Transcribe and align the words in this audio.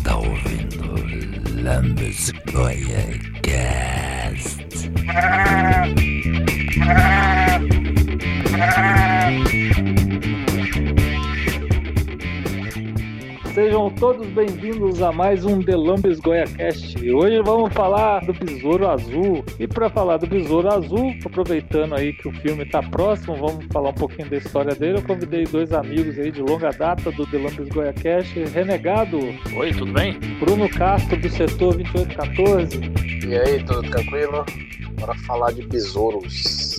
Stauwind, 0.00 0.78
Lambus 1.62 2.32
Projekt. 2.46 3.33
Sejam 13.84 13.96
todos 13.96 14.26
bem-vindos 14.28 15.02
a 15.02 15.12
mais 15.12 15.44
um 15.44 15.62
The 15.62 15.76
Lambes 15.76 16.18
Goia 16.18 16.46
Cast. 16.46 16.96
E 17.04 17.12
hoje 17.12 17.42
vamos 17.42 17.70
falar 17.74 18.24
do 18.24 18.32
Besouro 18.32 18.88
Azul. 18.88 19.44
E 19.58 19.66
para 19.66 19.90
falar 19.90 20.16
do 20.16 20.26
Besouro 20.26 20.72
Azul, 20.72 21.14
aproveitando 21.22 21.94
aí 21.94 22.14
que 22.14 22.26
o 22.26 22.32
filme 22.32 22.62
está 22.62 22.82
próximo, 22.82 23.36
vamos 23.36 23.66
falar 23.70 23.90
um 23.90 23.94
pouquinho 23.94 24.30
da 24.30 24.38
história 24.38 24.74
dele. 24.74 24.98
Eu 24.98 25.02
convidei 25.02 25.44
dois 25.44 25.70
amigos 25.70 26.18
aí 26.18 26.30
de 26.30 26.40
longa 26.40 26.70
data 26.70 27.12
do 27.12 27.26
The 27.26 27.36
Lambes 27.36 27.68
Goia 27.68 27.92
Cast, 27.92 28.38
Renegado. 28.44 29.18
Oi, 29.54 29.72
tudo 29.74 29.92
bem? 29.92 30.18
Bruno 30.40 30.66
Castro 30.70 31.20
do 31.20 31.28
setor 31.28 31.76
2814. 31.76 32.80
E 33.28 33.36
aí, 33.36 33.62
tudo 33.64 33.82
tranquilo? 33.90 34.46
Bora 34.98 35.14
falar 35.26 35.52
de 35.52 35.66
besouros. 35.66 36.73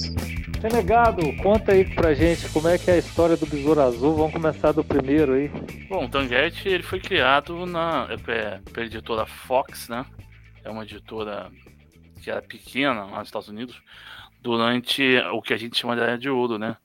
Renegado, 0.65 1.21
conta 1.43 1.73
aí 1.73 1.85
pra 1.93 2.15
gente 2.15 2.51
como 2.51 2.67
é 2.67 2.75
que 2.75 2.89
é 2.89 2.95
a 2.95 2.97
história 2.97 3.37
do 3.37 3.45
Besouro 3.45 3.79
Azul. 3.81 4.15
Vamos 4.15 4.33
começar 4.33 4.71
do 4.71 4.83
primeiro 4.83 5.33
aí. 5.33 5.47
Bom, 5.87 6.05
o 6.05 6.09
Tangete 6.09 6.67
ele 6.67 6.81
foi 6.81 6.99
criado 6.99 7.67
na 7.67 8.07
é, 8.09 8.57
pela 8.71 8.87
editora 8.87 9.27
Fox, 9.27 9.87
né? 9.87 10.03
É 10.63 10.69
uma 10.71 10.81
editora 10.81 11.51
que 12.19 12.31
era 12.31 12.41
pequena 12.41 13.05
lá 13.05 13.19
nos 13.19 13.27
Estados 13.27 13.47
Unidos 13.47 13.79
durante 14.41 15.19
o 15.33 15.39
que 15.39 15.53
a 15.53 15.57
gente 15.57 15.77
chama 15.77 15.95
de 15.95 16.01
Era 16.01 16.17
de 16.17 16.31
Ouro, 16.31 16.57
né? 16.57 16.75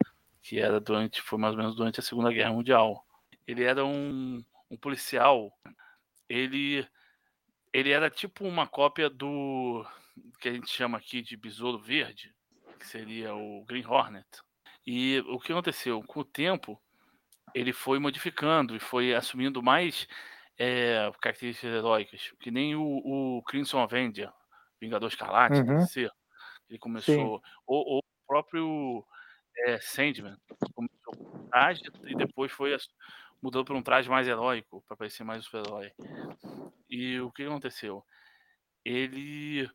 Que 0.42 0.61
era 0.61 0.78
durante, 0.78 1.23
foi 1.23 1.39
mais 1.39 1.55
ou 1.55 1.58
menos 1.58 1.75
durante 1.75 2.01
a 2.01 2.03
Segunda 2.03 2.31
Guerra 2.31 2.53
Mundial. 2.53 3.03
Ele 3.47 3.64
era 3.64 3.83
um, 3.83 4.45
um 4.70 4.77
policial. 4.77 5.51
Ele 6.28 6.86
ele 7.73 7.92
era 7.92 8.11
tipo 8.11 8.45
uma 8.45 8.67
cópia 8.67 9.08
do 9.08 9.86
que 10.39 10.51
a 10.51 10.53
gente 10.53 10.69
chama 10.69 10.98
aqui 10.98 11.23
de 11.23 11.34
Besouro 11.34 11.78
Verde 11.78 12.31
que 12.81 12.86
seria 12.86 13.34
o 13.34 13.64
Green 13.64 13.86
Hornet. 13.86 14.27
E 14.86 15.23
o 15.28 15.39
que 15.39 15.53
aconteceu? 15.53 16.03
Com 16.03 16.20
o 16.20 16.25
tempo, 16.25 16.81
ele 17.55 17.73
foi 17.73 17.98
modificando 17.98 18.75
e 18.75 18.81
foi 18.81 19.14
assumindo 19.14 19.62
mais 19.62 20.09
é, 20.59 21.11
características 21.20 21.73
heróicas, 21.73 22.33
que 22.41 22.51
nem 22.51 22.75
o, 22.75 22.83
o 22.83 23.42
Crimson 23.42 23.81
Avenger, 23.81 24.33
Vingador 24.81 25.08
Escarlate, 25.08 25.61
uhum. 25.61 25.86
ser. 25.86 26.11
Ele 26.69 26.78
começou. 26.78 27.42
Ou, 27.67 27.86
ou, 27.86 27.98
o 27.98 28.27
próprio 28.27 29.05
é, 29.67 29.78
Sandman, 29.81 30.36
começou 30.75 31.14
com 31.17 31.48
traje 31.48 31.83
e 32.05 32.14
depois 32.14 32.51
foi 32.53 32.77
mudando 33.42 33.64
para 33.64 33.77
um 33.77 33.83
traje 33.83 34.08
mais 34.08 34.28
heróico, 34.28 34.83
para 34.86 34.97
parecer 34.97 35.25
mais 35.25 35.45
super-herói. 35.45 35.92
E 36.89 37.20
o 37.20 37.31
que 37.33 37.45
aconteceu? 37.45 38.05
Ele, 38.84 39.69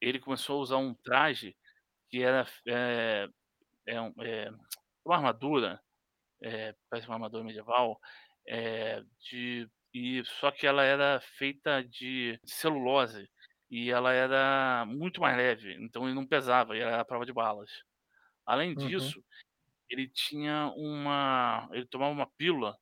ele 0.00 0.18
começou 0.18 0.58
a 0.58 0.62
usar 0.62 0.76
um 0.78 0.94
traje 0.94 1.54
que 2.12 2.22
era 2.22 2.46
é, 2.68 3.26
é, 3.88 3.94
é 3.94 4.50
uma 5.02 5.16
armadura, 5.16 5.80
é, 6.42 6.74
parece 6.90 7.08
uma 7.08 7.14
armadura 7.14 7.42
medieval, 7.42 7.98
é, 8.46 9.02
de, 9.18 9.66
e 9.94 10.22
só 10.38 10.50
que 10.50 10.66
ela 10.66 10.84
era 10.84 11.20
feita 11.38 11.82
de 11.82 12.38
celulose 12.44 13.26
e 13.70 13.90
ela 13.90 14.12
era 14.12 14.84
muito 14.86 15.22
mais 15.22 15.34
leve, 15.38 15.74
então 15.80 16.04
ele 16.04 16.14
não 16.14 16.26
pesava, 16.26 16.76
e 16.76 16.80
era 16.80 17.00
a 17.00 17.04
prova 17.04 17.24
de 17.24 17.32
balas. 17.32 17.70
Além 18.44 18.76
uhum. 18.76 18.86
disso, 18.86 19.18
uhum. 19.18 19.24
ele 19.88 20.06
tinha 20.06 20.70
uma, 20.76 21.66
ele 21.72 21.86
tomava 21.86 22.12
uma 22.12 22.30
pílula 22.36 22.76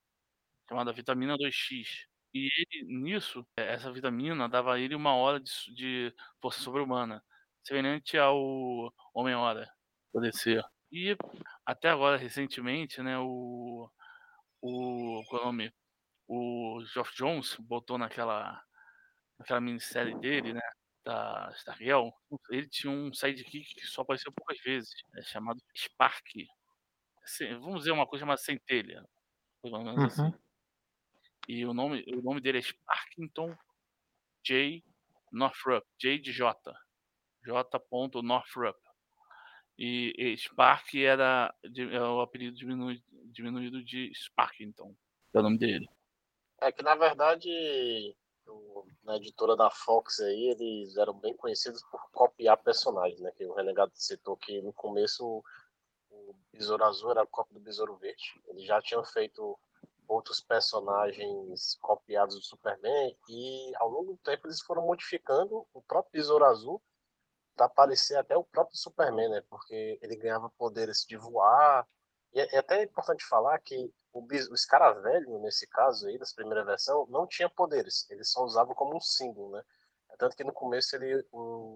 chamada 0.68 0.92
vitamina 0.92 1.38
2X. 1.38 1.86
E 2.34 2.48
ele, 2.72 3.00
nisso, 3.00 3.46
essa 3.56 3.92
vitamina 3.92 4.48
dava 4.48 4.74
a 4.74 4.80
ele 4.80 4.96
uma 4.96 5.14
hora 5.14 5.38
de, 5.38 5.52
de 5.74 6.14
força 6.40 6.60
sobre-humana 6.60 7.22
semelhante 7.70 8.18
ao 8.18 8.92
Homem-Hora 9.14 9.72
do 10.12 10.20
DC. 10.20 10.60
E 10.90 11.16
até 11.64 11.88
agora, 11.88 12.16
recentemente, 12.16 13.00
né, 13.00 13.16
o. 13.20 13.88
O. 14.60 15.22
Qual 15.28 15.40
é 15.40 15.44
o 15.44 15.46
nome? 15.46 15.72
O 16.26 16.82
Geoff 16.92 17.14
Jones 17.16 17.56
botou 17.60 17.96
naquela. 17.96 18.60
naquela 19.38 19.60
minissérie 19.60 20.18
dele, 20.18 20.52
né? 20.52 20.60
Da 21.04 21.48
Stargirl. 21.54 22.10
Ele 22.50 22.68
tinha 22.68 22.92
um 22.92 23.12
sidekick 23.12 23.74
que 23.76 23.86
só 23.86 24.02
apareceu 24.02 24.32
poucas 24.32 24.60
vezes, 24.62 24.90
é 25.16 25.22
chamado 25.22 25.60
Spark. 25.76 26.26
Assim, 27.22 27.54
vamos 27.60 27.80
dizer 27.80 27.92
uma 27.92 28.06
coisa 28.06 28.22
chamada 28.22 28.38
Centelha. 28.38 29.04
Pelo 29.62 29.82
menos 29.84 30.04
assim. 30.04 30.22
uhum. 30.22 30.28
assim. 30.28 30.38
E 31.48 31.64
o 31.64 31.72
nome, 31.72 32.04
o 32.08 32.20
nome 32.20 32.40
dele 32.40 32.58
é 32.58 32.62
Sparkington 32.62 33.56
J. 34.44 34.82
Northrop, 35.32 35.84
J 35.98 36.18
de 36.18 36.32
J. 36.32 36.74
J. 37.44 37.80
Northrup. 38.22 38.78
E, 39.78 40.12
e 40.16 40.36
Spark 40.36 40.94
era 40.94 41.54
é 41.64 42.00
o 42.02 42.20
apelido 42.20 42.56
diminuído, 42.56 43.82
de 43.82 44.12
Spark, 44.14 44.60
então, 44.60 44.94
é 45.32 45.38
o 45.38 45.42
nome 45.42 45.58
dele. 45.58 45.88
É 46.60 46.70
que 46.70 46.82
na 46.82 46.94
verdade 46.94 47.48
o, 48.46 48.84
na 49.04 49.16
editora 49.16 49.56
da 49.56 49.70
Fox 49.70 50.20
aí, 50.20 50.50
eles 50.50 50.96
eram 50.96 51.14
bem 51.14 51.34
conhecidos 51.34 51.82
por 51.90 52.10
copiar 52.10 52.56
personagens, 52.58 53.20
né? 53.20 53.30
Que 53.32 53.46
o 53.46 53.54
Renegado 53.54 53.92
citou 53.94 54.36
que 54.36 54.60
no 54.60 54.72
começo 54.72 55.42
o 56.10 56.34
Besouro 56.52 56.84
Azul 56.84 57.12
era 57.12 57.22
a 57.22 57.26
cópia 57.26 57.54
do 57.54 57.60
Besouro 57.60 57.96
Verde. 57.96 58.40
Eles 58.48 58.64
já 58.64 58.82
tinham 58.82 59.04
feito 59.04 59.58
outros 60.06 60.40
personagens 60.40 61.78
copiados 61.80 62.34
do 62.34 62.42
Superman 62.42 63.16
e 63.28 63.72
ao 63.76 63.88
longo 63.88 64.12
do 64.12 64.18
tempo 64.18 64.46
eles 64.46 64.60
foram 64.60 64.84
modificando 64.84 65.66
o 65.72 65.80
próprio 65.82 66.12
Besouro 66.12 66.44
Azul 66.44 66.82
para 67.60 67.68
parecer 67.68 68.16
até 68.16 68.34
o 68.34 68.42
próprio 68.44 68.78
Superman, 68.78 69.28
né? 69.28 69.42
Porque 69.50 69.98
ele 70.00 70.16
ganhava 70.16 70.48
poderes 70.56 71.04
de 71.06 71.14
voar. 71.18 71.86
E 72.32 72.40
é, 72.40 72.54
é 72.54 72.58
até 72.58 72.82
importante 72.82 73.22
falar 73.26 73.58
que 73.58 73.92
o, 74.14 74.20
o 74.22 74.54
Escaravelho, 74.54 75.38
nesse 75.40 75.66
caso 75.66 76.06
aí, 76.06 76.16
das 76.18 76.32
primeira 76.32 76.64
versão, 76.64 77.06
não 77.10 77.26
tinha 77.26 77.50
poderes. 77.50 78.08
Ele 78.08 78.24
só 78.24 78.42
usava 78.44 78.74
como 78.74 78.96
um 78.96 79.00
símbolo, 79.00 79.50
né? 79.50 79.62
Tanto 80.18 80.34
que 80.36 80.44
no 80.44 80.54
começo 80.54 80.96
ele, 80.96 81.22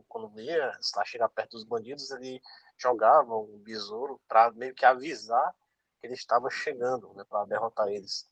quando 0.09 0.41
ia 0.41 0.73
lá 0.97 1.05
chegar 1.05 1.29
perto 1.29 1.53
dos 1.53 1.65
bandidos, 1.65 2.11
ele 2.11 2.41
jogava 2.79 3.37
um 3.37 3.59
besouro 3.59 4.19
para 4.27 4.51
meio 4.53 4.75
que 4.75 4.87
avisar 4.87 5.55
que 6.01 6.07
ele 6.07 6.15
estava 6.15 6.49
chegando, 6.51 7.13
né? 7.13 7.25
Para 7.29 7.45
derrotar 7.45 7.89
eles. 7.89 8.27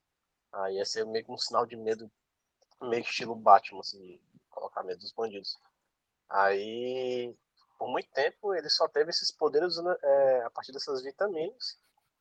Aí 0.53 0.77
ia 0.77 0.87
ser 0.87 1.05
meio 1.05 1.25
que 1.25 1.31
um 1.31 1.37
sinal 1.37 1.67
de 1.67 1.77
medo, 1.77 2.11
meio 2.81 3.03
estilo 3.03 3.37
Batman, 3.37 3.81
assim, 3.81 4.19
colocar 4.49 4.83
medo 4.83 5.01
dos 5.01 5.13
bandidos. 5.13 5.59
Aí 6.33 7.37
por 7.83 7.91
muito 7.91 8.09
tempo 8.13 8.55
ele 8.55 8.71
só 8.71 8.87
teve 8.87 9.11
esses 9.11 9.33
poderes 9.33 9.77
né, 9.83 9.97
é, 10.01 10.43
a 10.45 10.51
partir 10.51 10.71
dessas 10.71 11.03
vitaminas, 11.03 11.77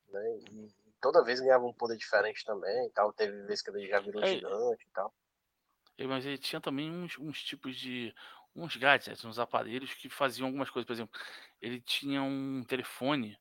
né? 0.08 0.38
E 0.50 0.74
toda 1.00 1.22
vez 1.22 1.38
ganhava 1.38 1.64
um 1.64 1.72
poder 1.72 1.96
diferente 1.96 2.44
também, 2.44 2.90
tal. 2.90 3.12
Teve 3.12 3.42
vezes 3.42 3.62
que 3.62 3.70
ele 3.70 3.86
já 3.86 4.00
virou 4.00 4.24
é, 4.24 4.34
gigante 4.34 4.84
e 4.84 4.92
tal. 4.92 5.14
Mas 6.00 6.26
ele 6.26 6.36
tinha 6.36 6.60
também 6.60 6.90
uns, 6.90 7.16
uns 7.16 7.40
tipos 7.44 7.76
de 7.76 8.12
uns 8.56 8.76
gadgets, 8.76 9.24
uns 9.24 9.38
aparelhos 9.38 9.94
que 9.94 10.08
faziam 10.08 10.48
algumas 10.48 10.68
coisas. 10.68 10.84
Por 10.84 10.94
exemplo, 10.94 11.20
ele 11.60 11.80
tinha 11.80 12.20
um 12.24 12.64
telefone, 12.64 13.38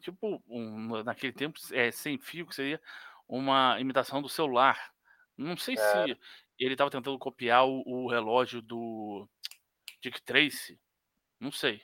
tipo, 0.00 0.42
um, 0.48 1.04
naquele 1.04 1.32
tempo, 1.32 1.56
é, 1.70 1.92
sem 1.92 2.18
fio, 2.18 2.48
que 2.48 2.54
seria 2.56 2.82
uma 3.28 3.78
imitação 3.78 4.20
do 4.20 4.28
celular. 4.28 4.92
Não 5.36 5.56
sei 5.56 5.74
é. 5.74 5.78
se 5.78 6.18
ele 6.58 6.74
estava 6.74 6.90
tentando 6.90 7.16
copiar 7.16 7.64
o, 7.64 7.80
o 7.86 8.10
relógio 8.10 8.60
do 8.60 9.28
Dick 10.02 10.20
Tracy, 10.22 10.80
não 11.42 11.50
sei. 11.50 11.82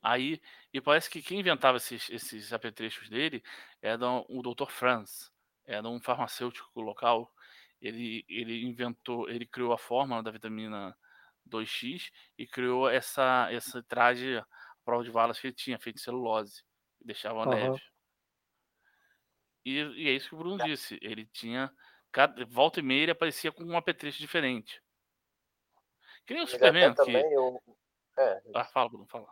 Aí, 0.00 0.40
e 0.72 0.80
parece 0.80 1.10
que 1.10 1.20
quem 1.20 1.40
inventava 1.40 1.78
esses, 1.78 2.08
esses 2.08 2.52
apetrechos 2.52 3.08
dele 3.08 3.42
era 3.82 4.06
o 4.28 4.42
Dr. 4.42 4.70
Franz, 4.70 5.32
era 5.64 5.86
um 5.88 6.00
farmacêutico 6.00 6.80
local. 6.80 7.32
Ele, 7.80 8.24
ele 8.28 8.64
inventou, 8.64 9.28
ele 9.28 9.46
criou 9.46 9.72
a 9.72 9.78
fórmula 9.78 10.22
da 10.22 10.30
vitamina 10.30 10.96
2X 11.48 12.10
e 12.36 12.46
criou 12.46 12.88
essa, 12.88 13.48
essa 13.50 13.82
traje, 13.82 14.36
a 14.36 14.46
prova 14.84 15.02
de 15.02 15.10
balas 15.10 15.40
que 15.40 15.48
ele 15.48 15.54
tinha, 15.54 15.78
feito 15.78 15.96
de 15.96 16.02
celulose, 16.02 16.62
que 16.98 17.04
deixava 17.04 17.40
uhum. 17.40 17.50
leve. 17.50 17.82
E, 19.64 19.80
e, 19.96 20.08
é 20.08 20.12
isso 20.12 20.28
que 20.28 20.34
o 20.36 20.38
Bruno 20.38 20.64
disse. 20.64 20.98
Ele 21.02 21.26
tinha. 21.26 21.72
Cada, 22.10 22.44
volta 22.46 22.80
e 22.80 22.82
meia 22.82 23.02
ele 23.02 23.12
aparecia 23.12 23.52
com 23.52 23.64
um 23.64 23.76
apetrecho 23.76 24.18
diferente. 24.18 24.80
Que 26.24 26.34
nem 26.34 26.42
o 26.42 26.46
Superman. 26.46 26.94
Que... 26.94 27.04
Também 27.04 27.38
o, 27.38 27.60
é. 28.18 28.42
Ah, 28.54 28.64
fala, 28.64 28.88
Bruno, 28.88 29.06
fala. 29.06 29.26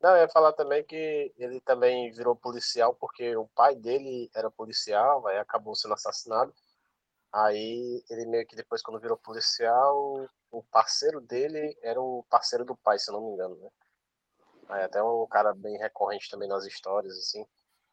Não, 0.00 0.10
eu 0.16 0.22
ia 0.22 0.28
falar 0.28 0.52
também 0.54 0.82
que 0.84 1.32
ele 1.36 1.60
também 1.60 2.10
virou 2.12 2.34
policial 2.34 2.94
porque 2.94 3.36
o 3.36 3.46
pai 3.48 3.74
dele 3.76 4.30
era 4.34 4.50
policial, 4.50 5.26
aí 5.26 5.38
acabou 5.38 5.74
sendo 5.74 5.94
assassinado. 5.94 6.54
Aí 7.32 8.02
ele 8.10 8.26
meio 8.26 8.46
que 8.46 8.56
depois, 8.56 8.82
quando 8.82 9.00
virou 9.00 9.16
policial, 9.16 10.26
o 10.50 10.62
parceiro 10.64 11.20
dele 11.20 11.78
era 11.82 12.00
o 12.00 12.24
parceiro 12.28 12.64
do 12.64 12.76
pai, 12.76 12.98
se 12.98 13.10
eu 13.10 13.14
não 13.14 13.26
me 13.26 13.32
engano, 13.32 13.56
né? 13.56 13.70
Aí 14.68 14.82
até 14.82 15.02
um 15.02 15.26
cara 15.26 15.52
bem 15.54 15.76
recorrente 15.76 16.30
também 16.30 16.48
nas 16.48 16.64
histórias, 16.64 17.16
assim. 17.16 17.46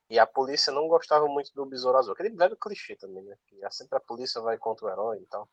E 0.10 0.18
a 0.18 0.26
polícia 0.26 0.72
não 0.72 0.88
gostava 0.88 1.28
muito 1.28 1.54
do 1.54 1.66
Besouro 1.66 1.98
Azul. 1.98 2.14
Aquele 2.14 2.30
velho 2.30 2.56
clichê 2.56 2.96
também, 2.96 3.24
né? 3.24 3.38
Que 3.48 3.64
é 3.64 3.70
sempre 3.70 3.98
a 3.98 4.02
polícia 4.02 4.40
vai 4.42 4.58
contra 4.58 4.86
o 4.86 4.90
herói 4.90 5.20
e 5.20 5.26
tal. 5.26 5.50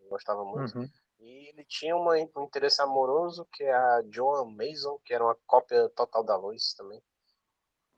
Não 0.00 0.08
gostava 0.08 0.44
muito. 0.44 0.78
Uhum. 0.78 0.88
E 1.20 1.48
ele 1.48 1.64
tinha 1.64 1.96
uma, 1.96 2.14
um 2.14 2.44
interesse 2.44 2.80
amoroso 2.82 3.46
que 3.52 3.64
é 3.64 3.72
a 3.74 4.02
Joan 4.10 4.44
Mason, 4.50 4.98
que 5.04 5.14
era 5.14 5.24
uma 5.24 5.36
cópia 5.46 5.88
total 5.90 6.22
da 6.24 6.36
Lois 6.36 6.74
também. 6.74 7.02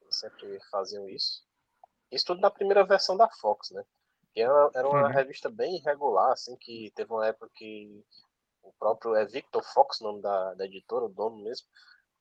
Eles 0.03 0.17
sempre 0.19 0.61
faziam 0.71 1.09
isso. 1.09 1.45
Isso 2.11 2.27
tudo 2.27 2.41
na 2.41 2.51
primeira 2.51 2.85
versão 2.87 3.17
da 3.17 3.29
Fox, 3.29 3.71
né? 3.71 3.85
Que 4.33 4.41
era, 4.43 4.71
era 4.75 4.89
uma 4.89 5.09
Uhum. 5.09 5.15
revista 5.15 5.49
bem 5.51 5.77
irregular, 5.77 6.33
assim, 6.33 6.57
que 6.57 6.93
teve 6.95 7.13
uma 7.13 7.27
época 7.27 7.51
que 7.55 8.05
o 8.63 8.73
próprio 8.75 9.15
é 9.17 9.25
Victor 9.27 9.63
Fox, 9.63 10.01
nome 10.01 10.23
da, 10.23 10.55
da 10.55 10.67
editora, 10.67 11.05
o 11.07 11.09
dono 11.09 11.43
mesmo, 11.43 11.67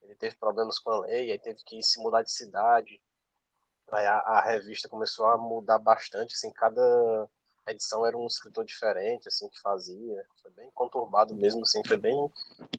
ele 0.01 0.15
teve 0.15 0.36
problemas 0.38 0.80
com 0.80 0.92
a 0.92 1.00
lei, 1.01 1.31
aí 1.31 1.39
teve 1.39 1.63
que 1.65 1.81
se 1.83 2.00
mudar 2.01 2.24
de 2.24 2.31
cidade. 2.31 3.01
Aí 3.92 4.06
a, 4.06 4.18
a 4.19 4.42
revista 4.42 4.89
começou 4.89 5.25
a 5.27 5.38
mudar 5.38 5.80
bastante, 5.80 6.33
assim, 6.36 6.51
cada 6.51 7.30
edição 7.71 8.06
era 8.06 8.17
um 8.17 8.27
escritor 8.27 8.63
diferente, 8.65 9.27
assim, 9.27 9.50
que 9.50 9.59
fazia. 9.62 10.25
Foi 10.41 10.51
bem 10.51 10.69
conturbado 10.73 11.35
mesmo, 11.35 11.62
assim, 11.62 11.81
foi 11.88 11.97
bem 11.97 12.31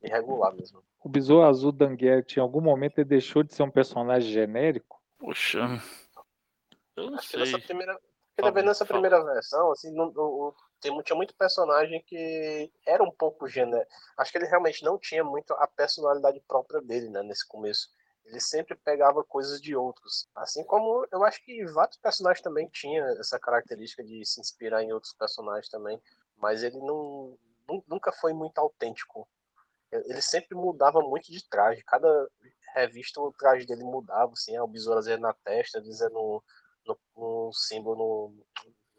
irregular 0.02 0.54
mesmo. 0.54 0.82
O 1.02 1.08
Besouro 1.08 1.46
Azul 1.46 1.72
Danguete, 1.72 2.38
em 2.38 2.42
algum 2.42 2.60
momento, 2.60 2.98
ele 2.98 3.08
deixou 3.08 3.42
de 3.42 3.54
ser 3.54 3.62
um 3.62 3.70
personagem 3.70 4.30
genérico? 4.32 5.00
Poxa. 5.18 5.60
Eu 6.96 7.10
não 7.10 7.18
Acho 7.18 7.28
que 7.30 7.36
nessa 7.36 7.52
sei. 7.52 7.60
primeira. 7.60 7.92
Fala, 8.38 8.50
também 8.52 8.64
nessa 8.64 8.84
primeira 8.84 9.24
versão, 9.24 9.72
assim, 9.72 9.90
não, 9.92 10.08
o, 10.14 10.48
o- 10.48 11.02
tinha 11.02 11.16
muito 11.16 11.34
personagem 11.34 12.02
que 12.06 12.70
era 12.86 13.02
um 13.02 13.10
pouco 13.10 13.48
genérico. 13.48 13.90
Acho 14.18 14.30
que 14.30 14.36
ele 14.38 14.46
realmente 14.46 14.84
não 14.84 14.98
tinha 14.98 15.24
muito 15.24 15.54
a 15.54 15.66
personalidade 15.66 16.38
própria 16.46 16.82
dele, 16.82 17.08
né, 17.08 17.22
nesse 17.22 17.46
começo. 17.48 17.88
Ele 18.26 18.40
sempre 18.40 18.76
pegava 18.76 19.24
coisas 19.24 19.60
de 19.60 19.76
outros. 19.76 20.28
Assim 20.34 20.64
como 20.64 21.06
eu 21.12 21.24
acho 21.24 21.42
que 21.44 21.64
vários 21.66 21.96
personagens 21.98 22.42
também 22.42 22.68
tinham 22.68 23.06
essa 23.20 23.38
característica 23.38 24.04
de 24.04 24.24
se 24.26 24.40
inspirar 24.40 24.82
em 24.82 24.92
outros 24.92 25.14
personagens 25.14 25.68
também. 25.68 26.00
Mas 26.36 26.62
ele 26.62 26.78
não, 26.78 27.38
nu- 27.68 27.84
nunca 27.88 28.12
foi 28.12 28.32
muito 28.32 28.58
autêntico. 28.58 29.28
Ele 29.92 30.20
sempre 30.22 30.56
mudava 30.56 31.00
muito 31.00 31.30
de 31.32 31.48
traje. 31.48 31.82
Cada 31.84 32.28
revista 32.74 33.20
o 33.20 33.32
traje 33.32 33.66
dele 33.66 33.84
mudava, 33.84 34.32
assim, 34.32 34.58
o 34.58 34.66
besouro 34.66 35.00
na 35.18 35.32
testa, 35.44 35.78
é 35.78 36.08
no, 36.10 36.42
no, 36.86 36.98
no 37.16 37.52
símbolo 37.52 37.96
no, 37.96 38.46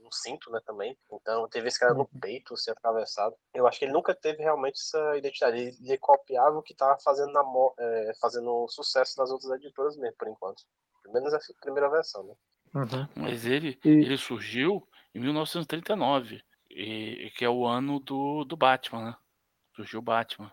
no 0.07 0.13
cinto, 0.13 0.49
né, 0.51 0.59
também. 0.65 0.97
Então, 1.11 1.47
teve 1.49 1.67
esse 1.67 1.79
cara 1.79 1.93
no 1.93 2.07
peito, 2.19 2.53
assim, 2.53 2.71
atravessado. 2.71 3.35
Eu 3.53 3.67
acho 3.67 3.77
que 3.77 3.85
ele 3.85 3.93
nunca 3.93 4.15
teve 4.15 4.41
realmente 4.41 4.79
essa 4.79 5.17
identidade. 5.17 5.57
Ele, 5.57 5.77
ele 5.83 5.97
copiava 5.97 6.57
o 6.57 6.63
que 6.63 6.73
estava 6.73 6.97
fazendo, 6.99 7.31
na, 7.31 7.43
é, 7.79 8.13
fazendo 8.19 8.67
sucesso 8.69 9.19
nas 9.19 9.29
outras 9.29 9.51
editoras 9.51 9.95
mesmo, 9.97 10.15
por 10.17 10.27
enquanto. 10.27 10.63
Pelo 11.03 11.13
menos 11.13 11.33
a 11.33 11.39
primeira 11.61 11.89
versão, 11.89 12.23
né? 12.23 12.33
Uhum. 12.73 13.07
Mas 13.15 13.45
ele, 13.45 13.79
E- 13.83 13.89
ele 13.89 14.17
surgiu 14.17 14.87
em 15.13 15.19
1939, 15.19 16.41
e, 16.69 17.31
que 17.35 17.45
é 17.45 17.49
o 17.49 17.65
ano 17.65 17.99
do, 17.99 18.43
do 18.43 18.57
Batman, 18.57 19.05
né? 19.05 19.17
Surgiu 19.75 19.99
o 19.99 20.03
Batman. 20.03 20.51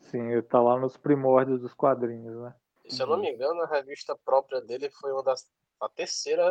Sim, 0.00 0.30
ele 0.30 0.42
tá 0.42 0.60
lá 0.60 0.78
nos 0.78 0.96
primórdios 0.96 1.60
dos 1.60 1.74
quadrinhos, 1.74 2.36
né? 2.40 2.54
E, 2.84 2.94
se 2.94 3.02
eu 3.02 3.06
não 3.06 3.18
me 3.18 3.32
engano, 3.32 3.60
a 3.62 3.66
revista 3.66 4.16
própria 4.24 4.60
dele 4.60 4.88
foi 4.90 5.12
uma 5.12 5.22
das. 5.22 5.50
A 5.80 5.88
terceira. 5.88 6.44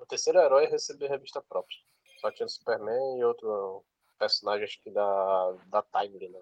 O 0.00 0.06
terceiro 0.06 0.38
herói 0.38 0.66
a 0.66 0.70
receber 0.70 1.08
revista 1.08 1.40
própria. 1.42 1.76
Só 2.20 2.30
tinha 2.30 2.46
o 2.46 2.48
Superman 2.48 3.18
e 3.18 3.24
outro 3.24 3.84
personagem, 4.18 4.64
acho 4.64 4.80
que 4.82 4.90
da, 4.90 5.56
da 5.66 5.82
Tiger, 5.82 6.30
né? 6.30 6.40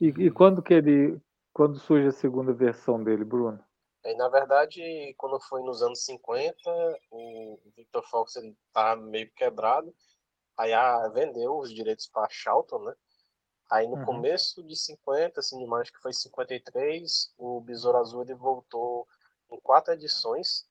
E, 0.00 0.08
e 0.08 0.30
quando 0.30 0.62
que 0.62 0.74
ele. 0.74 1.20
Quando 1.52 1.78
surge 1.78 2.06
a 2.06 2.12
segunda 2.12 2.52
versão 2.52 3.02
dele, 3.02 3.24
Bruno? 3.24 3.62
Aí, 4.04 4.14
na 4.14 4.28
verdade, 4.28 5.14
quando 5.18 5.38
foi 5.40 5.62
nos 5.62 5.82
anos 5.82 6.04
50, 6.04 6.54
o 7.10 7.58
Victor 7.76 8.02
Fox 8.08 8.36
ele 8.36 8.56
tá 8.72 8.94
meio 8.96 9.30
quebrado. 9.32 9.92
Aí 10.56 10.72
a, 10.72 11.08
vendeu 11.08 11.58
os 11.58 11.74
direitos 11.74 12.06
para 12.06 12.28
Charlton, 12.30 12.84
né? 12.84 12.94
Aí 13.70 13.86
no 13.86 13.96
Uhum. 13.96 14.04
começo 14.04 14.62
de 14.64 14.76
50, 14.76 15.40
assim, 15.40 15.64
mais 15.66 15.90
que 15.90 15.98
foi 15.98 16.12
53, 16.12 17.34
o 17.36 17.60
Besouro 17.60 17.98
Azul 17.98 18.22
ele 18.22 18.34
voltou 18.34 19.06
em 19.50 19.60
quatro 19.60 19.92
edições. 19.92 20.66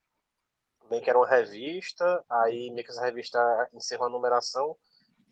Meio 0.89 1.01
que 1.03 1.09
era 1.09 1.19
uma 1.19 1.27
revista, 1.27 2.23
aí 2.29 2.71
meio 2.71 2.83
que 2.85 2.91
essa 2.91 3.03
revista 3.03 3.39
encerrou 3.73 4.07
a 4.07 4.09
numeração 4.09 4.75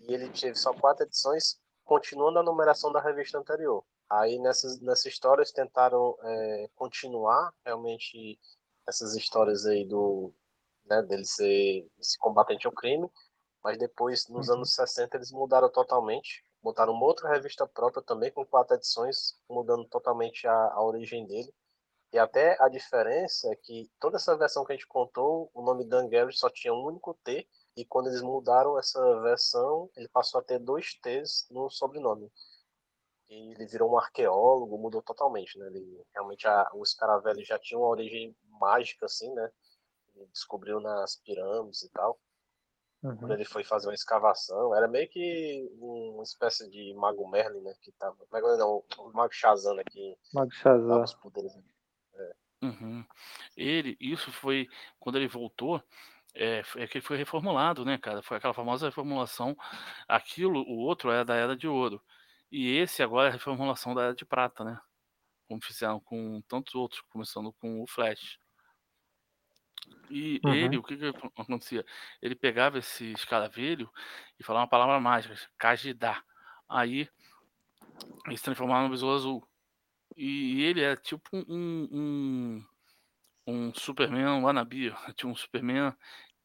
e 0.01 0.13
ele 0.13 0.29
teve 0.29 0.55
só 0.55 0.73
quatro 0.73 1.05
edições, 1.05 1.59
continuando 1.83 2.39
a 2.39 2.43
numeração 2.43 2.91
da 2.91 3.01
revista 3.01 3.37
anterior. 3.37 3.83
Aí 4.09 4.39
nessas, 4.39 4.79
nessa 4.81 5.07
história 5.09 5.41
eles 5.41 5.51
tentaram 5.51 6.17
é, 6.23 6.69
continuar 6.75 7.51
realmente 7.65 8.39
essas 8.87 9.15
histórias 9.15 9.65
aí 9.65 9.85
do 9.85 10.33
né, 10.85 11.01
dele 11.01 11.25
ser 11.25 11.85
esse 11.99 12.17
combatente 12.17 12.65
ao 12.67 12.73
crime, 12.73 13.09
mas 13.63 13.77
depois 13.77 14.27
nos 14.29 14.47
Uhum. 14.47 14.55
anos 14.55 14.73
60 14.73 15.17
eles 15.17 15.31
mudaram 15.31 15.69
totalmente, 15.69 16.43
botaram 16.61 16.93
uma 16.93 17.05
outra 17.05 17.29
revista 17.29 17.67
própria 17.67 18.01
também 18.01 18.31
com 18.31 18.45
quatro 18.45 18.75
edições, 18.75 19.35
mudando 19.49 19.85
totalmente 19.89 20.47
a, 20.47 20.53
a 20.53 20.81
origem 20.81 21.25
dele. 21.25 21.53
E 22.13 22.17
até 22.17 22.55
a 22.61 22.69
diferença 22.69 23.51
é 23.51 23.55
que 23.55 23.89
toda 23.99 24.15
essa 24.17 24.35
versão 24.37 24.63
que 24.63 24.71
a 24.71 24.75
gente 24.75 24.87
contou, 24.87 25.51
o 25.53 25.61
nome 25.61 25.83
Dan 25.85 26.07
Garrett 26.07 26.37
só 26.37 26.49
tinha 26.49 26.73
um 26.73 26.85
único 26.85 27.13
T, 27.23 27.47
e 27.75 27.85
quando 27.85 28.07
eles 28.07 28.21
mudaram 28.21 28.79
essa 28.79 28.99
versão, 29.21 29.89
ele 29.95 30.07
passou 30.07 30.39
a 30.39 30.43
ter 30.43 30.57
dois 30.57 30.93
T's 31.01 31.45
no 31.51 31.69
sobrenome. 31.69 32.31
E 33.29 33.51
ele 33.53 33.65
virou 33.65 33.91
um 33.91 33.97
arqueólogo, 33.97 34.77
mudou 34.77 35.01
totalmente, 35.01 35.59
né? 35.59 35.67
Ele, 35.67 36.01
realmente, 36.13 36.47
a, 36.47 36.69
o 36.73 36.85
Scaravelli 36.85 37.43
já 37.43 37.59
tinha 37.59 37.77
uma 37.77 37.89
origem 37.89 38.33
mágica, 38.59 39.05
assim, 39.05 39.31
né? 39.33 39.51
Ele 40.15 40.25
descobriu 40.27 40.79
nas 40.79 41.17
pirâmides 41.17 41.83
e 41.83 41.89
tal. 41.89 42.17
Quando 43.01 43.21
Uhum. 43.25 43.33
ele 43.33 43.45
foi 43.45 43.63
fazer 43.63 43.87
uma 43.87 43.93
escavação, 43.93 44.73
era 44.75 44.87
meio 44.87 45.07
que 45.07 45.69
uma 45.77 46.23
espécie 46.23 46.67
de 46.69 46.93
Mago 46.95 47.27
Merlin, 47.29 47.61
né? 47.61 47.73
Que 47.81 47.91
tava. 47.91 48.17
Mago 48.31 48.57
não, 48.57 48.83
o 48.97 49.11
Mago 49.11 49.31
Shazam, 49.33 49.75
né? 49.75 49.83
Que 49.83 50.17
Mago 50.33 50.51
Shazam. 50.51 51.03
os 51.03 51.13
poderes. 51.13 51.53
né? 51.55 51.61
Uhum. 52.61 53.05
Ele, 53.55 53.95
isso 53.99 54.31
foi 54.31 54.67
quando 54.99 55.17
ele 55.17 55.27
voltou, 55.27 55.83
é, 56.33 56.63
é 56.75 56.87
que 56.87 56.97
ele 56.97 57.05
foi 57.05 57.17
reformulado, 57.17 57.85
né, 57.85 57.97
cara? 57.97 58.21
Foi 58.21 58.37
aquela 58.37 58.53
famosa 58.53 58.87
reformulação. 58.87 59.55
Aquilo, 60.07 60.61
o 60.61 60.77
outro 60.77 61.11
era 61.11 61.25
da 61.25 61.35
Era 61.35 61.55
de 61.55 61.67
Ouro. 61.67 62.01
E 62.51 62.77
esse 62.77 63.03
agora 63.03 63.27
é 63.27 63.29
a 63.29 63.33
reformulação 63.33 63.93
da 63.93 64.03
Era 64.03 64.15
de 64.15 64.25
Prata, 64.25 64.63
né? 64.63 64.79
Como 65.47 65.63
fizeram 65.63 65.99
com 65.99 66.41
tantos 66.47 66.75
outros, 66.75 67.01
começando 67.09 67.53
com 67.53 67.81
o 67.81 67.87
Flash. 67.87 68.39
E 70.09 70.39
Uhum. 70.43 70.53
ele, 70.53 70.77
o 70.77 70.83
que, 70.83 70.97
que 70.97 71.05
acontecia? 71.35 71.85
Ele 72.21 72.35
pegava 72.35 72.77
esse 72.77 73.11
escaravelho 73.11 73.89
e 74.39 74.43
falava 74.43 74.63
uma 74.63 74.69
palavra 74.69 74.99
mágica, 74.99 75.35
Kajidá. 75.57 76.23
Aí 76.69 77.09
ele 78.25 78.37
se 78.37 78.43
transformava 78.43 78.83
no 78.83 78.89
besouro 78.89 79.15
azul. 79.15 79.47
E 80.17 80.63
ele 80.63 80.81
era 80.81 80.97
tipo 80.97 81.29
um, 81.33 81.87
um, 82.59 82.65
um 83.47 83.73
Superman 83.75 84.43
wannabe, 84.43 84.91
tinha 85.15 85.31
um 85.31 85.35
Superman 85.35 85.95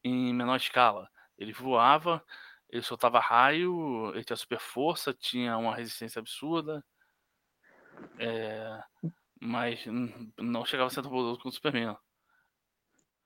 em 0.03 0.33
menor 0.33 0.57
escala. 0.57 1.09
Ele 1.37 1.53
voava, 1.53 2.23
ele 2.69 2.83
soltava 2.83 3.19
raio, 3.19 4.11
ele 4.15 4.23
tinha 4.25 4.37
super 4.37 4.59
força, 4.59 5.13
tinha 5.13 5.57
uma 5.57 5.75
resistência 5.75 6.19
absurda. 6.19 6.85
É, 8.17 8.83
mas 9.41 9.85
não 10.39 10.65
chegava 10.65 10.87
a 10.87 10.91
ser 10.91 11.01
tão 11.03 11.11
poderoso 11.11 11.39
quanto 11.41 11.53
o 11.53 11.55
Superman. 11.55 11.97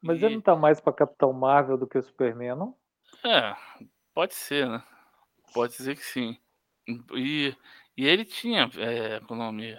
Mas 0.02 0.24
E- 0.24 0.24
ele 0.24 0.34
não 0.34 0.42
tá 0.42 0.56
mais 0.56 0.82
pra 0.82 0.92
Capitão 0.92 1.32
Marvel 1.32 1.78
do 1.78 1.86
que 1.88 2.00
o 2.00 2.04
Superman, 2.04 2.56
não? 2.56 2.76
É, 3.26 3.56
pode 4.14 4.34
ser, 4.36 4.68
né? 4.70 4.84
Pode 5.54 5.76
dizer 5.78 5.96
que 5.98 6.04
sim. 6.04 6.38
E, 7.16 7.56
e 7.98 8.06
ele 8.08 8.26
tinha, 8.26 8.70
é, 8.78 9.20
com 9.22 9.34
o 9.36 9.38
nome, 9.38 9.78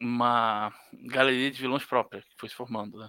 uma 0.00 0.72
galeria 1.10 1.50
de 1.50 1.60
vilões 1.60 1.84
própria 1.84 2.22
que 2.22 2.34
foi 2.38 2.48
se 2.48 2.54
formando, 2.54 2.98
né? 2.98 3.08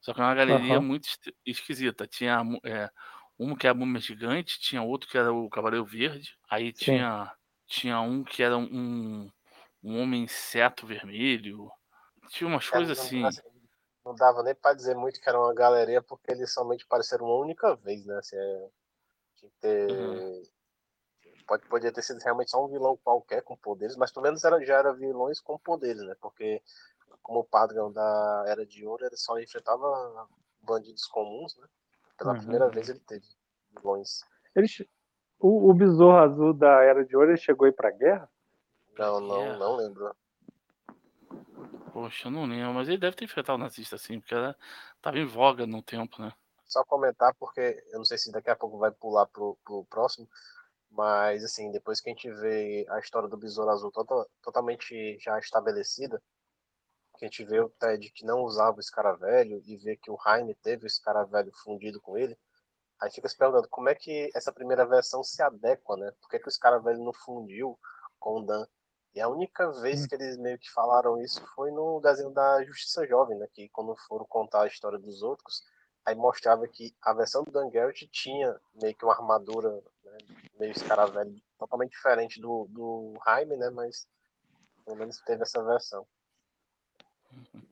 Só 0.00 0.14
que 0.14 0.20
é 0.20 0.24
uma 0.24 0.34
galeria 0.34 0.80
Aham. 0.80 0.80
muito 0.80 1.08
esquisita. 1.44 2.06
Tinha 2.06 2.42
é, 2.64 2.90
um 3.38 3.54
que 3.54 3.66
era 3.66 3.76
a 3.76 3.78
múmia 3.78 4.00
gigante, 4.00 4.60
tinha 4.60 4.82
outro 4.82 5.08
que 5.08 5.18
era 5.18 5.32
o 5.32 5.48
Cavaleiro 5.50 5.84
Verde, 5.84 6.36
aí 6.50 6.72
Sim. 6.74 6.86
tinha, 6.96 7.32
tinha 7.66 8.00
um 8.00 8.24
que 8.24 8.42
era 8.42 8.56
um, 8.56 9.30
um 9.82 10.00
homem 10.00 10.24
inseto 10.24 10.86
vermelho. 10.86 11.70
Tinha 12.28 12.48
umas 12.48 12.68
Cara, 12.68 12.82
coisas 12.82 12.98
assim. 12.98 13.22
Não 14.04 14.14
dava 14.14 14.42
nem 14.42 14.54
pra 14.54 14.72
dizer 14.72 14.96
muito 14.96 15.20
que 15.20 15.28
era 15.28 15.38
uma 15.38 15.54
galeria, 15.54 16.02
porque 16.02 16.32
eles 16.32 16.52
somente 16.52 16.84
apareceram 16.84 17.26
uma 17.26 17.36
única 17.36 17.76
vez, 17.76 18.04
né? 18.06 18.16
Assim, 18.16 18.36
é, 18.36 18.68
tinha 19.36 19.50
que 19.50 19.58
ter. 19.60 19.90
Uhum. 19.90 20.42
Pode, 21.50 21.66
podia 21.66 21.90
ter 21.90 22.02
sido 22.02 22.20
realmente 22.20 22.48
só 22.48 22.64
um 22.64 22.68
vilão 22.68 22.96
qualquer 23.02 23.42
com 23.42 23.56
poderes, 23.56 23.96
mas 23.96 24.12
pelo 24.12 24.22
menos 24.22 24.44
era, 24.44 24.64
já 24.64 24.76
eram 24.76 24.94
vilões 24.94 25.40
com 25.40 25.58
poderes, 25.58 26.00
né? 26.00 26.14
Porque, 26.20 26.62
como 27.24 27.40
o 27.40 27.44
padrão 27.44 27.90
da 27.90 28.44
Era 28.46 28.64
de 28.64 28.86
Ouro, 28.86 29.04
ele 29.04 29.16
só 29.16 29.36
enfrentava 29.36 30.28
bandidos 30.62 31.06
comuns, 31.06 31.56
né? 31.56 31.66
Pela 32.16 32.34
Uhum. 32.34 32.38
primeira 32.38 32.68
vez 32.68 32.88
ele 32.88 33.00
teve 33.00 33.26
vilões. 33.74 34.20
Ele 34.54 34.68
o, 35.40 35.70
o 35.70 35.74
Besouro 35.74 36.18
Azul 36.18 36.54
da 36.54 36.84
Era 36.84 37.04
de 37.04 37.16
Ouro 37.16 37.32
ele 37.32 37.36
chegou 37.36 37.66
aí 37.66 37.72
pra 37.72 37.90
guerra? 37.90 38.30
Não, 38.96 39.18
não, 39.18 39.42
Guerra. 39.42 39.58
não 39.58 39.74
lembro. 39.74 40.16
Poxa, 41.92 42.28
eu 42.28 42.30
não 42.30 42.46
lembro, 42.46 42.74
mas 42.74 42.86
ele 42.86 42.98
deve 42.98 43.16
ter 43.16 43.24
enfrentado 43.24 43.58
o 43.58 43.64
nazista 43.64 43.96
assim, 43.96 44.20
porque 44.20 44.36
era, 44.36 44.56
tava 45.02 45.18
em 45.18 45.26
voga 45.26 45.66
no 45.66 45.82
tempo, 45.82 46.22
né? 46.22 46.32
só 46.70 46.84
comentar, 46.84 47.34
porque 47.34 47.84
eu 47.90 47.98
não 47.98 48.04
sei 48.04 48.16
se 48.16 48.30
daqui 48.30 48.48
a 48.48 48.54
pouco 48.54 48.78
vai 48.78 48.92
pular 48.92 49.26
pro, 49.26 49.58
pro 49.64 49.84
próximo, 49.86 50.28
mas 50.90 51.44
assim, 51.44 51.70
depois 51.70 52.00
que 52.00 52.10
a 52.10 52.12
gente 52.12 52.30
vê 52.32 52.86
a 52.90 52.98
história 52.98 53.28
do 53.28 53.36
Besouro 53.36 53.70
Azul 53.70 53.90
tota, 53.92 54.26
totalmente 54.42 55.18
já 55.18 55.38
estabelecida, 55.38 56.20
que 57.18 57.26
a 57.26 57.28
gente 57.28 57.44
vê 57.44 57.60
o 57.60 57.68
Ted 57.68 58.10
que 58.12 58.24
não 58.24 58.40
usava 58.40 58.78
o 58.78 58.80
escaravelho 58.80 59.62
e 59.66 59.76
vê 59.76 59.96
que 59.96 60.10
o 60.10 60.18
Jaime 60.24 60.54
teve 60.56 60.84
o 60.84 60.86
escaravelho 60.86 61.52
fundido 61.62 62.00
com 62.00 62.16
ele, 62.16 62.36
aí 63.00 63.10
fica 63.10 63.28
se 63.28 63.36
perguntando 63.36 63.68
como 63.68 63.88
é 63.88 63.94
que 63.94 64.30
essa 64.34 64.52
primeira 64.52 64.86
versão 64.86 65.22
se 65.22 65.42
adequa, 65.42 65.96
né? 65.96 66.10
Por 66.20 66.30
que, 66.30 66.38
que 66.38 66.48
o 66.48 66.50
escaravelho 66.50 67.04
não 67.04 67.12
fundiu 67.12 67.78
com 68.18 68.40
o 68.40 68.42
Dan? 68.44 68.66
E 69.14 69.20
a 69.20 69.28
única 69.28 69.70
vez 69.80 70.04
hum. 70.04 70.08
que 70.08 70.14
eles 70.14 70.38
meio 70.38 70.58
que 70.58 70.70
falaram 70.70 71.20
isso 71.20 71.44
foi 71.54 71.70
no 71.70 72.00
desenho 72.00 72.30
da 72.30 72.64
Justiça 72.64 73.06
Jovem, 73.06 73.38
né? 73.38 73.46
Que 73.52 73.68
quando 73.70 73.94
foram 74.08 74.24
contar 74.26 74.62
a 74.62 74.66
história 74.66 74.98
dos 74.98 75.22
outros, 75.22 75.62
aí 76.06 76.14
mostrava 76.14 76.66
que 76.68 76.94
a 77.02 77.12
versão 77.12 77.44
do 77.44 77.50
Dan 77.50 77.68
Garrett 77.70 78.08
tinha 78.08 78.58
meio 78.80 78.94
que 78.94 79.04
uma 79.04 79.14
armadura 79.14 79.82
né, 80.10 80.18
meio 80.58 80.72
escaravelho, 80.72 81.34
totalmente 81.58 81.92
diferente 81.92 82.40
do, 82.40 82.66
do 82.70 83.14
Jaime, 83.24 83.56
né? 83.56 83.70
Mas 83.70 84.06
pelo 84.84 84.96
menos 84.96 85.18
teve 85.20 85.42
essa 85.42 85.62
versão. 85.64 86.06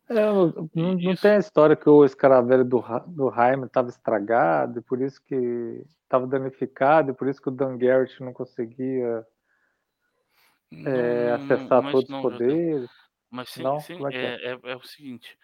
É, 0.09 0.14
não, 0.14 0.71
não, 0.75 1.16
tem 1.16 1.33
a 1.33 1.38
história 1.38 1.76
que 1.76 1.88
o 1.88 2.04
escaravelho 2.04 2.64
do, 2.64 2.83
do 3.09 3.30
Jaime 3.30 3.66
estava 3.66 3.88
estragado, 3.88 4.78
e 4.78 4.83
por 4.83 5.02
isso 5.02 5.21
que 5.23 5.85
estava 6.02 6.26
danificado, 6.26 7.11
e 7.11 7.14
por 7.14 7.28
isso 7.28 7.42
que 7.42 7.49
o 7.49 7.52
Dan 7.52 7.76
Garrett 7.76 8.23
não 8.23 8.33
conseguia 8.33 9.26
é, 10.87 11.33
acessar 11.33 11.83
não, 11.83 11.92
todos 11.92 12.09
os 12.09 12.23
poderes. 12.23 12.90
Mas 13.30 13.50
sim, 13.50 13.62
não? 13.62 13.80
sim 13.80 13.99
é, 14.12 14.16
é, 14.16 14.52
é, 14.52 14.61
é, 14.62 14.76
o 14.76 14.83
seguinte: 14.83 15.37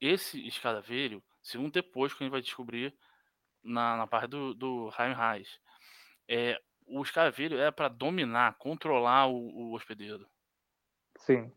esse 0.00 0.46
escaravelho, 0.46 1.22
segundo 1.42 1.72
depois 1.72 2.12
que 2.12 2.22
a 2.22 2.24
gente 2.24 2.32
vai 2.32 2.42
descobrir 2.42 2.94
na, 3.62 3.96
na 3.96 4.06
parte 4.06 4.30
do, 4.30 4.54
do 4.54 4.90
Jaime 4.90 5.14
Reis, 5.14 5.48
é, 6.28 6.60
o 6.86 7.02
escaravelho 7.02 7.58
é 7.58 7.70
para 7.70 7.88
dominar, 7.88 8.56
controlar 8.58 9.26
o, 9.26 9.36
o 9.36 9.74
hospedeiro. 9.74 10.26
Sim. 11.16 11.50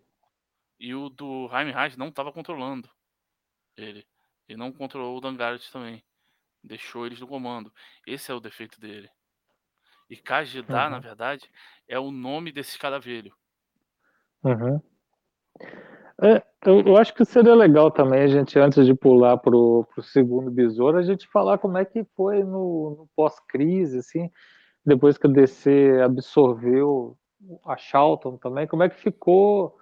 E 0.79 0.95
o 0.95 1.09
do 1.09 1.47
Reis 1.47 1.95
não 1.95 2.07
estava 2.07 2.31
controlando 2.31 2.89
ele. 3.77 4.05
Ele 4.47 4.57
não 4.57 4.71
controlou 4.71 5.17
o 5.17 5.21
Dangarit 5.21 5.71
também. 5.71 6.03
Deixou 6.63 7.05
eles 7.05 7.19
no 7.19 7.27
comando. 7.27 7.71
Esse 8.05 8.31
é 8.31 8.35
o 8.35 8.39
defeito 8.39 8.79
dele. 8.79 9.09
E 10.09 10.17
Kajidá, 10.17 10.85
uhum. 10.85 10.91
na 10.91 10.99
verdade, 10.99 11.49
é 11.87 11.97
o 11.97 12.11
nome 12.11 12.51
desse 12.51 12.71
escaravelho. 12.71 13.33
Uhum. 14.43 14.81
É, 16.21 16.43
eu, 16.65 16.81
eu, 16.81 16.97
acho 16.97 17.13
que 17.13 17.25
seria 17.25 17.55
legal 17.55 17.89
também 17.89 18.21
a 18.21 18.27
gente, 18.27 18.59
antes 18.59 18.85
de 18.85 18.93
pular 18.93 19.37
para 19.37 19.55
o 19.55 19.87
segundo 20.03 20.51
besouro, 20.51 20.97
a 20.97 21.01
gente 21.01 21.27
falar 21.27 21.57
como 21.57 21.77
é 21.77 21.85
que 21.85 22.03
foi 22.15 22.43
no, 22.43 22.97
no 22.97 23.09
pós-crise, 23.15 23.99
assim, 23.99 24.29
depois 24.85 25.17
que 25.17 25.27
a 25.27 25.29
DC 25.29 26.01
absorveu 26.03 27.17
a 27.65 27.77
Charlton 27.77 28.37
também, 28.37 28.67
como 28.67 28.83
é 28.83 28.89
que 28.89 28.95
ficou, 28.95 29.77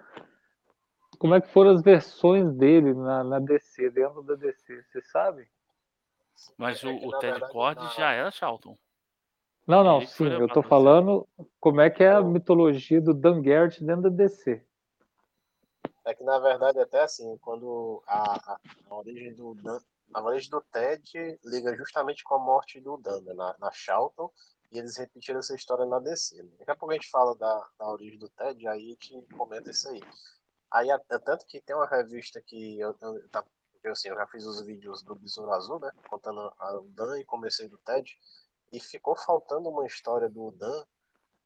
como 1.18 1.34
é 1.34 1.40
que 1.40 1.48
foram 1.48 1.70
as 1.70 1.82
versões 1.82 2.52
dele 2.52 2.94
na, 2.94 3.24
na 3.24 3.38
DC, 3.38 3.90
dentro 3.90 4.22
da 4.22 4.34
DC, 4.34 4.82
você 4.82 5.02
sabe? 5.02 5.48
Mas 6.56 6.82
o, 6.82 6.88
é 6.88 7.06
o 7.06 7.18
Ted 7.18 7.40
Cord 7.48 7.80
já 7.96 8.12
era 8.12 8.30
Charlton. 8.30 8.76
Não, 9.66 9.84
não, 9.84 10.00
sim, 10.06 10.26
eu 10.26 10.48
tô 10.48 10.62
falando 10.62 11.28
como 11.60 11.80
é 11.80 11.90
que 11.90 12.02
é 12.02 12.10
a 12.10 12.22
mitologia 12.22 13.00
do 13.00 13.14
Dan 13.14 13.40
Garrett 13.42 13.84
dentro 13.84 14.02
da 14.02 14.08
DC. 14.08 14.64
É 16.04 16.14
que 16.14 16.24
na 16.24 16.38
verdade 16.38 16.80
até 16.80 17.02
assim, 17.02 17.36
quando 17.38 18.02
a, 18.06 18.54
a, 18.54 18.60
a 18.88 18.94
origem 18.96 19.34
do 19.34 19.54
Dan, 19.54 19.78
a 20.14 20.22
origem 20.22 20.50
do 20.50 20.60
Ted 20.72 21.38
liga 21.44 21.76
justamente 21.76 22.24
com 22.24 22.34
a 22.34 22.38
morte 22.38 22.80
do 22.80 22.96
Dan, 22.96 23.20
né, 23.20 23.34
na, 23.34 23.54
na 23.60 23.70
Charlton, 23.70 24.30
e 24.70 24.78
eles 24.78 24.96
repetiram 24.96 25.40
essa 25.40 25.54
história 25.54 25.84
na 25.84 25.98
DC. 25.98 26.42
Né? 26.42 26.50
Daqui 26.58 26.70
a 26.70 26.76
pouco 26.76 26.92
a 26.92 26.94
gente 26.94 27.10
fala 27.10 27.34
da, 27.36 27.68
da 27.78 27.90
origem 27.90 28.18
do 28.18 28.28
Ted, 28.28 28.66
aí 28.68 28.86
a 28.86 29.04
gente 29.04 29.26
comenta 29.36 29.70
isso 29.70 29.88
aí. 29.88 30.00
Aí, 30.70 30.88
tanto 31.24 31.44
que 31.46 31.60
tem 31.60 31.74
uma 31.74 31.86
revista 31.86 32.40
que 32.40 32.78
eu, 32.78 32.96
eu, 33.00 33.28
tá, 33.30 33.44
eu, 33.82 33.92
assim, 33.92 34.08
eu 34.08 34.14
já 34.14 34.26
fiz 34.28 34.44
os 34.46 34.62
vídeos 34.62 35.02
do 35.02 35.16
Besouro 35.16 35.52
Azul, 35.52 35.80
né? 35.80 35.90
Contando 36.08 36.40
o 36.40 36.82
Dan 36.90 37.18
e 37.18 37.24
comecei 37.24 37.68
do 37.68 37.78
Ted. 37.78 38.16
E 38.72 38.78
ficou 38.78 39.16
faltando 39.16 39.68
uma 39.68 39.84
história 39.84 40.28
do 40.28 40.52
Dan 40.52 40.84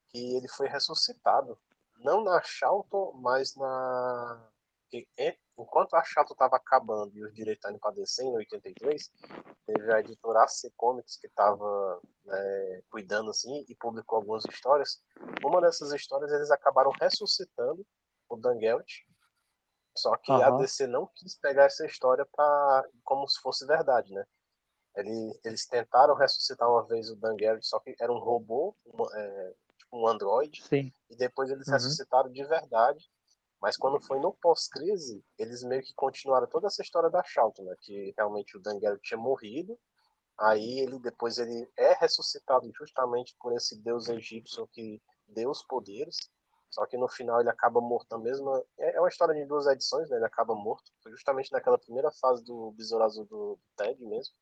que 0.09 0.37
ele 0.37 0.49
foi 0.49 0.69
ressuscitado. 0.69 1.59
Não 1.99 2.23
na 2.23 2.43
Charlton, 2.43 3.12
mas 3.14 3.57
na. 3.57 4.50
Enquanto 5.57 5.95
a 5.95 6.03
Charlton 6.03 6.35
estava 6.35 6.57
acabando 6.57 7.17
e 7.17 7.25
os 7.25 7.33
direitos 7.35 7.59
estavam 7.59 7.79
para 7.79 7.95
descer 7.95 8.25
em 8.25 8.37
83, 8.37 9.11
teve 9.67 9.93
a 9.93 10.01
editora 10.01 10.43
AC 10.43 10.73
Comics 10.77 11.17
que 11.17 11.27
estava 11.27 12.01
né, 12.25 12.83
cuidando 12.91 13.31
assim 13.31 13.65
e 13.69 13.75
publicou 13.77 14.17
algumas 14.17 14.45
histórias. 14.45 15.03
Uma 15.45 15.61
dessas 15.61 15.93
histórias 15.93 16.33
eles 16.33 16.51
acabaram 16.51 16.91
ressuscitando 17.01 17.87
o 18.29 18.37
Dan 18.37 18.59
Gelt, 18.59 18.89
só 19.97 20.17
que 20.17 20.33
uhum. 20.33 20.43
a 20.43 20.51
DC 20.59 20.87
não 20.87 21.09
quis 21.15 21.39
pegar 21.39 21.65
essa 21.65 21.87
história 21.87 22.27
para 22.35 22.89
como 23.05 23.29
se 23.29 23.41
fosse 23.41 23.65
verdade, 23.67 24.13
né? 24.13 24.25
Ele, 24.97 25.41
eles 25.45 25.67
tentaram 25.67 26.15
ressuscitar 26.15 26.69
uma 26.69 26.85
vez 26.87 27.11
o 27.11 27.17
Dan 27.17 27.37
só 27.61 27.79
que 27.81 27.95
era 28.01 28.13
um 28.13 28.19
robô, 28.19 28.77
um, 28.87 29.17
é, 29.17 29.55
tipo 29.79 29.99
um 29.99 30.07
android. 30.07 30.63
Sim. 30.65 30.93
E 31.11 31.17
depois 31.17 31.51
eles 31.51 31.67
uhum. 31.67 31.75
ressuscitaram 31.75 32.31
de 32.31 32.45
verdade. 32.45 33.09
Mas 33.64 33.78
quando 33.78 33.99
foi 33.99 34.21
no 34.21 34.30
pós-crise, 34.30 35.25
eles 35.38 35.64
meio 35.64 35.80
que 35.80 35.94
continuaram 35.94 36.47
toda 36.47 36.66
essa 36.66 36.83
história 36.83 37.09
da 37.09 37.25
Charlton, 37.25 37.64
né? 37.64 37.75
Que 37.80 38.12
realmente 38.14 38.59
o 38.59 38.61
Dan 38.61 38.78
Garrett 38.78 39.00
tinha 39.00 39.16
morrido. 39.16 39.80
Aí 40.38 40.80
ele 40.80 40.99
depois 40.99 41.38
ele 41.38 41.66
é 41.75 41.94
ressuscitado 41.94 42.71
justamente 42.76 43.35
por 43.40 43.54
esse 43.54 43.83
deus 43.83 44.11
egípcio 44.11 44.66
que 44.66 45.00
deu 45.26 45.49
os 45.49 45.62
poderes. 45.62 46.14
Só 46.68 46.85
que 46.85 46.99
no 46.99 47.09
final 47.09 47.40
ele 47.40 47.49
acaba 47.49 47.80
morto 47.80 48.06
na 48.11 48.18
mesma. 48.18 48.62
É, 48.76 48.97
é 48.97 49.00
uma 49.00 49.09
história 49.09 49.35
de 49.35 49.47
duas 49.47 49.66
edições, 49.66 50.11
né? 50.11 50.16
Ele 50.16 50.26
acaba 50.26 50.54
morto. 50.54 50.92
Foi 51.02 51.12
justamente 51.12 51.50
naquela 51.50 51.78
primeira 51.78 52.12
fase 52.12 52.44
do 52.44 52.71
Besouro 52.73 53.04
Azul 53.04 53.25
do 53.25 53.59
Ted 53.78 53.99
mesmo. 54.04 54.35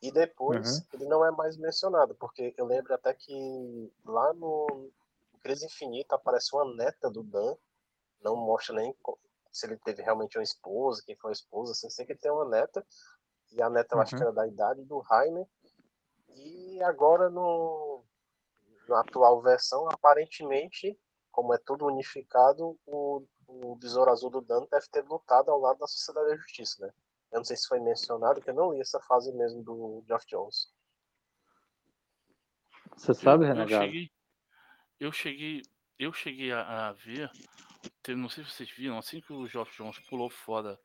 E 0.00 0.10
depois 0.10 0.78
uhum. 0.78 0.84
ele 0.94 1.04
não 1.04 1.22
é 1.22 1.30
mais 1.30 1.58
mencionado, 1.58 2.14
porque 2.14 2.54
eu 2.56 2.64
lembro 2.64 2.94
até 2.94 3.12
que 3.12 3.92
lá 4.02 4.32
no 4.32 4.90
Crise 5.42 5.66
Infinita 5.66 6.14
aparece 6.14 6.56
uma 6.56 6.74
neta 6.74 7.10
do 7.10 7.22
Dan, 7.22 7.54
não 8.22 8.36
mostra 8.36 8.74
nem 8.74 8.94
se 9.52 9.66
ele 9.66 9.78
teve 9.78 10.02
realmente 10.02 10.36
uma 10.36 10.44
esposa, 10.44 11.02
quem 11.04 11.16
foi 11.16 11.30
a 11.30 11.32
esposa, 11.32 11.72
assim, 11.72 11.88
sei 11.88 12.04
que 12.04 12.12
ele 12.12 12.18
tem 12.18 12.30
uma 12.30 12.48
neta, 12.48 12.86
e 13.52 13.62
a 13.62 13.70
neta 13.70 13.94
eu 13.94 14.00
acho 14.00 14.10
que 14.10 14.16
uhum. 14.16 14.28
era 14.28 14.32
da 14.32 14.46
idade 14.46 14.84
do 14.84 15.02
Jaime, 15.08 15.46
e 16.28 16.82
agora 16.82 17.30
no, 17.30 18.04
na 18.88 19.00
atual 19.00 19.40
versão, 19.40 19.88
aparentemente, 19.88 20.98
como 21.30 21.54
é 21.54 21.58
tudo 21.58 21.86
unificado, 21.86 22.78
o, 22.84 23.24
o 23.46 23.76
Besouro 23.76 24.10
Azul 24.10 24.30
do 24.30 24.42
Dan 24.42 24.66
deve 24.70 24.86
ter 24.88 25.04
lutado 25.04 25.50
ao 25.50 25.60
lado 25.60 25.78
da 25.78 25.86
Sociedade 25.86 26.28
da 26.28 26.36
Justiça, 26.36 26.86
né? 26.86 26.92
Eu 27.32 27.38
não 27.38 27.44
sei 27.44 27.56
se 27.56 27.66
foi 27.66 27.80
mencionado, 27.80 28.40
que 28.40 28.50
eu 28.50 28.54
não 28.54 28.72
li 28.72 28.80
essa 28.80 29.00
fase 29.00 29.32
mesmo 29.32 29.62
do 29.62 30.02
Geoff 30.06 30.26
Jones. 30.26 30.72
Você 32.96 33.14
sabe, 33.14 33.46
Renegado? 33.46 33.72
Eu 33.72 33.82
cheguei, 33.82 34.10
eu 35.00 35.12
cheguei, 35.12 35.62
eu 35.98 36.12
cheguei 36.12 36.52
a, 36.52 36.88
a 36.88 36.92
ver, 36.92 37.30
não 38.08 38.28
sei 38.28 38.44
se 38.44 38.50
vocês 38.50 38.70
viram, 38.70 38.98
assim 38.98 39.20
que 39.20 39.32
o 39.32 39.46
Geoff 39.46 39.76
Jones 39.76 39.98
pulou 40.08 40.30
fora 40.30 40.78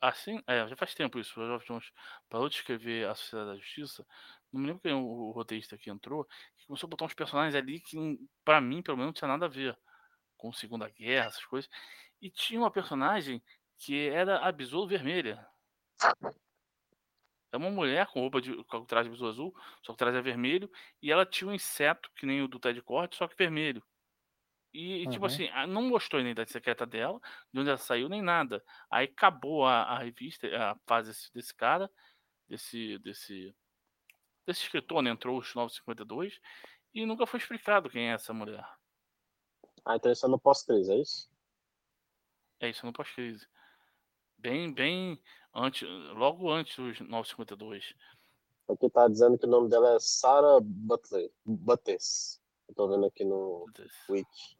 Assim, 0.00 0.42
é, 0.46 0.66
já 0.66 0.76
faz 0.76 0.94
tempo 0.94 1.18
isso. 1.18 1.38
O 1.38 1.46
Geoff 1.46 1.66
Jones 1.66 1.92
parou 2.28 2.48
de 2.48 2.56
escrever 2.56 3.06
A 3.06 3.14
Sociedade 3.14 3.50
da 3.50 3.56
Justiça. 3.56 4.06
Não 4.50 4.60
me 4.60 4.66
lembro 4.68 4.82
quem 4.82 4.94
o, 4.94 5.30
roteirista 5.30 5.76
que 5.76 5.90
entrou, 5.90 6.24
que 6.56 6.66
começou 6.66 6.86
a 6.86 6.90
botar 6.90 7.04
uns 7.04 7.14
personagens 7.14 7.54
ali 7.54 7.80
que, 7.80 7.96
para 8.44 8.60
mim, 8.60 8.82
pelo 8.82 8.96
menos, 8.96 9.08
não 9.08 9.12
tinha 9.12 9.28
nada 9.28 9.44
a 9.44 9.48
ver 9.48 9.78
com 10.38 10.52
Segunda 10.52 10.88
Guerra, 10.88 11.26
essas 11.26 11.44
coisas. 11.44 11.70
E 12.20 12.30
tinha 12.30 12.58
uma 12.58 12.70
personagem 12.70 13.42
que 13.78 14.08
era 14.08 14.38
a 14.38 14.50
Besouro 14.50 14.88
Vermelha. 14.88 15.46
É 17.52 17.56
uma 17.56 17.70
mulher 17.70 18.06
com 18.06 18.20
roupa 18.20 18.40
de 18.40 18.54
com 18.64 18.84
traje 18.86 19.10
azul 19.10 19.28
azul, 19.28 19.54
só 19.82 19.92
que 19.92 19.92
o 19.92 19.96
traje 19.96 20.16
é 20.16 20.22
vermelho, 20.22 20.70
e 21.02 21.10
ela 21.10 21.26
tinha 21.26 21.50
um 21.50 21.54
inseto 21.54 22.10
que 22.14 22.24
nem 22.24 22.42
o 22.42 22.48
do 22.48 22.60
Ted 22.60 22.80
Cord, 22.82 23.14
só 23.16 23.26
que 23.28 23.36
vermelho. 23.36 23.82
E, 24.72 25.00
tipo 25.00 25.04
uhum. 25.04 25.12
tipo 25.12 25.26
assim, 25.26 25.48
não 25.68 25.82
mostrou 25.82 26.18
a 26.18 26.22
identidade 26.22 26.52
secreta 26.52 26.86
dela, 26.86 27.20
de 27.52 27.60
onde 27.60 27.68
ela 27.68 27.78
saiu, 27.78 28.08
nem 28.08 28.22
nada. 28.22 28.64
Aí 28.90 29.06
acabou 29.06 29.66
a, 29.66 29.82
a 29.82 29.98
revista, 29.98 30.46
a 30.46 30.76
fase 30.86 31.08
desse, 31.10 31.32
desse 31.32 31.54
cara, 31.54 31.90
desse, 32.48 32.98
desse, 32.98 33.54
desse 34.46 34.62
escritor, 34.62 35.02
né? 35.02 35.10
Entrou 35.10 35.38
os 35.38 35.54
952, 35.54 36.40
e 36.94 37.04
nunca 37.04 37.26
foi 37.26 37.38
explicado 37.38 37.90
quem 37.90 38.10
é 38.10 38.14
essa 38.14 38.32
mulher. 38.32 38.64
Ah, 39.84 39.96
então 39.96 40.12
isso 40.12 40.26
é 40.26 40.28
no 40.28 40.38
pós-crise, 40.38 40.92
é 40.92 40.96
isso? 40.96 41.30
É 42.60 42.68
isso, 42.68 42.84
é 42.84 42.86
no 42.86 42.92
pós-crise. 42.92 43.46
Bem, 44.38 44.72
bem 44.72 45.20
antes, 45.54 45.88
logo 46.14 46.50
antes 46.50 46.76
dos 46.76 47.00
952. 47.00 47.94
Aqui 48.68 48.88
tá 48.88 49.08
dizendo 49.08 49.36
que 49.36 49.46
o 49.46 49.50
nome 49.50 49.68
dela 49.68 49.94
é 49.94 49.98
Sarah 49.98 50.60
Butler, 50.62 51.30
Buttes. 51.44 52.40
Eu 52.68 52.74
tô 52.74 52.88
vendo 52.88 53.04
aqui 53.06 53.24
no 53.24 53.66
Wiki. 54.08 54.59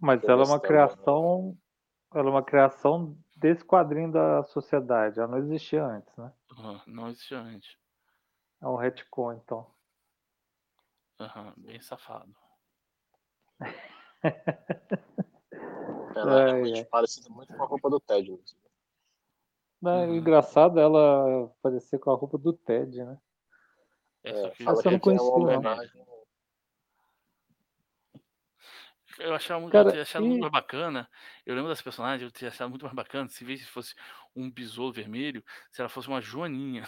Mas 0.00 0.24
ela 0.24 0.42
é 0.42 0.46
uma 0.46 0.58
criação, 0.60 1.56
ela 2.14 2.28
é 2.28 2.32
uma 2.32 2.42
criação 2.42 3.16
desse 3.36 3.64
quadrinho 3.64 4.10
da 4.10 4.42
sociedade. 4.44 5.18
Ela 5.18 5.28
não 5.28 5.38
existia 5.38 5.84
antes, 5.84 6.16
né? 6.16 6.32
Uhum, 6.56 6.80
não 6.86 7.08
existia 7.08 7.38
antes. 7.38 7.76
É 8.62 8.66
um 8.66 8.76
retcon, 8.76 9.32
então. 9.34 9.66
Uhum, 11.20 11.52
bem 11.58 11.80
safado. 11.80 12.34
Ela 16.16 16.40
é 16.40 16.44
realmente 16.46 16.84
parecida 16.86 17.28
muito 17.30 17.54
com 17.54 17.62
a 17.62 17.66
roupa 17.66 17.88
do 17.90 18.00
Ted. 18.00 18.38
Não, 19.80 20.08
Uhum. 20.08 20.16
Engraçado 20.16 20.78
ela 20.78 21.48
parecer 21.62 21.98
com 21.98 22.10
a 22.10 22.14
roupa 22.14 22.36
do 22.36 22.52
Ted, 22.52 23.02
né? 23.02 23.18
É, 24.22 24.30
É, 24.30 24.42
só 24.42 24.50
que 24.50 24.64
fala 24.64 24.78
Essa 24.78 24.88
eu 24.88 24.92
não 24.92 24.98
que 25.00 25.08
é 25.08 25.12
uma 25.12 25.18
conhecia, 25.18 25.38
não. 25.38 25.42
homenagem. 25.42 26.06
Eu 29.20 29.34
achava 29.34 29.60
muito, 29.60 29.72
Cara, 29.72 29.88
eu 29.88 29.90
teria 29.90 30.02
achado 30.02 30.24
muito 30.24 30.38
e- 30.38 30.40
mais 30.40 30.52
bacana. 30.52 31.08
Eu 31.44 31.54
lembro 31.54 31.70
dessa 31.70 31.82
personagem, 31.82 32.26
eu 32.26 32.32
teria 32.32 32.48
achado 32.48 32.70
muito 32.70 32.84
mais 32.84 32.94
bacana 32.94 33.28
se 33.28 33.44
vez 33.44 33.66
fosse 33.68 33.94
um 34.34 34.50
besouro 34.50 34.92
vermelho, 34.92 35.44
se 35.70 35.80
ela 35.80 35.88
fosse 35.88 36.08
uma 36.08 36.20
joaninha. 36.20 36.84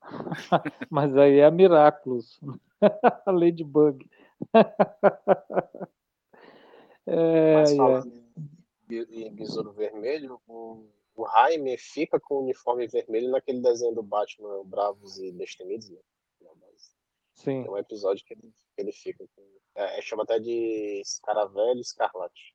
Mas 0.90 1.16
aí 1.16 1.38
é 1.38 1.46
a 1.46 1.50
Miraculous. 1.50 2.38
a 3.26 3.30
Ladybug. 3.32 4.08
é, 7.06 7.54
Mas 7.54 7.72
é. 7.72 7.76
falando 7.76 8.12
em, 8.90 9.24
em 9.26 9.34
Besouro 9.34 9.72
Vermelho, 9.72 10.40
o, 10.46 10.86
o 11.16 11.26
Jaime 11.28 11.76
fica 11.78 12.20
com 12.20 12.34
o 12.36 12.42
uniforme 12.42 12.86
vermelho 12.86 13.30
naquele 13.30 13.60
desenho 13.60 13.94
do 13.94 14.02
Batman 14.02 14.64
Bravos 14.64 15.18
e 15.18 15.32
Destemidos, 15.32 15.88
né? 15.90 15.98
Não, 16.40 16.54
mas 16.60 16.94
Sim. 17.34 17.62
Tem 17.62 17.70
um 17.70 17.76
episódio 17.76 18.24
que 18.24 18.34
ele, 18.34 18.54
que 18.74 18.80
ele 18.80 18.92
fica 18.92 19.26
com. 19.34 19.42
É, 19.76 20.00
chama 20.02 20.22
até 20.22 20.38
de 20.38 21.00
Escaravelho 21.00 21.80
Escarlate. 21.80 22.54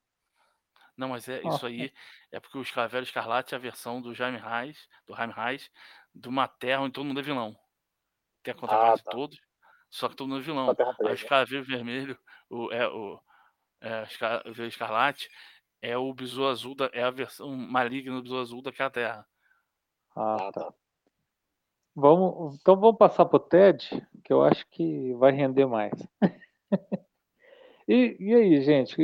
Não, 0.95 1.09
mas 1.09 1.27
é 1.29 1.41
isso 1.47 1.65
aí. 1.65 1.93
É 2.31 2.39
porque 2.39 2.57
o 2.57 2.61
Escavelho 2.61 3.03
Escarlate 3.03 3.53
é 3.53 3.57
a 3.57 3.61
versão 3.61 4.01
do 4.01 4.13
Jaime 4.13 4.37
Reis, 4.37 4.87
do 5.05 5.15
Jaime 5.15 5.33
Reis, 5.33 5.69
de 6.13 6.27
uma 6.27 6.47
terra 6.47 6.81
onde 6.81 6.93
todo 6.93 7.05
mundo 7.05 7.19
é 7.19 7.23
vilão. 7.23 7.57
Tem 8.43 8.53
a 8.53 8.57
contraparte 8.57 9.03
tá. 9.03 9.11
de 9.11 9.17
todos, 9.17 9.39
só 9.89 10.09
que 10.09 10.15
todo 10.15 10.27
mundo 10.27 10.41
é 10.41 10.43
vilão. 10.43 10.65
Aí 10.67 10.71
o 10.71 10.75
Preta. 10.75 11.13
Escavelho 11.13 11.63
Vermelho, 11.63 12.19
o, 12.49 12.71
é, 12.71 12.87
o 12.87 13.21
é, 13.81 14.03
Escavelho 14.03 14.67
Escarlate, 14.67 15.29
é 15.81 15.97
o 15.97 16.13
Besouro 16.13 16.51
Azul, 16.51 16.75
da, 16.75 16.89
é 16.93 17.03
a 17.03 17.11
versão 17.11 17.49
maligna 17.55 18.15
do 18.15 18.23
Besouro 18.23 18.41
Azul 18.41 18.61
daquela 18.61 18.89
terra. 18.89 19.25
Ah, 20.15 20.47
Ah, 20.47 20.51
tá. 20.51 20.73
Vamos, 21.95 22.55
então 22.59 22.79
vamos 22.79 22.97
passar 22.97 23.25
pro 23.25 23.39
TED, 23.39 24.07
que 24.23 24.31
eu 24.31 24.41
acho 24.43 24.65
que 24.69 25.13
vai 25.15 25.31
render 25.31 25.65
mais. 25.65 25.91
e, 27.87 28.15
e 28.19 28.33
aí, 28.33 28.61
gente? 28.61 28.95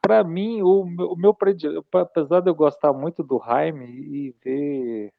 Para 0.00 0.22
mim, 0.22 0.62
o 0.62 0.82
o 0.82 1.16
meu 1.16 1.34
predileto, 1.34 1.84
apesar 1.98 2.40
de 2.40 2.50
eu 2.50 2.54
gostar 2.54 2.92
muito 2.92 3.22
do 3.22 3.42
Jaime 3.44 3.86
e 3.86 4.34
ver. 4.44 5.12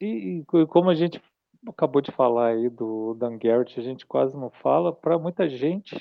E, 0.00 0.40
e 0.40 0.66
como 0.66 0.90
a 0.90 0.94
gente 0.94 1.20
acabou 1.66 2.00
de 2.00 2.12
falar 2.12 2.48
aí 2.48 2.68
do 2.68 3.14
Dan 3.14 3.38
Garrett, 3.38 3.78
a 3.80 3.82
gente 3.82 4.06
quase 4.06 4.36
não 4.36 4.50
fala, 4.50 4.92
para 4.92 5.18
muita 5.18 5.48
gente, 5.48 5.96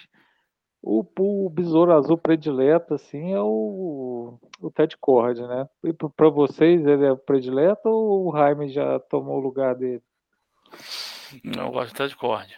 o, 0.81 1.05
o 1.19 1.49
besouro 1.49 1.93
azul 1.93 2.17
predileto 2.17 2.93
assim 2.93 3.33
é 3.33 3.41
o, 3.41 4.39
o 4.61 4.71
Ted 4.71 4.95
Cord, 4.97 5.41
né? 5.41 5.67
E 5.83 5.93
para 5.93 6.29
vocês 6.29 6.85
ele 6.85 7.05
é 7.05 7.11
o 7.11 7.17
predileto 7.17 7.89
ou 7.89 8.29
o 8.29 8.37
Jaime 8.37 8.69
já 8.69 8.99
tomou 8.99 9.37
o 9.37 9.41
lugar 9.41 9.75
dele? 9.75 10.03
Eu 11.43 11.71
gosto 11.71 11.93
até 11.93 12.07
de 12.07 12.15
Cord. 12.15 12.53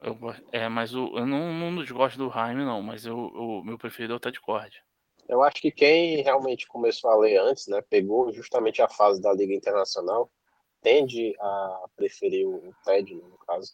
Eu, 0.00 0.16
é, 0.52 0.68
mas 0.68 0.94
o, 0.94 1.16
eu 1.16 1.26
não, 1.26 1.52
não 1.52 1.82
desgosto 1.82 2.18
do 2.18 2.30
Jaime, 2.30 2.64
não, 2.64 2.82
mas 2.82 3.04
eu, 3.06 3.16
o 3.16 3.62
meu 3.64 3.78
preferido 3.78 4.14
é 4.14 4.16
o 4.16 4.20
Ted 4.20 4.40
Cord. 4.40 4.82
Eu 5.28 5.42
acho 5.42 5.60
que 5.60 5.72
quem 5.72 6.22
realmente 6.22 6.66
começou 6.68 7.10
a 7.10 7.16
ler 7.16 7.38
antes, 7.38 7.66
né, 7.66 7.82
pegou 7.82 8.32
justamente 8.32 8.80
a 8.80 8.88
fase 8.88 9.20
da 9.20 9.32
Liga 9.32 9.52
Internacional, 9.52 10.30
tende 10.80 11.34
a 11.40 11.84
preferir 11.96 12.46
o 12.46 12.72
Ted, 12.84 13.12
no 13.14 13.36
caso. 13.38 13.72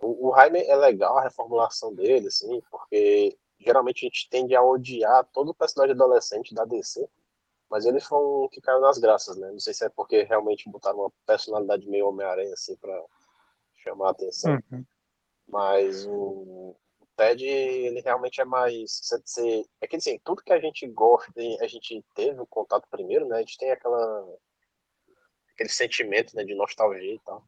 O, 0.00 0.28
o 0.28 0.34
Jaime 0.36 0.60
é 0.60 0.76
legal 0.76 1.18
a 1.18 1.22
reformulação 1.22 1.94
dele, 1.94 2.28
assim, 2.28 2.60
porque 2.70 3.36
geralmente 3.58 4.04
a 4.04 4.08
gente 4.08 4.28
tende 4.30 4.54
a 4.54 4.62
odiar 4.62 5.24
todo 5.32 5.54
personagem 5.54 5.94
adolescente 5.94 6.54
da 6.54 6.64
DC, 6.64 7.08
mas 7.68 7.84
ele 7.84 8.00
foi 8.00 8.18
um 8.18 8.48
que 8.48 8.60
caiu 8.60 8.80
nas 8.80 8.98
graças, 8.98 9.36
né? 9.36 9.50
Não 9.50 9.58
sei 9.58 9.74
se 9.74 9.84
é 9.84 9.88
porque 9.88 10.22
realmente 10.22 10.68
botaram 10.70 11.00
uma 11.00 11.12
personalidade 11.26 11.86
meio 11.88 12.08
Homem-Aranha, 12.08 12.52
assim, 12.54 12.76
pra 12.76 13.04
chamar 13.76 14.08
a 14.08 14.10
atenção. 14.10 14.58
Uhum. 14.70 14.84
Mas 15.48 16.06
o, 16.06 16.12
o 16.12 16.76
Ted, 17.16 17.44
ele 17.44 18.00
realmente 18.00 18.40
é 18.40 18.44
mais. 18.44 19.00
você- 19.02 19.64
é 19.80 19.86
que 19.86 19.96
assim, 19.96 20.18
tudo 20.24 20.42
que 20.42 20.52
a 20.52 20.60
gente 20.60 20.86
gosta, 20.86 21.32
a 21.60 21.66
gente 21.66 22.04
teve 22.14 22.40
o 22.40 22.46
contato 22.46 22.86
primeiro, 22.90 23.26
né? 23.26 23.36
A 23.36 23.40
gente 23.40 23.58
tem 23.58 23.70
aquela. 23.70 24.38
aquele 25.54 25.68
sentimento 25.70 26.36
né, 26.36 26.44
de 26.44 26.54
nostalgia 26.54 27.14
e 27.14 27.18
tal. 27.20 27.42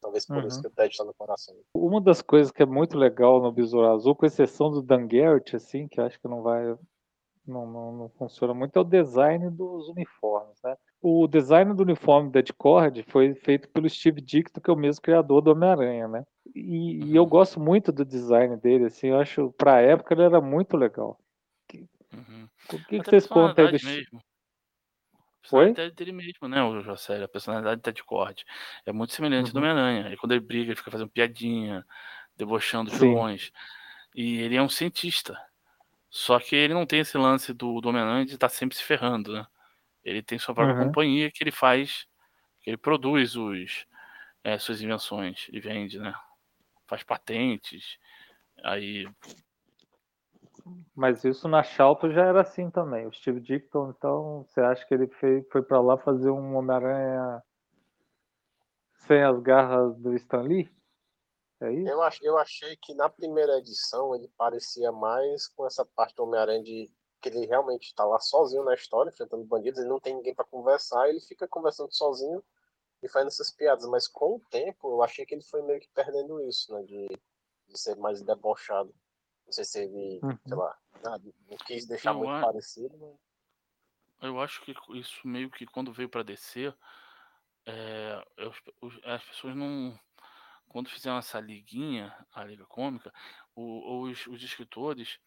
Talvez 0.00 0.26
por 0.26 0.44
isso 0.44 0.56
Uhum. 0.56 0.62
que 0.62 0.68
o 0.68 0.70
Ted 0.70 0.90
está 0.90 1.04
no 1.04 1.14
coração. 1.14 1.54
Uma 1.74 2.00
das 2.00 2.22
coisas 2.22 2.50
que 2.50 2.62
é 2.62 2.66
muito 2.66 2.96
legal 2.96 3.40
no 3.40 3.52
Besouro 3.52 3.88
Azul, 3.88 4.14
com 4.14 4.26
exceção 4.26 4.70
do 4.70 4.82
Dan 4.82 5.06
Garrett, 5.06 5.54
assim, 5.54 5.86
que 5.86 6.00
eu 6.00 6.04
acho 6.04 6.18
que 6.20 6.28
não 6.28 6.42
vai. 6.42 6.76
Não, 7.46 7.66
não, 7.66 7.92
não 7.92 8.08
funciona 8.10 8.54
muito, 8.54 8.76
é 8.76 8.80
o 8.80 8.84
design 8.84 9.50
dos 9.50 9.88
uniformes, 9.88 10.56
né? 10.62 10.76
O 11.02 11.26
design 11.26 11.74
do 11.74 11.82
uniforme 11.82 12.30
da 12.30 12.40
Discord 12.42 13.02
foi 13.04 13.34
feito 13.34 13.68
pelo 13.70 13.88
Steve 13.88 14.20
Dicto, 14.20 14.60
que 14.60 14.70
é 14.70 14.72
o 14.72 14.76
mesmo 14.76 15.02
criador 15.02 15.40
do 15.40 15.50
Homem-Aranha, 15.50 16.06
né? 16.06 16.24
E, 16.54 17.04
e 17.06 17.16
eu 17.16 17.26
gosto 17.26 17.58
muito 17.58 17.90
do 17.90 18.04
design 18.04 18.56
dele, 18.56 18.84
assim, 18.84 19.08
eu 19.08 19.18
acho, 19.18 19.52
pra 19.52 19.80
época 19.80 20.14
ele 20.14 20.22
era 20.22 20.40
muito 20.40 20.76
legal. 20.76 21.18
Uhum. 22.12 22.48
O 22.72 22.78
que, 22.84 22.84
que 22.84 23.00
a 23.00 23.04
vocês 23.04 23.26
contam 23.26 23.66
aí 23.66 23.78
do 23.78 23.84
mesmo. 23.84 24.20
Foi? 25.42 25.66
personalidade 25.66 25.94
dele 25.96 26.12
mesmo, 26.12 26.48
né, 26.48 26.62
o 26.62 26.80
José? 26.82 27.22
A 27.22 27.28
personalidade 27.28 27.80
do 27.80 27.82
Ted 27.82 28.02
Cord 28.04 28.44
é 28.84 28.92
muito 28.92 29.12
semelhante 29.14 29.52
do 29.52 29.58
Uhum. 29.58 29.64
Homem-Aranha. 29.64 30.12
E 30.12 30.16
quando 30.16 30.32
ele 30.32 30.40
briga, 30.40 30.70
ele 30.70 30.76
fica 30.76 30.90
fazendo 30.90 31.08
piadinha, 31.10 31.86
debochando 32.36 32.90
os 32.90 32.98
vilões. 32.98 33.50
E 34.14 34.38
ele 34.40 34.56
é 34.56 34.62
um 34.62 34.68
cientista. 34.68 35.40
Só 36.10 36.38
que 36.40 36.56
ele 36.56 36.74
não 36.74 36.84
tem 36.84 37.00
esse 37.00 37.16
lance 37.16 37.52
do, 37.54 37.80
do 37.80 37.88
Homem-Aranha 37.88 38.26
de 38.26 38.34
estar 38.34 38.48
sempre 38.48 38.76
se 38.76 38.82
ferrando, 38.82 39.32
né? 39.32 39.46
Ele 40.04 40.22
tem 40.22 40.38
sua 40.38 40.54
própria 40.54 40.76
Uhum. 40.76 40.86
companhia 40.86 41.30
que 41.30 41.42
ele 41.42 41.52
faz, 41.52 42.06
que 42.60 42.70
ele 42.70 42.76
produz 42.76 43.36
os, 43.36 43.86
é, 44.42 44.58
suas 44.58 44.80
invenções 44.82 45.46
e 45.52 45.60
vende, 45.60 45.98
né? 45.98 46.14
Faz 46.86 47.02
patentes. 47.02 47.96
Aí, 48.64 49.06
Mas 50.94 51.24
isso 51.24 51.48
na 51.48 51.62
Shalto 51.62 52.10
já 52.10 52.26
era 52.26 52.42
assim 52.42 52.70
também. 52.70 53.06
O 53.06 53.12
Steve 53.12 53.40
Dicton, 53.40 53.90
então, 53.90 54.44
você 54.44 54.60
acha 54.60 54.86
que 54.86 54.94
ele 54.94 55.06
fez, 55.06 55.46
foi 55.50 55.62
pra 55.62 55.80
lá 55.80 55.96
fazer 55.98 56.30
um 56.30 56.56
Homem-Aranha 56.56 57.42
sem 59.06 59.22
as 59.22 59.40
garras 59.40 59.96
do 59.98 60.14
Stan 60.14 60.42
Lee? 60.42 60.70
É 61.60 61.72
isso? 61.72 61.88
Eu, 61.88 62.02
ach, 62.02 62.18
eu 62.22 62.38
achei 62.38 62.76
que 62.76 62.94
na 62.94 63.08
primeira 63.08 63.58
edição 63.58 64.14
ele 64.14 64.28
parecia 64.36 64.90
mais 64.90 65.46
com 65.48 65.66
essa 65.66 65.84
parte 65.84 66.14
do 66.16 66.24
Homem-Aranha 66.24 66.62
de 66.62 66.90
que 67.20 67.28
ele 67.28 67.44
realmente 67.46 67.88
está 67.88 68.04
lá 68.04 68.18
sozinho 68.18 68.64
na 68.64 68.74
história, 68.74 69.10
enfrentando 69.10 69.44
bandidos, 69.44 69.78
ele 69.78 69.90
não 69.90 70.00
tem 70.00 70.14
ninguém 70.14 70.34
para 70.34 70.44
conversar, 70.44 71.08
ele 71.08 71.20
fica 71.20 71.46
conversando 71.46 71.94
sozinho 71.94 72.42
e 73.02 73.08
fazendo 73.08 73.28
essas 73.28 73.50
piadas. 73.50 73.86
Mas 73.86 74.08
com 74.08 74.36
o 74.36 74.40
tempo, 74.50 74.90
eu 74.90 75.02
achei 75.02 75.26
que 75.26 75.34
ele 75.34 75.44
foi 75.44 75.62
meio 75.62 75.80
que 75.80 75.88
perdendo 75.90 76.40
isso, 76.42 76.72
né? 76.72 76.82
De, 76.82 77.08
de 77.68 77.78
ser 77.78 77.96
mais 77.96 78.22
debochado. 78.22 78.94
Não 79.50 79.54
sei 79.54 79.64
se 79.64 79.80
ele, 79.82 80.20
Uhum. 80.22 80.38
sei 80.46 80.56
lá, 80.56 80.78
não 81.02 81.56
quis 81.66 81.84
deixar 81.84 82.10
Eu 82.12 82.18
muito 82.18 82.30
acho- 82.30 82.46
parecido, 82.46 82.96
mas 84.20 84.28
eu 84.30 84.40
acho 84.40 84.62
que 84.62 84.72
isso 84.96 85.26
meio 85.26 85.50
que 85.50 85.66
quando 85.66 85.92
veio 85.92 86.08
pra 86.08 86.22
descer, 86.22 86.72
é, 87.66 88.24
eu- 88.36 88.54
as 89.06 89.24
pessoas 89.24 89.56
não. 89.56 89.98
Quando 90.68 90.88
fizeram 90.88 91.18
essa 91.18 91.40
liguinha, 91.40 92.16
a 92.32 92.44
Liga 92.44 92.64
Cômica, 92.64 93.12
o- 93.56 94.02
os, 94.02 94.24
os 94.28 94.40
escritores 94.40 95.18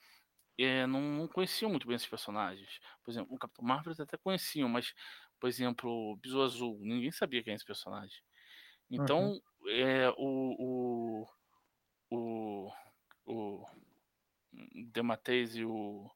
é, 0.57 0.88
não, 0.88 1.01
não 1.01 1.27
conheciam 1.27 1.69
muito 1.69 1.86
bem 1.86 1.97
esses 1.97 2.07
personagens. 2.07 2.79
Por 3.03 3.12
exemplo, 3.12 3.36
o 3.36 3.38
Capitão 3.38 3.65
Marvel 3.65 3.89
eles 3.91 3.99
até 3.99 4.17
conheciam, 4.17 4.69
mas, 4.69 4.93
por 5.38 5.49
exemplo, 5.49 5.89
o 5.89 6.15
Besouro 6.15 6.45
Azul, 6.45 6.77
ninguém 6.79 7.12
sabia 7.12 7.43
quem 7.43 7.51
é 7.51 7.55
esse 7.57 7.65
personagem. 7.65 8.23
Então, 8.89 9.38
é, 9.67 10.09
o, 10.12 11.25
o, 11.27 11.27
o, 12.09 12.71
o 13.25 13.65
Dematês 14.91 15.55
e 15.55 15.65
o. 15.65 16.09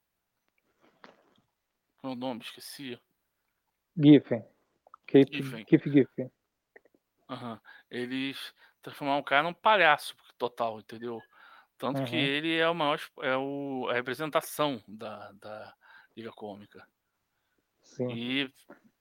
Qual 1.99 2.13
é 2.13 2.15
o 2.15 2.19
nome? 2.19 2.41
Esqueci. 2.41 2.99
Giffen. 3.97 4.43
Giffen. 5.31 5.65
Keith 5.65 5.83
Giffen. 5.85 6.31
Aham. 7.29 7.59
Eles 7.89 8.53
transformaram 8.81 9.19
o 9.19 9.23
cara 9.23 9.43
num 9.43 9.53
palhaço 9.53 10.15
total, 10.37 10.79
entendeu? 10.79 11.21
Tanto 11.77 12.03
que 12.03 12.15
Uhum. 12.15 12.21
ele 12.21 12.55
é 12.57 12.67
o 12.69 12.73
maior, 12.75 12.99
é 13.21 13.35
o, 13.37 13.87
a 13.89 13.93
representação 13.93 14.83
da, 14.87 15.31
da 15.33 15.75
Liga 16.15 16.31
Cômica. 16.31 16.87
Sim. 17.83 18.09
E, 18.09 18.53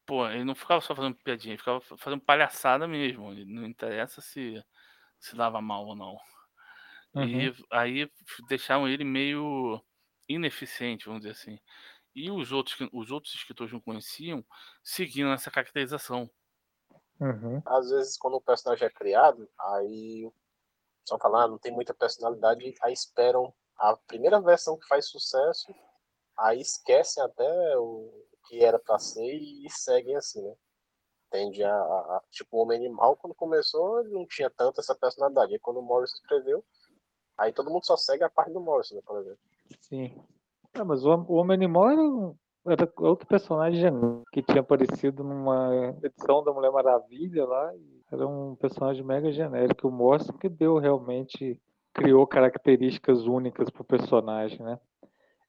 pô, 0.07 0.29
ele 0.29 0.45
não 0.45 0.55
ficava 0.55 0.81
só 0.81 0.95
fazendo 0.95 1.17
piadinha, 1.17 1.53
ele 1.53 1.59
ficava 1.59 1.81
fazendo 1.81 2.21
palhaçada 2.23 2.87
mesmo. 2.89 3.33
Ele 3.33 3.45
não 3.45 3.65
interessa 3.67 4.21
se 4.21 4.63
se 5.21 5.37
dava 5.37 5.61
mal 5.63 5.87
ou 5.87 5.97
não. 5.97 6.19
Uhum. 7.17 7.41
E 7.41 7.55
aí 7.71 8.11
deixaram 8.47 8.87
ele 8.87 9.05
meio 9.05 9.83
ineficiente, 10.29 11.07
vamos 11.07 11.23
dizer 11.23 11.33
assim. 11.33 11.59
E 12.15 12.31
os 12.31 12.53
outros, 12.53 12.77
os 12.93 13.11
outros 13.11 13.35
escritores 13.35 13.73
não 13.73 13.81
conheciam, 13.81 14.45
seguindo 14.83 15.31
essa 15.31 15.51
caracterização. 15.51 16.31
Uhum. 17.21 17.63
Às 17.65 17.91
vezes, 17.91 18.19
quando 18.19 18.35
o 18.35 18.41
personagem 18.41 18.87
é 18.87 18.91
criado, 18.91 19.49
aí 19.59 20.31
só 21.09 21.19
falar, 21.19 21.45
ah, 21.45 21.49
não 21.49 21.59
tem 21.59 21.73
muita 21.73 21.95
personalidade, 21.95 22.75
aí 22.83 22.93
esperam 22.93 23.55
a 23.79 23.97
primeira 23.97 24.41
versão 24.41 24.79
que 24.79 24.87
faz 24.87 25.09
sucesso, 25.09 25.75
aí 26.37 26.61
esquecem 26.61 27.23
até 27.23 27.79
o 27.79 28.13
que 28.49 28.63
era 28.63 28.79
para 28.79 28.99
ser 28.99 29.35
e 29.35 29.71
seguem 29.71 30.17
assim, 30.17 30.43
né? 30.43 30.55
Tende 31.31 31.63
a, 31.63 31.75
a, 31.75 32.23
tipo 32.31 32.57
o 32.57 32.61
Homem 32.63 32.79
Animal 32.79 33.17
quando 33.17 33.35
começou 33.35 34.01
ele 34.01 34.11
não 34.11 34.27
tinha 34.27 34.49
tanto 34.49 34.81
essa 34.81 34.95
personalidade, 34.95 35.53
aí 35.53 35.59
quando 35.59 35.79
o 35.79 35.83
Morris 35.83 36.13
escreveu, 36.15 36.65
aí 37.39 37.53
todo 37.53 37.71
mundo 37.71 37.85
só 37.85 37.97
segue 37.97 38.25
a 38.25 38.31
parte 38.31 38.53
do 38.53 38.61
Morris, 38.61 38.91
né, 38.93 39.01
por 39.05 39.21
exemplo. 39.21 39.39
Sim. 39.81 40.15
Ah, 40.75 40.85
mas 40.85 41.05
o, 41.05 41.11
o 41.29 41.35
Homem 41.35 41.55
Animal 41.55 41.91
era, 41.91 42.83
era 42.83 42.93
outro 42.99 43.27
personagem 43.27 43.91
que 44.33 44.43
tinha 44.43 44.61
aparecido 44.61 45.25
numa 45.25 45.95
edição 46.03 46.43
da 46.45 46.53
Mulher 46.53 46.71
Maravilha 46.71 47.45
lá. 47.45 47.73
Era 48.13 48.27
um 48.27 48.55
personagem 48.57 49.05
mega 49.05 49.33
genérico. 49.33 49.89
O 49.89 49.93
Morrison 49.93 50.33
que 50.35 50.49
deu 50.49 50.79
realmente, 50.79 51.61
criou 51.93 52.27
características 52.27 53.27
únicas 53.27 53.71
pro 53.71 53.85
personagem, 53.85 54.61
né? 54.61 54.79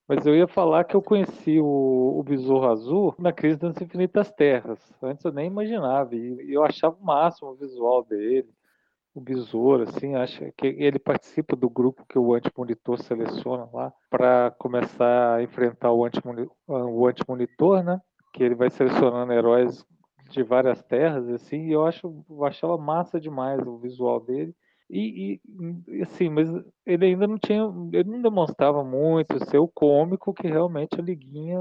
Mas 0.07 0.25
eu 0.25 0.33
ia 0.33 0.47
falar 0.47 0.85
que 0.85 0.95
eu 0.95 1.01
conheci 1.01 1.59
o, 1.59 2.17
o 2.17 2.23
Besouro 2.23 2.69
Azul 2.69 3.13
na 3.19 3.33
Crise 3.33 3.59
das 3.59 3.79
Infinitas 3.81 4.31
Terras. 4.31 4.79
Antes 5.03 5.25
eu 5.25 5.33
nem 5.33 5.47
imaginava. 5.47 6.15
E 6.15 6.53
eu 6.53 6.63
achava 6.63 6.95
o 6.97 7.05
máximo 7.05 7.49
o 7.49 7.55
visual 7.55 8.05
dele 8.05 8.47
o 9.17 9.21
besouro, 9.21 9.83
assim, 9.83 10.13
acha 10.13 10.51
que 10.55 10.67
ele 10.67 10.99
participa 10.99 11.55
do 11.55 11.67
grupo 11.67 12.05
que 12.07 12.19
o 12.19 12.35
antimonitor 12.35 13.01
seleciona 13.01 13.67
lá 13.73 13.91
para 14.11 14.51
começar 14.59 15.35
a 15.35 15.43
enfrentar 15.43 15.91
o 15.91 16.05
antimonitor, 16.05 16.53
o 16.67 17.83
né? 17.83 17.99
Que 18.31 18.43
ele 18.43 18.53
vai 18.53 18.69
selecionando 18.69 19.33
heróis 19.33 19.83
de 20.29 20.43
várias 20.43 20.83
terras, 20.83 21.27
assim, 21.29 21.67
e 21.67 21.71
eu 21.71 21.83
acho, 21.83 22.23
eu 22.29 22.45
achava 22.45 22.77
massa 22.77 23.19
demais 23.19 23.59
o 23.65 23.79
visual 23.79 24.19
dele. 24.19 24.53
E, 24.87 25.41
e, 25.87 26.01
assim, 26.03 26.29
mas 26.29 26.47
ele 26.85 27.07
ainda 27.07 27.25
não 27.25 27.39
tinha, 27.39 27.63
ele 27.91 28.09
não 28.09 28.21
demonstrava 28.21 28.83
muito 28.83 29.43
ser 29.49 29.57
o 29.57 29.67
cômico 29.67 30.31
que 30.31 30.47
realmente 30.47 30.99
a 30.99 31.03
Liguinha 31.03 31.59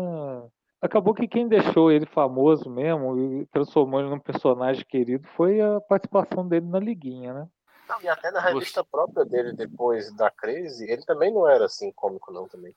Acabou 0.81 1.15
que 1.15 1.27
quem 1.27 1.49
deixou 1.49 1.91
ele 1.91 2.07
famoso 2.07 2.69
mesmo 2.69 3.19
e 3.19 3.47
transformou 3.47 4.01
ele 4.01 4.11
num 4.11 4.19
personagem 4.19 4.85
querido 4.85 5.27
foi 5.29 5.61
a 5.61 5.81
participação 5.81 6.47
dele 6.47 6.67
na 6.67 6.79
Liguinha, 6.79 7.33
né? 7.33 7.49
Não, 7.89 8.03
e 8.03 8.09
até 8.09 8.31
na 8.31 8.41
revista 8.41 8.85
própria 8.85 9.25
dele, 9.25 9.53
depois 9.53 10.15
da 10.17 10.31
crise, 10.31 10.91
ele 10.91 11.05
também 11.05 11.33
não 11.33 11.49
era 11.49 11.67
assim 11.67 11.93
cômico, 11.93 12.33
não, 12.33 12.49
também. 12.49 12.75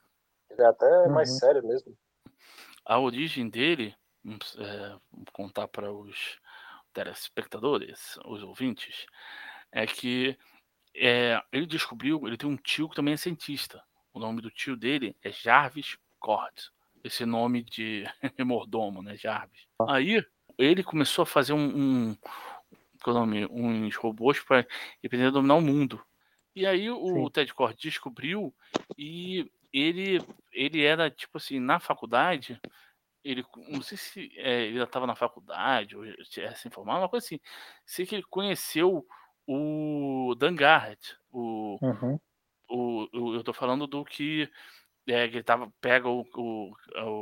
Ele 0.49 0.62
é 0.62 0.65
até 0.65 1.09
mais 1.09 1.29
Uhum. 1.31 1.38
sério 1.38 1.67
mesmo. 1.67 1.97
A 2.85 2.99
origem 2.99 3.49
dele, 3.49 3.95
vamos, 4.23 4.57
é, 4.57 4.95
vamos 5.12 5.29
contar 5.33 5.67
para 5.67 5.91
os 5.91 6.39
telespectadores, 6.93 8.17
os 8.25 8.43
ouvintes, 8.43 9.05
é 9.71 9.85
que 9.85 10.38
é, 10.95 11.41
ele 11.51 11.65
descobriu, 11.65 12.27
ele 12.27 12.38
tem 12.38 12.49
um 12.49 12.57
tio 12.57 12.89
que 12.89 12.95
também 12.95 13.13
é 13.13 13.17
cientista. 13.17 13.83
O 14.13 14.19
nome 14.19 14.41
do 14.41 14.49
tio 14.49 14.75
dele 14.75 15.15
é 15.23 15.31
Jarvis 15.31 15.97
Cord. 16.19 16.71
Esse 17.03 17.25
nome 17.25 17.63
de 17.63 18.03
mordomo, 18.45 19.01
né, 19.01 19.15
Jarvis. 19.17 19.62
Aí 19.88 20.23
ele 20.57 20.83
começou 20.83 21.23
a 21.23 21.25
fazer 21.25 21.53
um, 21.53 22.09
um 22.12 22.17
qual 23.03 23.15
é 23.15 23.19
o 23.19 23.25
nome, 23.25 23.45
uns 23.47 23.95
robôs 23.95 24.39
para 24.41 24.65
aprender 25.05 25.27
a 25.27 25.31
dominar 25.31 25.55
o 25.55 25.62
mundo. 25.62 26.03
E 26.55 26.65
aí 26.65 26.89
o 26.89 27.05
Sim. 27.05 27.29
Ted 27.29 27.53
Cord 27.53 27.77
descobriu 27.79 28.53
e 28.97 29.49
ele 29.71 30.19
ele 30.51 30.83
era 30.83 31.09
tipo 31.09 31.38
assim 31.38 31.59
na 31.59 31.79
faculdade 31.79 32.59
ele 33.23 33.45
não 33.69 33.81
sei 33.81 33.97
se 33.97 34.31
é, 34.38 34.63
ele 34.67 34.77
já 34.77 34.85
estava 34.85 35.05
na 35.07 35.15
faculdade 35.15 35.95
ou 35.95 36.03
já 36.31 36.55
se 36.55 36.67
informado, 36.67 36.99
uma 37.01 37.09
coisa 37.09 37.25
assim. 37.25 37.39
Sei 37.85 38.05
que 38.05 38.15
ele 38.15 38.23
conheceu 38.23 39.05
o 39.47 40.35
Dan 40.38 40.55
Garrett, 40.55 41.17
o, 41.31 41.79
Uhum. 41.81 42.19
o, 42.69 43.07
o- 43.13 43.35
eu 43.35 43.43
tô 43.43 43.53
falando 43.53 43.88
do 43.88 44.05
que 44.05 44.49
é, 45.13 45.28
que 45.28 45.36
ele 45.38 45.43
tava, 45.43 45.72
pega 45.82 46.08
o, 46.10 46.22
o, 46.36 46.74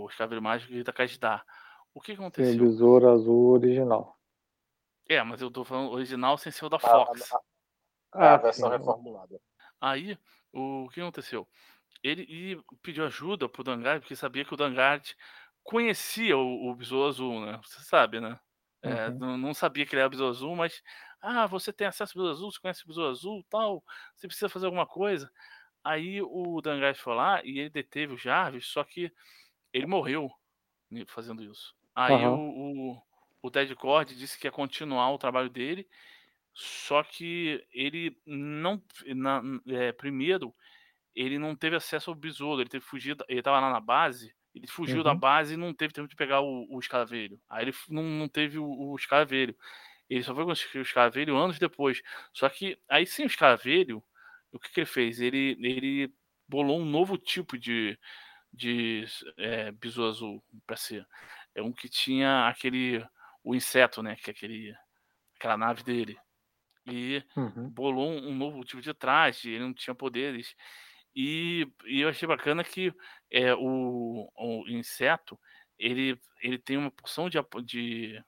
o 0.06 0.10
escraveiro 0.10 0.42
mágico 0.44 0.72
e 0.72 0.76
grita 0.76 0.94
Kajdar. 0.94 1.46
O 1.94 2.02
que 2.02 2.14
o 2.14 2.16
aconteceu? 2.16 2.58
Besouro 2.58 3.10
Azul 3.12 3.52
original. 3.52 4.16
É, 5.10 5.22
mas 5.24 5.42
eu 5.42 5.50
tô 5.52 5.64
falando 5.64 5.92
original 5.92 6.38
sem 6.38 6.52
ser 6.52 6.66
o 6.66 6.70
da 6.70 6.80
A, 6.82 6.90
Fox. 6.92 7.22
a- 8.20 8.36
a 8.36 8.38
Ah, 8.38 8.38
versão 8.38 8.70
sim. 8.70 8.72
reformulada. 8.72 9.40
Aí, 9.82 10.18
o 10.54 10.90
que 10.90 11.02
aconteceu? 11.02 11.48
Ele 12.04 12.62
pediu 12.84 13.06
ajuda 13.06 13.50
pro 13.50 13.64
Dangar, 13.64 14.00
porque 14.02 14.16
sabia 14.16 14.46
que 14.46 14.54
o 14.54 14.58
Dangar 14.58 15.02
conhecia 15.64 16.38
o, 16.38 16.70
o 16.72 16.76
Besouro 16.76 17.10
Azul, 17.10 17.46
né? 17.46 17.60
Você 17.64 17.82
sabe, 17.82 18.22
né? 18.22 18.40
É, 18.84 19.12
Uhum. 19.12 19.20
não, 19.20 19.38
não 19.38 19.54
sabia 19.54 19.86
que 19.86 19.96
ele 19.96 20.02
era 20.02 20.08
o 20.08 20.12
Besouro 20.12 20.32
Azul, 20.32 20.56
mas 20.56 20.82
ah, 21.22 21.48
você 21.48 21.74
tem 21.74 21.88
acesso 21.88 22.14
ao 22.20 22.24
Besouro 22.24 22.32
Azul, 22.38 22.52
você 22.52 22.60
conhece 22.62 22.86
o 22.86 22.88
Besouro 22.88 23.12
Azul, 23.12 23.46
tal, 23.50 23.84
você 24.16 24.28
precisa 24.28 24.50
fazer 24.50 24.68
alguma 24.68 24.88
coisa. 24.88 25.32
Aí 25.88 26.22
o 26.22 26.62
Dangar 26.62 26.96
foi 26.96 27.16
lá 27.16 27.42
e 27.44 27.60
ele 27.60 27.70
deteve 27.70 28.14
o 28.14 28.18
Jarvis, 28.18 28.68
só 28.68 28.84
que 28.84 29.12
ele 29.74 29.86
morreu 29.88 30.30
ne- 30.92 31.06
fazendo 31.08 31.44
isso. 31.44 31.76
Aí 31.96 32.28
Aham. 32.28 32.28
o, 32.28 32.36
o, 32.36 33.04
o 33.42 33.52
Ted 33.52 33.74
Cord 33.76 34.16
disse 34.16 34.40
que 34.40 34.48
ia 34.48 34.52
continuar 34.52 35.12
o 35.12 35.18
trabalho 35.18 35.50
dele, 35.50 35.88
só 36.54 37.04
que 37.04 37.66
ele 37.72 38.18
não. 38.26 38.82
na- 39.16 39.42
é, 39.68 39.92
primeiro, 39.92 40.56
ele 41.16 41.40
não 41.40 41.56
teve 41.56 41.76
acesso 41.76 42.10
ao 42.12 42.16
besouro, 42.16 42.62
ele 42.62 42.70
teve 42.70 42.86
da- 43.16 43.26
ele 43.30 43.42
tava 43.42 43.60
lá 43.60 43.72
na 43.72 43.80
base, 43.80 44.36
ele 44.54 44.68
fugiu 44.68 45.04
da 45.04 45.14
Uhum. 45.14 45.16
base 45.16 45.54
e 45.56 45.58
não 45.58 45.74
teve 45.74 45.94
tempo 45.94 46.08
de 46.08 46.16
pegar 46.16 46.42
o, 46.42 46.68
o 46.70 46.80
escaravelho. 46.80 47.40
Aí 47.50 47.66
ele 47.66 47.74
não, 47.90 48.04
não 48.04 48.28
teve 48.30 48.58
o, 48.60 48.66
o 48.68 48.96
escaravelho. 48.96 49.56
Ele 50.10 50.24
só 50.24 50.34
foi 50.36 50.46
conseguir 50.46 50.80
o 50.80 50.82
escaravelho 50.84 51.38
anos 51.38 51.60
depois. 51.60 52.02
Só 52.34 52.50
que 52.50 52.80
aí 52.90 53.06
sem 53.06 53.26
o 53.26 53.28
escaravelho, 53.28 54.04
o 54.58 54.60
que, 54.60 54.72
que 54.72 54.80
ele 54.82 54.88
fez? 54.88 55.20
Ele, 55.22 55.58
ele 55.62 56.14
bolou 56.48 56.80
um 56.80 56.86
novo 56.86 57.18
tipo 57.18 57.58
de, 57.58 57.98
de 58.54 59.06
é, 59.38 59.72
besouro 59.72 60.10
azul 60.12 60.44
para 60.66 60.76
ser. 60.78 61.08
É 61.56 61.62
um 61.62 61.74
que 61.74 61.90
tinha 61.90 62.48
aquele. 62.50 63.06
o 63.44 63.56
inseto, 63.56 64.04
né? 64.04 64.16
Que 64.18 64.32
é 64.32 64.34
aquele, 64.34 64.76
aquela 65.38 65.58
nave 65.58 65.84
dele. 65.84 66.18
E 66.88 67.24
Uhum. 67.36 67.70
bolou 67.70 68.12
um, 68.12 68.30
um 68.30 68.36
novo 68.36 68.64
tipo 68.64 68.82
de 68.82 68.94
traje, 68.94 69.50
ele 69.52 69.64
não 69.64 69.74
tinha 69.74 69.96
poderes. 69.96 70.56
E, 71.16 71.68
e 71.86 72.02
eu 72.02 72.10
achei 72.10 72.28
bacana 72.28 72.64
que 72.64 72.94
é, 73.32 73.54
o, 73.56 74.30
o 74.36 74.66
inseto 74.70 75.40
ele, 75.80 76.20
ele 76.42 76.60
tem 76.60 76.78
uma 76.78 76.92
porção 76.92 77.30
de, 77.30 77.40
de, 77.66 78.24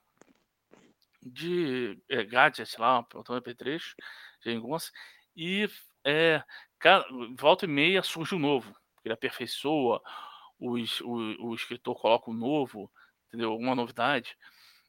de 1.22 2.02
é, 2.08 2.24
gadgets 2.24 2.76
lá, 2.76 3.00
um 3.00 3.04
botão 3.12 3.36
MP3, 3.36 3.94
de 4.42 4.54
algumas, 4.54 4.90
e 5.36 5.68
é, 6.04 6.42
cara, 6.78 7.04
volta 7.36 7.64
e 7.64 7.68
meia 7.68 8.02
surge 8.02 8.34
um 8.34 8.38
novo. 8.38 8.74
Ele 9.04 9.14
aperfeiçoa, 9.14 10.02
o, 10.58 10.74
o 11.40 11.54
escritor 11.54 11.98
coloca 12.00 12.30
um 12.30 12.34
novo, 12.34 12.90
entendeu? 13.28 13.56
Uma 13.56 13.74
novidade. 13.74 14.36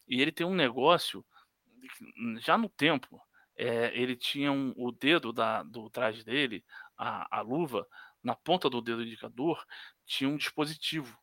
E 0.07 0.21
ele 0.21 0.31
tem 0.31 0.45
um 0.45 0.55
negócio, 0.55 1.25
que, 1.81 2.39
já 2.39 2.57
no 2.57 2.69
tempo, 2.69 3.21
é, 3.55 3.91
ele 3.97 4.15
tinha 4.15 4.51
um- 4.51 4.73
o 4.77 4.91
dedo 4.91 5.31
da, 5.31 5.63
do 5.63 5.89
traje 5.89 6.23
dele, 6.23 6.63
a, 6.97 7.39
a 7.39 7.41
luva, 7.41 7.87
na 8.23 8.35
ponta 8.35 8.69
do 8.69 8.81
dedo 8.81 9.03
indicador, 9.03 9.63
tinha 10.05 10.29
um 10.29 10.37
dispositivo 10.37 11.17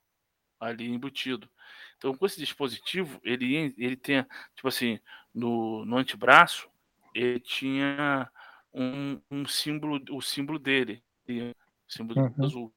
ali 0.59 0.89
embutido. 0.89 1.49
Então, 1.97 2.15
com 2.17 2.27
esse 2.27 2.39
dispositivo, 2.39 3.21
ele, 3.25 3.75
ele 3.77 3.97
tem, 3.97 4.25
tipo 4.55 4.69
assim, 4.69 4.99
no, 5.35 5.85
no 5.85 5.97
antebraço, 5.99 6.69
ele 7.15 7.41
tinha 7.41 8.31
um, 8.79 9.21
um 9.31 9.47
símbolo, 9.47 10.01
o 10.11 10.23
símbolo 10.23 10.59
dele, 10.59 11.03
o 11.29 11.93
símbolo 11.93 12.21
Uhum. 12.21 12.45
azul. 12.45 12.75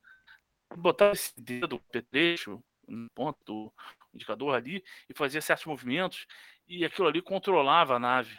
Botar 0.76 1.12
esse 1.12 1.34
dedo, 1.38 1.80
petrecho, 1.92 2.64
no 2.88 3.10
ponto 3.12 3.40
do 3.46 3.74
indicador 4.14 4.56
ali, 4.56 4.84
e 5.10 5.14
fazia 5.14 5.42
certos 5.42 5.66
movimentos, 5.66 6.26
e 6.68 6.86
aquilo 6.86 7.08
ali 7.08 7.22
controlava 7.22 7.96
a 7.96 8.00
nave 8.00 8.36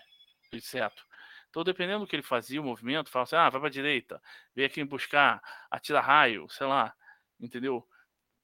do 0.50 0.56
inseto. 0.58 1.06
Então, 1.50 1.62
dependendo 1.64 2.00
do 2.00 2.06
que 2.06 2.16
ele 2.16 2.22
fazia, 2.22 2.60
o 2.60 2.64
movimento, 2.64 3.10
falava 3.10 3.28
assim, 3.28 3.36
ah, 3.36 3.50
vai 3.50 3.60
para 3.60 3.70
direita, 3.70 4.22
vem 4.54 4.64
aqui 4.64 4.82
me 4.82 4.88
buscar, 4.88 5.40
atira 5.70 6.00
raio, 6.00 6.48
sei 6.48 6.66
lá, 6.66 6.94
entendeu? 7.40 7.86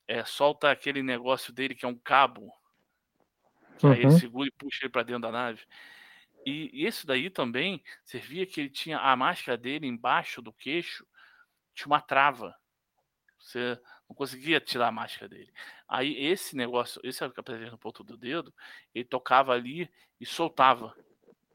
É, 0.06 0.24
solta 0.24 0.70
aquele 0.70 1.02
negócio 1.02 1.52
dele 1.52 1.74
que 1.74 1.84
é 1.84 1.88
um 1.88 1.98
cabo, 1.98 2.52
que 3.78 3.86
aí 3.90 4.00
ele 4.00 4.10
Uhum. 4.10 4.10
segura 4.10 4.48
e 4.48 4.52
puxa 4.52 4.84
ele 4.84 4.90
para 4.92 5.02
dentro 5.02 5.22
da 5.22 5.32
nave. 5.32 5.64
E, 6.46 6.70
e 6.72 6.86
isso 6.86 7.06
daí 7.06 7.30
também 7.30 7.82
servia 8.04 8.46
que 8.46 8.60
ele 8.60 8.70
tinha 8.70 8.98
a 8.98 9.14
máscara 9.16 9.56
dele 9.56 9.86
embaixo 9.86 10.40
do 10.40 10.52
queixo, 10.52 11.06
tinha 11.74 11.86
uma 11.86 12.00
trava. 12.00 12.54
Você 13.38 13.78
não 14.08 14.16
conseguia 14.16 14.60
tirar 14.60 14.88
a 14.88 14.92
máscara 14.92 15.28
dele. 15.28 15.52
Aí 15.88 16.16
esse 16.16 16.56
negócio, 16.56 17.00
esse 17.04 17.22
apresenta 17.22 17.70
no 17.70 17.78
ponto 17.78 18.02
do 18.02 18.16
dedo, 18.16 18.52
ele 18.94 19.04
tocava 19.04 19.52
ali 19.52 19.90
e 20.20 20.26
soltava 20.26 20.94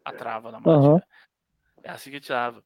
a 0.06 0.14
trava 0.14 0.52
na 0.52 0.60
máscara. 0.60 0.88
Aham. 0.88 1.02
É 1.84 1.92
assim 1.92 2.12
que 2.12 2.20
tirava. 2.20 2.64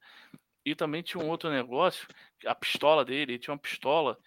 E 0.63 0.75
também 0.75 1.01
tinha 1.01 1.23
um 1.23 1.29
outro 1.29 1.49
negócio, 1.49 2.07
a 2.45 2.53
pistola 2.53 3.05
dele, 3.05 3.33
ele 3.33 3.39
tinha 3.39 3.53
uma 3.53 3.59
pistola, 3.59 4.19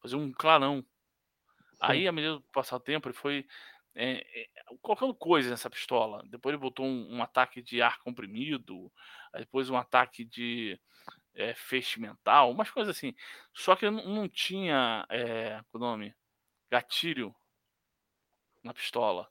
fazia 0.00 0.16
um 0.16 0.32
clarão. 0.32 0.84
Aí, 1.80 2.06
à 2.06 2.12
medida 2.12 2.34
do 2.34 2.42
passar 2.52 2.76
o 2.76 2.80
tempo, 2.80 3.08
ele 3.08 3.16
foi 3.16 3.44
é, 3.94 4.24
é, 4.40 4.48
colocando 4.80 5.14
coisas 5.14 5.50
nessa 5.50 5.70
pistola. 5.70 6.22
Depois 6.28 6.52
ele 6.54 6.60
botou 6.62 6.86
um, 6.86 7.16
um 7.16 7.22
ataque 7.22 7.62
de 7.62 7.82
ar 7.82 7.98
comprimido, 8.00 8.92
depois 9.36 9.70
um 9.70 9.76
ataque 9.76 10.24
de 10.24 10.80
é, 11.34 11.54
feixe 11.54 12.00
mental, 12.00 12.50
umas 12.52 12.70
coisas 12.70 12.96
assim. 12.96 13.14
Só 13.54 13.76
que 13.76 13.90
não, 13.90 14.04
não 14.08 14.28
tinha 14.28 15.06
é, 15.10 15.60
o 15.72 15.78
nome 15.78 16.14
gatilho 16.70 17.34
na 18.64 18.74
pistola. 18.74 19.30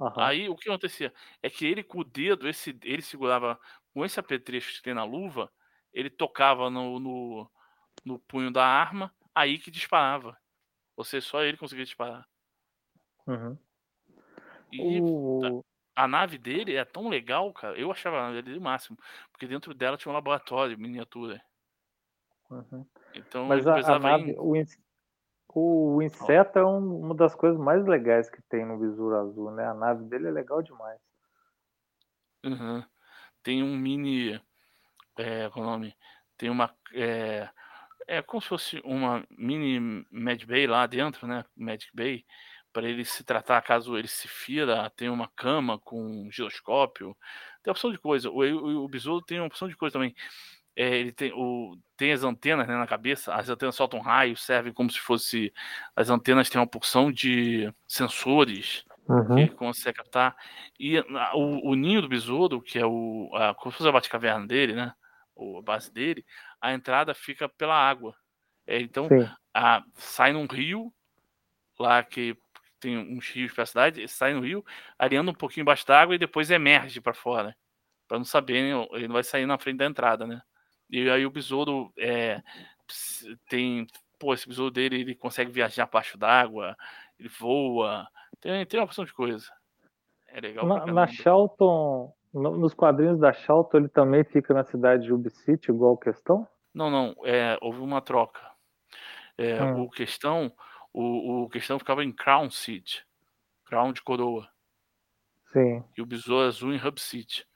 Aham. 0.00 0.30
Aí 0.30 0.48
o 0.48 0.56
que 0.56 0.68
acontecia 0.68 1.12
é 1.42 1.50
que 1.50 1.66
ele 1.66 1.82
com 1.84 2.00
o 2.00 2.04
dedo, 2.04 2.48
esse, 2.48 2.78
ele 2.82 3.02
segurava 3.02 3.58
com 3.92 4.04
esse 4.04 4.18
apetrecho 4.20 4.74
que 4.74 4.82
tem 4.82 4.94
na 4.94 5.04
luva, 5.04 5.52
ele 5.92 6.10
tocava 6.10 6.70
no, 6.70 6.98
no, 6.98 7.50
no 8.04 8.18
punho 8.20 8.50
da 8.52 8.64
arma, 8.66 9.14
aí 9.34 9.58
que 9.58 9.70
disparava. 9.70 10.38
Ou 10.96 11.04
seja, 11.04 11.26
só 11.26 11.42
ele 11.44 11.56
conseguia 11.58 11.84
disparar. 11.84 12.26
Uhum. 13.26 13.58
E 14.72 15.00
O... 15.00 15.64
a 15.94 16.08
nave 16.08 16.38
dele 16.38 16.76
é 16.76 16.84
tão 16.84 17.08
legal, 17.08 17.52
cara. 17.52 17.78
Eu 17.78 17.90
achava 17.90 18.18
a 18.18 18.28
nave 18.28 18.42
dele 18.42 18.58
o 18.58 18.62
máximo. 18.62 18.98
Porque 19.30 19.46
dentro 19.46 19.72
dela 19.72 19.96
tinha 19.96 20.10
um 20.10 20.14
laboratório, 20.14 20.78
miniatura. 20.78 21.42
Uhum. 22.50 22.86
Então 23.14 23.46
Mas 23.46 23.66
a, 23.66 23.76
a 23.94 23.98
nave, 23.98 24.30
ir. 24.30 24.38
o, 24.38 24.54
in- 24.54 24.66
o 25.48 26.02
inseto 26.02 26.58
é 26.58 26.64
um- 26.64 27.00
uma 27.00 27.14
das 27.14 27.34
coisas 27.34 27.58
mais 27.58 27.84
legais 27.86 28.30
que 28.30 28.42
tem 28.42 28.64
no 28.64 28.78
Besouro 28.78 29.16
Azul, 29.16 29.50
né? 29.50 29.66
A 29.66 29.74
nave 29.74 30.04
dele 30.04 30.28
é 30.28 30.30
legal 30.30 30.62
demais. 30.62 31.00
Uhum. 32.44 32.84
Tem 33.42 33.62
um 33.62 33.76
mini. 33.76 34.40
É, 35.18 35.48
qual 35.50 35.64
é 35.64 35.68
o 35.68 35.70
nome? 35.70 35.96
Tem 36.36 36.50
uma. 36.50 36.74
É, 36.92 37.48
é 38.06 38.22
como 38.22 38.40
se 38.40 38.48
fosse 38.48 38.80
uma 38.84 39.26
mini 39.30 40.06
Mad 40.10 40.44
Bay 40.44 40.66
lá 40.66 40.86
dentro, 40.86 41.26
né? 41.26 41.44
Magic 41.56 41.90
Bay. 41.94 42.24
Para 42.76 42.90
ele 42.90 43.06
se 43.06 43.24
tratar 43.24 43.62
caso 43.62 43.96
ele 43.96 44.06
se 44.06 44.28
fira. 44.28 44.90
Tem 44.90 45.08
uma 45.08 45.28
cama 45.28 45.78
com 45.78 45.98
um 45.98 46.30
giroscópio. 46.30 47.16
Tem 47.62 47.70
opção 47.70 47.90
de 47.90 47.96
coisa. 47.96 48.28
O, 48.28 48.40
o, 48.42 48.84
o 48.84 48.88
besouro 48.88 49.24
tem 49.24 49.40
uma 49.40 49.46
opção 49.46 49.66
de 49.66 49.74
coisa 49.74 49.94
também. 49.94 50.14
É, 50.76 50.94
ele 50.94 51.10
tem, 51.10 51.32
o, 51.34 51.78
tem 51.96 52.12
as 52.12 52.22
antenas 52.22 52.68
né, 52.68 52.76
na 52.76 52.86
cabeça. 52.86 53.34
As 53.34 53.48
antenas 53.48 53.74
soltam 53.76 53.98
raios, 53.98 54.44
servem 54.44 54.74
como 54.74 54.90
se 54.90 55.00
fosse. 55.00 55.50
As 55.96 56.10
antenas 56.10 56.50
têm 56.50 56.60
uma 56.60 56.66
porção 56.66 57.10
de 57.10 57.72
sensores 57.88 58.84
que 59.34 59.40
ele 59.40 59.50
consegue 59.52 59.96
captar. 59.96 60.36
E 60.78 60.98
a- 60.98 61.34
o, 61.34 61.70
o 61.70 61.74
ninho 61.74 62.02
do 62.02 62.08
besouro, 62.10 62.60
que 62.60 62.78
é 62.78 62.84
o. 62.84 63.30
A, 63.32 63.54
como 63.54 63.72
se 63.72 63.78
fosse 63.78 63.88
a 63.88 63.92
Batcaverna 63.92 64.46
dele, 64.46 64.74
né? 64.74 64.92
Ou 65.34 65.60
a 65.60 65.62
base 65.62 65.90
dele, 65.90 66.26
a 66.60 66.74
entrada 66.74 67.14
fica 67.14 67.48
pela 67.48 67.74
água. 67.74 68.14
É, 68.66 68.78
então, 68.82 69.08
a, 69.54 69.82
sai 69.94 70.34
num 70.34 70.44
rio, 70.46 70.92
lá 71.78 72.02
que 72.02 72.36
tem 72.86 72.96
uns 72.96 73.28
rios 73.30 73.52
pela 73.52 73.66
cidade, 73.66 74.06
sai 74.06 74.32
no 74.32 74.40
rio, 74.42 74.64
ali 74.96 75.16
anda 75.16 75.32
um 75.32 75.34
pouquinho 75.34 75.62
embaixo 75.62 75.84
d'água 75.84 76.14
e 76.14 76.18
depois 76.18 76.50
emerge 76.52 77.00
para 77.00 77.12
fora. 77.12 77.56
Para 78.06 78.18
não 78.18 78.24
saber, 78.24 78.58
ele 78.92 79.08
não 79.08 79.14
vai 79.14 79.24
sair 79.24 79.44
na 79.44 79.58
frente 79.58 79.78
da 79.78 79.86
entrada, 79.86 80.24
né? 80.24 80.40
E 80.88 81.10
aí 81.10 81.26
o 81.26 81.30
besouro 81.30 81.92
é, 81.98 82.40
tem. 83.48 83.88
Pô, 84.20 84.32
esse 84.32 84.48
besouro 84.48 84.70
dele 84.70 85.00
ele 85.00 85.14
consegue 85.16 85.50
viajar 85.50 85.82
abaixo 85.82 86.16
d'água, 86.16 86.76
ele 87.18 87.28
voa, 87.28 88.06
tem, 88.40 88.64
tem 88.64 88.78
uma 88.78 88.86
opção 88.86 89.04
de 89.04 89.12
coisa. 89.12 89.50
É 90.28 90.40
legal 90.40 90.64
Na, 90.66 90.86
na. 90.86 91.06
Charlton, 91.08 92.14
no- 92.32 92.56
nos 92.56 92.72
quadrinhos 92.72 93.18
da 93.18 93.32
Charlton, 93.32 93.78
ele 93.78 93.88
também 93.88 94.22
fica 94.22 94.54
na 94.54 94.64
cidade 94.64 95.02
de 95.04 95.12
Ubi 95.12 95.30
City, 95.30 95.70
igual 95.72 95.94
a 95.94 96.04
questão? 96.04 96.46
Não, 96.72 96.88
não, 96.88 97.16
é, 97.24 97.58
houve 97.60 97.80
uma 97.80 98.00
troca. 98.00 98.40
É, 99.36 99.62
Hum. 99.62 99.82
O 99.82 99.90
questão, 99.90 100.52
o, 100.98 101.42
o 101.42 101.48
questão 101.50 101.78
ficava 101.78 102.02
em 102.02 102.10
Crown 102.10 102.50
City, 102.50 103.04
Crown 103.66 103.92
de 103.92 104.00
coroa, 104.00 104.48
Sim. 105.52 105.84
e 105.94 106.00
o 106.00 106.06
besouro 106.06 106.48
azul 106.48 106.72
em 106.72 106.82
Hub 106.82 106.98
City. 106.98 107.46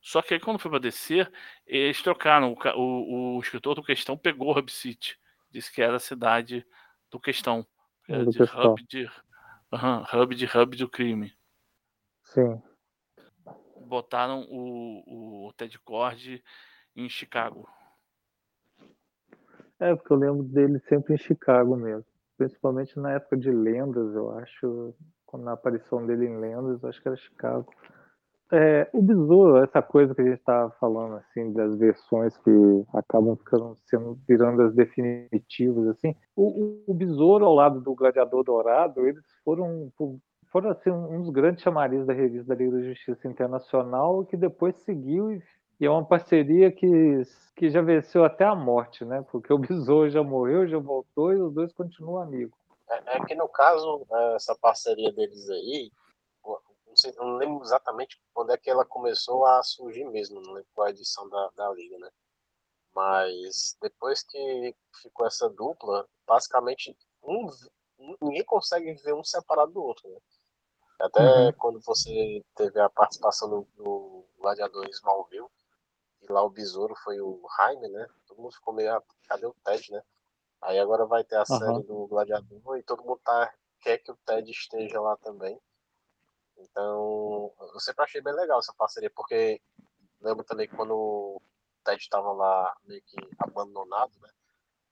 Só 0.00 0.22
que 0.22 0.34
aí 0.34 0.40
quando 0.40 0.60
foi 0.60 0.70
para 0.70 0.78
descer, 0.78 1.32
eles 1.66 2.00
trocaram. 2.02 2.52
O, 2.52 2.78
o, 2.78 3.36
o 3.36 3.40
escritor 3.40 3.74
do 3.74 3.82
questão 3.82 4.16
pegou 4.16 4.56
Hub 4.56 4.70
City, 4.70 5.18
disse 5.50 5.72
que 5.72 5.82
era 5.82 5.96
a 5.96 6.00
cidade 6.00 6.64
do 7.10 7.18
questão, 7.18 7.66
era 8.08 8.24
Do 8.24 8.30
de 8.30 8.38
Questão. 8.38 8.72
hub 8.72 8.86
de, 8.86 9.10
Aham, 9.72 10.06
hub 10.12 10.34
de 10.36 10.46
hub 10.46 10.76
do 10.76 10.88
crime. 10.88 11.36
Sim. 12.22 12.62
Botaram 13.86 14.46
o, 14.48 15.48
o 15.48 15.52
Ted 15.54 15.76
Cord 15.80 16.44
em 16.94 17.08
Chicago. 17.08 17.68
É, 19.80 19.96
porque 19.96 20.12
eu 20.12 20.16
lembro 20.16 20.44
dele 20.44 20.78
sempre 20.88 21.14
em 21.14 21.18
Chicago 21.18 21.76
mesmo. 21.76 22.13
Principalmente 22.36 22.98
na 22.98 23.12
época 23.12 23.36
de 23.36 23.50
lendas, 23.50 24.14
eu 24.14 24.30
acho. 24.38 24.94
Na 25.34 25.52
aparição 25.52 26.06
dele 26.06 26.26
em 26.26 26.38
lendas, 26.38 26.80
eu 26.82 26.88
acho 26.88 27.02
que 27.02 27.08
era 27.08 27.16
Chicago. 27.16 27.66
É, 28.52 28.88
o 28.92 29.02
besouro, 29.02 29.56
essa 29.56 29.82
coisa 29.82 30.14
que 30.14 30.20
a 30.20 30.24
gente 30.24 30.38
estava 30.38 30.70
falando, 30.78 31.16
assim, 31.16 31.52
das 31.52 31.76
versões 31.76 32.36
que 32.38 32.50
acabam 32.92 33.36
ficando 33.36 33.74
sendo, 33.86 34.16
virando 34.28 34.62
as 34.62 34.74
definitivas, 34.74 35.88
assim. 35.88 36.14
O, 36.36 36.82
o, 36.86 36.92
o 36.92 36.94
besouro 36.94 37.44
ao 37.44 37.54
lado 37.54 37.80
do 37.80 37.94
gladiador 37.96 38.44
dourado, 38.44 39.08
eles 39.08 39.24
foram, 39.44 39.90
foram 40.52 40.70
assim, 40.70 40.90
um 40.90 41.22
dos 41.22 41.30
grandes 41.30 41.64
chamarizes 41.64 42.06
da 42.06 42.12
revista 42.12 42.46
da 42.46 42.54
Liga 42.54 42.76
da 42.76 42.82
Justiça 42.84 43.26
Internacional, 43.26 44.24
que 44.24 44.36
depois 44.36 44.76
seguiu 44.82 45.32
e 45.32 45.42
e 45.84 45.86
é 45.86 45.90
uma 45.90 46.04
parceria 46.04 46.72
que, 46.72 46.86
que 47.54 47.68
já 47.68 47.82
venceu 47.82 48.24
até 48.24 48.42
a 48.42 48.54
morte, 48.54 49.04
né? 49.04 49.22
Porque 49.30 49.52
o 49.52 49.58
Besouro 49.58 50.08
já 50.08 50.22
morreu, 50.22 50.66
já 50.66 50.78
voltou 50.78 51.30
e 51.30 51.40
os 51.40 51.52
dois 51.52 51.74
continuam 51.74 52.22
amigos. 52.22 52.58
É, 52.88 53.16
é 53.16 53.24
que 53.26 53.34
no 53.34 53.46
caso, 53.46 54.06
é, 54.10 54.34
essa 54.34 54.56
parceria 54.56 55.12
deles 55.12 55.50
aí, 55.50 55.92
não, 56.42 56.96
sei, 56.96 57.12
não 57.16 57.36
lembro 57.36 57.62
exatamente 57.62 58.18
quando 58.32 58.50
é 58.50 58.56
que 58.56 58.70
ela 58.70 58.86
começou 58.86 59.44
a 59.44 59.62
surgir 59.62 60.04
mesmo, 60.06 60.40
não 60.40 60.54
lembro 60.54 60.68
qual 60.74 60.86
a 60.86 60.90
edição 60.90 61.28
da, 61.28 61.50
da 61.54 61.70
Liga, 61.74 61.98
né? 61.98 62.08
Mas 62.94 63.76
depois 63.82 64.22
que 64.22 64.74
ficou 65.02 65.26
essa 65.26 65.50
dupla, 65.50 66.08
basicamente 66.26 66.96
um, 67.22 67.46
ninguém 68.22 68.44
consegue 68.44 68.94
ver 68.94 69.12
um 69.12 69.24
separado 69.24 69.72
do 69.72 69.82
outro, 69.82 70.08
né? 70.08 70.18
Até 70.98 71.20
Uhum. 71.20 71.52
quando 71.58 71.80
você 71.82 72.42
teve 72.54 72.80
a 72.80 72.88
participação 72.88 73.50
do, 73.50 73.68
do 73.76 74.24
Gladiador 74.38 74.88
Smallville, 74.88 75.48
e 76.28 76.32
lá 76.32 76.42
o 76.42 76.50
besouro 76.50 76.94
foi 77.04 77.20
o 77.20 77.40
Jaime, 77.58 77.88
né? 77.88 78.06
Todo 78.26 78.40
mundo 78.40 78.54
ficou 78.54 78.74
meio, 78.74 78.92
ah, 78.94 79.02
cadê 79.28 79.46
o 79.46 79.54
Ted, 79.64 79.92
né? 79.92 80.02
Aí 80.62 80.78
agora 80.78 81.06
vai 81.06 81.22
ter 81.24 81.36
a 81.36 81.44
Aham. 81.48 81.74
série 81.74 81.82
do 81.84 82.06
Gladiador 82.06 82.78
e 82.78 82.82
todo 82.82 83.04
mundo 83.04 83.20
tá, 83.24 83.52
quer 83.80 83.98
que 83.98 84.10
o 84.10 84.16
Ted 84.24 84.50
esteja 84.50 85.00
lá 85.00 85.16
também. 85.18 85.60
Então, 86.56 87.52
eu 87.74 87.80
sempre 87.80 88.04
achei 88.04 88.22
bem 88.22 88.34
legal 88.34 88.58
essa 88.58 88.72
parceria, 88.74 89.10
porque 89.14 89.60
lembro 90.20 90.44
também 90.44 90.68
que 90.68 90.76
quando 90.76 90.94
o 90.94 91.42
Ted 91.84 92.00
estava 92.00 92.32
lá 92.32 92.76
meio 92.84 93.02
que 93.02 93.16
abandonado, 93.38 94.12
né? 94.20 94.30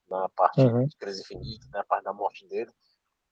Na 0.09 0.29
parte 0.29 0.59
Uhum. 0.59 0.85
de 0.85 0.95
crise 0.97 1.21
infinita, 1.21 1.65
né? 1.73 1.79
A 1.79 1.85
parte 1.85 2.03
da 2.03 2.13
morte 2.13 2.47
dele. 2.47 2.71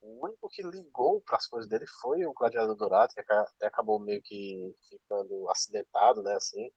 O 0.01 0.25
único 0.25 0.49
que 0.49 0.63
ligou 0.63 1.21
para 1.21 1.37
as 1.37 1.45
coisas 1.45 1.69
dele 1.69 1.85
foi 2.01 2.25
o 2.25 2.33
Gladiador 2.33 2.75
Dourado, 2.75 3.13
que 3.13 3.65
acabou 3.65 3.99
meio 3.99 4.21
que 4.23 4.75
ficando 4.89 5.47
acidentado, 5.49 6.23
né? 6.23 6.33
Assim, 6.33 6.71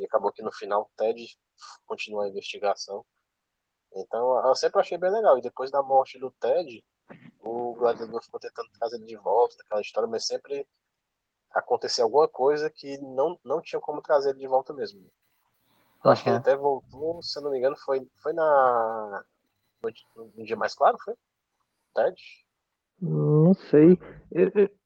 e 0.00 0.06
acabou 0.06 0.32
que 0.32 0.42
no 0.42 0.52
final 0.52 0.82
o 0.82 0.90
Ted 0.96 1.26
continua 1.86 2.24
a 2.24 2.28
investigação. 2.28 3.04
Então, 3.94 4.46
eu 4.46 4.54
sempre 4.54 4.80
achei 4.80 4.96
bem 4.96 5.10
legal. 5.10 5.38
E 5.38 5.42
depois 5.42 5.70
da 5.70 5.82
morte 5.82 6.18
do 6.18 6.30
Ted, 6.32 6.84
o 7.40 7.74
Gladiador 7.74 8.22
ficou 8.22 8.38
tentando 8.38 8.68
trazer 8.78 8.96
ele 8.96 9.06
de 9.06 9.16
volta, 9.16 9.56
daquela 9.56 9.80
história, 9.80 10.08
mas 10.08 10.26
sempre 10.26 10.66
acontecia 11.52 12.04
alguma 12.04 12.28
coisa 12.28 12.70
que 12.70 12.98
não, 12.98 13.38
não 13.44 13.60
tinha 13.60 13.80
como 13.80 14.00
trazer 14.00 14.30
ele 14.30 14.40
de 14.40 14.46
volta 14.46 14.72
mesmo. 14.72 15.00
Eu 16.04 16.10
acho 16.10 16.22
que 16.22 16.28
ele 16.28 16.36
Aham. 16.36 16.42
até 16.42 16.56
voltou, 16.56 17.22
se 17.22 17.38
eu 17.38 17.42
não 17.42 17.50
me 17.50 17.58
engano, 17.58 17.76
foi, 17.76 18.08
foi 18.22 18.32
na. 18.32 19.24
No, 19.82 20.32
no 20.36 20.44
dia 20.44 20.56
mais 20.56 20.74
claro, 20.74 20.96
foi? 21.02 21.14
Ted? 21.94 22.16
Não 23.00 23.54
sei. 23.54 23.98
E- 24.32 24.60
e- 24.62 24.79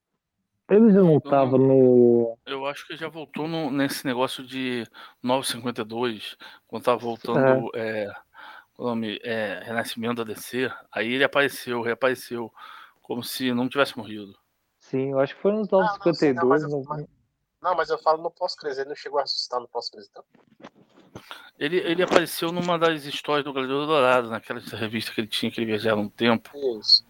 Ele 0.69 0.91
já 0.93 1.01
não 1.01 1.19
estava 1.19 1.59
no. 1.59 2.39
Eu 2.47 2.67
acho 2.67 2.87
que 2.87 2.97
já 2.97 3.09
voltou 3.09 3.47
no- 3.47 3.71
nesse 3.71 4.07
negócio 4.07 4.45
de 4.45 4.87
952, 5.23 6.37
quando 6.67 6.85
tava 6.85 6.99
voltando 6.99 7.71
é, 7.75 8.11
o 8.79 8.85
nome 8.85 9.19
é, 9.23 9.61
Renascimento 9.65 10.25
da 10.25 10.33
DC. 10.33 10.71
Aí 10.91 11.13
ele 11.13 11.25
apareceu, 11.25 11.83
reapareceu, 11.83 12.53
como 13.03 13.23
se 13.23 13.53
não 13.53 13.69
tivesse 13.69 13.97
morrido. 13.97 14.35
Sim, 14.81 15.13
eu 15.13 15.21
acho 15.21 15.35
que 15.35 15.41
foi 15.43 15.53
nos 15.53 15.69
Ah, 15.69 15.77
não, 15.77 15.81
não, 15.83 15.89
952. 15.99 16.63
mas 16.63 16.73
eu- 17.01 17.09
Não, 17.63 17.75
mas 17.75 17.89
eu 17.89 17.99
falo 17.99 18.23
no 18.23 18.31
pós-crise, 18.31 18.81
ele 18.81 18.91
não 18.91 18.97
chegou 18.97 19.19
a 19.19 19.23
ressuscitar 19.23 19.59
no 19.61 19.69
pós-crise, 19.69 20.09
então. 20.11 20.25
Ele, 21.59 21.77
ele 21.79 22.03
apareceu 22.03 22.51
numa 22.51 22.79
das 22.79 23.05
histórias 23.05 23.45
do 23.45 23.53
Gladiador 23.53 23.87
Dourado, 23.87 24.29
naquela 24.29 24.61
revista 24.61 25.13
que 25.13 25.21
ele 25.21 25.29
tinha, 25.29 25.51
que 25.53 25.61
ele 25.61 25.67
viajava 25.67 26.01
um 26.01 26.09
tempo. 26.09 26.51
Isso. 26.81 27.04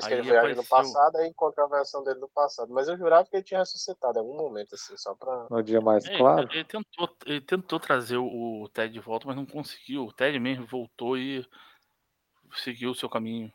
Isso, 0.00 0.08
que 0.08 0.14
Aí 0.14 0.20
ele 0.20 0.28
viaja 0.30 0.54
no 0.54 0.60
apareceu- 0.62 0.76
passado 0.76 1.18
e 1.20 1.28
encontra 1.28 1.64
a 1.64 1.68
versão 1.68 2.02
dele 2.02 2.18
no 2.20 2.28
passado. 2.28 2.72
Mas 2.72 2.88
eu 2.88 2.96
jurava 2.98 3.28
que 3.28 3.36
ele 3.36 3.44
tinha 3.44 3.60
ressuscitado 3.60 4.18
em 4.18 4.20
algum 4.22 4.36
momento, 4.36 4.74
assim, 4.74 4.96
só 4.96 5.14
pra. 5.14 5.46
No 5.48 5.62
dia 5.62 5.80
mais 5.80 6.06
É, 6.06 6.16
claro. 6.18 6.48
ele, 6.52 6.64
tentou, 6.64 7.16
ele 7.26 7.40
tentou 7.40 7.78
trazer 7.80 8.16
o, 8.16 8.62
o 8.62 8.68
Ted 8.68 8.92
de 8.92 9.00
volta, 9.00 9.26
mas 9.26 9.36
não 9.36 9.46
conseguiu. 9.46 10.04
O 10.06 10.12
Ted 10.12 10.38
mesmo 10.38 10.66
voltou 10.66 11.16
e 11.16 11.46
seguiu 12.56 12.90
o 12.90 12.94
seu 12.94 13.08
caminho. 13.08 13.52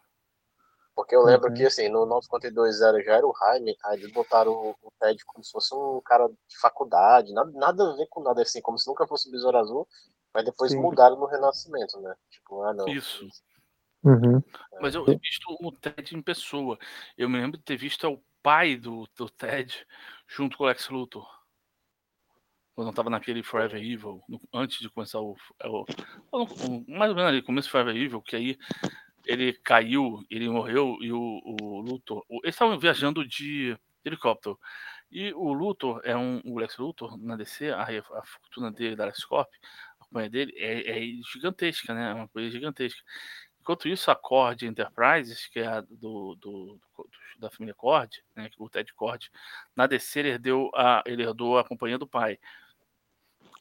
Porque 0.96 1.14
eu 1.14 1.22
lembro 1.24 1.50
Uhum. 1.50 1.56
que, 1.56 1.66
assim, 1.66 1.90
no 1.90 2.06
952.0 2.06 3.04
já 3.04 3.16
era 3.16 3.28
o 3.28 3.34
Jaime, 3.38 3.76
aí 3.84 3.98
eles 4.00 4.14
botaram 4.14 4.52
o, 4.54 4.70
o 4.82 4.92
Ted 5.00 5.24
como 5.26 5.44
se 5.44 5.52
fosse 5.52 5.76
um 5.76 6.00
cara 6.06 6.28
de 6.30 6.58
faculdade, 6.62 7.34
nada, 7.34 7.52
nada 7.54 7.92
a 7.92 7.96
ver 7.98 8.08
com 8.08 8.22
nada, 8.24 8.42
assim, 8.42 8.62
como 8.62 8.78
se 8.80 8.88
nunca 8.88 9.06
fosse 9.06 9.28
o 9.28 9.32
Besouro 9.32 9.58
Azul, 9.58 9.86
mas 10.34 10.46
depois 10.46 10.72
Sim. 10.72 10.80
mudaram 10.80 11.18
no 11.18 11.26
Renascimento, 11.26 12.00
né? 12.00 12.16
Tipo, 12.30 12.62
ah, 12.62 12.74
não. 12.74 12.88
Isso. 12.88 13.28
Uhum. 14.06 14.42
Mas 14.82 14.94
eu 14.96 15.04
vi 15.04 15.18
visto 15.18 15.46
o 15.60 15.72
Ted 15.72 16.16
em 16.16 16.22
pessoa. 16.22 16.78
Eu 17.18 17.28
me 17.30 17.40
lembro 17.40 17.58
de 17.58 17.64
ter 17.64 17.76
visto 17.78 18.08
o 18.08 18.24
pai 18.44 18.76
do, 18.78 19.08
do 19.18 19.30
Ted 19.30 19.86
junto 20.28 20.58
com 20.58 20.64
o 20.64 20.68
Lex 20.68 20.90
Luthor. 20.90 21.28
Quando 22.76 22.90
eu 22.90 22.94
tava 22.94 23.10
naquele 23.10 23.42
Forever 23.42 23.82
Evil, 23.82 24.22
no- 24.28 24.42
antes 24.54 24.80
de 24.80 24.90
começar 24.90 25.20
o, 25.20 25.36
o- 25.64 25.86
o- 26.32 26.86
Mais 26.88 27.10
ou 27.10 27.16
menos 27.16 27.30
ali, 27.32 27.42
começo 27.42 27.68
do 27.70 27.72
Forever 27.72 27.96
Evil, 27.96 28.22
que 28.22 28.36
aí 28.36 28.58
ele 29.26 29.54
caiu, 29.54 30.24
ele 30.30 30.50
morreu 30.50 30.98
e 31.02 31.12
o, 31.12 31.42
o 31.44 31.82
Luthor. 31.82 32.24
eles 32.44 32.56
estavam 32.56 32.78
viajando 32.80 33.28
de 33.28 33.78
helicóptero. 34.04 34.60
E 35.12 35.34
o 35.34 35.54
Luthor 35.54 36.02
é 36.04 36.16
um. 36.18 36.42
O 36.46 36.60
Lex 36.60 36.78
Luthor 36.78 37.18
na 37.18 37.38
DC, 37.38 37.70
a, 37.72 37.84
a 37.84 38.26
fortuna 38.26 38.72
dele, 38.72 38.96
da 38.96 39.12
Corp, 39.28 39.50
a 40.00 40.06
companhia 40.06 40.30
dele, 40.30 40.54
é, 40.58 41.00
é 41.00 41.02
gigantesca, 41.32 41.94
né? 41.94 42.12
É 42.12 42.14
uma 42.14 42.28
coisa 42.28 42.50
gigantesca. 42.52 43.02
Enquanto 43.66 43.88
isso, 43.88 44.12
a 44.12 44.16
Cord 44.16 44.64
Enterprises, 44.64 45.48
que 45.48 45.60
é 45.60 45.66
a 45.66 45.82
do, 45.82 46.36
do- 46.36 46.80
do- 46.96 47.10
da 47.40 47.50
família 47.50 47.74
Cord, 47.74 48.24
né, 48.36 48.48
o 48.60 48.70
Ted 48.70 48.94
Cord, 48.94 49.32
na 49.76 49.88
DC 49.88 50.20
ele 50.20 50.30
herdeu 50.30 50.70
a, 50.76 51.02
ele 51.04 51.24
herdou 51.24 51.58
a 51.58 51.64
companhia 51.64 51.98
do 51.98 52.06
pai. 52.06 52.38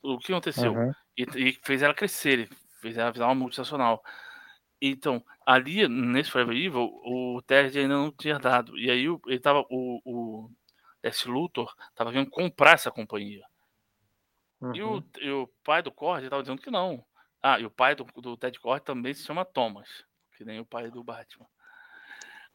O 0.02 0.18
que 0.18 0.30
aconteceu? 0.30 0.74
Uhum. 0.74 0.92
E, 1.16 1.22
e 1.48 1.52
fez 1.64 1.80
ela 1.80 1.94
crescer, 1.94 2.50
fez 2.82 2.98
ela 2.98 3.10
virar 3.10 3.28
uma 3.28 3.34
multinacional. 3.34 4.04
Então, 4.78 5.24
ali, 5.46 5.88
nesse 5.88 6.30
Forever 6.30 6.54
Evil, 6.54 6.82
o 7.02 7.40
Ted 7.46 7.78
ainda 7.78 7.94
não 7.94 8.12
tinha 8.12 8.38
dado. 8.38 8.78
E 8.78 8.90
aí 8.90 9.08
o- 9.08 9.18
ele 9.26 9.40
tava, 9.40 9.64
o, 9.70 10.02
o 10.04 10.50
Lex 11.02 11.24
Luthor 11.24 11.74
tava 11.94 12.12
querendo 12.12 12.28
comprar 12.30 12.72
essa 12.74 12.90
companhia. 12.90 13.42
E 14.74 14.82
o, 14.82 14.96
Uhum. 14.96 15.04
e 15.18 15.30
o 15.30 15.46
pai 15.64 15.82
do 15.82 15.90
Cord 15.90 16.28
tava 16.28 16.42
dizendo 16.42 16.60
que 16.60 16.70
não. 16.70 17.02
Ah, 17.46 17.61
e 17.61 17.66
o 17.66 17.70
pai 17.70 17.94
do, 17.94 18.04
do 18.04 18.38
Ted 18.38 18.59
Cord 18.59 18.83
também 18.87 19.12
se 19.12 19.22
chama 19.22 19.44
Thomas, 19.44 20.02
que 20.35 20.46
nem 20.46 20.61
o 20.61 20.64
pai 20.64 20.90
do 20.90 21.04
Batman. 21.04 21.46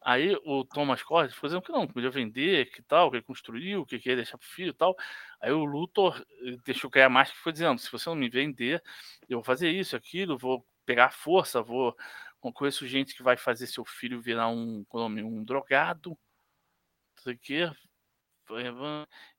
Aí 0.02 0.36
o 0.44 0.66
Thomas 0.66 1.04
Cord 1.04 1.32
ficou 1.32 1.48
dizendo 1.48 1.62
que 1.62 1.72
não, 1.72 1.86
podia 1.86 2.10
vender, 2.10 2.72
que 2.72 2.82
tal, 2.82 3.12
que 3.12 3.18
ele 3.18 3.24
construiu, 3.24 3.86
que 3.86 4.00
queria 4.00 4.16
deixar 4.16 4.40
pro 4.40 4.48
filho 4.48 4.72
e 4.72 4.74
tal. 4.74 4.96
Aí 5.40 5.52
o 5.52 5.64
Luthor 5.64 6.26
eh, 6.42 6.58
deixou 6.66 6.90
cair 6.90 7.04
a 7.04 7.10
máscara 7.10 7.40
e 7.40 7.44
foi 7.44 7.52
dizendo: 7.52 7.78
se 7.80 7.92
você 7.92 8.10
não 8.10 8.16
me 8.16 8.30
vender, 8.30 8.82
eu 9.30 9.38
vou 9.38 9.44
fazer 9.44 9.70
isso, 9.70 9.96
aquilo, 9.96 10.40
vou 10.40 10.66
pegar 10.88 11.12
força, 11.12 11.62
vou. 11.62 11.96
Conheço 12.56 12.88
gente 12.88 13.14
que 13.16 13.22
vai 13.22 13.38
fazer 13.38 13.68
seu 13.68 13.86
filho 13.86 14.20
virar 14.20 14.48
um, 14.50 14.84
é 14.92 14.98
nome? 14.98 15.22
um 15.22 15.44
drogado, 15.44 16.12
não 16.12 17.24
sei 17.24 17.36
o 17.36 17.40
quê. 17.40 17.72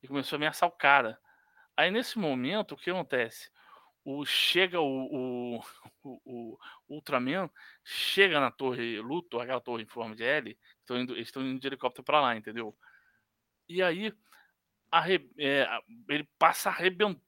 E 0.00 0.06
começou 0.06 0.36
a 0.36 0.38
ameaçar 0.38 0.68
o 0.68 0.72
cara. 0.72 1.18
Aí 1.76 1.90
nesse 1.90 2.18
momento, 2.20 2.72
o 2.74 2.76
que 2.76 2.90
acontece? 2.90 3.50
O, 4.04 4.24
chega 4.24 4.80
o, 4.80 5.56
o, 5.56 5.64
o, 6.02 6.58
o 6.88 6.94
Ultraman, 6.94 7.50
chega 7.84 8.40
na 8.40 8.50
torre 8.50 9.00
Luthor, 9.00 9.42
aquela 9.42 9.60
torre 9.60 9.82
em 9.82 9.86
forma 9.86 10.16
de 10.16 10.24
L, 10.24 10.58
estão 10.80 10.98
indo, 10.98 11.14
eles 11.14 11.28
estão 11.28 11.42
indo 11.42 11.60
de 11.60 11.66
helicóptero 11.66 12.04
pra 12.04 12.20
lá, 12.20 12.36
entendeu? 12.36 12.76
E 13.68 13.82
aí 13.82 14.12
é, 15.38 15.68
ele 16.08 16.28
passa 16.38 16.70
arrebentando, 16.70 17.20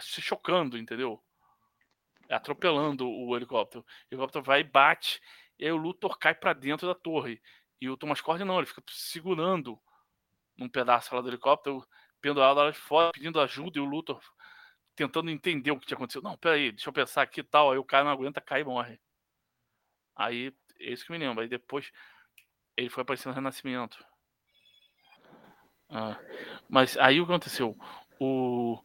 se 0.00 0.20
chocando, 0.22 0.78
entendeu? 0.78 1.22
Atropelando 2.28 3.08
o 3.08 3.36
helicóptero. 3.36 3.84
O 3.84 4.14
helicóptero 4.14 4.44
vai 4.44 4.60
e 4.60 4.64
bate, 4.64 5.20
e 5.58 5.64
aí 5.64 5.72
o 5.72 5.76
Luthor 5.76 6.18
cai 6.18 6.34
pra 6.34 6.52
dentro 6.52 6.86
da 6.86 6.94
torre. 6.94 7.42
E 7.80 7.88
o 7.88 7.96
Thomas 7.96 8.20
Cord 8.20 8.44
não, 8.44 8.58
ele 8.58 8.66
fica 8.66 8.82
segurando 8.88 9.80
num 10.56 10.68
pedaço 10.68 11.14
lá 11.14 11.20
do 11.20 11.28
helicóptero, 11.28 11.84
pendurado 12.20 12.58
lá 12.58 12.70
de 12.70 12.78
fora, 12.78 13.10
pedindo 13.12 13.40
ajuda, 13.40 13.78
e 13.78 13.80
o 13.80 13.84
Luthor 13.84 14.20
tentando 14.96 15.30
entender 15.30 15.70
o 15.72 15.78
que 15.78 15.86
tinha 15.86 15.96
acontecido. 15.96 16.22
Não, 16.24 16.36
peraí, 16.36 16.72
deixa 16.72 16.88
eu 16.88 16.92
pensar 16.92 17.22
aqui 17.22 17.40
e 17.40 17.44
tal. 17.44 17.72
Aí 17.72 17.78
o 17.78 17.84
cara 17.84 18.04
não 18.04 18.10
aguenta, 18.12 18.40
cai 18.40 18.60
e 18.62 18.64
morre. 18.64 19.00
Aí, 20.16 20.52
é 20.78 20.92
isso 20.92 21.04
que 21.04 21.12
me 21.12 21.18
lembra. 21.18 21.42
Aí 21.44 21.48
depois 21.48 21.90
ele 22.76 22.90
foi 22.90 23.02
aparecer 23.02 23.28
no 23.28 23.34
Renascimento. 23.34 24.04
Ah, 25.88 26.18
mas 26.68 26.96
aí 26.98 27.20
o 27.20 27.26
que 27.26 27.32
aconteceu? 27.32 27.76
O, 28.20 28.78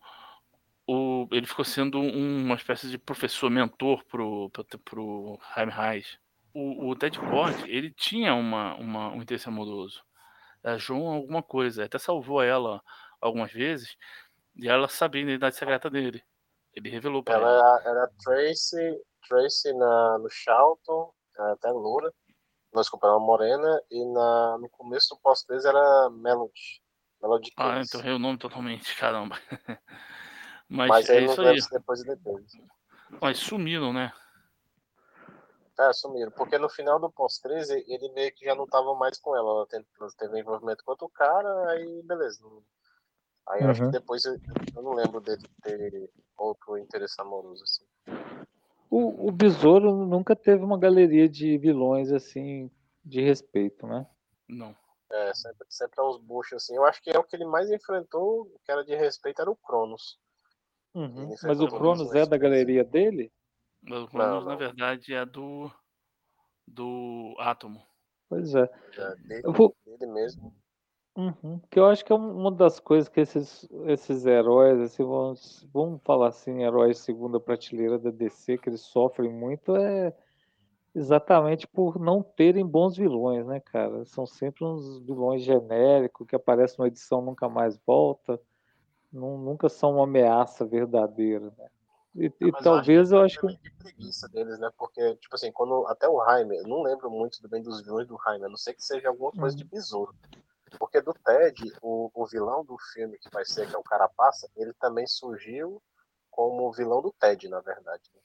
o, 0.88 1.28
ele 1.32 1.46
ficou 1.48 1.66
sendo 1.66 2.00
um- 2.00 2.46
uma 2.46 2.56
espécie 2.56 2.90
de 2.90 2.98
professor, 2.98 3.50
mentor 3.50 4.04
pro, 4.06 4.50
pro, 4.52 4.66
pro 4.80 5.40
Jaime 5.56 5.72
Reis. 5.72 6.18
O, 6.54 6.90
o 6.90 6.96
Ted 6.96 7.20
Cord, 7.20 7.70
ele 7.70 7.92
tinha 7.92 8.34
uma, 8.36 8.76
uma, 8.76 9.12
um 9.12 9.22
interesse 9.22 9.48
amoroso. 9.50 10.04
A 10.64 10.78
Joan 10.78 11.16
alguma 11.16 11.44
coisa, 11.44 11.86
até 11.86 12.00
salvou 12.00 12.42
ela 12.42 12.82
algumas 13.22 13.52
vezes, 13.52 13.98
e 14.56 14.68
ela 14.68 14.88
sabia 14.88 15.22
a 15.22 15.24
identidade 15.26 15.56
secreta 15.56 15.90
dele. 15.90 16.24
Ele 16.74 16.90
revelou 16.90 17.24
pra 17.24 17.36
ela. 17.36 17.50
Ela 17.50 17.82
era, 17.86 18.12
Tracy, 18.24 19.02
Tracy 19.28 19.74
na, 19.74 20.18
no 20.20 20.30
Charlton, 20.30 21.14
até 21.38 21.72
loura. 21.72 22.14
Nós 22.74 22.90
compramos 22.90 23.20
uma 23.20 23.26
morena 23.26 23.82
e 23.90 24.06
na, 24.14 24.58
no 24.58 24.70
começo 24.70 25.16
do 25.16 25.22
pós-3 25.22 25.64
era 25.66 26.10
Melody. 26.10 26.82
Melody 27.22 27.52
Ah, 27.56 27.82
então 27.82 28.02
errei 28.02 28.14
o 28.14 28.20
nome 28.20 28.38
totalmente, 28.38 28.96
caramba. 28.98 29.38
Mas, 30.68 30.90
Mas 30.90 31.10
é 31.10 31.22
isso 31.22 31.42
aí. 31.42 31.58
depois 31.72 32.02
e 32.02 32.06
depois. 32.06 32.46
Mas 33.22 33.38
sumiram, 33.38 33.94
né? 33.94 34.12
É, 35.80 35.94
sumiram. 35.94 36.32
Porque 36.32 36.58
no 36.58 36.70
final 36.70 37.00
do 37.00 37.12
pós-13 37.12 37.84
ele 37.88 38.12
meio 38.14 38.34
que 38.34 38.46
já 38.46 38.56
não 38.56 38.66
tava 38.66 38.96
mais 38.96 39.20
com 39.20 39.36
ela. 39.36 39.50
Ela 39.50 39.68
teve, 39.68 39.86
teve 40.18 40.40
envolvimento 40.40 40.84
com 40.84 40.92
outro 40.92 41.10
cara, 41.10 41.70
aí 41.72 42.02
beleza. 42.04 42.42
Não- 42.44 42.64
Aí 43.48 43.62
eu 43.62 43.70
acho 43.70 43.84
Uhum. 43.84 43.92
que 43.92 44.00
depois 44.00 44.26
eu, 44.26 44.40
eu 44.76 44.82
não 44.82 44.94
lembro 44.94 45.22
dele 45.22 45.44
ter 45.62 46.10
outro 46.38 46.78
interesse 46.78 47.20
amoroso, 47.22 47.64
assim. 47.64 47.86
O, 48.90 49.28
o 49.28 49.32
Besouro 49.32 50.06
nunca 50.06 50.36
teve 50.36 50.64
uma 50.64 50.78
galeria 50.80 51.28
de 51.28 51.58
vilões 51.58 52.12
assim 52.12 52.72
de 53.04 53.22
respeito, 53.22 53.86
né? 53.86 54.06
Não. 54.48 54.76
É, 55.12 55.34
sempre, 55.34 55.68
sempre 55.70 56.00
é 56.00 56.04
uns 56.04 56.18
buchos 56.18 56.64
assim. 56.64 56.76
Eu 56.76 56.86
acho 56.86 57.02
que 57.02 57.12
é 57.12 57.20
o 57.20 57.24
que 57.24 57.36
ele 57.36 57.46
mais 57.46 57.70
enfrentou, 57.72 58.52
que 58.64 58.72
era 58.72 58.84
de 58.84 58.96
respeito, 58.96 59.42
era 59.42 59.52
o 59.52 59.56
Cronos. 59.56 60.18
Uhum. 60.94 61.36
Mas 61.44 61.60
o 61.60 61.68
Cronos 61.68 62.10
os 62.10 62.16
é 62.16 62.26
da 62.26 62.38
galeria 62.38 62.84
dele? 62.84 63.32
Mas 63.82 64.02
o 64.04 64.08
Cronos, 64.08 64.44
não. 64.44 64.52
na 64.52 64.56
verdade, 64.56 65.14
é 65.14 65.26
do. 65.26 65.70
do 66.68 67.36
Átomo. 67.38 67.86
Pois 68.28 68.56
é. 68.56 68.70
É, 68.98 69.16
dele, 69.18 69.42
Eu 69.44 69.54
vou, 69.54 69.76
dele 69.86 70.12
mesmo. 70.12 70.56
Uhum. 71.18 71.62
Que 71.72 71.80
eu 71.80 71.86
acho 71.86 72.04
que 72.04 72.12
é 72.12 72.16
um- 72.16 72.38
uma 72.38 72.52
das 72.52 72.80
coisas 72.80 73.08
que 73.08 73.22
esses, 73.22 73.68
esses 73.86 74.26
heróis, 74.26 74.80
assim, 74.82 75.04
vamos, 75.04 75.66
vamos 75.74 76.02
falar 76.04 76.28
assim, 76.28 76.64
heróis 76.64 77.00
segunda 77.00 77.40
prateleira 77.40 77.98
da 77.98 78.12
DC, 78.12 78.58
que 78.58 78.68
eles 78.70 78.82
sofrem 78.82 79.32
muito, 79.32 79.76
é 79.76 80.14
exatamente 80.94 81.68
por 81.68 82.00
não 82.00 82.22
terem 82.22 82.66
bons 82.66 82.98
vilões, 82.98 83.46
né, 83.46 83.60
cara? 83.62 84.04
São 84.06 84.26
sempre 84.26 84.66
uns 84.66 85.00
vilões 85.06 85.42
genéricos 85.44 86.28
que 86.28 86.36
aparecem 86.36 86.78
numa 86.80 86.88
edição 86.88 87.22
nunca 87.22 87.48
mais 87.48 87.78
volta, 87.86 88.40
nu- 89.12 89.38
nunca 89.38 89.70
são 89.70 89.96
uma 89.96 90.04
ameaça 90.04 90.66
verdadeira, 90.66 91.52
né? 91.58 91.68
E, 92.16 92.32
e 92.40 92.52
Mas 92.52 92.64
talvez 92.64 93.12
eu 93.12 93.20
que 93.20 93.24
é 93.24 93.26
acho 93.26 93.40
que. 93.42 93.48
de 93.48 93.72
preguiça 93.78 94.28
deles, 94.30 94.58
né? 94.60 94.70
Porque, 94.78 95.16
tipo 95.16 95.36
assim, 95.36 95.52
quando 95.52 95.86
até 95.88 96.08
o 96.08 96.24
Jaime, 96.26 96.58
eu 96.58 96.64
não 96.68 96.82
lembro 96.82 97.10
muito 97.10 97.42
do 97.42 97.50
bem 97.50 97.62
dos 97.62 97.82
vilões 97.82 98.08
do 98.08 98.18
Jaime, 98.26 98.46
a 98.46 98.50
não 98.50 98.56
ser 98.58 98.74
que 98.74 98.84
seja 98.84 99.10
alguma 99.10 99.32
coisa 99.32 99.56
Uhum. 99.56 99.64
de 99.64 99.70
besouro. 99.70 100.14
Porque 100.80 101.02
do 101.02 101.14
Ted, 101.14 101.74
o, 101.82 102.10
o 102.14 102.26
vilão 102.28 102.64
do 102.66 102.78
filme 102.94 103.18
que 103.18 103.30
vai 103.32 103.46
ser, 103.46 103.68
que 103.70 103.76
é 103.76 103.78
o 103.78 103.84
Carapaça, 103.84 104.50
ele 104.56 104.74
também 104.74 105.06
surgiu 105.08 105.82
como 106.30 106.72
vilão 106.74 107.02
do 107.02 107.14
Ted, 107.20 107.48
na 107.50 107.62
verdade. 107.62 108.04
né? 108.14 108.22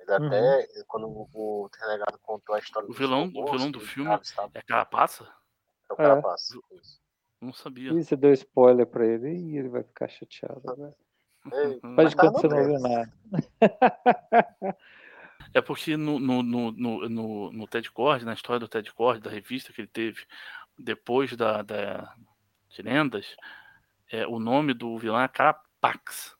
Ele 0.00 0.10
Uhum. 0.12 0.26
até, 0.26 0.84
quando 0.86 1.06
o, 1.08 1.28
o 1.34 1.70
Renegado 1.78 2.18
contou 2.22 2.54
a 2.54 2.58
história 2.58 2.88
O 2.88 2.92
vilão- 2.92 3.24
o 3.24 3.40
robôs, 3.40 3.50
vilão 3.52 3.70
do 3.70 3.80
filme 3.80 4.10
É 4.54 4.62
Carapaça? 4.62 5.24
é 5.90 5.92
o 5.92 5.96
Carapaça. 5.96 6.58
isso. 6.72 7.00
Não 7.40 7.52
sabia. 7.52 7.92
Ih, 7.92 8.02
você 8.04 8.16
deu 8.16 8.32
spoiler 8.32 8.86
pra 8.86 9.06
ele 9.06 9.28
e 9.30 9.56
ele 9.58 9.68
vai 9.68 9.82
ficar 9.82 10.08
chateado. 10.08 10.62
Né? 10.76 10.92
Ei, 11.52 11.80
Hum. 11.82 11.94
Faz 11.96 12.14
que 12.14 12.20
você 12.28 12.48
não 12.48 12.54
trailer. 12.56 12.80
nada. 12.80 13.12
É 15.54 15.60
porque 15.60 15.96
no, 15.96 16.18
no, 16.20 16.42
no, 16.42 16.70
no, 16.70 17.08
no, 17.08 17.52
no 17.52 17.66
Ted 17.66 17.90
Cord, 17.90 18.24
na 18.24 18.34
história 18.34 18.60
do 18.60 18.68
Ted 18.68 18.92
Cord, 18.92 19.20
da 19.22 19.30
revista 19.30 19.72
que 19.72 19.80
ele 19.80 19.88
teve 19.88 20.24
depois 20.82 21.36
da, 21.36 21.62
da 21.62 22.14
de 22.68 22.82
lendas, 22.82 23.36
é, 24.10 24.26
o 24.26 24.38
nome 24.38 24.74
do 24.74 24.96
vilão 24.98 25.20
é 25.20 25.28
Carapax. 25.28 26.36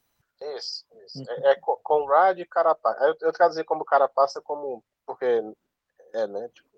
Isso, 0.56 0.86
isso. 1.06 1.30
É, 1.30 1.52
é 1.52 1.54
Co- 1.56 1.78
Conrad 1.82 2.38
e 2.38 2.46
Carapaça. 2.46 3.04
Eu, 3.04 3.16
eu 3.20 3.32
traduzi 3.32 3.64
como 3.64 3.84
Carapaça 3.84 4.40
como. 4.40 4.82
Porque. 5.06 5.42
É, 6.12 6.26
né? 6.26 6.48
Tipo, 6.54 6.68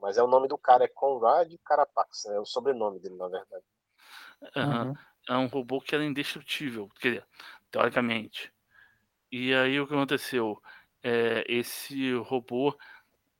mas 0.00 0.18
é 0.18 0.22
o 0.22 0.26
nome 0.26 0.48
do 0.48 0.58
cara, 0.58 0.84
é 0.84 0.88
Conrad 0.88 1.52
Carapax. 1.64 2.26
É 2.26 2.38
o 2.38 2.44
sobrenome 2.44 3.00
dele, 3.00 3.16
na 3.16 3.28
verdade. 3.28 3.64
Uhum. 4.56 4.94
É 5.28 5.36
um 5.36 5.46
robô 5.46 5.80
que 5.80 5.94
era 5.94 6.04
indestrutível, 6.04 6.90
quer 7.00 7.08
dizer, 7.08 7.26
teoricamente. 7.70 8.52
E 9.32 9.54
aí 9.54 9.80
o 9.80 9.86
que 9.86 9.94
aconteceu? 9.94 10.62
É, 11.02 11.44
esse 11.48 12.12
robô, 12.14 12.76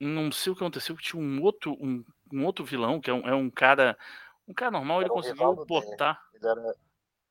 não 0.00 0.32
sei 0.32 0.52
o 0.52 0.56
que 0.56 0.62
aconteceu, 0.62 0.96
que 0.96 1.02
tinha 1.02 1.22
um 1.22 1.42
outro, 1.42 1.76
um, 1.80 2.04
um 2.34 2.44
outro 2.44 2.64
vilão, 2.64 3.00
que 3.00 3.10
é 3.10 3.14
um, 3.14 3.28
é 3.28 3.34
um 3.34 3.50
cara. 3.50 3.96
Um 4.46 4.52
cara 4.52 4.70
normal, 4.70 5.00
ele 5.00 5.10
conseguiu 5.10 5.54
botar. 5.54 6.20
Ele 6.34 6.46
era, 6.46 6.76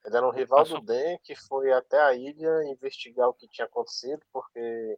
ele 0.06 0.18
era 0.18 0.28
um 0.28 0.32
rival 0.32 0.60
Passou- 0.60 0.80
do 0.80 0.86
Den 0.86 1.20
que 1.24 1.36
foi 1.36 1.72
até 1.72 2.01
a 2.01 2.14
ilha 2.14 2.64
investigar 2.72 3.30
o 3.30 3.34
que 3.34 3.47
tinha 3.47 3.66
acontecido, 3.66 4.22
porque 4.32 4.97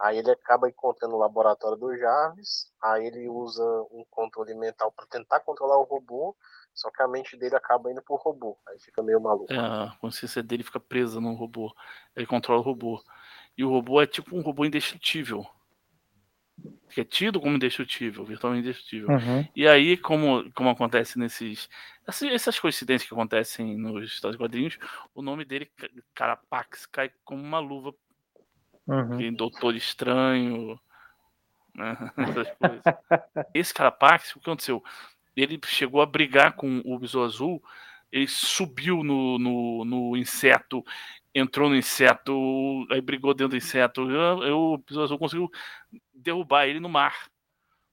aí 0.00 0.18
ele 0.18 0.30
acaba 0.30 0.68
encontrando 0.68 1.14
o 1.14 1.18
laboratório 1.18 1.78
do 1.78 1.96
Jarvis, 1.96 2.72
aí 2.82 3.06
ele 3.06 3.28
usa 3.28 3.62
um 3.90 4.04
controle 4.10 4.54
mental 4.54 4.90
para 4.92 5.06
tentar 5.06 5.40
controlar 5.40 5.78
o 5.78 5.84
robô, 5.84 6.36
só 6.74 6.90
que 6.90 7.02
a 7.02 7.08
mente 7.08 7.36
dele 7.36 7.56
acaba 7.56 7.90
indo 7.90 8.02
pro 8.02 8.16
robô, 8.16 8.56
aí 8.68 8.78
fica 8.80 9.02
meio 9.02 9.20
maluco. 9.20 9.52
É, 9.52 9.56
a 9.56 9.96
consciência 10.00 10.42
dele 10.42 10.62
fica 10.62 10.78
presa 10.80 11.20
no 11.20 11.34
robô. 11.34 11.74
Ele 12.14 12.26
controla 12.26 12.60
o 12.60 12.64
robô. 12.64 13.02
E 13.56 13.64
o 13.64 13.70
robô 13.70 14.00
é 14.00 14.06
tipo 14.06 14.36
um 14.36 14.40
robô 14.40 14.64
indestrutível. 14.64 15.44
Que 16.88 17.02
é 17.02 17.04
tido 17.04 17.40
como 17.40 17.56
indestrutível, 17.56 18.24
virtualmente 18.24 18.64
indestrutível. 18.66 19.08
Uhum. 19.10 19.46
E 19.54 19.66
aí, 19.68 19.96
como, 19.96 20.50
como 20.52 20.70
acontece 20.70 21.18
nesses. 21.18 21.68
Essas, 22.06 22.30
essas 22.32 22.58
coincidências 22.58 23.08
que 23.08 23.14
acontecem 23.14 23.76
nos 23.76 24.12
Estados 24.12 24.36
quadrinhos, 24.36 24.78
o 25.14 25.22
nome 25.22 25.44
dele, 25.44 25.66
Ca- 25.76 25.90
Carapax, 26.14 26.86
cai 26.86 27.10
como 27.24 27.42
uma 27.42 27.58
luva. 27.58 27.94
Uhum. 28.86 29.18
Tem 29.18 29.32
Doutor 29.32 29.74
Estranho. 29.76 30.80
Né? 31.74 31.96
Essas 32.16 32.50
coisas. 32.56 32.84
Esse 33.54 33.74
Carapax, 33.74 34.30
o 34.30 34.40
que 34.40 34.48
aconteceu? 34.48 34.82
Ele 35.36 35.60
chegou 35.66 36.00
a 36.00 36.06
brigar 36.06 36.54
com 36.54 36.82
o 36.84 36.98
Besouro 36.98 37.26
Azul, 37.26 37.62
ele 38.10 38.26
subiu 38.26 39.04
no, 39.04 39.38
no, 39.38 39.84
no 39.84 40.16
inseto, 40.16 40.84
entrou 41.38 41.68
no 41.68 41.76
inseto, 41.76 42.86
aí 42.90 43.00
brigou 43.00 43.32
dentro 43.34 43.50
do 43.50 43.56
inseto. 43.56 44.10
Eu, 44.10 44.42
eu- 44.42 45.18
conseguiu 45.18 45.50
derrubar 46.12 46.66
ele 46.66 46.80
no 46.80 46.88
mar. 46.88 47.30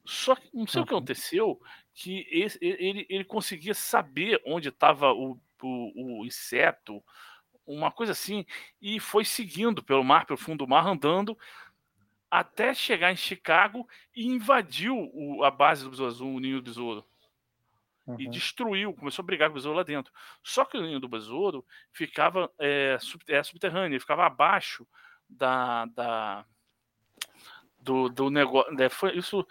Só 0.06 0.36
que 0.36 0.50
não 0.54 0.68
sei 0.68 0.82
o 0.82 0.86
que 0.86 0.92
Uhum. 0.94 0.98
aconteceu, 1.00 1.62
que 1.94 2.28
esse- 2.30 2.60
ele, 2.62 3.06
ele 3.10 3.24
conseguia 3.24 3.74
saber 3.74 4.42
onde 4.46 4.70
estava 4.70 5.12
o, 5.14 5.40
o, 5.62 6.20
o 6.22 6.26
inseto, 6.26 7.04
uma 7.66 7.92
coisa 7.92 8.12
assim, 8.12 8.46
e 8.80 9.00
foi 9.00 9.26
seguindo 9.26 9.82
pelo 9.84 10.04
mar, 10.04 10.26
pelo 10.26 10.38
fundo 10.38 10.66
do 10.66 10.70
mar, 10.70 10.86
andando 10.86 11.36
até 12.30 12.74
chegar 12.74 13.12
em 13.12 13.16
Chicago 13.16 13.88
e 14.16 14.26
invadiu 14.28 15.10
o- 15.14 15.44
a 15.44 15.50
base 15.50 15.84
do 15.84 15.90
Besouro 15.90 16.12
Azul, 16.12 16.36
o 16.36 16.40
ninho 16.40 16.58
do 16.58 16.64
besouro 16.64 17.06
e 18.08 18.26
Uhum. 18.26 18.32
destruiu, 18.32 18.94
começou 18.94 19.24
a 19.24 19.26
brigar 19.26 19.50
com 19.50 19.54
o 19.54 19.56
besouro 19.56 19.78
lá 19.78 19.84
dentro. 19.84 20.14
Só 20.44 20.64
que 20.64 20.78
o 20.78 20.82
ninho 20.82 21.00
do 21.00 21.08
besouro 21.08 21.66
ficava 21.92 22.52
é, 22.60 22.98
sub- 23.00 23.24
é, 23.28 23.42
subterrâneo, 23.42 23.94
ele 23.94 24.00
ficava 24.00 24.26
abaixo 24.26 24.88
da, 25.28 25.86
da 25.86 26.46
do, 27.80 28.10
do 28.10 28.30
negócio. 28.30 28.74
né, 28.74 28.90
foi 28.90 29.18
isso 29.18 29.44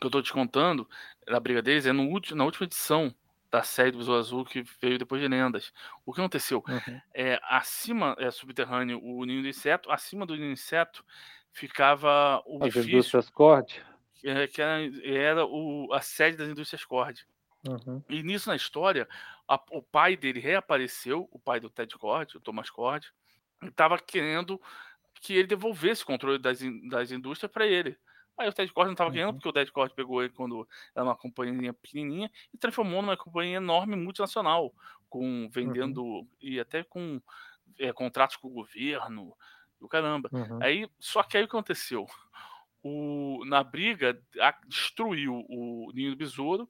que 0.00 0.04
eu 0.04 0.08
estou 0.08 0.22
te 0.22 0.32
contando 0.32 0.88
da 1.26 1.40
briga 1.40 1.62
deles 1.62 1.86
é 1.86 1.92
no 1.92 2.04
último, 2.08 2.36
na 2.38 2.44
última 2.44 2.66
edição 2.66 3.14
da 3.50 3.62
série 3.62 3.92
do 3.92 3.98
Besouro 3.98 4.20
Azul 4.20 4.44
que 4.44 4.62
veio 4.80 4.98
depois 4.98 5.20
de 5.22 5.28
Lendas. 5.28 5.72
O 6.04 6.12
que 6.12 6.20
aconteceu? 6.20 6.62
Uhum. 6.68 7.00
É, 7.12 7.40
acima 7.44 8.16
é 8.18 8.30
subterrâneo 8.30 9.00
o 9.02 9.24
ninho 9.24 9.42
do 9.42 9.48
inseto, 9.48 9.90
acima 9.90 10.26
do 10.26 10.34
ninho 10.34 10.48
do 10.48 10.52
inseto 10.52 11.04
ficava 11.52 12.42
o 12.46 12.62
As 12.64 12.74
indústrias 12.74 13.30
corte. 13.30 13.80
Que 14.52 14.62
era, 14.62 14.80
era 15.04 15.46
o, 15.46 15.92
a 15.92 16.00
sede 16.00 16.36
das 16.36 16.48
indústrias 16.48 16.84
Cord. 16.84 17.26
Uhum. 17.66 18.02
E 18.08 18.22
nisso 18.22 18.48
na 18.48 18.56
história, 18.56 19.08
a- 19.48 19.62
o 19.70 19.82
pai 19.82 20.16
dele 20.16 20.40
reapareceu, 20.40 21.28
o 21.30 21.38
pai 21.38 21.60
do 21.60 21.70
Ted 21.70 21.94
Cord, 21.96 22.36
o 22.36 22.40
Thomas 22.40 22.68
Cord, 22.70 23.06
e 23.62 23.66
estava 23.68 23.98
querendo 23.98 24.60
que 25.20 25.32
ele 25.34 25.46
devolvesse 25.46 26.02
o 26.02 26.06
controle 26.06 26.38
das, 26.38 26.60
das 26.90 27.10
indústrias 27.10 27.50
para 27.50 27.66
ele. 27.66 27.96
Aí 28.36 28.48
o 28.48 28.52
Ted 28.52 28.70
Cord 28.72 28.88
não 28.88 28.92
estava 28.94 29.10
querendo, 29.10 29.28
Uhum. 29.28 29.34
porque 29.34 29.48
o 29.48 29.52
Ted 29.52 29.70
Cord 29.72 29.94
pegou 29.94 30.22
ele 30.22 30.32
quando 30.32 30.68
era 30.94 31.04
uma 31.04 31.16
companhia 31.16 31.72
pequenininha 31.72 32.30
e 32.52 32.58
transformou 32.58 33.00
numa 33.00 33.16
companhia 33.16 33.56
enorme 33.56 33.96
multinacional, 33.96 34.74
com 35.08 35.48
vendendo 35.50 36.26
e 36.40 36.58
até 36.58 36.82
com 36.82 37.22
é, 37.78 37.92
contratos 37.92 38.36
com 38.36 38.48
o 38.48 38.52
governo, 38.52 39.34
o 39.80 39.88
caramba. 39.88 40.28
Uhum. 40.32 40.58
Aí, 40.62 40.88
só 40.98 41.22
que 41.22 41.36
aí 41.38 41.44
o 41.44 41.48
que 41.48 41.54
aconteceu? 41.56 42.06
O, 42.86 43.42
na 43.46 43.64
briga, 43.64 44.20
a- 44.38 44.54
destruiu 44.68 45.44
o 45.48 45.90
ninho 45.94 46.10
do 46.10 46.16
besouro 46.16 46.68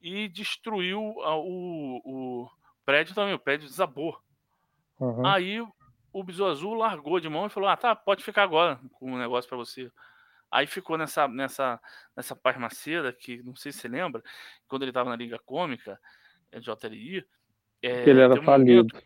e 0.00 0.28
destruiu 0.28 1.00
a- 1.22 1.36
o, 1.36 2.00
o 2.04 2.50
prédio 2.86 3.14
também. 3.16 3.34
O 3.34 3.38
prédio 3.38 3.68
desabou. 3.68 4.16
Uhum. 5.00 5.26
Aí 5.26 5.60
o 6.12 6.22
besouro 6.22 6.52
azul 6.52 6.74
largou 6.74 7.18
de 7.18 7.28
mão 7.28 7.46
e 7.46 7.50
falou: 7.50 7.68
Ah, 7.68 7.76
tá, 7.76 7.96
pode 7.96 8.22
ficar 8.22 8.44
agora 8.44 8.78
com 8.92 9.12
o 9.12 9.18
negócio 9.18 9.48
pra 9.48 9.58
você. 9.58 9.90
Aí 10.52 10.68
ficou 10.68 10.96
nessa, 10.96 11.26
nessa, 11.26 11.80
nessa 12.16 12.36
pasmaceira 12.36 13.12
que 13.12 13.42
não 13.42 13.56
sei 13.56 13.72
se 13.72 13.80
você 13.80 13.88
lembra, 13.88 14.22
quando 14.68 14.82
ele 14.84 14.92
tava 14.92 15.10
na 15.10 15.16
Liga 15.16 15.36
Cômica, 15.44 15.98
é, 16.52 16.60
JLI. 16.60 17.26
É, 17.82 18.04
Que 18.04 18.10
ele 18.10 18.20
era 18.20 18.34
um 18.34 18.42
momento 18.42 18.92
falido. 18.92 19.02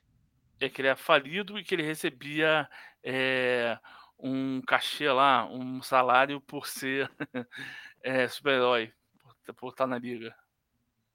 é 0.61 0.69
que 0.69 0.83
ele 0.83 0.89
era 0.89 0.97
falido 0.97 1.59
e 1.59 1.65
que 1.65 1.75
ele 1.75 1.83
recebia 1.85 2.69
é, 3.03 3.79
um 4.19 4.61
cachê 4.63 5.11
lá, 5.11 5.47
um 5.47 5.83
salário 5.83 6.41
por 6.41 6.67
ser 6.67 7.11
é, 8.03 8.27
super-herói, 8.29 8.93
por, 9.45 9.55
por 9.55 9.69
estar 9.71 9.87
na 9.87 9.99
liga. 9.99 10.35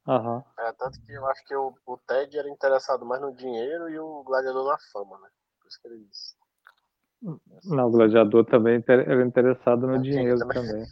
Aham. 0.07 0.43
É, 0.59 0.71
tanto 0.73 0.99
que 1.01 1.11
eu 1.11 1.25
acho 1.27 1.43
que 1.45 1.55
o, 1.55 1.73
o 1.85 1.97
Ted 1.97 2.37
era 2.37 2.49
interessado 2.49 3.05
mais 3.05 3.21
no 3.21 3.33
dinheiro 3.35 3.89
e 3.89 3.97
o 3.99 4.23
Gladiador 4.23 4.67
na 4.67 4.77
fama, 4.91 5.17
né? 5.19 5.29
Por 5.59 5.67
isso 5.67 5.81
que 5.81 5.87
ele 5.87 6.05
disse. 6.05 6.35
Não, 7.63 7.87
o 7.87 7.91
gladiador 7.91 8.45
também 8.45 8.83
era 8.87 9.25
interessado 9.25 9.87
no 9.87 9.95
É, 9.95 9.99
dinheiro 9.99 10.39
também. 10.39 10.55
também. 10.55 10.87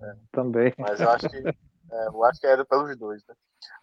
Também. 0.32 0.74
Mas 0.78 1.00
eu 1.00 1.10
acho 1.10 1.28
que 1.28 1.36
é, 1.36 2.06
eu 2.08 2.24
acho 2.24 2.40
que 2.40 2.46
era 2.46 2.64
pelos 2.64 2.96
dois, 2.96 3.24
né? 3.26 3.34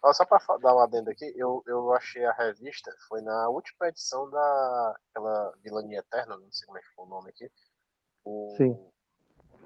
Ó, 0.02 0.12
só 0.12 0.24
pra 0.24 0.40
fa- 0.40 0.56
dar 0.58 0.74
uma 0.74 0.84
adenda 0.84 1.10
aqui, 1.10 1.30
eu, 1.36 1.62
eu 1.66 1.92
achei 1.92 2.24
a 2.24 2.32
revista, 2.32 2.90
foi 3.08 3.20
na 3.20 3.48
última 3.48 3.88
edição 3.88 4.28
da 4.30 4.94
aquela 5.10 5.52
Vilania 5.62 5.98
Eterna, 5.98 6.36
não 6.38 6.50
sei 6.50 6.66
como 6.66 6.78
é 6.78 6.80
que 6.80 6.88
foi 6.94 7.04
o 7.04 7.08
nome 7.08 7.30
aqui. 7.30 7.50
O- 8.26 8.54
Sim. 8.56 8.92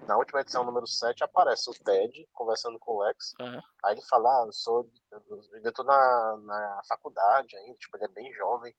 Na 0.07 0.17
última 0.17 0.41
edição, 0.41 0.65
número 0.65 0.87
7, 0.87 1.23
aparece 1.25 1.69
o 1.71 1.75
Ted 1.75 2.27
conversando 2.33 2.79
com 2.79 2.93
o 2.95 3.03
Lex. 3.03 3.33
É. 3.41 3.45
Aí 3.85 3.95
ele 3.95 4.03
fala, 4.07 4.43
ah, 4.43 4.47
eu 4.47 4.53
sou. 4.53 4.91
Eu 5.13 5.41
ainda 5.55 5.73
tô 5.73 5.83
na, 5.85 6.37
na 6.43 6.83
faculdade 6.89 7.57
ainda, 7.57 7.77
tipo, 7.79 7.97
ele 7.97 8.05
é 8.05 8.09
bem 8.09 8.33
jovem. 8.35 8.75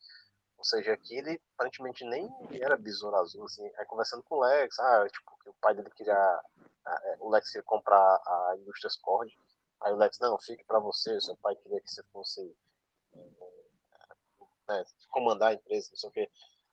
Ou 0.58 0.64
seja, 0.66 0.94
aqui 0.94 1.18
ele 1.18 1.42
aparentemente 1.56 2.04
nem 2.06 2.30
era 2.62 2.78
besouro 2.78 3.16
azul, 3.18 3.46
assim. 3.46 3.66
Aí 3.78 3.86
conversando 3.86 4.24
com 4.24 4.36
o 4.36 4.42
Lex, 4.42 4.78
ah, 4.80 5.08
tipo, 5.10 5.38
que 5.42 5.50
o 5.50 5.54
pai 5.62 5.74
dele 5.74 5.90
queria. 5.92 6.14
ah, 6.86 7.00
é, 7.04 7.18
O 7.20 7.30
Lex 7.30 7.48
queria 7.50 7.64
comprar 7.64 7.98
a 8.00 8.56
Indústrias 8.60 8.96
Cord. 8.98 9.32
Aí 9.82 9.94
o 9.94 9.98
Lex, 9.98 10.20
não, 10.20 10.38
fique 10.40 10.64
pra 10.66 10.80
você, 10.80 11.20
seu 11.22 11.36
pai 11.38 11.56
queria 11.56 11.80
que 11.82 11.90
você 11.90 12.04
fosse. 12.12 12.56
né, 14.68 14.84
comandar 15.10 15.50
a 15.50 15.54
empresa, 15.54 15.90
não 15.92 15.98
sei 15.98 16.10
o 16.10 16.14
quê. 16.14 16.32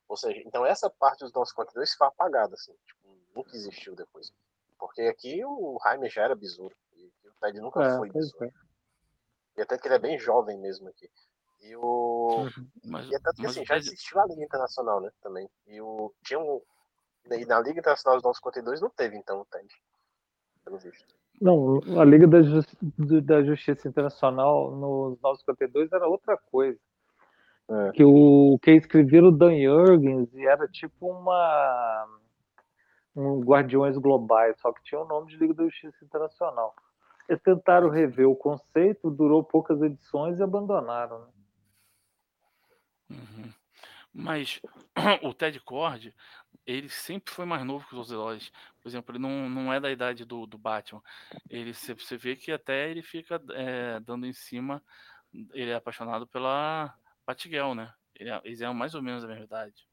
Ou 0.09 0.17
seja, 0.17 0.41
então 0.47 0.65
essa 0.65 0.89
parte 0.89 1.21
dos 1.21 1.33
nossos 1.33 1.53
conteúdos 1.55 1.95
foi 1.95 2.07
apagada, 2.07 2.55
assim, 2.55 2.73
tipo, 2.87 2.98
nunca 3.39 3.57
existiu 3.57 3.95
depois. 3.97 4.31
Porque 4.79 5.03
aqui 5.03 5.45
o 5.45 5.79
Jaime 5.83 6.09
já 6.09 6.23
era 6.25 6.35
besouro. 6.37 6.75
E 6.95 7.05
o 7.29 7.33
Ted 7.41 7.61
nunca 7.61 7.83
É, 7.83 7.97
foi 7.97 8.11
pois 8.11 8.27
besouro. 8.33 8.45
é. 8.47 8.51
E 9.59 9.63
até 9.63 9.77
que 9.79 9.89
ele 9.89 9.95
é 9.95 9.99
bem 9.99 10.19
jovem 10.19 10.59
mesmo 10.59 10.89
aqui. 10.89 11.09
E 11.61 11.75
o. 11.77 12.47
Mas, 12.85 13.09
E 13.09 13.15
é 13.15 13.19
tanto 13.19 13.41
que 13.41 13.47
assim, 13.47 13.65
já 13.65 13.75
Ted- 13.75 13.89
existiu 13.89 14.21
a 14.21 14.27
Liga 14.27 14.45
Internacional, 14.45 15.01
né? 15.01 15.11
Também. 15.21 15.49
E 15.67 15.81
o. 15.81 16.13
Tinha 16.25 16.39
um. 16.39 16.61
E 17.31 17.45
na 17.45 17.61
Liga 17.61 17.81
Internacional 17.81 18.17
dos 18.19 18.25
952 18.25 18.81
não 18.81 18.91
teve, 18.91 19.17
então, 19.17 19.41
o 19.41 19.45
Ted. 19.47 19.67
Pelo 20.65 20.79
visto. 20.79 21.15
Não, 21.41 21.79
a 22.01 22.05
Liga 22.05 22.27
da, 22.27 22.43
Jus- 22.43 22.75
do- 22.81 23.21
da 23.23 23.43
Justiça 23.43 23.89
Internacional 23.89 24.71
nos 24.71 25.21
952 25.21 25.93
era 25.93 26.07
outra 26.09 26.37
coisa. 26.37 26.79
É. 27.71 27.93
Que 27.93 28.03
o 28.05 28.59
que 28.63 28.71
escrevia 28.73 29.23
o 29.25 29.31
Dan 29.31 29.55
Jurgens 29.61 30.33
e 30.33 30.47
era 30.47 30.67
tipo 30.69 31.11
uma 31.11 32.18
um 33.19 33.41
Guardiões 33.41 33.97
Globais, 33.97 34.59
só 34.61 34.73
que 34.73 34.83
tinha 34.83 35.01
o 35.01 35.05
nome 35.07 35.29
de 35.29 35.37
Liga 35.37 35.53
da 35.53 35.65
Justiça 35.65 36.05
Internacional. 36.05 36.75
Eles 37.29 37.43
tentaram 37.43 37.91
rever 37.91 38.29
o 38.29 38.37
conceito, 38.37 39.11
durou 39.11 39.43
poucas 39.43 39.83
edições 39.83 40.39
e 40.39 40.43
abandonaram. 40.43 41.19
né? 41.19 41.27
Uhum. 43.11 43.53
Mas 44.15 44.61
o 45.23 45.35
Ted 45.35 45.59
Cord, 45.61 46.15
ele 46.65 46.89
sempre 46.89 47.35
foi 47.35 47.45
mais 47.45 47.65
novo 47.65 47.87
que 47.87 47.93
os 47.95 47.99
outros 47.99 48.13
heróis. 48.13 48.53
Por 48.81 48.89
exemplo, 48.89 49.13
ele 49.13 49.23
não, 49.23 49.51
não 49.51 49.73
é 49.73 49.81
da 49.81 49.91
idade 49.91 50.25
do, 50.25 50.47
do 50.47 50.57
Batman. 50.57 51.03
Ele, 51.51 51.75
você 51.75 52.17
vê 52.17 52.37
que 52.37 52.53
até 52.53 52.89
ele 52.89 53.03
fica 53.03 53.43
é, 53.51 54.01
dando 54.01 54.27
em 54.27 54.33
cima. 54.33 54.83
Ele 55.53 55.71
é 55.71 55.75
apaixonado 55.75 56.27
pela 56.27 56.95
Batgirl, 57.27 57.75
né? 57.75 57.93
Ele 58.15 58.31
é- 58.31 58.41
eles 58.45 58.61
eram 58.61 58.75
mais 58.75 58.95
ou 58.95 59.03
menos 59.03 59.23
da 59.23 59.29
mesma 59.29 59.45
idade. 59.45 59.89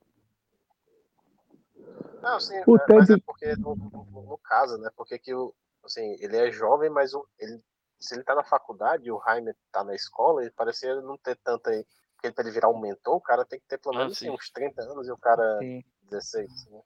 Não, 2.22 2.40
sim, 2.40 2.56
O 2.68 2.78
é, 2.78 2.86
mas 2.94 3.10
é 3.10 3.14
Ted- 3.14 3.24
porque 3.26 3.56
no, 3.58 3.76
no, 3.76 4.24
no 4.30 4.38
caso, 4.44 4.78
né? 4.78 4.90
Porque 4.96 5.20
que 5.20 5.34
o. 5.34 5.54
Assim, 5.84 6.16
ele 6.20 6.36
é 6.36 6.52
jovem, 6.52 6.90
mas 6.90 7.14
o, 7.14 7.28
ele, 7.38 7.62
se 8.00 8.16
ele 8.16 8.24
tá 8.24 8.34
na 8.34 8.44
faculdade 8.44 9.08
e 9.08 9.12
o 9.12 9.22
Jaime 9.24 9.54
tá 9.72 9.84
na 9.84 9.94
escola, 9.94 10.42
ele 10.42 10.52
parecia 10.52 11.00
não 11.02 11.18
ter 11.18 11.36
tanta. 11.44 11.70
Porque 12.16 12.32
pra 12.32 12.44
ele 12.44 12.54
virar 12.54 12.70
um 12.70 12.80
mentor, 12.80 13.16
o 13.16 13.22
cara 13.22 13.46
tem 13.46 13.60
que 13.60 13.68
ter 13.68 13.78
pelo 13.78 13.96
Ah, 13.96 14.00
menos 14.00 14.18
sim. 14.18 14.28
assim, 14.30 14.36
uns 14.36 14.50
30 14.50 14.82
anos 14.82 15.08
e 15.08 15.12
o 15.12 15.18
cara 15.18 15.60
Sim. 15.60 15.84
16, 16.10 16.68
né? 16.72 16.82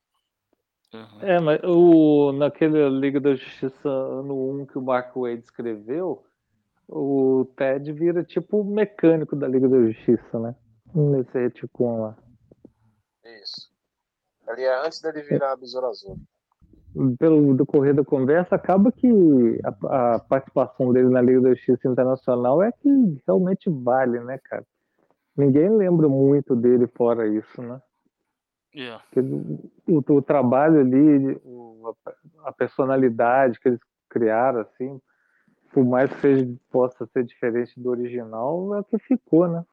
Uhum. 0.91 1.21
É, 1.21 1.39
mas 1.39 1.61
o, 1.63 2.31
naquele 2.33 2.89
Liga 2.89 3.19
da 3.19 3.35
Justiça 3.35 3.87
ano 3.87 4.61
1 4.61 4.65
que 4.65 4.77
o 4.77 4.81
Mark 4.81 5.15
Wade 5.15 5.43
escreveu, 5.43 6.25
o 6.87 7.45
Ted 7.55 7.93
vira 7.93 8.23
tipo 8.23 8.59
o 8.61 8.63
mecânico 8.65 9.35
da 9.35 9.47
Liga 9.47 9.69
da 9.69 9.77
Justiça, 9.77 10.39
né? 10.39 10.55
Nesse 10.93 11.37
retcon 11.37 12.01
lá. 12.01 12.17
Isso. 13.23 13.68
Ali 14.49 14.63
é 14.63 14.85
antes 14.85 14.99
dele 15.01 15.21
virar 15.21 15.55
Besouro 15.55 15.87
Azul. 15.87 16.17
Pelo 17.19 17.53
decorrer 17.55 17.93
da 17.93 18.03
conversa, 18.03 18.55
acaba 18.55 18.91
que 18.91 19.07
a, 19.63 20.15
a 20.15 20.19
participação 20.19 20.91
dele 20.91 21.07
na 21.09 21.21
Liga 21.21 21.41
da 21.41 21.53
Justiça 21.53 21.87
Internacional 21.87 22.63
é 22.63 22.71
que 22.71 22.89
realmente 23.27 23.69
vale, 23.69 24.19
né, 24.21 24.39
cara? 24.43 24.65
Ninguém 25.37 25.69
lembra 25.69 26.09
muito 26.09 26.55
dele 26.55 26.87
fora 26.87 27.27
isso, 27.27 27.61
né? 27.61 27.79
Yeah. 28.75 29.03
O, 29.87 29.97
o 29.97 30.21
trabalho 30.21 30.79
ali, 30.81 31.39
o- 31.45 31.95
a 32.43 32.51
personalidade 32.51 33.59
que 33.59 33.69
eles 33.69 33.79
criaram, 34.09 34.61
assim, 34.61 34.99
por 35.71 35.85
mais 35.85 36.11
que 36.11 36.21
seja, 36.21 36.55
possa 36.71 37.05
ser 37.07 37.23
diferente 37.23 37.79
do 37.79 37.89
original, 37.89 38.75
é 38.75 38.79
o 38.79 38.83
que 38.83 38.97
ficou, 38.97 39.47
né? 39.47 39.63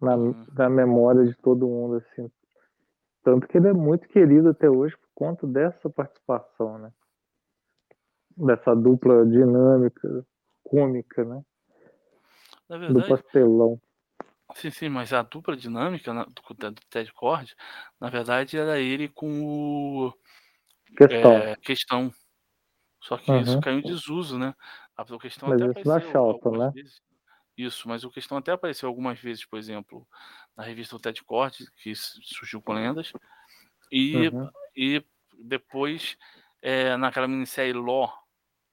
Na, 0.00 0.16
Uhum. 0.16 0.46
na 0.56 0.68
memória 0.70 1.24
de 1.24 1.34
todo 1.36 1.66
mundo, 1.66 1.96
assim. 1.96 2.30
Tanto 3.28 3.46
que 3.46 3.58
ele 3.58 3.68
é 3.68 3.74
muito 3.74 4.08
querido 4.08 4.48
até 4.48 4.70
hoje 4.70 4.96
por 4.96 5.08
conta 5.14 5.46
dessa 5.46 5.90
participação, 5.90 6.78
né? 6.78 6.90
Dessa 8.34 8.74
dupla 8.74 9.26
dinâmica, 9.26 10.24
cômica, 10.64 11.22
né? 11.26 11.42
Na 12.70 12.78
Do 12.78 12.84
verdade, 12.94 13.08
pastelão. 13.10 13.78
sim, 14.54 14.70
sim, 14.70 14.88
mas 14.88 15.12
a 15.12 15.20
dupla 15.20 15.54
dinâmica 15.54 16.14
na- 16.14 16.24
do, 16.24 16.70
do 16.70 16.80
Ted 16.88 17.12
Cord, 17.12 17.54
na 18.00 18.08
verdade, 18.08 18.56
era 18.56 18.80
ele 18.80 19.10
com 19.10 19.44
o 19.44 20.12
Questão. 20.96 21.32
é, 21.32 21.56
questão. 21.56 22.10
Só 23.02 23.18
que 23.18 23.30
isso 23.30 23.56
Uhum. 23.56 23.60
caiu 23.60 23.78
em 23.80 23.82
desuso, 23.82 24.38
né? 24.38 24.54
A 24.96 25.04
questão 25.18 25.50
Mas 25.50 25.60
até 25.60 25.80
isso 25.82 25.88
na 25.90 26.00
Charlton, 26.00 26.48
algumas 26.48 26.74
né? 26.74 26.82
vezes. 26.82 27.02
Isso, 27.58 27.88
mas 27.88 28.04
o 28.04 28.10
questão 28.10 28.38
até 28.38 28.52
apareceu 28.52 28.88
algumas 28.88 29.18
vezes, 29.18 29.44
por 29.44 29.58
exemplo, 29.58 30.06
na 30.56 30.62
revista 30.62 30.96
Ted 31.00 31.24
Cord, 31.24 31.56
que 31.82 31.92
surgiu 31.94 32.62
com 32.62 32.72
lendas, 32.72 33.12
e, 33.90 34.28
Uhum. 34.28 34.50
e 34.76 35.04
depois 35.44 36.16
é, 36.62 36.96
naquela 36.96 37.28
minissérie 37.28 37.72
Law, 37.72 38.12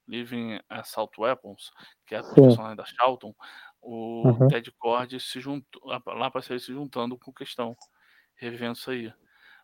Living 0.07 0.59
Assault 0.69 1.19
Weapons, 1.19 1.71
que 2.05 2.15
é 2.15 2.19
a 2.19 2.23
personagem 2.23 2.75
da 2.77 2.85
Charlton, 2.85 3.33
o 3.81 4.27
Uhum. 4.27 4.47
Ted 4.49 4.71
Cord 4.73 5.19
se 5.19 5.39
juntou, 5.41 5.81
lá 5.85 6.27
apareceu 6.27 6.59
se 6.59 6.73
juntando 6.73 7.17
com 7.17 7.33
questão, 7.33 7.75
revivendo 8.35 8.73
isso 8.77 8.91
aí. 8.91 9.11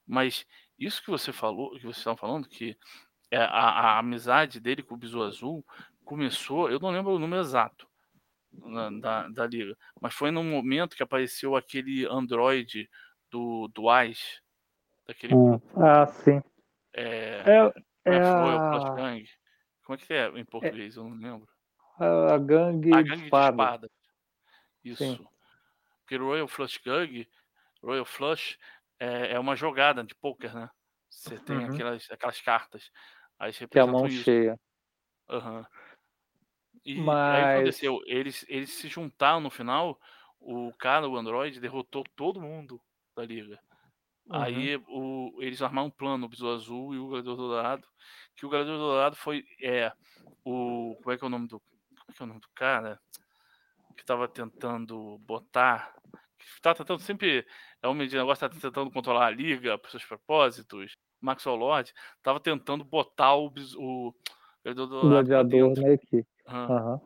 Mas 0.07 0.45
isso 0.79 1.03
que 1.03 1.11
você 1.11 1.33
falou, 1.33 1.71
que 1.73 1.81
vocês 1.83 1.97
estavam 1.97 2.17
falando, 2.17 2.49
que 2.49 2.77
é, 3.31 3.37
a, 3.37 3.95
a 3.97 3.99
amizade 3.99 4.59
dele 4.59 4.83
com 4.83 4.95
o 4.95 4.99
Besouro 4.99 5.27
Azul 5.27 5.65
começou, 6.05 6.71
eu 6.71 6.79
não 6.79 6.91
lembro 6.91 7.13
o 7.13 7.19
número 7.19 7.41
exato 7.41 7.90
da, 9.01 9.27
da 9.29 9.47
liga, 9.47 9.75
mas 10.01 10.13
foi 10.13 10.31
num 10.31 10.43
momento 10.43 10.95
que 10.95 11.03
apareceu 11.03 11.55
aquele 11.55 12.05
androide 12.05 12.89
do, 13.29 13.67
do 13.69 13.83
Ice, 14.03 14.41
daquele 15.07 15.33
Hum. 15.35 15.59
Ah, 15.75 16.05
sim. 16.05 16.41
É, 16.93 17.43
É, 17.45 17.73
é 18.05 18.15
é 18.15 18.17
a, 18.17 18.95
Gang? 18.95 19.25
Como 19.83 19.95
é 19.95 19.97
que 19.97 20.13
é 20.13 20.27
em 20.37 20.45
português? 20.45 20.95
Eu 20.95 21.03
não 21.05 21.15
lembro. 21.17 21.47
a 21.97 22.37
gangue 22.37 22.91
A 22.93 23.01
de 23.01 23.09
gangue 23.09 23.17
de 23.21 23.25
espada. 23.25 23.51
espadas. 23.51 23.89
Isso. 24.83 25.29
Porque 26.01 26.17
Royal 26.17 26.47
Flush 26.47 26.79
Gang, 26.83 27.27
Royal 27.83 28.05
Flush 28.05 28.57
é, 28.99 29.33
é 29.33 29.39
uma 29.39 29.55
jogada 29.55 30.03
de 30.03 30.13
poker, 30.15 30.53
né? 30.53 30.69
Você 31.09 31.39
tem 31.39 31.57
Uhum. 31.57 31.65
aquelas, 31.65 32.11
aquelas 32.11 32.41
cartas. 32.41 32.91
Aí 33.39 33.53
você 33.53 33.67
Que 33.67 33.79
é 33.79 33.81
a 33.81 33.87
mão 33.87 34.07
isso. 34.07 34.23
cheia. 34.23 34.59
Aham. 35.29 35.65
E 36.85 36.93
aí 36.93 36.99
Mas- 36.99 37.55
aconteceu? 37.55 38.01
Eles, 38.05 38.45
eles 38.47 38.71
se 38.71 38.87
juntaram 38.87 39.39
no 39.39 39.49
final, 39.49 39.99
o 40.39 40.73
cara, 40.73 41.07
o 41.07 41.15
Android, 41.17 41.59
derrotou 41.59 42.03
todo 42.15 42.41
mundo 42.41 42.81
da 43.15 43.23
liga. 43.23 43.59
Uhum. 44.25 44.41
Aí 44.41 44.77
o, 44.87 45.37
eles 45.39 45.61
armaram 45.61 45.87
um 45.87 45.91
plano, 45.91 46.25
o 46.25 46.29
Besouro 46.29 46.55
Azul 46.55 46.93
e 46.93 46.97
o 46.97 47.07
Gladiador 47.07 47.37
Dourado, 47.37 47.87
que 48.35 48.45
o 48.45 48.49
Gladiador 48.49 48.77
Dourado 48.77 49.15
foi 49.15 49.45
é, 49.61 49.91
o. 50.43 50.95
Como 51.01 51.11
é 51.11 51.17
que 51.17 51.23
é 51.23 51.27
o 51.27 51.29
nome 51.29 51.47
do. 51.47 51.59
Como 51.59 52.09
é 52.09 52.13
que 52.13 52.21
é 52.21 52.25
o 52.25 52.27
nome 52.27 52.39
do 52.39 52.49
cara? 52.55 52.99
Que 53.95 54.05
tava 54.05 54.27
tentando 54.27 55.17
botar. 55.19 55.93
Que 56.37 56.61
tava 56.61 56.75
tentando 56.75 56.99
sempre. 57.01 57.45
É 57.81 57.87
um 57.87 57.93
negócio, 57.93 58.47
tá 58.47 58.55
tentando 58.55 58.91
controlar 58.91 59.27
a 59.27 59.31
liga 59.31 59.77
para 59.77 59.91
seus 59.91 60.05
propósitos. 60.05 60.93
Maxwell 61.19 61.55
Lord 61.55 61.93
tava 62.23 62.39
tentando 62.39 62.83
botar 62.83 63.35
o, 63.35 63.51
o 63.77 64.13
Gladiador 64.63 64.97
O 64.97 65.01
pra 65.01 65.09
gladiador 65.09 65.79
na 65.79 65.89
equipe. 65.89 66.27
Aham. 66.47 66.75
Aham. 66.77 67.01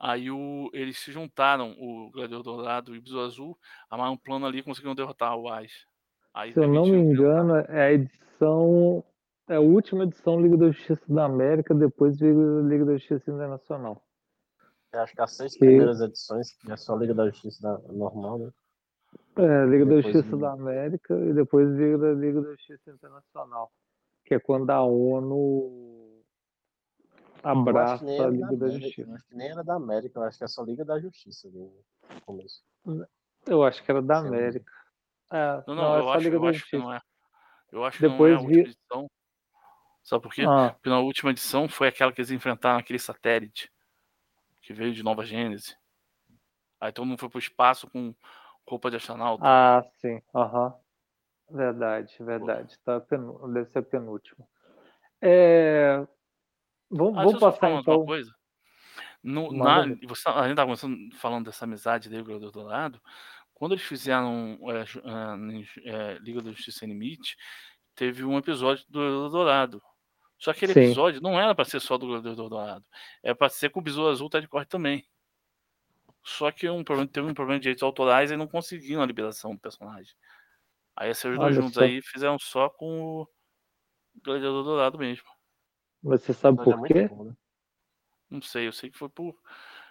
Aí 0.00 0.30
o, 0.30 0.68
eles 0.74 0.98
se 0.98 1.10
juntaram, 1.12 1.74
o 1.78 2.10
Gladiador 2.10 2.42
Dourado 2.42 2.94
e 2.94 2.98
o 2.98 3.02
Besouro 3.02 3.24
Azul, 3.26 3.58
armaram 3.88 4.12
um 4.12 4.16
plano 4.18 4.44
ali 4.44 4.58
e 4.58 4.62
conseguiram 4.62 4.94
derrotar 4.94 5.36
o 5.36 5.48
Ais. 5.48 5.72
Aí 6.34 6.52
Se 6.52 6.58
eu 6.60 6.68
não 6.68 6.82
me 6.84 6.90
que- 6.90 6.96
engano, 6.96 7.56
é 7.56 7.86
a 7.86 7.92
edição. 7.92 9.02
É 9.48 9.56
a 9.56 9.60
última 9.60 10.04
edição 10.04 10.40
Liga 10.40 10.56
da 10.56 10.70
Justiça 10.70 11.02
da 11.08 11.24
América, 11.26 11.74
depois 11.74 12.18
Liga 12.20 12.84
da 12.84 12.96
Justiça 12.96 13.30
Internacional. 13.30 14.02
Eu 14.92 15.00
acho 15.00 15.14
que 15.14 15.20
as 15.22 15.36
seis 15.36 15.52
Que- 15.52 15.60
primeiras 15.60 16.00
edições, 16.00 16.52
que 16.56 16.72
é 16.72 16.76
só 16.76 16.96
Liga 16.96 17.14
da 17.14 17.26
Justiça 17.30 17.62
da- 17.62 17.92
normal, 17.92 18.38
né? 18.38 18.50
É, 19.36 19.66
Liga 19.66 19.84
da 19.84 19.94
Depois 19.96 20.04
Justiça 20.06 20.22
veio- 20.36 20.38
da 20.40 20.52
América 20.52 21.14
e 21.14 21.32
depois 21.32 21.68
da 21.68 22.12
Liga 22.14 22.40
da 22.42 22.50
Justiça 22.52 22.90
Internacional. 22.90 23.70
Que 24.24 24.34
é 24.34 24.38
quando 24.40 24.70
a 24.70 24.82
ONU 24.82 25.93
abraça 27.50 27.98
que 27.98 28.04
nem 28.04 28.20
a 28.20 28.22
da 28.24 28.30
Liga 28.30 28.46
da 28.46 28.66
América. 28.66 28.80
Justiça. 28.86 29.08
Eu 29.10 29.14
acho 29.14 29.26
que 29.26 29.34
nem 29.34 29.48
era 29.50 29.64
da 29.64 29.74
América, 29.74 30.18
eu 30.18 30.22
acho 30.24 30.38
que 30.38 30.44
é 30.44 30.48
só 30.48 30.62
Liga 30.62 30.84
da 30.84 31.00
Justiça 31.00 31.48
no 31.50 31.72
começo. 32.24 32.62
Eu 33.46 33.62
acho 33.62 33.82
que 33.84 33.90
era 33.90 34.02
da 34.02 34.20
Sim. 34.20 34.28
América. 34.28 34.72
É, 35.32 35.62
Não, 35.66 35.74
não, 35.74 35.82
não, 35.82 35.96
é 35.96 36.00
eu, 36.00 36.10
acho, 36.10 36.24
Liga 36.24 36.36
eu 36.36 36.42
da 36.42 36.48
acho 36.48 36.66
que 36.66 36.76
não 36.78 36.92
é. 36.92 37.00
Eu 37.72 37.84
acho 37.84 37.98
que 37.98 38.02
Depois 38.02 38.32
não 38.32 38.38
é 38.38 38.38
a 38.38 38.40
última 38.44 38.62
vi- 38.64 38.70
edição. 38.70 39.10
Sabe 40.02 40.22
por 40.22 40.34
quê? 40.34 40.44
Ah, 40.46 40.70
Porque 40.74 40.88
na 40.90 41.00
última 41.00 41.30
edição 41.30 41.68
foi 41.68 41.88
aquela 41.88 42.12
que 42.12 42.20
eles 42.20 42.30
enfrentaram 42.30 42.78
aquele 42.78 42.98
satélite 42.98 43.72
que 44.60 44.72
veio 44.72 44.92
de 44.92 45.02
Nova 45.02 45.24
Gênese. 45.24 45.76
Aí 46.80 46.92
todo 46.92 47.06
mundo 47.06 47.18
foi 47.18 47.28
pro 47.30 47.38
espaço 47.38 47.88
com 47.90 48.14
roupa 48.66 48.90
de 48.90 48.96
astronauta. 48.96 49.44
ah, 49.46 49.82
sim. 50.00 50.20
Aham. 50.34 50.74
Verdade, 51.50 52.16
verdade. 52.20 52.78
Tá 52.84 53.00
penu... 53.00 53.38
Deve 53.52 53.70
ser 53.70 53.82
penúltimo. 53.82 54.46
É, 55.20 56.06
Vamos, 56.90 57.18
Ah, 57.18 57.24
vamos 57.24 57.40
passar 57.40 57.70
então. 57.70 58.04
coisa. 58.04 58.34
No, 59.22 59.52
na, 59.52 59.86
você, 60.06 60.28
a 60.28 60.48
gente 60.48 61.16
falando 61.16 61.46
dessa 61.46 61.64
amizade 61.64 62.10
dele 62.10 62.22
com 62.22 62.28
o 62.28 62.38
Gladiador 62.38 62.62
Dourado. 62.62 63.00
Quando 63.54 63.72
eles 63.72 63.84
fizeram 63.84 64.58
é, 64.68 64.82
é, 64.82 66.14
é, 66.14 66.18
Liga 66.18 66.42
da 66.42 66.50
Justiça 66.50 66.80
Sem 66.80 66.88
Limite, 66.88 67.36
teve 67.94 68.24
um 68.24 68.36
episódio 68.36 68.84
do 68.88 69.30
Dourado. 69.30 69.80
Só 70.38 70.52
que 70.52 70.64
aquele 70.64 70.74
Sim. 70.74 70.80
episódio 70.90 71.22
não 71.22 71.40
era 71.40 71.54
pra 71.54 71.64
ser 71.64 71.80
só 71.80 71.96
do 71.96 72.06
Gladiador 72.06 72.50
Dourado. 72.50 72.84
Era 73.22 73.34
pra 73.34 73.48
ser 73.48 73.70
com 73.70 73.80
o 73.80 73.82
Besouro 73.82 74.10
Azul 74.10 74.28
Ted 74.28 74.46
Cord 74.46 74.68
também. 74.68 75.06
Só 76.22 76.50
que 76.50 76.68
um 76.68 76.82
problema, 76.82 77.08
teve 77.10 77.26
um 77.26 77.34
problema 77.34 77.58
de 77.58 77.64
direitos 77.64 77.82
autorais 77.82 78.30
e 78.30 78.36
não 78.36 78.46
conseguiram 78.46 79.02
a 79.02 79.06
liberação 79.06 79.54
do 79.54 79.60
personagem. 79.60 80.14
Aí 80.96 81.10
esses 81.10 81.36
dois 81.36 81.54
juntos 81.54 81.78
aí 81.78 82.02
fizeram 82.02 82.38
só 82.38 82.68
com 82.68 83.22
o 83.22 83.28
Gladiador 84.22 84.64
Dourado 84.64 84.98
mesmo. 84.98 85.33
Mas 86.04 86.22
Você 86.22 86.34
sabe 86.34 86.58
Mas 86.58 86.68
é 86.68 86.76
por 86.76 86.86
quê? 86.86 87.08
bom, 87.08 87.24
né? 87.24 87.34
Não 88.30 88.42
sei, 88.42 88.66
eu 88.66 88.72
sei 88.72 88.90
que 88.90 88.98
foi 88.98 89.08
por 89.08 89.34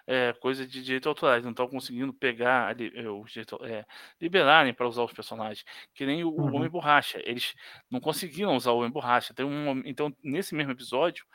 é, 0.05 0.33
coisa 0.33 0.67
de 0.67 0.83
direitos 0.83 1.07
autorais, 1.07 1.43
não 1.43 1.51
estão 1.51 1.67
conseguindo 1.67 2.13
pegar 2.13 2.75
é, 2.79 3.09
os 3.09 3.31
direitos, 3.31 3.57
é, 3.61 3.85
liberarem 4.19 4.73
para 4.73 4.87
usar 4.87 5.03
os 5.03 5.13
personagens. 5.13 5.63
Que 5.93 6.05
nem 6.05 6.23
o, 6.23 6.29
o 6.29 6.41
Uhum. 6.41 6.55
Homem 6.57 6.69
Borracha. 6.69 7.19
Eles 7.23 7.53
não 7.89 7.99
conseguiram 8.01 8.55
usar 8.55 8.71
o 8.71 8.79
Homem 8.79 8.91
Borracha. 8.91 9.33
Tem 9.33 9.45
um, 9.45 9.81
então, 9.85 10.13
nesse 10.21 10.53
mesmo 10.53 10.71
episódio, 10.71 11.25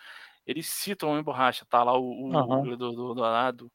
eles 0.46 0.66
citam 0.68 1.08
o 1.08 1.12
Homem 1.12 1.24
Borracha. 1.24 1.64
Tá 1.68 1.82
lá 1.82 1.96
o, 1.98 2.04
o, 2.28 2.36
Aham. 2.36 2.58
o 2.58 2.62
Gladiador 2.62 3.14
Dourado 3.14 3.72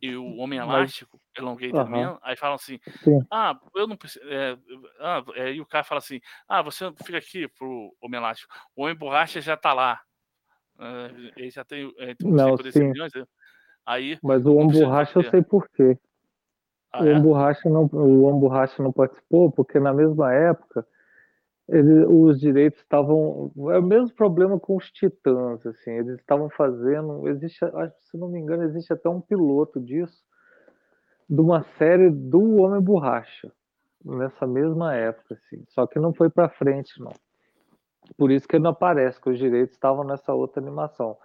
e 0.00 0.16
o 0.16 0.36
Homem 0.38 0.58
Mas- 0.60 0.68
Elástico, 0.68 1.20
Elongated 1.36 1.76
Aham. 1.78 1.88
Man. 1.90 2.18
Aí 2.22 2.36
falam 2.36 2.54
assim: 2.54 2.78
Sim. 3.04 3.20
Ah, 3.30 3.58
eu 3.74 3.86
não 3.86 3.96
preciso. 3.96 4.24
É, 4.26 4.56
ah, 5.00 5.22
é, 5.34 5.52
e 5.52 5.60
o 5.60 5.66
cara 5.66 5.84
fala 5.84 5.98
assim: 5.98 6.20
Ah, 6.48 6.62
você 6.62 6.90
fica 7.04 7.18
aqui 7.18 7.46
pro 7.48 7.94
Homem 8.00 8.18
Elástico. 8.18 8.52
O 8.74 8.84
Homem 8.84 8.96
Borracha 8.96 9.40
já 9.42 9.56
tá 9.58 9.74
lá. 9.74 10.00
É, 10.82 11.32
ele 11.36 11.50
já 11.50 11.64
tem. 11.64 11.92
É, 11.98 12.14
Não, 12.22 12.48
sei 12.48 12.56
poder 12.56 12.72
ser 12.72 12.78
sim. 12.80 12.90
milhões, 12.90 13.12
né? 13.14 13.24
Aí. 13.86 14.18
Mas 14.22 14.44
o 14.44 14.54
Não 14.54 14.66
Borracha 14.68 15.18
eu 15.18 15.30
sei 15.30 15.42
por 15.42 15.68
quê. 15.70 15.98
Ah, 16.92 17.02
o 17.02 17.06
é? 17.06 17.10
Homem 17.10 17.22
Borracha 17.22 17.70
não, 17.70 17.84
o 17.86 18.22
Homem 18.24 18.40
Borracha 18.40 18.82
não 18.82 18.92
participou 18.92 19.50
porque 19.50 19.80
na 19.80 19.94
mesma 19.94 20.32
época 20.32 20.86
ele- 21.68 22.04
os 22.04 22.38
direitos 22.38 22.80
estavam 22.80 23.50
é 23.70 23.78
o 23.78 23.82
mesmo 23.82 24.14
problema 24.14 24.60
com 24.60 24.76
os 24.76 24.90
Titãs 24.90 25.64
assim 25.64 25.92
eles 25.92 26.18
estavam 26.18 26.50
fazendo 26.50 27.26
existe 27.28 27.60
se 28.00 28.18
não 28.18 28.28
me 28.28 28.38
engano 28.38 28.64
existe 28.64 28.92
até 28.92 29.08
um 29.08 29.22
piloto 29.22 29.80
disso 29.80 30.22
de 31.30 31.40
uma 31.40 31.62
série 31.78 32.10
do 32.10 32.56
Homem 32.56 32.80
Borracha 32.82 33.50
nessa 34.04 34.46
mesma 34.46 34.94
época, 34.94 35.34
assim. 35.34 35.64
Só 35.68 35.86
que 35.86 35.98
não 35.98 36.12
foi 36.12 36.28
para 36.28 36.48
frente, 36.48 37.00
não. 37.00 37.12
Por 38.16 38.30
isso 38.30 38.46
que 38.46 38.56
ele 38.56 38.64
não 38.64 38.70
aparece, 38.70 39.20
que 39.20 39.30
os 39.30 39.38
direitos 39.38 39.74
estavam 39.74 40.04
nessa 40.04 40.32
outra 40.34 40.60
animação. 40.60 41.16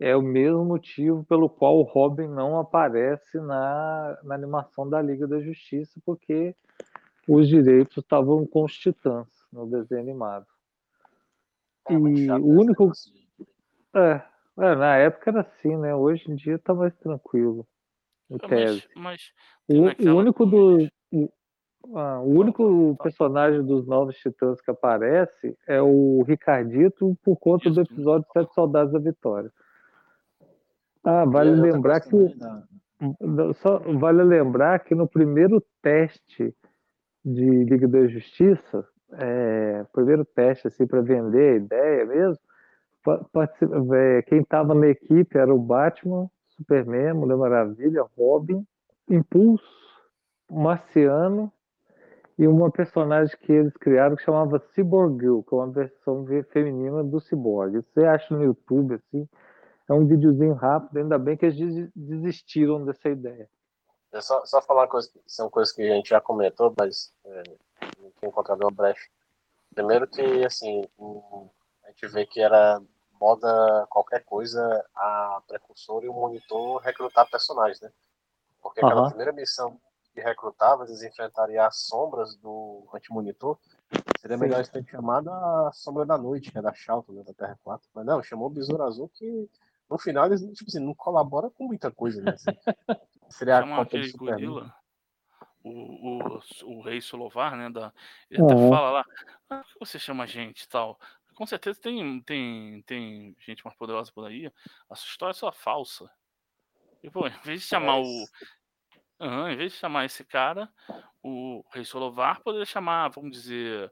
É 0.00 0.16
o 0.16 0.22
mesmo 0.22 0.64
motivo 0.64 1.24
pelo 1.24 1.48
qual 1.48 1.78
o 1.78 1.82
Robin 1.82 2.26
não 2.26 2.58
aparece 2.58 3.38
na, 3.40 4.18
na 4.24 4.34
animação 4.34 4.88
da 4.88 5.00
Liga 5.00 5.28
da 5.28 5.40
Justiça, 5.40 6.00
porque 6.04 6.56
os 7.28 7.46
direitos 7.48 7.96
estavam 7.98 8.44
com 8.46 8.64
os 8.64 8.76
Titãs 8.76 9.28
no 9.52 9.66
desenho 9.66 10.00
animado. 10.00 10.46
É 11.88 11.92
muito 11.96 12.18
E 12.20 12.30
o 12.30 12.46
único- 12.46 12.90
É, 13.94 14.22
é, 14.58 14.74
na 14.74 14.96
época 14.96 15.30
era 15.30 15.40
assim, 15.42 15.76
né? 15.76 15.94
Hoje 15.94 16.30
em 16.30 16.34
dia 16.34 16.58
tá 16.58 16.74
mais 16.74 16.94
tranquilo. 16.96 17.66
Em 18.30 18.38
tese. 18.38 18.88
Mas, 18.96 19.32
mas 19.68 19.98
O, 20.06 20.10
o 20.10 20.16
único 20.16 20.46
do- 20.46 20.88
ah, 21.94 22.20
o 22.20 22.28
único 22.28 22.96
personagem 23.02 23.62
dos 23.62 23.86
Novos 23.86 24.16
Titãs 24.16 24.60
que 24.60 24.70
aparece 24.70 25.56
é 25.66 25.80
o 25.80 26.22
Ricardito 26.22 27.16
por 27.24 27.36
conta 27.36 27.70
do 27.70 27.80
episódio 27.80 28.26
Sete 28.32 28.54
Soldados 28.54 28.92
da 28.92 28.98
Vitória. 28.98 29.50
Ah, 31.04 31.24
vale 31.24 31.50
outra 31.50 31.72
lembrar 31.72 32.00
que 32.00 32.16
né? 32.16 32.62
só 33.54 33.78
vale 33.78 34.22
lembrar 34.22 34.78
que 34.80 34.94
no 34.94 35.08
primeiro 35.08 35.62
teste 35.82 36.54
de 37.24 37.64
Liga 37.64 37.88
da 37.88 38.06
Justiça, 38.06 38.86
é, 39.14 39.84
primeiro 39.92 40.24
teste 40.24 40.68
assim 40.68 40.86
para 40.86 41.00
vender 41.00 41.54
a 41.54 41.56
ideia 41.56 42.06
mesmo, 42.06 42.38
é, 43.94 44.22
quem 44.22 44.40
estava 44.40 44.74
na 44.74 44.86
equipe 44.86 45.36
era 45.36 45.52
o 45.52 45.58
Batman, 45.58 46.30
Superman, 46.50 47.14
Mulher 47.14 47.36
Maravilha, 47.36 48.04
Robin, 48.16 48.64
Impulso, 49.08 49.64
Marciano 50.48 51.52
e 52.42 52.48
uma 52.48 52.72
personagem 52.72 53.36
que 53.38 53.52
eles 53.52 53.72
criaram 53.76 54.16
que 54.16 54.24
chamava 54.24 54.58
Cyborg 54.74 55.20
Girl, 55.20 55.42
que 55.42 55.54
é 55.54 55.58
uma 55.58 55.70
versão 55.70 56.24
ve- 56.24 56.42
feminina 56.42 57.04
do 57.04 57.20
Cyborg. 57.20 57.76
Você 57.76 58.04
acha 58.04 58.34
no 58.34 58.42
YouTube 58.42 58.96
assim, 58.96 59.28
é 59.88 59.92
um 59.92 60.04
videozinho 60.04 60.54
rápido, 60.54 60.96
ainda 60.98 61.16
bem 61.20 61.36
que 61.36 61.46
eles 61.46 61.56
des- 61.56 61.90
desistiram 61.94 62.84
dessa 62.84 63.08
ideia. 63.08 63.48
É 64.10 64.20
só, 64.20 64.44
só 64.44 64.60
falar 64.60 64.88
coisa, 64.88 65.08
são 65.24 65.48
coisas 65.48 65.72
que 65.72 65.82
a 65.82 65.94
gente 65.94 66.08
já 66.08 66.20
comentou, 66.20 66.74
mas 66.76 67.14
é, 67.24 67.42
não 68.00 68.10
tinha 68.18 68.28
encontrado 68.28 68.60
uma 68.60 68.72
brecha. 68.72 69.08
Primeiro 69.72 70.08
que, 70.08 70.44
assim, 70.44 70.82
a 71.84 71.88
gente 71.90 72.08
vê 72.08 72.26
que 72.26 72.40
era 72.40 72.82
moda 73.20 73.86
qualquer 73.88 74.24
coisa 74.24 74.84
a 74.96 75.40
precursor 75.46 76.02
e 76.02 76.08
o 76.08 76.12
monitor 76.12 76.80
recrutar 76.82 77.30
personagens, 77.30 77.80
né? 77.80 77.90
Porque 78.60 78.80
aquela 78.80 79.02
Aham. 79.02 79.08
primeira 79.10 79.32
missão 79.32 79.80
que 80.12 80.20
recrutava, 80.20 80.84
eles 80.84 81.02
enfrentariam 81.02 81.64
as 81.64 81.86
sombras 81.86 82.36
do 82.36 82.86
anti-monitor, 82.94 83.58
seria 84.20 84.36
melhor 84.36 84.56
eles 84.56 84.68
terem 84.68 84.86
chamado 84.86 85.30
a 85.30 85.70
Sombra 85.72 86.04
da 86.04 86.18
Noite, 86.18 86.50
que 86.50 86.58
é 86.58 86.62
da 86.62 86.72
Charlton, 86.72 87.12
né, 87.12 87.22
da 87.24 87.32
Terra 87.32 87.58
4. 87.62 87.88
Mas 87.94 88.06
não, 88.06 88.22
chamou 88.22 88.46
o 88.46 88.50
Besouro 88.50 88.82
Azul 88.82 89.08
que 89.08 89.48
no 89.88 89.98
final 89.98 90.26
eles 90.26 90.40
tipo 90.40 90.68
assim, 90.68 90.84
não 90.84 90.94
colaboram 90.94 91.50
com 91.50 91.66
muita 91.66 91.90
coisa, 91.90 92.22
né? 92.22 92.32
assim. 92.32 92.50
Seria 93.30 93.58
a 93.58 93.76
Copa 93.76 93.98
de 93.98 94.10
Superman. 94.10 94.72
o, 95.64 95.70
o, 95.70 96.40
o 96.64 96.82
rei 96.82 97.00
Solovar, 97.00 97.56
né? 97.56 97.70
Da, 97.70 97.92
ele 98.30 98.42
até 98.42 98.54
fala 98.54 98.90
lá, 98.90 99.04
ah, 99.48 99.58
por 99.58 99.72
que 99.72 99.78
você 99.78 99.98
chama 99.98 100.24
a 100.24 100.26
gente 100.26 100.62
e 100.62 100.68
tal? 100.68 100.98
Com 101.34 101.46
certeza 101.46 101.80
tem, 101.80 102.20
tem, 102.22 102.82
tem 102.82 103.34
gente 103.40 103.64
mais 103.64 103.76
poderosa 103.76 104.12
por 104.12 104.26
aí. 104.26 104.52
A 104.90 104.94
sua 104.94 105.08
história 105.08 105.32
é 105.32 105.34
só 105.34 105.50
falsa. 105.50 106.10
E, 107.02 107.10
pô, 107.10 107.26
em 107.26 107.40
vez 107.42 107.62
de 107.62 107.66
chamar 107.66 107.98
o. 107.98 108.24
Aham, 109.22 109.52
em 109.52 109.56
vez 109.56 109.72
de 109.72 109.78
chamar 109.78 110.04
esse 110.04 110.24
cara, 110.24 110.68
o 111.22 111.62
Rei 111.72 111.84
Solovar 111.84 112.42
poderia 112.42 112.66
chamar, 112.66 113.08
vamos 113.10 113.30
dizer, 113.30 113.88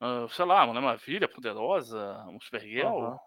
ah, 0.00 0.26
sei 0.28 0.44
lá, 0.44 0.64
uma 0.64 0.68
Mulher 0.68 0.82
Maravilha 0.82 1.28
poderosa, 1.28 2.24
um 2.28 2.38
Supergirl. 2.38 2.86
Aham. 2.88 3.18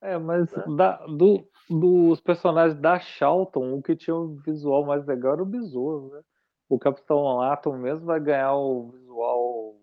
É, 0.00 0.18
mas 0.18 0.50
da- 0.76 1.04
do- 1.06 1.48
dos 1.70 2.20
personagens 2.20 2.78
da 2.80 2.98
Charlton, 2.98 3.74
o 3.74 3.82
que 3.82 3.94
tinha 3.96 4.16
um 4.16 4.36
visual 4.36 4.84
mais 4.84 5.06
legal 5.06 5.34
era 5.34 5.42
o 5.42 5.46
Besouro, 5.46 6.14
né? 6.14 6.22
O 6.68 6.78
Capitão 6.78 7.40
Atom 7.40 7.76
mesmo 7.78 8.06
vai 8.06 8.18
ganhar 8.20 8.54
o 8.54 8.90
visual 8.90 9.76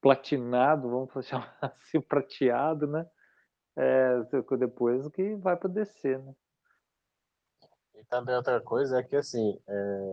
platinado, 0.00 0.88
vamos 0.90 1.10
chamar 1.26 1.56
assim, 1.62 2.00
prateado, 2.00 2.86
né? 2.86 3.06
É, 3.76 4.22
depois 4.58 5.08
que 5.10 5.36
vai 5.36 5.56
para 5.56 5.70
DC, 5.70 6.18
né? 6.18 6.34
E 7.98 8.04
também 8.04 8.34
outra 8.34 8.60
coisa 8.60 8.98
é 8.98 9.02
que, 9.02 9.16
assim, 9.16 9.58
é, 9.66 10.12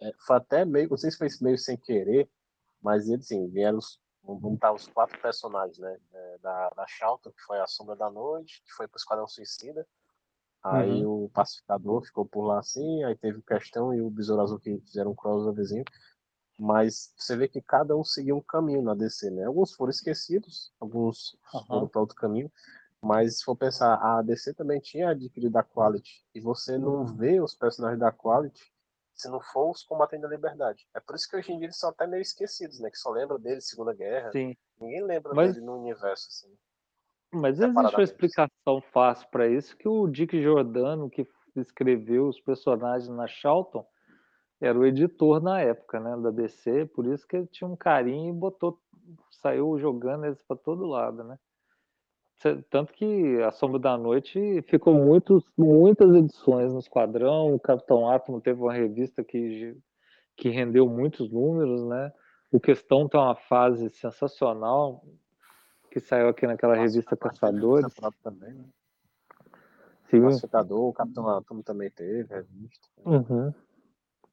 é, 0.00 0.12
foi 0.26 0.36
até 0.36 0.64
meio, 0.64 0.88
não 0.88 0.96
sei 0.96 1.10
se 1.10 1.18
foi 1.18 1.28
meio 1.40 1.58
sem 1.58 1.76
querer, 1.76 2.30
mas 2.80 3.08
eles, 3.08 3.26
assim, 3.26 3.48
vieram, 3.48 3.78
os, 3.78 4.00
vamos 4.22 4.54
estar 4.54 4.72
os 4.72 4.86
quatro 4.88 5.20
personagens, 5.20 5.78
né? 5.78 5.98
É, 6.12 6.38
da, 6.38 6.70
da 6.70 6.86
que 6.86 7.42
foi 7.46 7.58
a 7.60 7.66
Sombra 7.66 7.96
da 7.96 8.08
Noite, 8.08 8.62
que 8.64 8.72
foi 8.72 8.86
pro 8.86 8.98
Esquadrão 8.98 9.26
Suicida. 9.26 9.86
Aí 10.62 11.04
o 11.04 11.30
Pacificador 11.32 12.02
ficou 12.04 12.26
por 12.26 12.44
lá 12.44 12.58
assim, 12.58 13.04
aí 13.04 13.14
teve 13.16 13.38
o 13.38 13.42
Questão 13.42 13.94
e 13.94 14.00
o 14.00 14.10
Besouro 14.10 14.42
Azul 14.42 14.58
que 14.58 14.80
fizeram 14.80 15.12
um 15.12 15.14
crossoverzinho. 15.14 15.84
Mas 16.58 17.12
você 17.16 17.36
vê 17.36 17.46
que 17.46 17.60
cada 17.60 17.96
um 17.96 18.02
seguiu 18.02 18.36
um 18.36 18.42
caminho 18.42 18.82
na 18.82 18.94
DC, 18.94 19.30
né? 19.30 19.44
Alguns 19.44 19.74
foram 19.74 19.90
esquecidos, 19.90 20.72
alguns 20.80 21.36
foram 21.68 21.82
Aham. 21.82 21.88
para 21.88 22.00
outro 22.00 22.16
caminho. 22.16 22.50
Mas 23.06 23.38
se 23.38 23.44
for 23.44 23.54
pensar, 23.56 23.94
a 23.94 24.20
DC 24.20 24.52
também 24.54 24.80
tinha 24.80 25.10
adquirido 25.10 25.56
a 25.56 25.62
Quality. 25.62 26.24
E 26.34 26.40
você 26.40 26.76
não 26.76 27.06
vê 27.06 27.40
os 27.40 27.54
personagens 27.54 28.00
da 28.00 28.10
Quality 28.10 28.60
se 29.14 29.30
não 29.30 29.40
for 29.40 29.70
os 29.70 29.84
combatentes 29.84 30.28
da 30.28 30.34
liberdade. 30.34 30.86
É 30.92 30.98
por 30.98 31.14
isso 31.14 31.30
que 31.30 31.36
hoje 31.36 31.52
em 31.52 31.56
dia 31.56 31.66
eles 31.66 31.78
são 31.78 31.88
até 31.90 32.04
meio 32.06 32.20
esquecidos, 32.20 32.80
né? 32.80 32.90
Que 32.90 32.98
só 32.98 33.10
lembra 33.10 33.38
deles 33.38 33.68
Segunda 33.68 33.94
Guerra. 33.94 34.32
Sim. 34.32 34.56
Ninguém 34.80 35.04
lembra 35.04 35.32
Mas- 35.34 35.54
dele 35.54 35.64
no 35.64 35.78
universo, 35.78 36.26
assim. 36.28 36.52
Mas 37.32 37.60
existe 37.60 37.76
uma 37.76 38.02
explicação 38.02 38.80
fácil 38.92 39.28
para 39.30 39.48
isso, 39.48 39.76
que 39.76 39.88
o 39.88 40.08
Dick 40.08 40.40
Giordano, 40.40 41.08
que 41.08 41.26
escreveu 41.54 42.28
os 42.28 42.40
personagens 42.40 43.08
na 43.08 43.26
Charlton, 43.26 43.86
era 44.60 44.78
o 44.78 44.84
editor 44.84 45.40
na 45.40 45.60
época, 45.60 46.00
né, 46.00 46.16
da 46.16 46.30
DC, 46.30 46.86
por 46.86 47.06
isso 47.06 47.26
que 47.26 47.36
ele 47.36 47.46
tinha 47.46 47.68
um 47.68 47.76
carinho 47.76 48.34
e 48.34 48.38
botou, 48.38 48.80
saiu 49.30 49.78
jogando 49.78 50.24
eles 50.24 50.42
para 50.42 50.56
todo 50.56 50.86
lado, 50.86 51.24
né? 51.24 51.38
Tanto 52.70 52.92
que 52.92 53.42
A 53.42 53.50
Sombra 53.50 53.78
da 53.78 53.96
Noite 53.96 54.62
ficou 54.68 54.94
muitos, 54.94 55.42
muitas 55.56 56.14
edições 56.14 56.72
no 56.72 56.78
Esquadrão, 56.78 57.54
o 57.54 57.60
Capitão 57.60 58.10
Átomo 58.10 58.40
teve 58.40 58.60
uma 58.60 58.74
revista 58.74 59.24
que, 59.24 59.76
que 60.36 60.50
rendeu 60.50 60.86
muitos 60.86 61.30
números, 61.30 61.82
né? 61.84 62.12
O 62.52 62.60
Questão 62.60 63.08
tem 63.08 63.18
uma 63.18 63.34
fase 63.34 63.88
sensacional, 63.88 65.02
que 65.90 65.98
saiu 65.98 66.28
aqui 66.28 66.46
naquela 66.46 66.74
revista 66.74 67.16
Caçadores. 67.16 67.86
Também, 68.22 68.52
né? 68.52 68.64
Sim. 70.10 70.22
Pacificador, 70.22 70.88
o 70.88 70.92
Capitão 70.92 71.28
Atom 71.28 71.62
também 71.62 71.90
teve, 71.90 72.32
revista. 72.32 72.88
Uhum. 73.04 73.52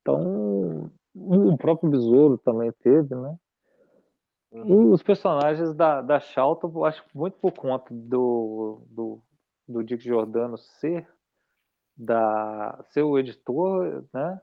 Então, 0.01 0.91
o 1.16 1.58
próprio 1.58 1.89
Besouro 1.89 2.38
também 2.38 2.72
teve, 2.84 3.16
né? 3.16 3.36
Uhum. 4.54 4.91
Os 4.91 5.01
personagens 5.01 5.74
da, 5.74 6.01
da 6.01 6.20
Charlton, 6.20 6.72
eu 6.76 6.86
acho 6.86 7.04
que 7.04 7.18
muito 7.18 7.38
por 7.39 7.51
conta 7.54 7.91
do, 7.91 8.86
do, 8.88 9.24
do 9.68 9.84
Dick 9.84 10.04
Giordano 10.04 10.58
ser, 10.58 11.08
da, 11.97 12.80
ser 12.91 13.01
o 13.01 13.18
editor, 13.18 14.06
né? 14.14 14.39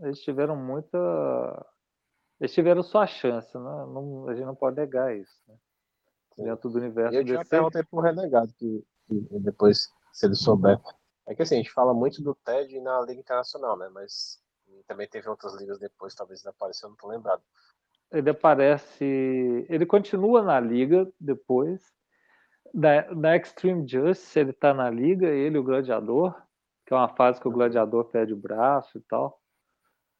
Eles 0.00 0.20
tiveram 0.20 0.54
muita. 0.54 1.66
Eles 2.38 2.52
tiveram 2.52 2.82
sua 2.82 3.06
chance, 3.06 3.52
né? 3.56 3.60
Não, 3.60 4.28
a 4.28 4.34
gente 4.34 4.44
não 4.44 4.54
pode 4.54 4.76
negar 4.76 5.16
isso, 5.16 5.42
né? 5.48 5.56
Dentro 6.36 6.70
do 6.70 6.78
universo 6.78 7.16
eu 7.16 7.24
tinha 7.24 7.38
DC. 7.38 7.50
perguntei 7.50 7.82
pro 7.82 8.00
Renegado, 8.00 8.52
que, 8.54 8.84
que 9.06 9.38
depois, 9.40 9.88
se 10.12 10.26
ele 10.26 10.34
souber. 10.34 10.78
É 11.26 11.34
que 11.34 11.42
assim, 11.42 11.56
a 11.56 11.58
gente 11.58 11.72
fala 11.72 11.92
muito 11.92 12.22
do 12.22 12.34
TED 12.34 12.80
na 12.80 13.00
Liga 13.00 13.20
Internacional, 13.20 13.76
né? 13.76 13.88
Mas 13.92 14.40
também 14.86 15.08
teve 15.08 15.28
outras 15.28 15.54
ligas 15.56 15.78
depois, 15.78 16.14
talvez 16.14 16.40
ele 16.40 16.50
apareceu, 16.50 16.88
não 16.88 16.96
tô 16.96 17.08
lembrado. 17.08 17.42
Ele 18.12 18.30
aparece. 18.30 19.04
Ele 19.68 19.86
continua 19.86 20.42
na 20.42 20.58
liga 20.60 21.10
depois. 21.20 21.82
Da, 22.74 23.10
Extreme 23.36 23.88
Justice, 23.88 24.38
ele 24.38 24.52
tá 24.52 24.74
na 24.74 24.90
liga, 24.90 25.26
ele 25.26 25.56
e 25.56 25.58
o 25.58 25.64
Gladiador, 25.64 26.34
que 26.86 26.92
é 26.92 26.96
uma 26.96 27.08
fase 27.08 27.40
que 27.40 27.48
o 27.48 27.52
Gladiador 27.52 28.04
perde 28.06 28.34
o 28.34 28.36
braço 28.36 28.98
e 28.98 29.00
tal. 29.02 29.40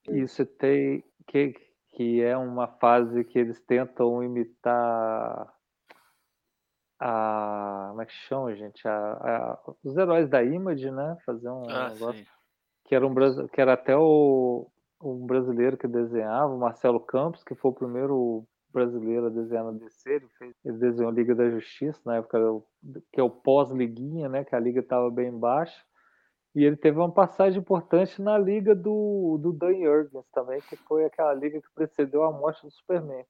E 0.09 0.27
você 0.27 0.47
tem. 0.47 1.05
Que, 1.27 1.55
que 1.91 2.23
é 2.23 2.37
uma 2.37 2.67
fase 2.67 3.25
que 3.25 3.39
eles 3.39 3.61
tentam 3.61 4.23
imitar. 4.23 5.53
A, 7.01 7.87
como 7.91 8.03
é 8.03 8.07
que 8.07 8.13
chama, 8.13 8.57
gente? 8.57 8.87
A, 8.89 9.13
a- 9.13 9.59
os 9.85 9.97
heróis 9.97 10.29
da 10.29 10.43
Image, 10.43 10.91
né? 10.91 11.17
Fazer 11.25 11.49
um 11.49 11.69
Ah, 11.69 11.91
negócio 11.91 12.25
sim. 12.25 12.27
que 12.87 12.95
era 12.95 13.07
um 13.07 13.15
que 13.49 13.61
era 13.61 13.75
até 13.75 13.97
o 13.97 14.67
um 15.01 15.27
brasileiro 15.27 15.77
que 15.77 15.87
desenhava, 15.87 16.57
Marcelo 16.57 17.01
Campos, 17.01 17.45
que 17.45 17.55
foi 17.55 17.71
o 17.71 17.75
primeiro 17.75 18.47
brasileiro 18.73 19.27
a 19.27 19.31
desenhar 19.31 19.65
na 19.65 19.73
DC, 19.73 20.11
ele, 20.11 20.29
fez, 20.39 20.55
ele 20.65 20.79
desenhou 20.79 21.11
Liga 21.11 21.35
da 21.35 21.49
Justiça, 21.51 22.01
na 22.05 22.17
época 22.17 22.39
que 23.13 23.21
é 23.21 23.23
o 23.23 23.31
pós-liguinha, 23.31 24.29
né, 24.29 24.45
que 24.45 24.55
a 24.55 24.61
liga 24.61 24.81
estava 24.81 25.11
bem 25.11 25.37
baixa, 25.37 25.83
E 26.55 26.65
ele 26.65 26.77
teve 26.77 26.99
uma 26.99 27.13
passagem 27.13 27.61
importante 27.61 28.21
na 28.21 28.39
liga 28.39 28.75
do, 28.75 29.39
do 29.41 29.53
Dan 29.53 29.75
Jurgens 29.75 30.27
também, 30.33 30.61
que 30.63 30.77
foi 30.77 31.05
aquela 31.05 31.33
liga 31.35 31.61
que 31.61 31.69
precedeu 31.75 32.25
a 32.25 32.33
morte 32.33 32.63
do 32.63 32.71
Superman. 32.71 33.25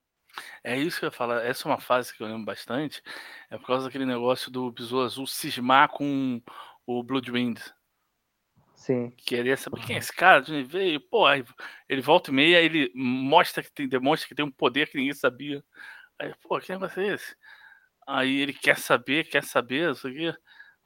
É 0.62 0.76
isso 0.76 0.98
que 0.98 1.04
eu 1.04 1.08
ia 1.08 1.12
falar. 1.12 1.44
Essa 1.44 1.68
é 1.68 1.72
uma 1.72 1.80
fase 1.80 2.14
que 2.14 2.22
eu 2.22 2.26
lembro 2.26 2.44
bastante. 2.44 3.02
É 3.50 3.56
por 3.56 3.66
causa 3.66 3.86
daquele 3.86 4.06
negócio 4.06 4.50
do 4.50 4.70
Besouro 4.70 5.04
Azul 5.04 5.26
cismar 5.26 5.88
com 5.88 6.40
o 6.86 7.02
Bloodwind. 7.02 7.58
Sim. 8.78 9.10
Queria 9.16 9.56
saber 9.56 9.80
quem 9.84 9.96
é 9.96 9.98
esse 9.98 10.14
cara, 10.14 10.40
de 10.40 10.52
onde 10.52 10.62
veio. 10.62 11.00
Pô, 11.00 11.26
aí 11.26 11.44
ele 11.88 12.00
volta 12.00 12.30
e 12.30 12.34
meia, 12.34 12.60
ele 12.62 12.90
mostra 12.94 13.60
que 13.62 13.70
tem, 13.72 13.88
demonstra 13.88 14.28
que 14.28 14.34
tem 14.36 14.44
um 14.44 14.50
poder 14.52 14.88
que 14.88 14.96
ninguém 14.96 15.12
sabia. 15.12 15.62
Aí, 16.18 16.32
pô, 16.42 16.58
que 16.60 16.72
negócio 16.72 17.02
é 17.02 17.14
esse? 17.14 17.36
Aí 18.06 18.38
ele 18.40 18.52
quer 18.54 18.78
saber, 18.78 19.24
quer 19.28 19.42
saber, 19.42 19.90
isso 19.90 20.06
aqui. 20.06 20.32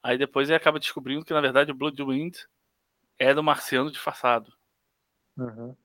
Aí 0.02 0.16
depois 0.16 0.48
ele 0.48 0.56
acaba 0.56 0.80
descobrindo 0.80 1.24
que, 1.24 1.34
na 1.34 1.40
verdade, 1.40 1.70
o 1.70 1.74
Bloodwind 1.74 2.34
é 3.18 3.34
do 3.34 3.42
marciano 3.42 3.90
disfarçado. 3.90 4.50
Uhum. 5.36 5.76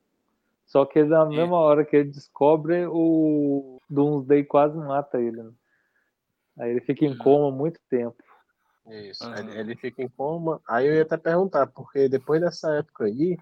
Só 0.66 0.86
que 0.86 1.04
na 1.04 1.24
E- 1.26 1.36
mesma 1.36 1.58
hora 1.58 1.84
que 1.84 1.94
ele 1.94 2.10
descobre, 2.10 2.86
o 2.86 3.78
Doomsday 3.88 4.44
quase 4.44 4.76
mata 4.78 5.20
ele. 5.20 5.42
né? 5.42 5.52
Aí 6.58 6.70
ele 6.70 6.80
fica 6.80 7.04
em 7.04 7.10
Uhum. 7.10 7.18
coma 7.18 7.56
muito 7.56 7.78
tempo. 7.88 8.16
Isso. 8.88 9.24
Aham. 9.24 9.38
Ele, 9.38 9.58
ele 9.58 9.76
fica 9.76 10.02
em 10.02 10.08
coma. 10.08 10.60
Aí 10.68 10.86
eu 10.86 10.94
ia 10.94 11.02
até 11.02 11.16
perguntar, 11.16 11.66
porque 11.66 12.08
depois 12.08 12.40
dessa 12.40 12.74
época 12.76 13.04
aí, 13.04 13.36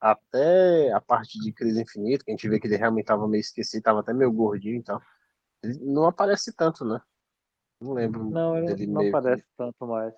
até 0.00 0.90
a 0.92 1.00
parte 1.00 1.38
de 1.38 1.52
Crise 1.52 1.82
Infinita, 1.82 2.24
que 2.24 2.30
a 2.30 2.34
gente 2.34 2.48
vê 2.48 2.58
que 2.58 2.66
ele 2.66 2.76
realmente 2.76 3.06
tava 3.06 3.28
meio 3.28 3.40
esquecido, 3.40 3.82
tava 3.82 4.00
até 4.00 4.12
meio 4.12 4.32
gordinho 4.32 4.76
e 4.78 4.82
tal. 4.82 5.00
Ele 5.62 5.78
não 5.80 6.06
aparece 6.06 6.54
tanto, 6.54 6.84
né? 6.84 7.00
Não 7.80 7.92
lembro 7.92 8.30
Não, 8.30 8.56
ele 8.56 8.66
dele 8.66 8.86
não 8.86 9.02
meio 9.02 9.12
que- 9.12 9.18
aparece 9.18 9.44
tanto 9.56 9.86
mais. 9.86 10.14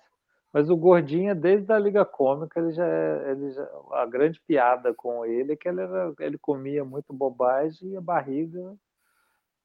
Mas 0.53 0.69
o 0.69 0.77
Gordinho, 0.77 1.33
desde 1.35 1.71
a 1.73 1.79
Liga 1.79 2.05
Cômica, 2.05 2.59
ele 2.59 2.71
já 2.73 2.85
é. 2.85 3.31
Ele 3.31 3.51
já, 3.51 3.67
a 3.93 4.05
grande 4.05 4.39
piada 4.41 4.93
com 4.93 5.25
ele 5.25 5.53
é 5.53 5.55
que 5.55 5.67
ele, 5.67 5.81
era, 5.81 6.13
ele 6.19 6.37
comia 6.37 6.85
muito 6.85 7.11
bobagem 7.11 7.89
e 7.89 7.97
a 7.97 8.01
barriga 8.01 8.75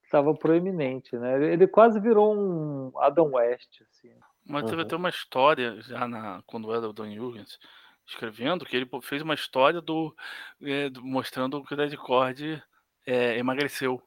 estava 0.03 0.33
proeminente, 0.35 1.15
né? 1.19 1.45
Ele 1.53 1.69
quase 1.69 2.01
virou 2.01 2.35
um 2.35 2.99
Adam 3.01 3.33
West, 3.35 3.83
assim. 3.83 4.15
Mas 4.49 4.65
teve 4.65 4.77
Uhum. 4.77 4.83
até 4.83 4.97
uma 4.97 5.09
história, 5.11 5.81
já 5.83 6.09
na, 6.09 6.43
quando 6.47 6.73
era 6.75 6.89
o 6.89 6.93
Dan 6.93 7.15
Jurgens 7.15 7.59
escrevendo, 8.07 8.65
que 8.65 8.75
ele 8.75 8.89
fez 9.03 9.21
uma 9.21 9.35
história 9.35 9.81
do, 9.83 10.15
é, 10.63 10.89
do- 10.89 11.05
mostrando 11.05 11.63
que 11.63 11.75
o 11.75 11.77
Ted 11.77 11.95
Cord 11.99 12.63
é, 13.07 13.37
emagreceu. 13.39 14.03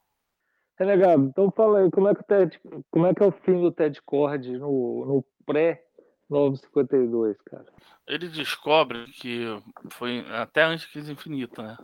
Renegado, 0.79 1.25
então 1.25 1.51
fala 1.51 1.79
aí, 1.79 1.91
como 1.91 2.07
é 2.07 2.15
que, 2.15 2.21
o 2.21 2.23
Ted, 2.23 2.59
como 2.89 3.05
é, 3.05 3.13
que 3.13 3.21
é 3.21 3.27
o 3.27 3.31
fim 3.31 3.61
do 3.61 3.71
Ted 3.71 4.01
Cord 4.01 4.57
no, 4.57 5.05
no 5.05 5.25
pré-952, 5.45 7.37
cara? 7.45 7.65
Ele 8.07 8.27
descobre 8.27 9.05
que 9.11 9.45
foi 9.91 10.25
até 10.31 10.63
antes 10.63 10.87
de 10.87 10.91
Crise 10.93 11.11
Infinita, 11.11 11.61
né? 11.61 11.77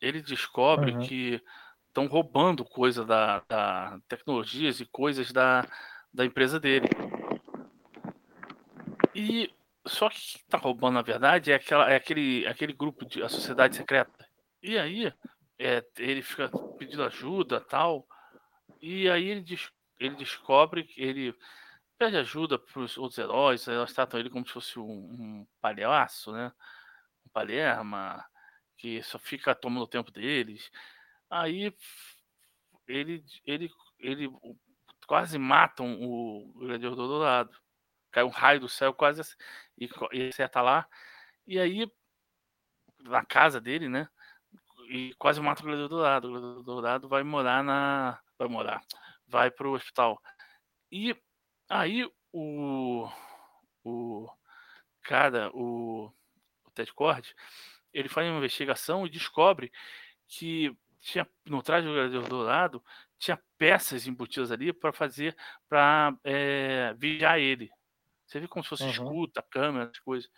Ele 0.00 0.22
descobre 0.22 0.92
Uhum. 0.92 1.00
que 1.00 1.42
estão 1.88 2.06
roubando 2.06 2.64
coisa 2.64 3.04
da, 3.04 3.42
da 3.46 4.00
tecnologias 4.08 4.80
e 4.80 4.86
coisas 4.86 5.30
da, 5.30 5.66
da 6.12 6.24
empresa 6.24 6.58
dele. 6.58 6.88
E 9.14 9.52
só 9.86 10.08
que 10.08 10.38
tá 10.48 10.58
roubando, 10.58 10.94
na 10.94 11.02
verdade, 11.02 11.52
é, 11.52 11.56
aquela, 11.56 11.90
é 11.90 11.96
aquele, 11.96 12.46
aquele 12.46 12.72
grupo 12.72 13.04
de 13.04 13.22
a 13.22 13.28
sociedade 13.28 13.76
secreta. 13.76 14.28
E 14.62 14.78
aí 14.78 15.12
é, 15.58 15.84
ele 15.98 16.22
fica 16.22 16.48
pedindo 16.78 17.02
ajuda 17.04 17.60
tal. 17.60 18.06
E 18.80 19.08
aí 19.10 19.28
ele, 19.28 19.44
ele 19.98 20.16
descobre 20.16 20.84
que 20.84 21.02
ele 21.02 21.34
pede 21.98 22.16
ajuda 22.16 22.58
para 22.58 22.80
os 22.80 22.96
outros 22.96 23.18
heróis. 23.18 23.66
Elas 23.68 23.92
tratam 23.92 24.20
ele 24.20 24.30
como 24.30 24.46
se 24.46 24.52
fosse 24.52 24.78
um, 24.78 24.84
um 24.84 25.46
palhaço, 25.60 26.32
né? 26.32 26.52
Um 27.26 27.30
palerma 27.30 28.24
que 28.76 29.02
só 29.02 29.18
fica 29.18 29.54
tomando 29.54 29.84
o 29.84 29.88
tempo 29.88 30.10
deles. 30.10 30.70
Aí 31.30 31.74
ele, 32.86 33.24
ele, 33.46 33.70
ele 33.98 34.30
quase 35.06 35.38
matam 35.38 35.98
o 36.00 36.52
gladiador 36.56 37.08
dourado. 37.08 37.61
Cai 38.12 38.22
um 38.24 38.28
raio 38.28 38.60
do 38.60 38.68
céu 38.68 38.92
quase 38.94 39.22
e, 39.78 39.88
e 40.12 40.28
acerta 40.28 40.60
lá. 40.60 40.86
E 41.46 41.58
aí, 41.58 41.90
na 43.00 43.24
casa 43.24 43.60
dele, 43.60 43.88
né? 43.88 44.08
E 44.88 45.14
quase 45.18 45.40
mata 45.40 45.62
o 45.62 45.64
gladiador 45.64 45.88
dourado. 45.88 46.28
O 46.28 46.30
gladiador 46.30 46.62
dourado 46.62 47.08
vai 47.08 47.22
morar 47.22 47.64
na. 47.64 48.20
Vai 48.38 48.48
morar. 48.48 48.82
Vai 49.26 49.50
pro 49.50 49.72
hospital. 49.72 50.20
E 50.90 51.16
aí 51.68 52.08
o. 52.32 53.08
O 53.84 54.30
cara, 55.02 55.50
o, 55.54 56.12
o 56.64 56.70
Ted 56.72 56.92
Cord, 56.92 57.34
ele 57.92 58.08
faz 58.08 58.28
uma 58.28 58.38
investigação 58.38 59.04
e 59.04 59.10
descobre 59.10 59.72
que 60.28 60.72
tinha 61.00 61.28
no 61.44 61.62
traje 61.62 61.86
do 61.86 61.92
gladiador 61.92 62.28
dourado 62.28 62.84
tinha 63.22 63.40
peças 63.56 64.08
embutidas 64.08 64.50
ali 64.50 64.72
para 64.72 64.92
fazer 64.92 65.36
para 65.68 66.16
vigiar 66.96 67.38
ele. 67.38 67.70
Você 68.32 68.40
vê 68.40 68.48
como 68.48 68.62
se 68.64 68.70
fosse 68.70 68.84
Uhum. 68.84 68.88
escuta, 68.88 69.42
câmera, 69.50 69.90
as 69.90 69.98
coisas. 70.00 70.30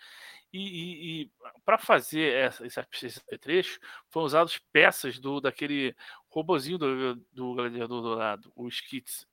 E, 0.53 1.23
e, 1.23 1.23
e 1.25 1.33
para 1.65 1.79
fazer 1.79 2.33
essa, 2.35 2.67
esse, 2.67 2.81
esse 3.07 3.21
trecho, 3.39 3.79
foram 4.11 4.27
usadas 4.27 4.59
peças 4.73 5.19
do 5.19 5.41
daquele 5.41 5.95
robozinho 6.31 6.79
do, 6.79 7.17
do 7.33 7.55
gladiador 7.55 8.03
dourado, 8.03 8.53
o 8.57 8.69
Skits. 8.69 9.27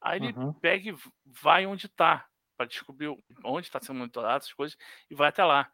Aí 0.00 0.18
ele 0.18 0.38
Uhum. 0.38 0.54
pega 0.60 0.90
e 0.90 0.96
vai 1.24 1.66
onde 1.66 1.86
está, 1.86 2.26
para 2.56 2.66
descobrir 2.66 3.08
onde 3.44 3.66
está 3.66 3.80
sendo 3.80 3.98
monitorado, 3.98 4.38
essas 4.44 4.52
coisas, 4.54 4.76
e 5.10 5.14
vai 5.14 5.28
até 5.28 5.44
lá. 5.44 5.70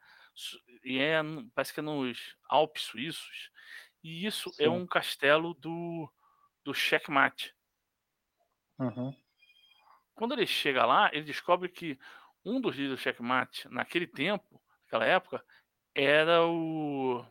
E 0.83 0.99
é, 0.99 1.21
parece 1.53 1.73
que 1.73 1.79
é 1.79 1.83
nos 1.83 2.35
Alpes 2.49 2.83
suíços. 2.83 3.51
E 4.03 4.25
isso 4.25 4.53
é 4.59 4.69
Sim. 4.69 4.69
um 4.69 4.85
castelo 4.87 5.53
do, 5.55 6.11
do 6.63 6.73
Checkmate. 6.73 7.55
Uhum. 8.79 9.15
Quando 10.15 10.33
ele 10.33 10.47
chega 10.47 10.85
lá, 10.85 11.09
ele 11.13 11.23
descobre 11.23 11.69
que 11.69 11.99
um 12.43 12.61
dos 12.61 12.75
líderes 12.75 12.97
do 12.97 13.01
Checkmate, 13.01 13.67
naquele 13.69 14.07
tempo, 14.07 14.61
naquela 14.85 15.05
época, 15.05 15.43
era 15.93 16.45
o. 16.45 17.25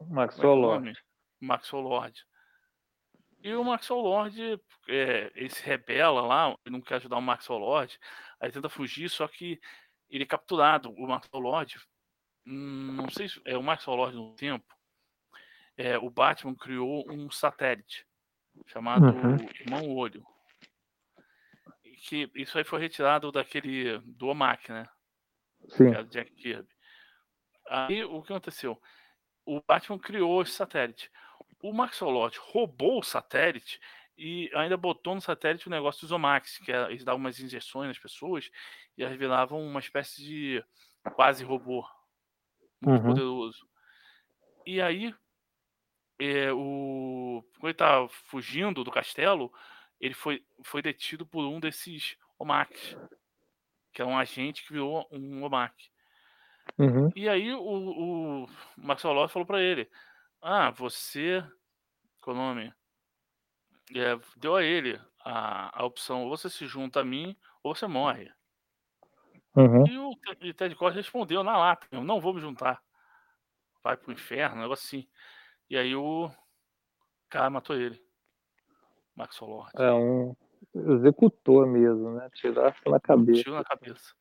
É 0.00 0.04
o 0.04 0.54
Lord. 0.54 1.04
Maxwell 1.40 1.82
Lord. 1.82 2.26
E 3.42 3.52
o 3.54 3.64
Maxwell 3.64 4.00
Lord, 4.00 4.60
é, 4.88 5.32
ele 5.34 5.50
se 5.50 5.64
rebela 5.64 6.22
lá, 6.22 6.56
ele 6.64 6.76
não 6.76 6.80
quer 6.80 6.96
ajudar 6.96 7.16
o 7.16 7.22
Maxwell 7.22 7.58
Lord, 7.58 7.98
aí 8.38 8.52
tenta 8.52 8.68
fugir, 8.68 9.08
só 9.08 9.26
que 9.26 9.60
ele 10.08 10.22
é 10.22 10.26
capturado. 10.26 10.92
O 10.92 11.08
Maxwell 11.08 11.42
Lord, 11.42 11.80
não 12.44 13.10
sei 13.10 13.28
se 13.28 13.40
é 13.44 13.58
o 13.58 13.62
Maxwell 13.62 13.96
Lord 13.96 14.16
no 14.16 14.34
tempo, 14.34 14.72
é, 15.76 15.98
o 15.98 16.08
Batman 16.08 16.54
criou 16.54 17.04
um 17.10 17.30
satélite 17.30 18.06
chamado 18.66 19.06
Uhum. 19.06 19.36
Irmão 19.60 19.90
Olho. 19.96 20.24
Que 22.08 22.28
isso 22.34 22.58
aí 22.58 22.64
foi 22.64 22.80
retirado 22.80 23.30
daquele 23.30 23.98
do 24.00 24.26
OMAC, 24.26 24.72
né? 24.72 24.88
Sim. 25.68 25.92
que 25.92 26.02
Jack 26.04 26.32
Kirby. 26.34 26.68
Aí 27.68 28.04
o 28.04 28.20
que 28.22 28.32
aconteceu? 28.32 28.80
O 29.46 29.60
Batman 29.66 29.98
criou 29.98 30.42
esse 30.42 30.52
satélite. 30.52 31.10
O 31.62 31.70
Lord 32.10 32.38
roubou 32.40 32.98
o 32.98 33.04
satélite 33.04 33.80
e 34.18 34.50
ainda 34.54 34.76
botou 34.76 35.14
no 35.14 35.20
satélite 35.20 35.68
o 35.68 35.70
negócio 35.70 36.00
dos 36.00 36.10
Omax, 36.10 36.58
que 36.58 36.72
era, 36.72 36.90
eles 36.90 37.04
davam 37.04 37.20
umas 37.20 37.38
injeções 37.38 37.88
nas 37.88 37.98
pessoas 37.98 38.50
e 38.98 39.04
elas 39.04 39.16
viravam 39.16 39.64
uma 39.64 39.78
espécie 39.80 40.22
de 40.24 40.64
quase 41.14 41.44
robô 41.44 41.86
muito 42.80 43.00
Uhum. 43.00 43.08
poderoso. 43.10 43.64
E 44.66 44.80
aí, 44.82 45.14
é, 46.18 46.52
o, 46.52 47.44
quando 47.54 47.64
ele 47.64 47.72
estava 47.72 48.08
fugindo 48.08 48.82
do 48.82 48.90
castelo, 48.90 49.52
ele 50.02 50.14
foi, 50.14 50.44
foi 50.64 50.82
detido 50.82 51.24
por 51.24 51.44
um 51.46 51.60
desses 51.60 52.16
Omax, 52.36 52.96
que 53.92 54.02
é 54.02 54.04
um 54.04 54.18
agente 54.18 54.64
que 54.64 54.72
virou 54.72 55.06
um 55.12 55.44
Omac. 55.44 55.90
Uhum. 56.76 57.10
E 57.14 57.28
aí 57.28 57.52
o, 57.54 57.60
o 58.44 58.46
Maxwell 58.76 59.14
Lord 59.14 59.32
falou 59.32 59.46
pra 59.46 59.62
ele: 59.62 59.88
Ah, 60.40 60.70
você. 60.70 61.44
Qual 62.20 62.36
é 62.36 62.38
o 62.38 62.42
nome? 62.42 62.74
É, 63.94 64.18
deu 64.36 64.56
a 64.56 64.62
ele 64.64 65.00
a, 65.24 65.80
a 65.80 65.84
opção: 65.84 66.24
ou 66.24 66.30
você 66.30 66.50
se 66.50 66.66
junta 66.66 67.00
a 67.00 67.04
mim 67.04 67.36
ou 67.62 67.74
você 67.74 67.86
morre. 67.86 68.32
Uhum. 69.54 69.86
E 69.86 69.98
o 69.98 70.16
Te- 70.16 70.48
e 70.48 70.52
Ted 70.52 70.74
Cord 70.74 70.96
respondeu 70.96 71.44
na 71.44 71.56
lata: 71.56 71.86
Eu 71.92 72.02
não 72.02 72.20
vou 72.20 72.34
me 72.34 72.40
juntar. 72.40 72.82
Vai 73.84 73.96
pro 73.96 74.12
inferno, 74.12 74.62
negócio 74.62 74.84
assim. 74.86 75.08
E 75.70 75.76
aí 75.76 75.94
o 75.94 76.30
cara 77.28 77.50
matou 77.50 77.76
ele. 77.76 78.02
Maxwell 79.16 79.50
Lord. 79.50 79.70
É 79.76 79.92
um 79.92 80.34
executor 80.74 81.66
mesmo, 81.66 82.12
né? 82.12 82.28
Tirasse 82.34 82.80
na 82.86 83.00
cabeça. 83.00 83.42
Tiro 83.42 83.54
na 83.54 83.64
cabeça. 83.64 84.14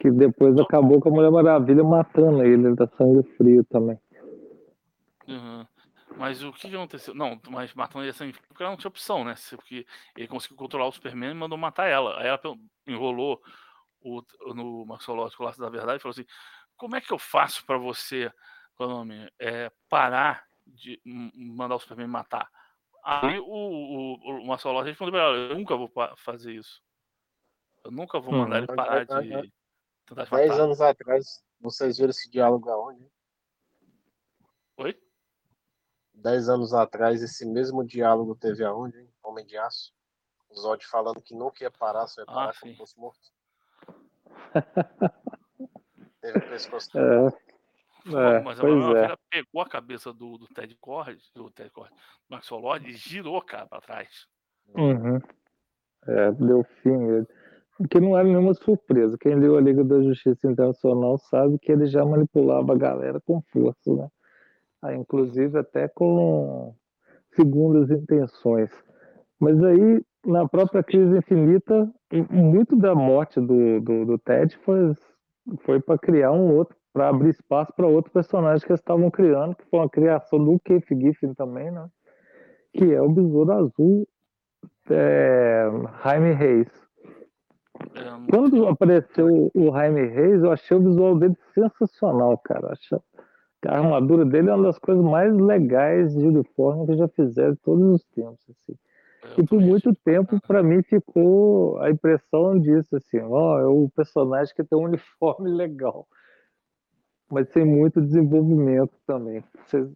Que 0.00 0.10
depois 0.10 0.58
acabou 0.58 1.00
com 1.00 1.08
a 1.08 1.12
Mulher 1.12 1.30
Maravilha 1.30 1.82
matando 1.82 2.42
ele, 2.42 2.68
ele 2.68 2.76
tá 2.76 2.88
sangue 2.96 3.22
frio 3.36 3.64
também. 3.64 3.98
Uhum. 5.26 5.66
Mas 6.16 6.42
o 6.42 6.52
que, 6.52 6.74
aconteceu? 6.74 7.14
Não, 7.14 7.38
mas 7.50 7.74
matando 7.74 8.04
ele 8.04 8.10
assim, 8.10 8.32
porque 8.48 8.62
ela 8.62 8.70
não 8.70 8.78
tinha 8.78 8.88
opção, 8.88 9.24
né? 9.24 9.34
Porque 9.50 9.86
ele 10.16 10.28
conseguiu 10.28 10.56
controlar 10.56 10.86
o 10.86 10.92
Superman 10.92 11.30
e 11.30 11.34
mandou 11.34 11.58
matar 11.58 11.88
ela. 11.88 12.18
Aí 12.18 12.26
ela 12.26 12.40
enrolou 12.86 13.40
o, 14.00 14.22
no 14.54 14.86
Maxológico 14.86 15.42
Laço 15.42 15.60
da 15.60 15.68
Verdade, 15.68 16.02
falou 16.02 16.12
assim: 16.12 16.26
como 16.76 16.96
é 16.96 17.00
que 17.00 17.12
eu 17.12 17.18
faço 17.18 17.64
para 17.66 17.76
você, 17.76 18.32
qual 18.76 18.90
é 18.90 18.92
o 18.92 18.96
nome, 18.96 19.30
é, 19.38 19.70
parar 19.88 20.44
de 20.66 21.00
mandar 21.34 21.74
o 21.74 21.78
Superman 21.80 22.06
matar? 22.06 22.48
Aí 23.08 23.38
o, 23.38 23.44
o, 23.44 24.14
o 24.40 24.46
Maxológico 24.48 24.88
respondeu: 24.88 25.20
eu 25.20 25.54
nunca 25.54 25.76
vou 25.76 25.88
fazer 26.16 26.52
isso. 26.54 26.82
Eu 27.84 27.92
nunca 27.92 28.18
vou 28.18 28.32
mandar 28.32 28.56
uhum. 28.56 28.64
ele 28.64 28.66
parar 28.66 29.04
de 29.04 29.06
tentar 29.06 30.24
matar. 30.24 30.36
Dez 30.36 30.58
anos 30.58 30.80
atrás, 30.80 31.44
vocês 31.60 31.98
viram 31.98 32.10
esse 32.10 32.28
diálogo 32.28 32.68
aonde? 32.68 33.08
Oi? 34.78 35.00
Dez 36.14 36.48
anos 36.48 36.74
atrás, 36.74 37.22
esse 37.22 37.46
mesmo 37.46 37.84
diálogo 37.84 38.34
teve 38.34 38.64
aonde, 38.64 38.98
hein? 38.98 39.08
Homem 39.22 39.46
de 39.46 39.56
Aço? 39.56 39.94
O 40.48 40.56
Zod 40.56 40.84
falando 40.84 41.22
que 41.22 41.32
nunca 41.34 41.62
ia 41.62 41.70
parar, 41.70 42.08
só 42.08 42.22
ia 42.22 42.26
parar 42.26 42.50
ah, 42.50 42.54
quando 42.60 42.76
fosse 42.76 42.98
morto. 42.98 43.32
teve 46.20 46.38
o 46.38 46.48
pescoço. 46.48 46.90
É. 46.98 47.45
É, 48.06 48.40
mas 48.40 48.60
a 48.60 48.64
é. 48.64 49.16
pegou 49.30 49.60
a 49.60 49.68
cabeça 49.68 50.12
do, 50.12 50.38
do 50.38 50.46
Ted 50.46 50.76
Cord, 50.80 51.18
do 51.34 51.50
Ted 51.50 51.70
Cord, 51.70 51.90
do 51.90 51.96
Maxwell 52.30 52.60
Lord 52.60 52.88
e 52.88 52.92
girou, 52.92 53.42
cara, 53.42 53.66
pra 53.66 53.80
trás. 53.80 54.26
Uhum. 54.74 55.20
É, 56.06 56.30
deu 56.32 56.64
fim. 56.82 57.26
Porque 57.76 58.00
não 58.00 58.16
era 58.16 58.26
nenhuma 58.26 58.54
surpresa. 58.54 59.18
Quem 59.18 59.34
leu 59.34 59.56
a 59.56 59.60
Liga 59.60 59.84
da 59.84 60.00
Justiça 60.00 60.46
Internacional 60.46 61.18
sabe 61.18 61.58
que 61.58 61.70
ele 61.70 61.86
já 61.86 62.04
manipulava 62.04 62.72
a 62.72 62.78
galera 62.78 63.20
com 63.20 63.42
força, 63.52 63.94
né? 63.94 64.08
Aí, 64.82 64.96
inclusive 64.96 65.58
até 65.58 65.88
com 65.88 66.74
segundas 67.34 67.90
intenções. 67.90 68.70
Mas 69.38 69.62
aí, 69.62 70.02
na 70.24 70.48
própria 70.48 70.82
crise 70.82 71.18
infinita, 71.18 71.92
muito 72.30 72.76
da 72.76 72.94
morte 72.94 73.40
do, 73.40 73.80
do, 73.80 74.06
do 74.06 74.18
Ted 74.18 74.56
foi, 74.64 74.94
foi 75.60 75.80
para 75.80 75.98
criar 75.98 76.32
um 76.32 76.54
outro, 76.56 76.76
para 76.96 77.10
abrir 77.10 77.28
espaço 77.28 77.70
para 77.76 77.86
outro 77.86 78.10
personagem 78.10 78.66
que 78.66 78.72
eles 78.72 78.80
estavam 78.80 79.10
criando, 79.10 79.54
que 79.54 79.66
foi 79.66 79.80
uma 79.80 79.90
criação 79.90 80.42
do 80.42 80.58
Keith 80.60 80.86
Giffen 80.88 81.34
também, 81.34 81.70
né? 81.70 81.86
Que 82.72 82.94
é 82.94 83.02
o 83.02 83.10
Besouro 83.10 83.52
Azul 83.52 84.08
é, 84.88 85.68
Jaime 86.02 86.32
Reis. 86.32 86.68
É, 87.96 88.30
Quando 88.30 88.66
apareceu 88.66 89.50
o 89.54 89.72
Jaime 89.72 90.06
Reis, 90.06 90.42
eu 90.42 90.50
achei 90.50 90.74
o 90.74 90.82
visual 90.82 91.18
dele 91.18 91.36
sensacional, 91.52 92.38
cara. 92.38 92.72
Achei, 92.72 92.98
a 93.66 93.76
armadura 93.76 94.24
dele 94.24 94.48
é 94.48 94.54
uma 94.54 94.64
das 94.64 94.78
coisas 94.78 95.04
mais 95.04 95.36
legais 95.36 96.14
de 96.14 96.26
uniforme 96.26 96.86
que 96.86 96.96
já 96.96 97.08
fizeram 97.08 97.56
todos 97.62 97.96
os 97.96 98.04
tempos. 98.14 98.40
Assim. 98.48 98.78
E 99.36 99.44
por 99.44 99.60
muito 99.60 99.94
tempo, 100.02 100.40
para 100.46 100.62
mim, 100.62 100.82
ficou 100.82 101.78
a 101.78 101.90
impressão 101.90 102.58
disso, 102.58 102.96
assim, 102.96 103.20
ó, 103.20 103.58
é 103.58 103.66
o 103.66 103.90
personagem 103.94 104.54
que 104.54 104.64
tem 104.64 104.78
um 104.78 104.84
uniforme 104.84 105.50
legal, 105.52 106.06
mas 107.30 107.50
sem 107.52 107.64
muito 107.64 108.00
desenvolvimento 108.00 108.92
também. 109.06 109.42
Cês... 109.66 109.88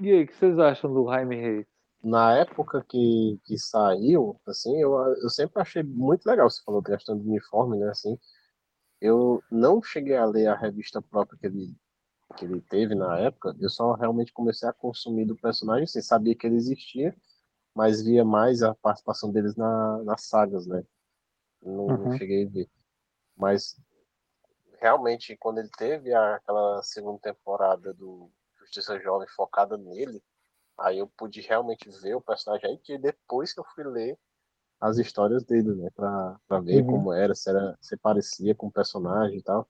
E 0.00 0.10
aí, 0.10 0.24
o 0.24 0.26
que 0.26 0.34
vocês 0.34 0.58
acham 0.58 0.92
do 0.92 1.06
Jaime 1.08 1.36
Reis? 1.36 1.66
Na 2.02 2.36
época 2.36 2.84
que, 2.88 3.38
que 3.44 3.56
saiu, 3.58 4.40
assim, 4.46 4.76
eu, 4.80 4.92
eu 5.22 5.30
sempre 5.30 5.62
achei 5.62 5.82
muito 5.82 6.26
legal, 6.26 6.50
você 6.50 6.62
falou 6.64 6.82
questão 6.82 7.16
do 7.16 7.28
uniforme, 7.28 7.78
né, 7.78 7.88
assim, 7.90 8.18
eu 9.00 9.42
não 9.50 9.80
cheguei 9.80 10.16
a 10.16 10.24
ler 10.24 10.48
a 10.48 10.56
revista 10.56 11.00
própria 11.00 11.38
que 11.38 11.46
ele 11.46 11.76
que 12.32 12.44
ele 12.44 12.60
teve 12.62 12.94
na 12.94 13.18
época, 13.18 13.54
eu 13.60 13.68
só 13.68 13.92
realmente 13.92 14.32
comecei 14.32 14.68
a 14.68 14.72
consumir 14.72 15.26
do 15.26 15.36
personagem, 15.36 15.86
sem 15.86 16.00
sabia 16.00 16.34
que 16.34 16.46
ele 16.46 16.56
existia, 16.56 17.14
mas 17.74 18.02
via 18.02 18.24
mais 18.24 18.62
a 18.62 18.74
participação 18.74 19.30
deles 19.30 19.56
na, 19.56 20.02
nas 20.02 20.22
sagas, 20.22 20.66
né? 20.66 20.82
Não, 21.62 21.86
uhum. 21.86 21.96
não 22.04 22.18
cheguei 22.18 22.46
a 22.46 22.48
ver. 22.48 22.68
Mas 23.36 23.76
realmente, 24.82 25.36
quando 25.36 25.58
ele 25.58 25.70
teve 25.78 26.12
aquela 26.12 26.82
segunda 26.82 27.20
temporada 27.20 27.94
do 27.94 28.28
Justiça 28.58 28.98
Jovem 29.00 29.28
focada 29.28 29.78
nele, 29.78 30.20
aí 30.76 30.98
eu 30.98 31.06
pude 31.06 31.40
realmente 31.40 31.88
ver 32.02 32.16
o 32.16 32.20
personagem 32.20 32.68
aí, 32.68 32.78
que 32.78 32.98
depois 32.98 33.52
que 33.54 33.60
eu 33.60 33.64
fui 33.74 33.84
ler 33.84 34.18
as 34.80 34.98
histórias 34.98 35.44
dele, 35.44 35.76
né? 35.76 35.88
Pra, 35.94 36.36
pra 36.48 36.58
ver 36.58 36.82
uhum. 36.82 36.90
como 36.90 37.12
era, 37.12 37.32
se, 37.36 37.48
era, 37.48 37.78
se 37.80 37.96
parecia 37.96 38.52
com 38.52 38.66
o 38.66 38.72
personagem 38.72 39.38
e 39.38 39.42
tal. 39.42 39.64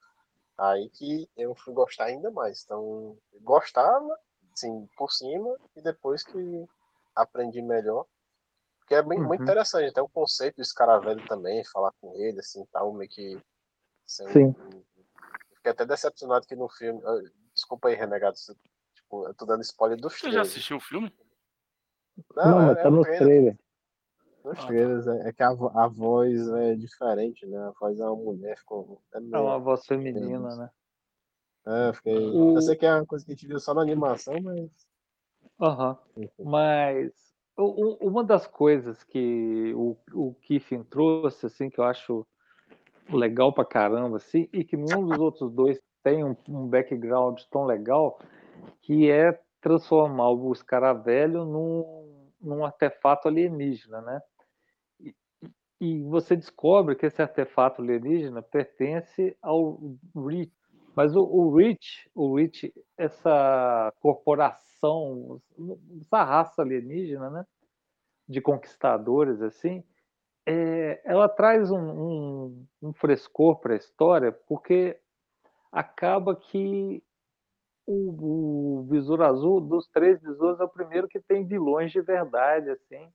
Aí 0.57 0.89
que 0.89 1.29
eu 1.37 1.55
fui 1.55 1.75
gostar 1.75 2.07
ainda 2.07 2.31
mais. 2.31 2.63
Então, 2.65 3.19
gostava, 3.43 4.19
sim, 4.55 4.89
por 4.97 5.13
cima, 5.13 5.55
e 5.77 5.83
depois 5.83 6.25
que 6.25 6.67
aprendi 7.15 7.61
melhor. 7.61 8.07
Porque 8.79 8.95
é 8.95 9.03
bem, 9.03 9.21
uhum. 9.21 9.29
muito 9.29 9.43
interessante, 9.43 9.91
até 9.91 10.01
o 10.01 10.09
conceito 10.09 10.57
do 10.57 10.63
escaravelho 10.63 11.23
também, 11.27 11.63
falar 11.67 11.93
com 12.01 12.15
ele, 12.15 12.41
assim, 12.41 12.65
tal, 12.73 12.95
meio 12.95 13.11
que. 13.11 13.39
Assim, 14.07 14.33
sim. 14.33 14.55
Fiquei 15.63 15.71
até 15.71 15.87
decepcionado 15.87 16.45
que 16.45 16.57
no 16.57 16.69
filme. 16.69 17.01
Desculpa 17.55 17.89
aí, 17.89 17.95
renegado. 17.95 18.37
Tipo, 18.97 19.29
eu 19.29 19.35
tô 19.35 19.47
dando 19.47 19.63
spoiler 19.63 19.97
do 19.97 20.11
filme. 20.11 20.33
Você 20.33 20.37
já 20.37 20.43
assistiu 20.43 20.79
o 20.79 20.81
filme? 20.81 21.15
Não, 22.35 22.51
Não 22.51 22.71
é, 22.73 22.75
tá 22.75 22.89
é 22.89 22.91
no 22.91 23.03
trailer. 23.03 23.57
Nos 24.45 24.59
ah, 24.59 24.67
trailers, 24.67 25.05
tá. 25.05 25.15
é, 25.29 25.33
que 25.33 25.41
a, 25.41 25.51
a 25.51 25.87
voz 25.87 26.49
é 26.49 26.75
diferente, 26.75 27.47
né? 27.47 27.59
A 27.59 27.71
voz 27.79 28.01
é 28.01 28.05
uma 28.05 28.17
mulher, 28.17 28.59
ficou. 28.59 29.01
É, 29.15 29.19
é 29.19 29.39
uma 29.39 29.59
voz 29.61 29.87
feminina, 29.87 30.57
né? 30.57 30.71
É, 31.65 31.93
fiquei. 31.93 32.19
O... 32.19 32.57
Eu 32.57 32.63
sei 32.63 32.75
que 32.75 32.85
é 32.85 32.93
uma 32.93 33.07
coisa 33.07 33.25
que 33.25 33.31
a 33.31 33.35
gente 33.37 33.47
viu 33.47 33.61
só 33.61 33.73
na 33.73 33.83
animação, 33.83 34.35
mas. 34.43 34.69
Aham. 35.61 35.97
Uhum. 36.17 36.29
Mas 36.41 37.13
uma 37.57 38.25
das 38.25 38.49
coisas 38.49 39.05
que 39.05 39.73
o, 39.77 39.97
o 40.13 40.35
Kiffin 40.41 40.83
trouxe, 40.83 41.47
assim, 41.47 41.71
que 41.71 41.79
eu 41.79 41.85
acho 41.85 42.27
legal 43.11 43.53
pra 43.53 43.65
caramba, 43.65 44.17
assim, 44.17 44.49
e 44.53 44.65
que 44.65 44.77
nenhum 44.77 45.07
dos 45.07 45.19
outros 45.19 45.53
dois 45.53 45.81
tem 46.03 46.25
um, 46.25 46.37
um 46.49 46.67
background 46.67 47.41
tão 47.51 47.65
legal, 47.65 48.19
que 48.81 49.11
é 49.11 49.39
transformar 49.61 50.31
o 50.31 50.53
escaravelho 50.53 51.45
num, 51.45 52.31
num 52.41 52.65
artefato 52.65 53.29
alienígena, 53.29 54.01
né? 54.01 54.21
e 55.83 56.01
você 56.05 56.37
descobre 56.37 56.95
que 56.95 57.07
esse 57.07 57.21
artefato 57.21 57.83
alienígena 57.83 58.41
pertence 58.41 59.37
ao 59.43 59.81
Reach. 60.15 60.53
Mas 60.95 61.17
o, 61.17 61.25
o 61.25 61.57
Reach, 61.57 62.09
o 62.15 62.37
Reach, 62.37 62.73
essa 62.97 63.93
corporação, 63.99 65.43
essa 66.01 66.23
raça 66.23 66.63
alienígena, 66.63 67.29
né, 67.31 67.45
de 68.29 68.41
conquistadores 68.41 69.43
assim, 69.43 69.83
é, 70.47 71.01
ela 71.05 71.28
traz 71.28 71.70
um, 71.70 71.78
um, 71.78 72.66
um 72.82 72.93
frescor 72.93 73.61
para 73.61 73.74
a 73.74 73.76
história, 73.76 74.32
porque 74.32 74.99
acaba 75.70 76.34
que 76.34 77.03
o, 77.86 78.86
o 78.88 79.22
Azul, 79.22 79.61
dos 79.61 79.88
três 79.88 80.20
besouros, 80.20 80.61
é 80.61 80.64
o 80.64 80.68
primeiro 80.68 81.09
que 81.09 81.20
tem 81.20 81.47
vilões 81.47 81.90
de 81.93 82.01
verdade, 82.01 82.70
assim, 82.70 83.09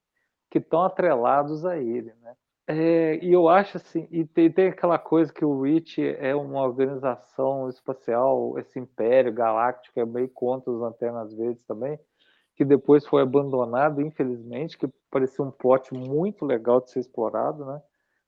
que 0.49 0.57
estão 0.57 0.83
atrelados 0.83 1.65
a 1.65 1.77
ele, 1.77 2.13
né? 2.21 2.35
É, 2.69 3.23
e 3.23 3.31
eu 3.31 3.47
acho 3.47 3.77
assim, 3.77 4.09
e 4.11 4.25
tem, 4.25 4.51
tem, 4.51 4.67
aquela 4.67 4.99
coisa 4.99 5.31
que 5.31 5.45
o 5.45 5.61
REACH 5.61 6.01
é 6.19 6.35
uma 6.35 6.61
organização 6.61 7.69
espacial, 7.69 8.59
esse 8.59 8.77
império 8.77 9.31
galáctico 9.31 9.97
é 10.01 10.05
meio 10.05 10.27
contra 10.27 10.69
os 10.69 10.81
antenas 10.81 11.33
verdes 11.33 11.63
também, 11.63 11.97
que 12.57 12.65
depois 12.65 13.05
foi 13.05 13.21
abandonado, 13.21 14.01
infelizmente, 14.01 14.77
que 14.77 14.87
parecia 15.11 15.45
um 15.45 15.51
plot 15.51 15.93
muito 15.93 16.43
legal 16.43 16.81
de 16.81 16.89
ser 16.89 16.99
explorado, 16.99 17.63
né? 17.63 17.79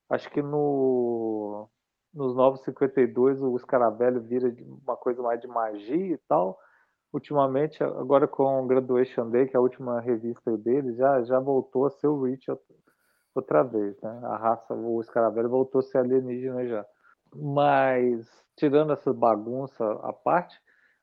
Acho 0.09 0.29
que 0.29 0.41
no 0.41 1.67
nos 2.13 2.35
Novos 2.35 2.63
52 2.63 3.41
o 3.41 3.55
Escaravelho 3.55 4.21
vira 4.21 4.51
uma 4.83 4.95
coisa 4.95 5.21
mais 5.21 5.39
de 5.41 5.47
magia 5.47 6.13
e 6.13 6.17
tal. 6.27 6.59
Ultimamente, 7.11 7.83
agora 7.83 8.27
com 8.27 8.67
Graduation 8.67 9.29
Day, 9.29 9.47
que 9.47 9.55
é 9.55 9.59
a 9.59 9.61
última 9.61 9.99
revista 9.99 10.55
dele, 10.57 10.93
já, 10.95 11.23
já 11.23 11.39
voltou 11.39 11.85
a 11.85 11.89
ser 11.89 12.07
o 12.07 12.21
Reach 12.23 12.45
outra 13.33 13.63
vez, 13.63 13.99
né? 14.01 14.19
A 14.23 14.37
raça, 14.37 14.75
o 14.75 15.01
escaravelho 15.01 15.49
voltou 15.49 15.79
a 15.79 15.81
ser 15.83 15.99
alienígena 15.99 16.67
já. 16.67 16.85
Mas, 17.35 18.27
tirando 18.55 18.93
essa 18.93 19.11
bagunça 19.13 19.83
à 20.03 20.13
parte, 20.13 20.59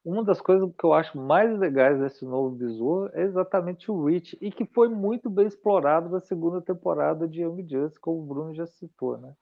uma 0.07 0.23
das 0.23 0.41
coisas 0.41 0.71
que 0.79 0.85
eu 0.85 0.93
acho 0.93 1.19
mais 1.19 1.59
legais 1.59 1.99
desse 1.99 2.25
novo 2.25 2.55
besouro 2.55 3.11
é 3.13 3.23
exatamente 3.23 3.91
o 3.91 4.05
Reach, 4.05 4.39
e 4.41 4.53
que 4.53 4.65
foi 4.65 4.89
muito 4.89 5.29
bem 5.29 5.49
explorado 5.49 6.09
na 6.09 6.21
segunda 6.21 6.63
temporada 6.63 7.27
de 7.27 7.43
Young 7.43 7.69
Justice, 7.69 8.01
como 8.01 8.21
o 8.21 8.25
Bruno 8.25 8.55
já 8.55 8.69
citou, 8.69 9.19
né? 9.19 9.35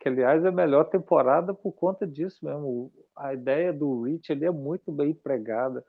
Que, 0.00 0.08
aliás, 0.08 0.44
é 0.44 0.48
a 0.48 0.52
melhor 0.52 0.84
temporada 0.86 1.54
por 1.54 1.70
conta 1.70 2.04
disso 2.04 2.44
mesmo. 2.44 2.92
A 3.16 3.32
ideia 3.32 3.72
do 3.72 4.02
Reach 4.02 4.32
ele 4.32 4.44
é 4.44 4.50
muito 4.50 4.90
bem 4.90 5.10
empregada 5.10 5.84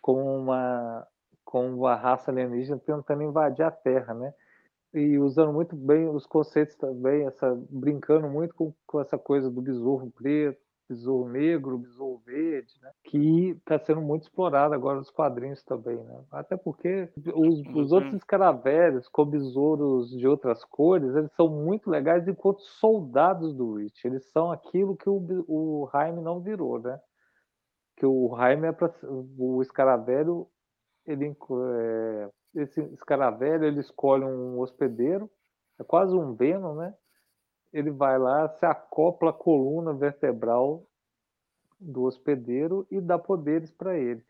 com 0.00 0.22
uma, 0.22 1.04
com 1.44 1.68
uma 1.74 1.96
raça 1.96 2.30
alienígena 2.30 2.78
tentando 2.78 3.24
invadir 3.24 3.64
a 3.64 3.70
Terra, 3.72 4.14
né? 4.14 4.32
e 4.94 5.18
usando 5.18 5.52
muito 5.52 5.76
bem 5.76 6.08
os 6.08 6.24
conceitos 6.24 6.76
também, 6.76 7.26
essa, 7.26 7.54
brincando 7.68 8.28
muito 8.28 8.54
com, 8.54 8.72
com 8.86 9.00
essa 9.00 9.18
coisa 9.18 9.50
do 9.50 9.60
besouro 9.60 10.10
preto, 10.16 10.58
besouro 10.88 11.28
negro, 11.28 11.78
besouro 11.78 12.22
verde, 12.24 12.72
né? 12.80 12.90
que 13.04 13.50
está 13.50 13.78
sendo 13.78 14.00
muito 14.00 14.22
explorado 14.22 14.74
agora 14.74 14.98
nos 14.98 15.10
quadrinhos 15.10 15.62
também, 15.62 15.96
né? 15.96 16.24
Até 16.30 16.56
porque 16.56 17.08
os, 17.34 17.60
os 17.74 17.92
outros 17.92 18.14
escaravelhos 18.14 19.08
com 19.08 19.24
besouros 19.24 20.10
de 20.10 20.26
outras 20.26 20.64
cores, 20.64 21.14
eles 21.14 21.32
são 21.32 21.48
muito 21.48 21.90
legais 21.90 22.26
enquanto 22.28 22.60
soldados 22.60 23.54
do 23.54 23.74
Rich. 23.74 24.06
Eles 24.06 24.24
são 24.30 24.50
aquilo 24.50 24.96
que 24.96 25.08
o, 25.08 25.44
o 25.48 25.88
Jaime 25.92 26.20
não 26.20 26.40
virou, 26.40 26.78
né? 26.80 27.00
Que 27.96 28.06
o 28.06 28.34
Jaime 28.36 28.68
é 28.68 28.72
para 28.72 28.92
o 29.38 29.62
escaravelho, 29.62 30.46
ele 31.06 31.36
é, 31.74 32.30
esse 32.54 32.80
escaravelho 32.94 33.64
ele 33.64 33.80
escolhe 33.80 34.24
um 34.24 34.58
hospedeiro, 34.60 35.30
é 35.78 35.84
quase 35.84 36.14
um 36.14 36.34
Venom, 36.34 36.74
né? 36.74 36.94
Ele 37.72 37.90
vai 37.90 38.18
lá, 38.18 38.48
se 38.48 38.64
acopla 38.64 39.30
a 39.30 39.34
coluna 39.34 39.92
vertebral 39.92 40.86
do 41.78 42.04
hospedeiro 42.04 42.86
e 42.90 43.00
dá 43.00 43.18
poderes 43.18 43.70
para 43.70 43.98
ele. 43.98 44.24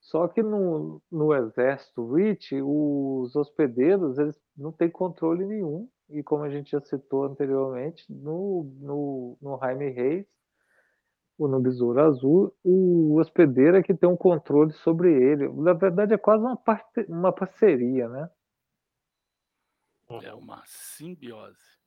Só 0.00 0.26
que 0.28 0.42
no, 0.42 1.02
no 1.10 1.34
exército 1.34 2.14
Rich, 2.14 2.60
os 2.62 3.36
hospedeiros 3.36 4.18
eles 4.18 4.34
não 4.56 4.72
têm 4.72 4.90
controle 4.90 5.44
nenhum. 5.44 5.88
E 6.08 6.22
como 6.22 6.42
a 6.42 6.50
gente 6.50 6.70
já 6.70 6.80
citou 6.80 7.24
anteriormente, 7.24 8.04
no, 8.12 8.64
no, 8.80 9.38
no 9.40 9.58
Jaime 9.58 9.90
Reis, 9.90 10.26
ou 11.38 11.48
no 11.48 11.60
Besouro 11.60 12.00
Azul, 12.00 12.54
o 12.62 13.18
hospedeiro 13.18 13.76
é 13.76 13.82
que 13.82 13.94
tem 13.94 14.08
um 14.08 14.16
controle 14.16 14.72
sobre 14.72 15.10
ele. 15.10 15.48
Na 15.48 15.72
verdade, 15.72 16.12
é 16.12 16.18
quase 16.18 16.42
uma, 16.42 16.56
parte, 16.56 17.06
uma 17.08 17.32
parceria, 17.32 18.08
né? 18.08 18.28
É 20.22 20.34
uma 20.34 20.62
simbiose. 20.66 21.79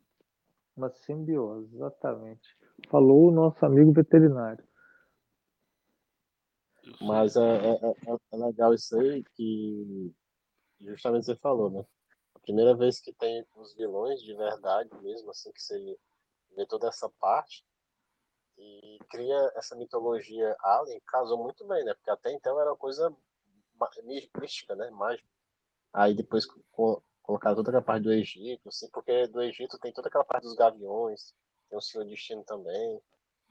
Uma 0.75 0.89
simbiose, 0.89 1.75
exatamente. 1.75 2.57
Falou 2.89 3.27
o 3.27 3.31
nosso 3.31 3.63
amigo 3.65 3.91
veterinário. 3.91 4.63
Mas 7.01 7.35
é, 7.35 7.41
é, 7.41 7.73
é, 7.73 8.17
é, 8.33 8.37
legal 8.37 8.73
isso 8.73 8.97
aí 8.99 9.23
que 9.35 10.13
justamente 10.81 11.25
você 11.25 11.35
falou, 11.35 11.69
né? 11.69 11.85
A 12.35 12.39
primeira 12.39 12.75
vez 12.75 12.99
que 12.99 13.13
tem 13.13 13.45
os 13.55 13.73
vilões 13.75 14.21
de 14.21 14.33
verdade 14.35 14.89
mesmo, 15.01 15.29
assim, 15.31 15.51
que 15.51 15.61
você 15.61 15.97
vê 16.55 16.65
toda 16.65 16.87
essa 16.87 17.09
parte 17.19 17.65
e 18.57 18.99
cria 19.09 19.51
essa 19.55 19.75
mitologia 19.75 20.55
alien, 20.59 21.01
casou 21.07 21.41
muito 21.41 21.65
bem, 21.65 21.83
né? 21.85 21.93
Porque 21.93 22.11
até 22.11 22.31
então 22.33 22.59
era 22.59 22.71
uma 22.71 22.77
coisa 22.77 23.15
mística, 24.03 24.75
né? 24.75 24.89
Mágica. 24.91 25.27
Aí 25.93 26.13
depois 26.13 26.45
colocaram 27.23 27.55
toda 27.55 27.69
aquela 27.69 27.81
parte 27.81 28.03
do 28.03 28.13
Egito, 28.13 28.69
assim, 28.69 28.87
porque 28.91 29.27
do 29.27 29.41
Egito 29.41 29.79
tem 29.79 29.91
toda 29.91 30.09
aquela 30.09 30.23
parte 30.23 30.43
dos 30.43 30.55
gaviões, 30.55 31.33
tem 31.69 31.77
o 31.77 31.81
Senhor 31.81 32.05
Destino 32.05 32.43
também. 32.43 33.01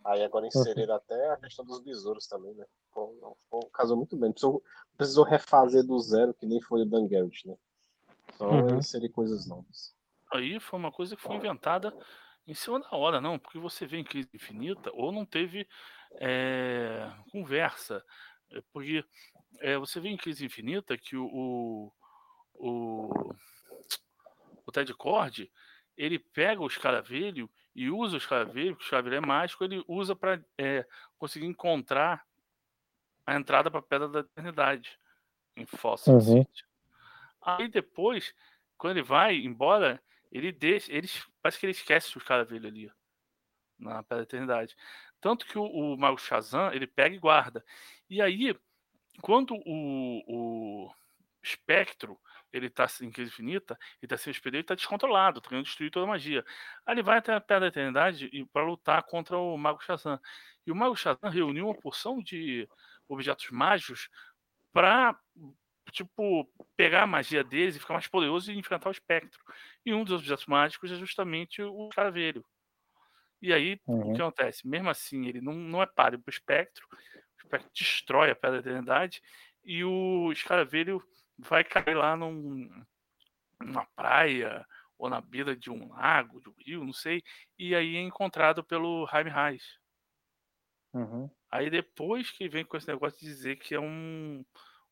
Aí 0.05 0.23
agora 0.23 0.47
inseriram 0.47 0.97
até 0.97 1.31
a 1.31 1.37
questão 1.37 1.65
dos 1.65 1.81
besouros 1.81 2.27
também, 2.27 2.53
né? 2.55 2.65
Pô, 2.93 3.67
casou 3.73 3.97
muito 3.97 4.17
bem. 4.17 4.33
Precisou, 4.33 4.63
precisou 4.97 5.25
refazer 5.25 5.85
do 5.85 5.99
zero, 6.01 6.35
que 6.35 6.45
nem 6.45 6.61
foi 6.61 6.83
o 6.83 6.85
Dan 6.85 7.07
Garrett, 7.07 7.47
né? 7.47 7.57
Só 8.37 8.51
uhum. 8.51 8.79
inserir 8.79 9.09
coisas 9.11 9.47
novas. 9.47 9.95
Aí 10.33 10.59
foi 10.59 10.79
uma 10.79 10.91
coisa 10.91 11.15
que 11.15 11.23
foi 11.23 11.37
inventada 11.37 11.95
em 12.47 12.55
cima 12.55 12.81
da 12.81 12.97
hora, 12.97 13.21
não, 13.21 13.39
porque 13.39 13.59
você 13.59 13.87
vê 13.87 13.99
em 13.99 14.05
Crise 14.05 14.29
Infinita 14.35 14.91
ou 14.95 15.13
não 15.13 15.25
teve 15.25 15.69
é, 16.15 17.11
conversa. 17.31 18.05
É, 18.51 18.61
porque 18.73 19.05
é, 19.61 19.79
você 19.79 20.01
vê 20.01 20.09
em 20.09 20.17
Crise 20.17 20.45
Infinita 20.45 20.99
que 20.99 21.17
o, 21.17 21.27
o, 21.27 21.93
o 22.55 23.35
Ted 24.71 24.93
Cord 24.95 25.51
ele 25.97 26.19
pega 26.19 26.61
o 26.61 26.67
escaravelho 26.67 27.51
e 27.75 27.91
usa 27.91 28.15
o 28.15 28.19
escaravelho, 28.19 28.75
porque 28.75 28.85
o 28.85 28.87
escaravelho 28.87 29.17
é 29.17 29.21
mágico, 29.21 29.65
ele 29.65 29.85
usa 29.87 30.15
para 30.15 30.43
é, 30.59 30.87
conseguir 31.19 31.47
encontrar 31.47 32.27
a 33.27 33.35
entrada 33.35 33.71
para 33.71 33.81
a 33.81 33.83
Pedra 33.83 34.09
da 34.09 34.21
Eternidade 34.21 34.99
em 35.57 35.67
Fossil 35.67 36.15
uhum. 36.15 36.21
City. 36.21 36.65
Aí 37.41 37.69
depois, 37.69 38.35
quando 38.77 38.97
ele 38.97 39.03
vai 39.03 39.37
embora, 39.37 40.03
ele 40.31 40.53
deixa, 40.53 40.93
ele, 40.93 41.09
parece 41.41 41.59
que 41.59 41.67
ele 41.67 41.73
esquece 41.73 42.17
o 42.17 42.19
escaravelho 42.19 42.67
ali 42.67 42.93
na 43.79 44.03
Pedra 44.03 44.19
da 44.19 44.23
Eternidade. 44.23 44.77
Tanto 45.21 45.47
que 45.47 45.59
o, 45.59 45.65
o 45.65 45.97
Mago 45.97 46.19
Shazam, 46.19 46.73
ele 46.73 46.87
pega 46.87 47.15
e 47.15 47.19
guarda. 47.19 47.65
E 48.09 48.21
aí, 48.21 48.57
quando 49.21 49.55
o, 49.55 50.23
o 50.27 50.95
espectro 51.43 52.19
ele 52.53 52.69
tá 52.69 52.87
em 53.01 53.11
crise 53.11 53.31
infinita, 53.31 53.79
ele 54.01 54.09
tá 54.09 54.17
sem 54.17 54.31
hospedeiro, 54.31 54.63
ele 54.63 54.69
tá 54.69 54.75
descontrolado, 54.75 55.41
tá 55.41 55.49
querendo 55.49 55.65
destruir 55.65 55.91
toda 55.91 56.05
a 56.05 56.09
magia. 56.09 56.45
Aí 56.85 56.95
ele 56.95 57.03
vai 57.03 57.19
até 57.19 57.35
a 57.35 57.41
Pedra 57.41 57.61
da 57.61 57.67
Eternidade 57.69 58.31
para 58.53 58.65
lutar 58.65 59.03
contra 59.05 59.37
o 59.39 59.57
Mago 59.57 59.83
Shazam. 59.83 60.21
E 60.67 60.71
o 60.71 60.77
Mago 60.77 60.97
Shazam 60.97 61.31
reuniu 61.31 61.67
uma 61.67 61.75
porção 61.75 62.23
de 62.23 62.69
objetos 63.09 63.51
mágicos 63.51 64.09
para 64.73 65.19
tipo 65.91 66.49
pegar 66.77 67.03
a 67.03 67.07
magia 67.07 67.45
deles 67.45 67.77
e 67.77 67.81
ficar 67.81 67.95
mais 67.95 68.07
poderoso 68.07 68.53
e 68.53 68.59
enfrentar 68.59 68.89
o 68.89 68.93
espectro. 68.93 69.41
E 69.85 69.93
um 69.93 70.05
dos 70.05 70.15
objetos 70.15 70.47
mágicos 70.47 70.91
é 70.91 70.97
justamente 70.97 71.63
o 71.63 71.89
cravelho. 71.89 72.45
E 73.41 73.53
aí 73.53 73.81
uhum. 73.87 74.13
o 74.13 74.15
que 74.15 74.23
acontece? 74.23 74.67
Mesmo 74.67 74.89
assim, 74.89 75.27
ele 75.27 75.41
não, 75.41 75.53
não 75.53 75.83
é 75.83 75.87
páreo 75.87 76.21
para 76.21 76.31
o 76.31 76.33
espectro, 76.33 76.87
o 76.93 77.43
espectro 77.43 77.71
destrói 77.75 78.31
a 78.31 78.37
Pedra 78.37 78.63
da 78.63 78.71
Eternidade 78.71 79.21
e 79.65 79.85
o 79.85 80.31
escaravelho 80.33 81.03
vai 81.39 81.65
cair 81.65 81.95
lá 81.95 82.17
num, 82.17 82.69
numa 83.61 83.87
praia 83.97 84.67
ou 84.99 85.11
na 85.11 85.21
beira 85.21 85.57
de 85.57 85.71
um 85.71 85.89
lago, 85.89 86.41
de 86.41 86.49
um 86.49 86.55
rio, 86.59 86.85
não 86.85 86.93
sei, 86.93 87.23
e 87.59 87.75
aí 87.75 87.97
é 87.97 88.01
encontrado 88.01 88.63
pelo 88.63 89.07
Jaime 89.09 89.31
Reis. 89.31 89.79
Uhum. 90.95 91.29
Aí 91.51 91.71
depois 91.71 92.31
que 92.31 92.49
vem 92.49 92.65
com 92.65 92.77
esse 92.77 92.87
negócio 92.87 93.19
de 93.19 93.27
dizer 93.27 93.57
que 93.57 93.75
é 93.75 93.81
um, 93.81 94.45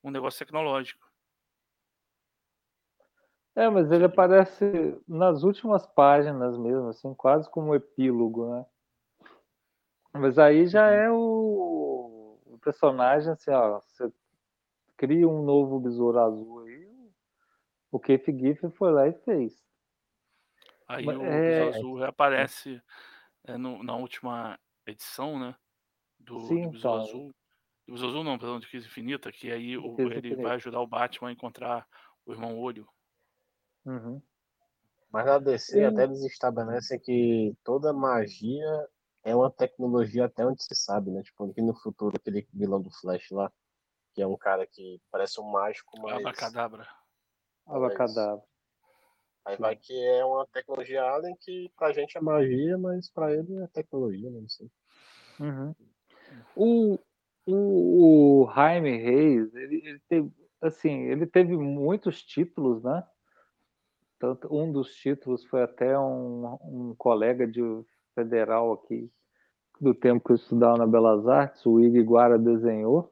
um 0.03 0.11
negócio 0.11 0.38
tecnológico. 0.38 1.09
É, 3.55 3.68
mas 3.68 3.91
ele 3.91 4.05
aparece 4.05 4.64
nas 5.07 5.43
últimas 5.43 5.86
páginas 5.86 6.57
mesmo, 6.57 6.88
assim, 6.88 7.14
quase 7.14 7.51
como 7.51 7.70
um 7.70 7.74
epílogo, 7.74 8.55
né? 8.55 8.66
Mas 10.12 10.38
aí 10.38 10.66
já 10.66 10.86
uhum. 10.86 10.95
é 10.95 11.11
o, 11.11 12.38
o 12.47 12.59
personagem, 12.59 13.32
assim, 13.32 13.51
ó, 13.51 13.80
você 13.80 14.11
cria 15.01 15.26
um 15.26 15.42
novo 15.42 15.80
besouro 15.80 16.18
azul 16.18 16.61
aí, 16.61 17.11
o 17.90 17.98
Keith 17.98 18.26
Giffen 18.26 18.70
foi 18.70 18.92
lá 18.92 19.09
e 19.09 19.14
fez. 19.24 19.64
Aí 20.86 21.07
Mas, 21.07 21.16
o 21.16 21.22
é... 21.22 21.40
besouro 21.40 21.76
azul 21.78 21.98
reaparece 22.01 22.82
é, 23.44 23.57
no, 23.57 23.82
na 23.82 23.96
última 23.96 24.61
edição, 24.86 25.38
né? 25.38 25.57
Do, 26.18 26.40
Sim, 26.40 26.64
do 26.64 26.72
besouro 26.72 26.76
então... 26.76 26.94
azul. 26.96 27.34
Do 27.86 27.92
besouro 27.94 28.12
azul 28.12 28.24
não, 28.24 28.38
perdão, 28.38 28.61
de 28.61 28.68
Crise 28.68 28.86
Infinita, 28.86 29.32
que 29.32 29.51
aí 29.51 29.78
o, 29.78 29.98
ele 29.98 30.18
Infinita. 30.18 30.42
vai 30.42 30.57
ajudar 30.57 30.80
o 30.80 30.86
Batman 30.86 31.30
a 31.30 31.32
encontrar 31.32 31.88
o 32.26 32.32
irmão 32.32 32.59
Olho. 32.59 32.86
Uhum. 33.86 34.20
Mas 35.11 35.24
na 35.24 35.38
DC 35.38 35.82
até 35.82 36.05
eles 36.05 36.22
estabelecem 36.24 37.01
que 37.01 37.57
toda 37.64 37.90
magia 37.90 38.86
é 39.24 39.34
uma 39.34 39.51
tecnologia 39.51 40.26
até 40.26 40.44
onde 40.44 40.62
se 40.62 40.74
sabe, 40.74 41.11
né? 41.11 41.22
Tipo, 41.22 41.51
aqui 41.51 41.62
no 41.62 41.74
futuro, 41.74 42.16
aquele 42.16 42.46
vilão 42.53 42.82
do 42.82 42.90
Flash 42.90 43.30
lá, 43.30 43.51
que 44.12 44.22
é 44.22 44.26
um 44.26 44.36
cara 44.36 44.66
que 44.66 45.00
parece 45.11 45.40
um 45.40 45.50
mágico, 45.50 46.00
mas. 46.00 46.18
Abacadabra. 46.18 46.88
Abacadabra. 47.66 48.44
Aí 49.44 49.56
vai 49.56 49.76
que 49.76 49.94
é 50.04 50.24
uma 50.24 50.46
tecnologia 50.48 51.02
alien 51.02 51.34
que 51.40 51.70
pra 51.76 51.92
gente 51.92 52.16
é 52.16 52.20
magia, 52.20 52.76
mas 52.76 53.11
pra 53.11 53.32
ele 53.34 53.62
é 53.62 53.66
tecnologia, 53.68 54.30
né? 54.30 54.40
não 54.40 54.48
sei. 54.48 54.70
Uhum. 55.40 55.74
O, 56.54 56.98
o, 57.46 58.42
o 58.44 58.52
Jaime 58.54 58.96
Reis, 58.98 59.54
ele, 59.54 59.76
ele, 59.84 60.00
teve, 60.08 60.32
assim, 60.61 61.04
ele 61.04 61.26
teve 61.26 61.56
muitos 61.56 62.22
títulos, 62.22 62.82
né? 62.82 63.02
Tanto, 64.18 64.54
um 64.54 64.70
dos 64.70 64.94
títulos 64.94 65.44
foi 65.46 65.62
até 65.62 65.98
um, 65.98 66.58
um 66.62 66.94
colega 66.96 67.46
de 67.46 67.62
federal 68.14 68.72
aqui, 68.74 69.11
do 69.80 69.94
tempo 69.94 70.22
que 70.22 70.32
eu 70.32 70.36
estudava 70.36 70.76
na 70.76 70.86
Belas 70.86 71.26
Artes, 71.26 71.64
o 71.64 71.80
Ig 71.80 72.02
Guara 72.02 72.38
desenhou. 72.38 73.11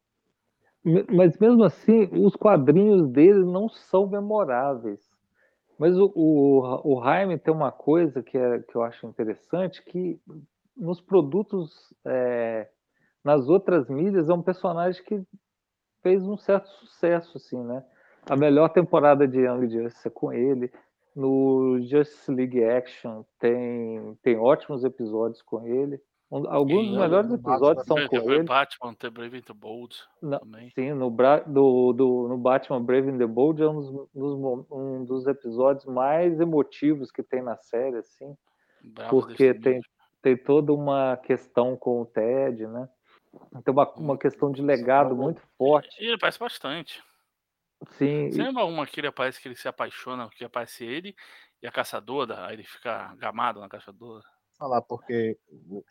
Mas 1.10 1.38
mesmo 1.38 1.64
assim, 1.64 2.08
os 2.12 2.34
quadrinhos 2.34 3.08
dele 3.08 3.44
não 3.44 3.68
são 3.68 4.06
memoráveis. 4.06 5.00
Mas 5.78 5.96
o, 5.96 6.12
o, 6.14 6.96
o 6.96 7.04
Jaime 7.04 7.38
tem 7.38 7.54
uma 7.54 7.70
coisa 7.70 8.22
que, 8.22 8.36
é, 8.36 8.58
que 8.60 8.74
eu 8.74 8.82
acho 8.82 9.06
interessante, 9.06 9.82
que 9.84 10.20
nos 10.76 11.00
produtos, 11.00 11.94
é, 12.04 12.68
nas 13.22 13.48
outras 13.48 13.88
mídias, 13.88 14.28
é 14.28 14.32
um 14.32 14.42
personagem 14.42 15.02
que 15.04 15.22
fez 16.02 16.26
um 16.26 16.36
certo 16.36 16.68
sucesso, 16.68 17.36
assim, 17.36 17.62
né? 17.62 17.84
A 18.28 18.36
melhor 18.36 18.68
temporada 18.70 19.26
de 19.26 19.38
Young 19.40 19.68
Justice 19.68 20.08
é 20.08 20.10
com 20.10 20.32
ele. 20.32 20.70
No 21.14 21.78
Justice 21.80 22.30
League 22.30 22.62
Action 22.62 23.24
tem, 23.38 24.16
tem 24.22 24.36
ótimos 24.36 24.84
episódios 24.84 25.42
com 25.42 25.66
ele. 25.66 26.00
Alguns 26.30 26.88
dos 26.88 26.98
melhores 26.98 27.32
episódios 27.32 27.86
são 27.86 27.96
com 28.06 28.30
ele. 28.30 28.42
Batman, 28.42 28.94
The 28.94 29.08
Brave 29.08 29.38
and 29.38 29.42
the 29.42 29.54
Bold 29.54 29.96
também. 30.20 30.70
Sim, 30.70 30.92
no, 30.92 31.10
do, 31.10 31.92
do, 31.94 32.28
no 32.28 32.36
Batman 32.36 32.84
Brave 32.84 33.08
and 33.08 33.18
the 33.18 33.26
Bold 33.26 33.62
é 33.62 33.68
um 33.68 34.06
dos, 34.14 34.66
um 34.70 35.04
dos 35.06 35.26
episódios 35.26 35.86
mais 35.86 36.38
emotivos 36.38 37.10
que 37.10 37.22
tem 37.22 37.42
na 37.42 37.56
série, 37.56 37.96
assim. 37.96 38.36
Bravo 38.84 39.10
porque 39.10 39.54
tem, 39.54 39.80
tem 40.20 40.36
toda 40.36 40.72
uma 40.72 41.16
questão 41.16 41.74
com 41.76 42.02
o 42.02 42.06
Ted, 42.06 42.66
né? 42.66 42.88
Tem 43.64 43.72
uma, 43.72 43.90
uma 43.94 44.18
questão 44.18 44.52
de 44.52 44.60
legado 44.60 45.16
muito 45.16 45.40
forte. 45.56 45.96
E 45.98 46.06
ele 46.06 46.14
aparece 46.14 46.38
bastante. 46.38 47.02
Sim. 47.92 48.30
Você 48.30 48.42
lembra 48.42 48.64
uma 48.64 48.86
que 48.86 49.00
ele 49.00 49.06
aparece 49.06 49.40
que 49.40 49.48
ele 49.48 49.56
se 49.56 49.68
apaixona, 49.68 50.28
que 50.28 50.44
aparece 50.44 50.84
ele 50.84 51.14
e 51.62 51.66
a 51.66 51.72
caçadora, 51.72 52.46
aí 52.46 52.54
ele 52.54 52.64
fica 52.64 53.14
gamado 53.16 53.60
na 53.60 53.68
caçadora? 53.68 54.24
Falar, 54.58 54.82
porque 54.82 55.38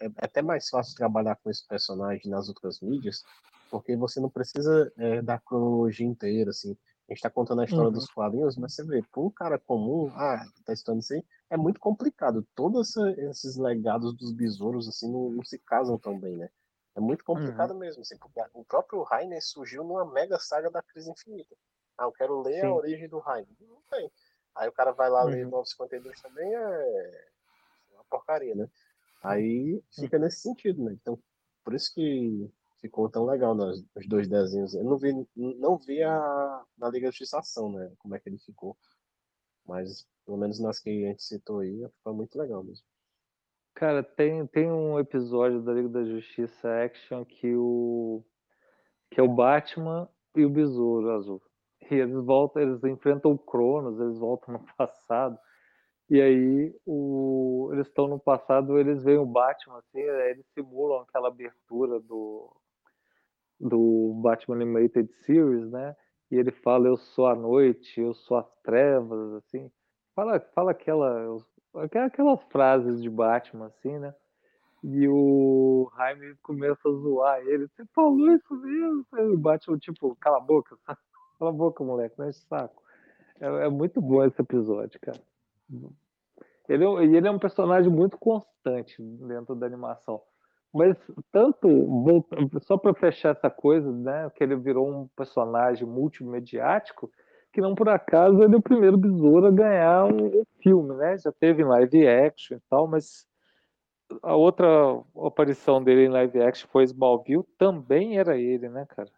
é, 0.02 0.06
é 0.08 0.10
até 0.18 0.42
mais 0.42 0.68
fácil 0.70 0.96
trabalhar 0.96 1.38
com 1.38 1.50
esse 1.50 1.66
personagem 1.68 2.30
nas 2.30 2.50
outras 2.50 2.82
mídias, 2.82 3.24
porque 3.70 3.96
você 3.96 4.20
não 4.20 4.30
precisa 4.30 4.92
é, 4.98 5.22
da 5.22 5.40
cronologia 5.40 6.06
inteira, 6.06 6.50
assim. 6.50 6.78
A 7.10 7.14
gente 7.14 7.22
tá 7.22 7.30
contando 7.30 7.62
a 7.62 7.66
história 7.66 7.90
Uhum. 7.90 7.94
dos 7.94 8.10
quadrinhos, 8.10 8.58
mas 8.58 8.74
você 8.76 8.84
vê, 8.84 9.02
para 9.02 9.22
um 9.22 9.30
cara 9.32 9.58
comum, 9.58 10.12
ah, 10.16 10.44
tá 10.66 10.74
estudando 10.74 11.00
isso 11.02 11.14
aí, 11.14 11.24
é 11.50 11.56
muito 11.56 11.80
complicado. 11.80 12.46
Todos 12.54 12.96
esses 12.98 13.56
legados 13.56 14.14
dos 14.18 14.34
besouros, 14.34 14.90
assim, 14.90 15.10
não, 15.10 15.30
não 15.32 15.44
se 15.46 15.58
casam 15.60 15.98
tão 15.98 16.20
bem, 16.20 16.36
né? 16.36 16.50
É 16.96 17.00
muito 17.00 17.24
complicado 17.24 17.74
mesmo, 17.76 18.02
assim, 18.02 18.18
porque 18.18 18.42
o 18.54 18.66
próprio 18.66 19.02
Rainer 19.04 19.42
surgiu 19.42 19.84
numa 19.86 20.04
mega 20.12 20.38
saga 20.40 20.70
da 20.70 20.82
Crise 20.82 21.10
Infinita. 21.10 21.56
Ah, 21.98 22.04
eu 22.06 22.12
quero 22.12 22.42
ler 22.42 22.60
Sim. 22.60 22.68
a 22.68 22.74
origem 22.74 23.08
do 23.08 23.20
Rainer. 23.20 23.48
Não 23.62 23.82
tem. 23.90 24.12
Aí 24.56 24.68
o 24.68 24.74
cara 24.74 24.92
vai 24.92 25.10
lá 25.10 25.24
ler 25.24 25.46
Uhum. 25.46 25.52
952 25.52 26.20
também, 26.22 26.54
é 26.54 27.28
porcaria, 28.10 28.56
né? 28.56 28.70
Aí 29.24 29.82
fica 29.94 30.18
nesse 30.20 30.42
sentido, 30.42 30.84
né? 30.84 30.94
Então, 30.94 31.20
por 31.64 31.74
isso 31.74 31.94
que 31.94 32.50
ficou 32.80 33.10
tão 33.10 33.26
legal 33.26 33.56
nos, 33.56 33.84
nos 33.96 34.08
dois 34.08 34.28
desenhos. 34.28 34.74
Eu 34.74 34.84
não 34.84 34.98
vi, 34.98 35.14
não 35.36 35.78
vi 35.78 36.02
a, 36.04 36.64
na 36.78 36.90
Liga 36.90 37.08
da 37.08 37.12
Justiça 37.12 37.40
ação, 37.40 37.72
né? 37.72 37.92
Como 37.98 38.16
é 38.16 38.20
que 38.20 38.30
ele 38.30 38.38
ficou. 38.38 38.78
Mas, 39.66 40.08
pelo 40.26 40.38
menos 40.38 40.60
nas 40.60 40.80
que 40.80 40.90
a 40.90 41.10
gente 41.10 41.24
citou 41.24 41.60
aí, 41.60 41.88
foi 42.04 42.14
muito 42.14 42.38
legal 42.38 42.64
mesmo. 42.64 42.86
Cara, 43.74 44.02
tem, 44.02 44.46
tem 44.48 44.72
um 44.72 44.98
episódio 44.98 45.62
da 45.62 45.74
Liga 45.74 45.90
da 45.90 46.04
Justiça 46.04 46.68
Action 46.84 47.24
que 47.26 47.54
o 47.56 48.24
que 49.12 49.20
é 49.20 49.24
o 49.24 49.34
Batman 49.34 50.10
e 50.36 50.46
o 50.46 50.50
Besouro 50.50 51.12
Azul. 51.12 51.42
E 51.90 51.96
eles 51.96 52.16
voltam, 52.26 52.62
eles 52.62 52.84
enfrentam 52.84 53.32
o 53.32 53.38
Cronos, 53.38 54.00
eles 54.00 54.18
voltam 54.18 54.56
no 54.56 54.66
passado. 54.76 55.38
E 56.10 56.22
aí 56.22 56.74
o, 56.86 57.70
eles 57.74 57.88
estão 57.88 58.08
no 58.08 58.20
passado, 58.20 58.78
eles 58.80 59.04
veem 59.04 59.18
o 59.18 59.26
Batman 59.26 59.80
assim, 59.80 60.02
aí 60.02 60.32
eles 60.32 60.46
simulam 60.54 61.02
aquela 61.02 61.28
abertura 61.28 62.00
do 62.00 62.56
do 63.60 64.14
Batman 64.22 64.56
Animated 64.56 65.12
Series, 65.26 65.70
né? 65.72 65.96
E 66.30 66.36
ele 66.36 66.52
fala 66.52 66.88
eu 66.88 66.98
sou 66.98 67.28
a 67.28 67.36
noite, 67.36 68.00
eu 68.00 68.14
sou 68.14 68.38
as 68.38 68.48
trevas, 68.64 69.34
assim. 69.34 69.72
Fala, 70.16 70.40
fala 70.54 70.72
aquela, 70.72 71.38
aquelas 71.74 72.42
frases 72.52 73.02
de 73.02 73.10
Batman, 73.10 73.68
assim, 73.68 73.98
né? 73.98 74.14
E 74.84 75.08
o 75.08 75.92
Jaime 75.98 76.36
começa 76.44 76.88
a 76.88 76.92
zoar 76.92 77.40
ele. 77.42 77.68
Você 77.68 77.86
falou 77.94 78.32
isso 78.32 78.56
mesmo? 78.56 79.06
Aí 79.14 79.26
o 79.26 79.38
Batman, 79.38 79.78
tipo, 79.78 80.16
cala 80.18 80.38
a 80.38 80.42
boca, 80.42 80.78
cala 81.40 81.52
a 81.52 81.54
boca, 81.54 81.84
moleque, 81.84 82.18
não 82.18 82.28
é 82.28 82.32
saco. 82.32 82.84
É, 83.40 83.46
é 83.66 83.70
muito 83.70 84.02
bom 84.02 84.24
esse 84.24 84.40
episódio, 84.42 85.00
cara. 85.02 85.20
Ele, 86.68 86.84
é- 86.84 87.06
e 87.06 87.16
ele 87.16 87.28
é 87.28 87.32
um 87.32 87.40
personagem 87.40 87.92
muito 87.92 88.18
constante 88.18 89.02
dentro 89.02 89.56
da 89.56 89.66
animação. 89.66 90.22
Mas 90.74 90.98
tanto, 91.32 91.68
só 92.62 92.78
para 92.78 92.94
fechar 92.94 93.36
essa 93.36 93.50
coisa, 93.50 93.92
né, 93.92 94.30
que 94.36 94.44
ele 94.44 94.56
virou 94.56 94.90
um 94.90 95.08
personagem 95.16 95.88
multimediático, 95.88 97.10
que 97.54 97.62
não 97.62 97.74
por 97.74 97.90
acaso 97.90 98.44
ele 98.44 98.54
é 98.54 98.58
o 98.58 98.62
primeiro 98.62 98.98
besouro 98.98 99.48
a 99.48 99.52
ganhar 99.52 100.06
um, 100.06 100.44
filme, 100.62 100.96
né? 100.96 101.18
Já 101.18 101.32
teve 101.32 101.64
em 101.64 101.66
live 101.66 102.08
action 102.08 102.58
e 102.58 102.62
tal, 102.70 102.88
mas 102.88 103.26
a 104.22 104.36
outra 104.36 104.68
aparição 105.26 105.84
dele 105.84 106.06
em 106.06 106.10
live 106.10 106.42
action 106.42 106.70
foi 106.70 106.84
Smallville, 106.84 107.44
também 107.58 108.20
era 108.20 108.38
ele, 108.38 108.70
né, 108.70 108.86
cara? 108.86 109.10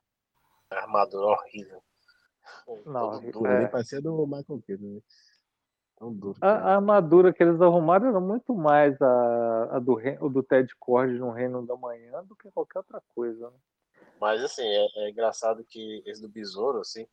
Armadura 0.69 1.25
horrível. 1.25 1.81
Não, 2.85 3.19
Todo 3.31 3.47
é. 3.47 3.59
nem 3.59 3.67
parecia 3.67 4.01
do 4.01 4.25
Michael 4.25 4.61
Keaton, 4.65 4.85
né? 4.85 5.01
A, 6.41 6.49
a 6.49 6.75
armadura 6.75 7.33
que 7.33 7.43
eles 7.43 7.59
arrumaram 7.61 8.07
era 8.07 8.19
muito 8.19 8.53
mais 8.55 8.99
a, 9.01 9.75
a 9.75 9.79
do, 9.79 9.99
do 10.29 10.41
Ted 10.43 10.73
Cord 10.79 11.13
no 11.19 11.31
Reino 11.31 11.65
da 11.65 11.75
Manhã 11.75 12.23
do 12.23 12.35
que 12.35 12.49
qualquer 12.51 12.79
outra 12.79 13.01
coisa. 13.13 13.49
Né? 13.49 13.57
Mas 14.19 14.41
assim, 14.43 14.63
é, 14.63 14.87
é 14.95 15.09
engraçado 15.09 15.63
que 15.63 16.01
esse 16.05 16.21
do 16.21 16.29
besouro, 16.29 16.79
assim, 16.79 17.05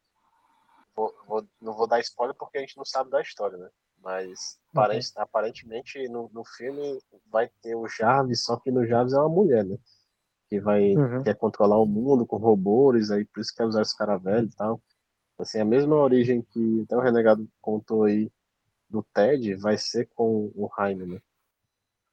vou- 0.94 1.14
vou- 1.26 1.46
não 1.60 1.74
vou 1.74 1.86
dar 1.86 2.00
spoiler 2.00 2.34
porque 2.36 2.58
a 2.58 2.60
gente 2.60 2.76
não 2.76 2.84
sabe 2.84 3.10
da 3.10 3.20
história, 3.20 3.56
né? 3.58 3.68
Mas 4.02 4.58
pare- 4.72 5.00
aparentemente 5.16 6.08
no, 6.08 6.30
no 6.32 6.44
filme 6.44 7.00
vai 7.30 7.48
ter 7.60 7.74
o 7.74 7.88
Jarvis, 7.88 8.44
só 8.44 8.56
que 8.56 8.70
no 8.70 8.86
Jarvis 8.86 9.14
é 9.14 9.18
uma 9.18 9.28
mulher, 9.28 9.64
né? 9.64 9.76
Que 10.48 10.60
vai 10.60 10.94
Uhum. 10.96 11.24
quer 11.24 11.34
controlar 11.34 11.78
o 11.78 11.86
mundo 11.86 12.24
com 12.24 12.36
robôs, 12.36 13.10
aí 13.10 13.24
por 13.24 13.40
isso 13.40 13.52
quer 13.54 13.64
usar 13.64 13.82
esse 13.82 13.96
cara 13.96 14.16
velho 14.16 14.46
e 14.46 14.54
tal. 14.54 14.80
Assim, 15.38 15.58
a 15.60 15.64
mesma 15.64 15.96
origem 15.96 16.40
que 16.42 16.82
até 16.84 16.96
o 16.96 17.00
Renegado 17.00 17.48
contou 17.60 18.04
aí 18.04 18.30
do 18.96 19.02
Ted 19.14 19.54
vai 19.56 19.76
ser 19.76 20.08
com 20.14 20.50
o 20.54 20.70
Jaime, 20.76 21.06
né? 21.06 21.22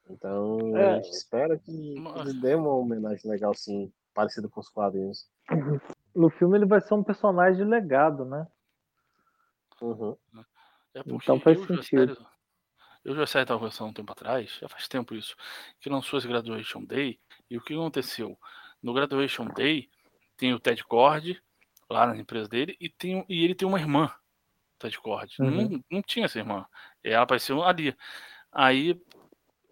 Então 0.08 0.76
É. 0.76 0.92
a 0.92 0.94
gente 0.96 1.10
espera 1.10 1.58
que 1.58 1.94
eles 2.16 2.34
dêem 2.40 2.56
uma 2.56 2.74
homenagem 2.74 3.30
legal, 3.30 3.52
assim, 3.52 3.92
parecida 4.12 4.48
com 4.48 4.60
os 4.60 4.68
quadrinhos. 4.68 5.28
No 6.14 6.30
filme 6.30 6.56
ele 6.56 6.64
vai 6.64 6.80
ser 6.80 6.94
um 6.94 7.02
personagem 7.02 7.56
de 7.56 7.68
legado, 7.68 8.24
né? 8.24 8.46
Uhum. 9.80 10.16
É 10.94 11.02
porque 11.02 11.24
Então 11.24 11.40
faz 11.40 11.58
eu, 11.58 11.66
já 11.66 11.74
sentido. 11.74 12.14
sério, 12.14 12.26
eu 13.04 13.16
já 13.16 13.24
estava 13.24 13.58
conversando 13.58 13.90
um 13.90 13.92
tempo 13.92 14.12
atrás, 14.12 14.58
já 14.60 14.68
faz 14.68 14.86
tempo 14.86 15.12
isso, 15.12 15.34
que 15.80 15.90
lançou 15.90 16.20
esse 16.20 16.28
Graduation 16.28 16.84
Day, 16.84 17.18
e 17.50 17.58
o 17.58 17.60
que 17.60 17.74
aconteceu? 17.74 18.38
No 18.80 18.94
Graduation 18.94 19.46
Day 19.46 19.90
tem 20.36 20.54
o 20.54 20.60
Ted 20.60 20.84
Cord, 20.84 21.42
lá 21.90 22.06
na 22.06 22.16
empresa 22.16 22.48
dele, 22.48 22.76
e, 22.80 22.88
tem, 22.88 23.26
e 23.28 23.42
ele 23.44 23.56
tem 23.56 23.66
uma 23.66 23.80
irmã, 23.80 24.08
Ted 24.84 24.98
Cord. 24.98 25.34
Uhum. 25.40 25.50
Não, 25.50 25.84
não 25.90 26.02
tinha 26.02 26.26
essa 26.26 26.38
irmã. 26.38 26.66
Ela 27.02 27.22
apareceu 27.22 27.62
ali. 27.62 27.96
Aí, 28.52 29.00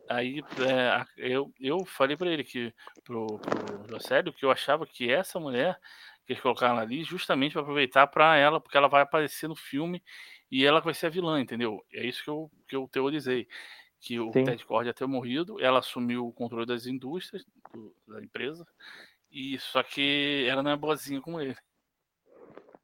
aí 0.09 0.43
é, 0.67 1.05
eu, 1.17 1.53
eu 1.61 1.85
falei 1.85 2.17
pra 2.17 2.31
ele 2.31 2.43
que, 2.43 2.73
pro, 3.05 3.39
pro 3.39 3.89
Jocélio, 3.89 4.33
que 4.33 4.45
eu 4.45 4.51
achava 4.51 4.87
que 4.87 5.11
essa 5.11 5.39
mulher 5.39 5.79
que 6.25 6.33
eles 6.33 6.43
colocaram 6.43 6.79
ali 6.79 7.03
justamente 7.03 7.53
para 7.53 7.63
aproveitar 7.63 8.07
para 8.07 8.37
ela, 8.37 8.61
porque 8.61 8.77
ela 8.77 8.89
vai 8.89 9.03
aparecer 9.03 9.49
no 9.49 9.57
filme 9.57 10.03
e 10.51 10.65
ela 10.65 10.81
vai 10.81 10.95
ser 10.95 11.07
a 11.07 11.11
vilã, 11.11 11.41
entendeu? 11.41 11.85
É 11.93 12.07
isso 12.07 12.23
que 12.23 12.31
eu, 12.31 12.51
que 12.69 12.77
eu 12.77 12.89
teorizei. 12.89 13.47
Que 14.01 14.19
o 14.19 14.33
Sim. 14.33 14.45
Ted 14.45 14.65
Cord 14.65 14.87
ia 14.87 14.95
ter 14.95 15.07
morrido, 15.07 15.61
ela 15.61 15.81
assumiu 15.81 16.27
o 16.27 16.33
controle 16.33 16.67
das 16.67 16.87
indústrias, 16.87 17.45
do- 17.73 17.95
da 18.07 18.23
empresa, 18.23 18.67
e 19.31 19.59
só 19.59 19.83
que 19.83 20.45
ela 20.49 20.63
não 20.63 20.73
é 20.73 20.77
boazinha 20.77 21.21
como 21.21 21.41
ele. 21.41 21.57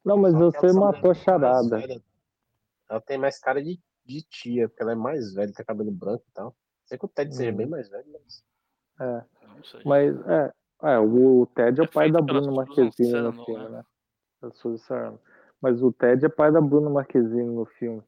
Não, 0.03 0.17
mas 0.17 0.33
você 0.33 0.71
matou 0.71 1.11
a 1.11 1.13
é 1.13 1.15
charada. 1.15 2.01
Ela 2.89 3.01
tem 3.01 3.17
mais 3.17 3.39
cara 3.39 3.63
de, 3.63 3.79
de 4.05 4.21
tia, 4.23 4.67
porque 4.67 4.81
ela 4.81 4.93
é 4.93 4.95
mais 4.95 5.33
velha, 5.33 5.53
tem 5.53 5.65
cabelo 5.65 5.91
branco 5.91 6.23
e 6.27 6.33
tal. 6.33 6.55
Sei 6.85 6.97
que 6.97 7.05
o 7.05 7.09
Ted 7.09 7.33
seja 7.35 7.51
Uhum. 7.51 7.57
bem 7.57 7.67
mais 7.67 7.87
velho, 7.89 8.05
mas. 8.11 8.43
É, 8.99 9.23
não 9.47 9.63
sei. 9.63 9.81
mas 9.85 10.27
é, 10.27 10.53
é, 10.83 10.99
o 10.99 11.45
Ted 11.55 11.79
é 11.79 11.83
É 11.83 11.87
o 11.87 11.91
pai 11.91 12.11
da 12.11 12.21
Bruna 12.21 12.51
Marquezine 12.51 13.21
no 13.21 13.45
filme, 13.45 13.69
né? 13.69 13.83
né? 14.41 14.51
Sarandon. 14.77 15.19
Mas 15.61 15.81
o 15.83 15.91
Ted 15.91 16.25
é 16.25 16.29
pai 16.29 16.51
da 16.51 16.61
Bruna 16.61 16.89
Marquezine 16.89 17.53
no 17.53 17.65
filme. 17.65 18.01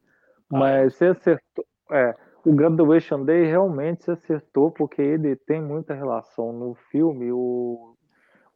Ah, 0.51 0.57
Mas 0.57 0.95
você 0.95 1.07
acertou. 1.07 1.65
É, 1.91 2.15
o 2.43 2.53
Graduation 2.53 3.23
Day 3.23 3.45
realmente 3.45 4.03
se 4.03 4.11
acertou, 4.11 4.71
porque 4.71 5.01
ele 5.01 5.35
tem 5.35 5.61
muita 5.61 5.93
relação 5.93 6.51
no 6.51 6.73
filme. 6.89 7.31
O, 7.31 7.95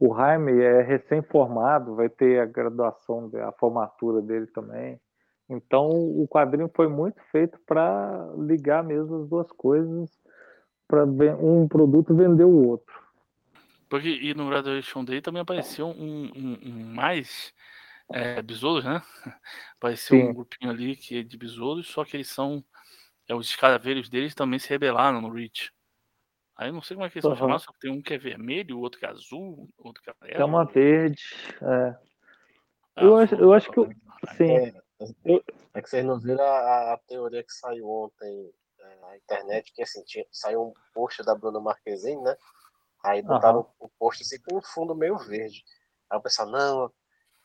o 0.00 0.16
Jaime 0.16 0.60
é 0.60 0.82
recém-formado, 0.82 1.94
vai 1.94 2.08
ter 2.08 2.40
a 2.40 2.46
graduação, 2.46 3.30
a 3.46 3.52
formatura 3.52 4.20
dele 4.20 4.46
também. 4.48 5.00
Então 5.48 5.88
o 5.90 6.26
quadrinho 6.28 6.70
foi 6.74 6.88
muito 6.88 7.20
feito 7.30 7.58
para 7.66 8.32
ligar 8.38 8.82
mesmo 8.82 9.22
as 9.22 9.28
duas 9.28 9.50
coisas, 9.52 10.10
para 10.88 11.04
um 11.04 11.68
produto 11.68 12.14
vender 12.14 12.44
o 12.44 12.68
outro. 12.68 12.94
Porque 13.88 14.08
e 14.08 14.34
no 14.34 14.48
Graduation 14.48 15.04
Day 15.04 15.20
também 15.20 15.42
apareceu 15.42 15.86
um, 15.86 16.24
um- 16.34 16.58
um 16.64 16.94
mais 16.94 17.54
é, 18.12 18.42
besouros, 18.42 18.84
né? 18.84 19.00
Apareceu 19.76 20.16
Sim. 20.16 20.30
um 20.30 20.34
grupinho 20.34 20.70
ali 20.70 20.96
que 20.96 21.18
é 21.18 21.22
de 21.22 21.36
besouros, 21.36 21.88
só 21.88 22.04
que 22.04 22.16
eles 22.16 22.28
são. 22.28 22.64
É, 23.28 23.34
os 23.34 23.48
escraveiros 23.48 24.08
deles 24.08 24.34
também 24.34 24.58
se 24.58 24.68
rebelaram 24.68 25.20
no 25.20 25.30
Reach. 25.30 25.72
Aí 26.56 26.68
eu 26.68 26.72
não 26.72 26.82
sei 26.82 26.96
como 26.96 27.06
é 27.06 27.10
que 27.10 27.18
eles 27.18 27.24
são 27.24 27.32
Aham. 27.32 27.40
chamados, 27.40 27.64
só 27.64 27.72
que 27.72 27.80
tem 27.80 27.90
um 27.92 28.00
que 28.02 28.14
é 28.14 28.18
vermelho, 28.18 28.78
o 28.78 28.80
outro 28.80 28.98
que 29.00 29.06
é 29.06 29.08
azul, 29.10 29.68
o 29.78 29.86
outro 29.88 30.02
que 30.02 30.10
é 30.10 30.14
amarelo. 30.18 30.42
É 30.42 30.44
uma 30.44 30.64
verde. 30.64 31.22
É. 31.62 31.96
Ah, 32.96 33.04
Eu 33.04 33.16
acho, 33.16 33.34
eu 33.34 33.52
acho 33.52 33.70
que 33.70 33.80
sim. 34.36 34.52
É, 34.56 34.72
Eu- 35.24 35.44
é 35.74 35.82
que 35.82 35.90
vocês 35.90 36.04
não 36.04 36.18
viram 36.18 36.44
a, 36.44 36.94
a 36.94 36.98
teoria 37.06 37.42
que 37.42 37.52
saiu 37.52 37.88
ontem 37.88 38.52
é, 38.78 38.96
na 39.00 39.16
internet, 39.16 39.72
que 39.72 39.82
assim, 39.82 40.02
tinha, 40.04 40.24
saiu 40.32 40.62
um 40.68 40.74
post 40.94 41.22
da 41.22 41.34
Bruna 41.34 41.60
Marquezine, 41.60 42.22
né? 42.22 42.36
Aí 43.04 43.22
botaram 43.22 43.66
o 43.78 43.88
post 43.88 44.22
assim 44.22 44.40
com 44.40 44.56
um 44.56 44.62
fundo 44.62 44.94
meio 44.94 45.16
verde. 45.18 45.64
Aí 46.10 46.18
o 46.18 46.22
pessoal, 46.22 46.48
não, 46.48 46.92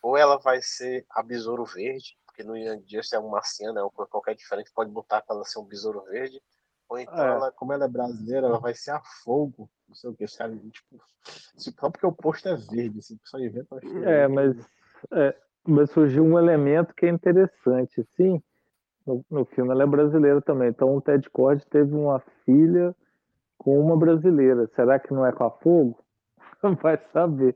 ou 0.01 0.17
ela 0.17 0.37
vai 0.37 0.61
ser 0.61 1.05
a 1.11 1.21
besouro 1.21 1.65
verde, 1.65 2.17
porque 2.25 2.43
no 2.43 2.57
Ian 2.57 2.79
Dias 2.81 3.11
é 3.11 3.19
um 3.19 3.29
marciano, 3.29 3.77
é 3.79 3.83
uma 3.83 4.07
qualquer 4.07 4.35
diferente, 4.35 4.71
pode 4.73 4.89
botar 4.91 5.21
pra 5.21 5.35
ela 5.35 5.45
ser 5.45 5.59
um 5.59 5.65
besouro 5.65 6.01
verde, 6.03 6.41
Ou 6.89 6.99
então, 6.99 7.17
É. 7.17 7.35
ela, 7.35 7.51
como 7.53 7.71
ela 7.71 7.85
é 7.85 7.87
brasileira, 7.87 8.47
ela 8.47 8.59
vai 8.59 8.73
ser 8.73 8.91
a 8.91 9.01
fogo. 9.23 9.69
Não 9.87 9.95
sei 9.95 10.09
o 10.09 10.13
que, 10.15 10.25
os 10.25 10.35
caras, 10.35 10.59
tipo, 10.59 11.01
só 11.55 11.89
porque 11.89 12.05
o 12.05 12.11
posto 12.11 12.49
é 12.49 12.55
verde, 12.55 12.99
assim, 12.99 13.17
só 13.23 13.39
inventa 13.39 13.75
uma. 13.75 14.09
É, 14.09 14.27
mas, 14.27 14.57
é, 15.13 15.41
mas 15.67 15.91
surgiu 15.91 16.23
um 16.23 16.37
elemento 16.39 16.93
que 16.95 17.05
é 17.05 17.09
interessante, 17.09 18.03
sim. 18.15 18.41
No, 19.05 19.25
no 19.29 19.45
filme 19.45 19.71
ela 19.71 19.83
é 19.83 19.87
brasileira 19.87 20.41
também. 20.41 20.69
Então 20.69 20.95
o 20.95 21.01
Ted 21.01 21.27
Cord 21.29 21.65
teve 21.67 21.93
uma 21.95 22.19
filha 22.45 22.95
com 23.57 23.79
uma 23.79 23.97
brasileira. 23.97 24.67
Será 24.75 24.99
que 24.99 25.13
não 25.13 25.25
é 25.25 25.31
com 25.31 25.43
a 25.43 25.51
Fogo? 25.51 25.99
Vai 26.81 26.97
saber. 27.11 27.55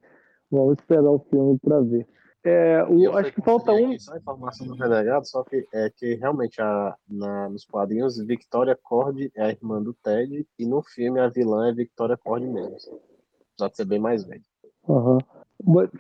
Vamos 0.52 0.80
esperar 0.80 1.10
o 1.10 1.19
filme 1.30 1.57
para 1.60 1.82
ver. 1.82 2.07
É, 2.44 2.84
o- 2.84 3.18
acho 3.18 3.34
que 3.34 3.41
falta 3.41 3.72
um. 3.73 3.98
Só 3.98 4.15
informação 4.15 4.68
do 4.68 4.76
Renegado, 4.76 5.26
só 5.26 5.44
que 5.44 5.65
é 5.73 5.90
que 5.90 6.14
realmente 6.14 6.61
a, 6.61 6.95
na, 7.10 7.49
nos 7.49 7.65
quadrinhos 7.65 8.18
Victoria 8.23 8.77
Cord 8.84 9.32
é 9.36 9.44
a 9.45 9.49
irmã 9.49 9.82
do 9.82 9.94
Ted 9.95 10.48
e 10.60 10.65
no 10.65 10.84
filme 10.84 11.19
a 11.19 11.27
vilã 11.27 11.69
é 11.69 11.73
Victoria 11.73 12.15
Cord 12.18 12.45
mesmo. 12.45 12.99
Apesar 13.56 13.69
de 13.72 13.76
ser 13.77 13.86
bem 13.86 13.98
mais 13.99 14.23
velha. 14.23 14.44
Aham. 14.88 15.18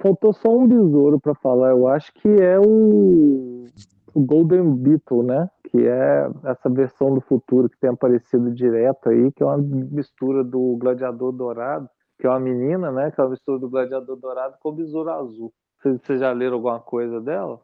Faltou 0.01 0.33
só 0.33 0.49
um 0.49 0.67
besouro 0.67 1.19
para 1.19 1.33
falar. 1.35 1.71
Eu 1.71 1.87
acho 1.87 2.11
que 2.13 2.27
é 2.27 2.59
o, 2.59 3.65
o 4.13 4.21
Golden 4.21 4.75
Beetle, 4.75 5.23
né? 5.23 5.49
Que 5.69 5.87
é 5.87 6.29
essa 6.43 6.69
versão 6.69 7.13
do 7.13 7.21
futuro 7.21 7.69
que 7.69 7.79
tem 7.79 7.89
aparecido 7.89 8.53
direto 8.53 9.09
aí, 9.09 9.31
que 9.31 9.41
é 9.41 9.45
uma 9.45 9.57
mistura 9.57 10.43
do 10.43 10.75
Gladiador 10.77 11.31
Dourado, 11.31 11.89
que 12.19 12.27
é 12.27 12.29
uma 12.29 12.39
menina, 12.39 12.91
né? 12.91 13.11
Que 13.11 13.19
é 13.19 13.23
uma 13.23 13.31
mistura 13.31 13.59
do 13.59 13.69
Gladiador 13.69 14.17
Dourado 14.17 14.57
com 14.59 14.69
o 14.69 14.75
Besouro 14.75 15.09
Azul. 15.09 15.53
Vocês 15.79 16.01
vocês 16.01 16.19
já 16.19 16.31
leram 16.31 16.55
alguma 16.55 16.79
coisa 16.79 17.21
dela? 17.21 17.61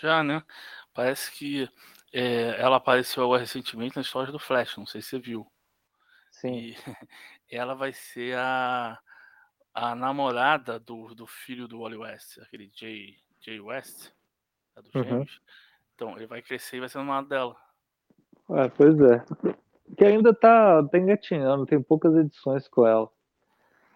Já, 0.00 0.22
né? 0.22 0.42
Parece 0.94 1.32
que 1.32 1.68
é, 2.12 2.60
ela 2.60 2.76
apareceu 2.76 3.24
agora 3.24 3.40
recentemente 3.40 3.96
na 3.96 4.02
história 4.02 4.30
do 4.30 4.38
Flash, 4.38 4.76
não 4.76 4.86
sei 4.86 5.00
se 5.02 5.10
você 5.10 5.18
viu. 5.18 5.46
Sim. 6.30 6.56
E 6.56 6.76
ela 7.50 7.74
vai 7.74 7.92
ser 7.92 8.36
a, 8.36 8.98
a 9.74 9.94
namorada 9.94 10.78
do, 10.78 11.14
do 11.14 11.26
filho 11.26 11.66
do 11.66 11.80
Wally 11.80 11.96
West, 11.96 12.38
aquele 12.38 12.70
Jay, 12.74 13.16
Jay 13.40 13.60
West, 13.60 14.10
é 14.76 14.82
dos 14.82 14.94
Uhum. 14.94 15.24
Então, 15.94 16.16
ele 16.16 16.26
vai 16.26 16.42
crescer 16.42 16.76
e 16.76 16.80
vai 16.80 16.88
ser 16.88 16.98
namorado 16.98 17.28
dela. 17.28 17.56
É, 18.50 18.68
pois 18.68 18.98
é. 19.00 19.24
Que 19.96 20.04
ainda 20.04 20.34
tá, 20.34 20.82
tá 20.82 20.98
engatinhando, 20.98 21.66
tem 21.66 21.80
poucas 21.80 22.14
edições 22.16 22.66
com 22.66 22.86
ela. 22.86 23.08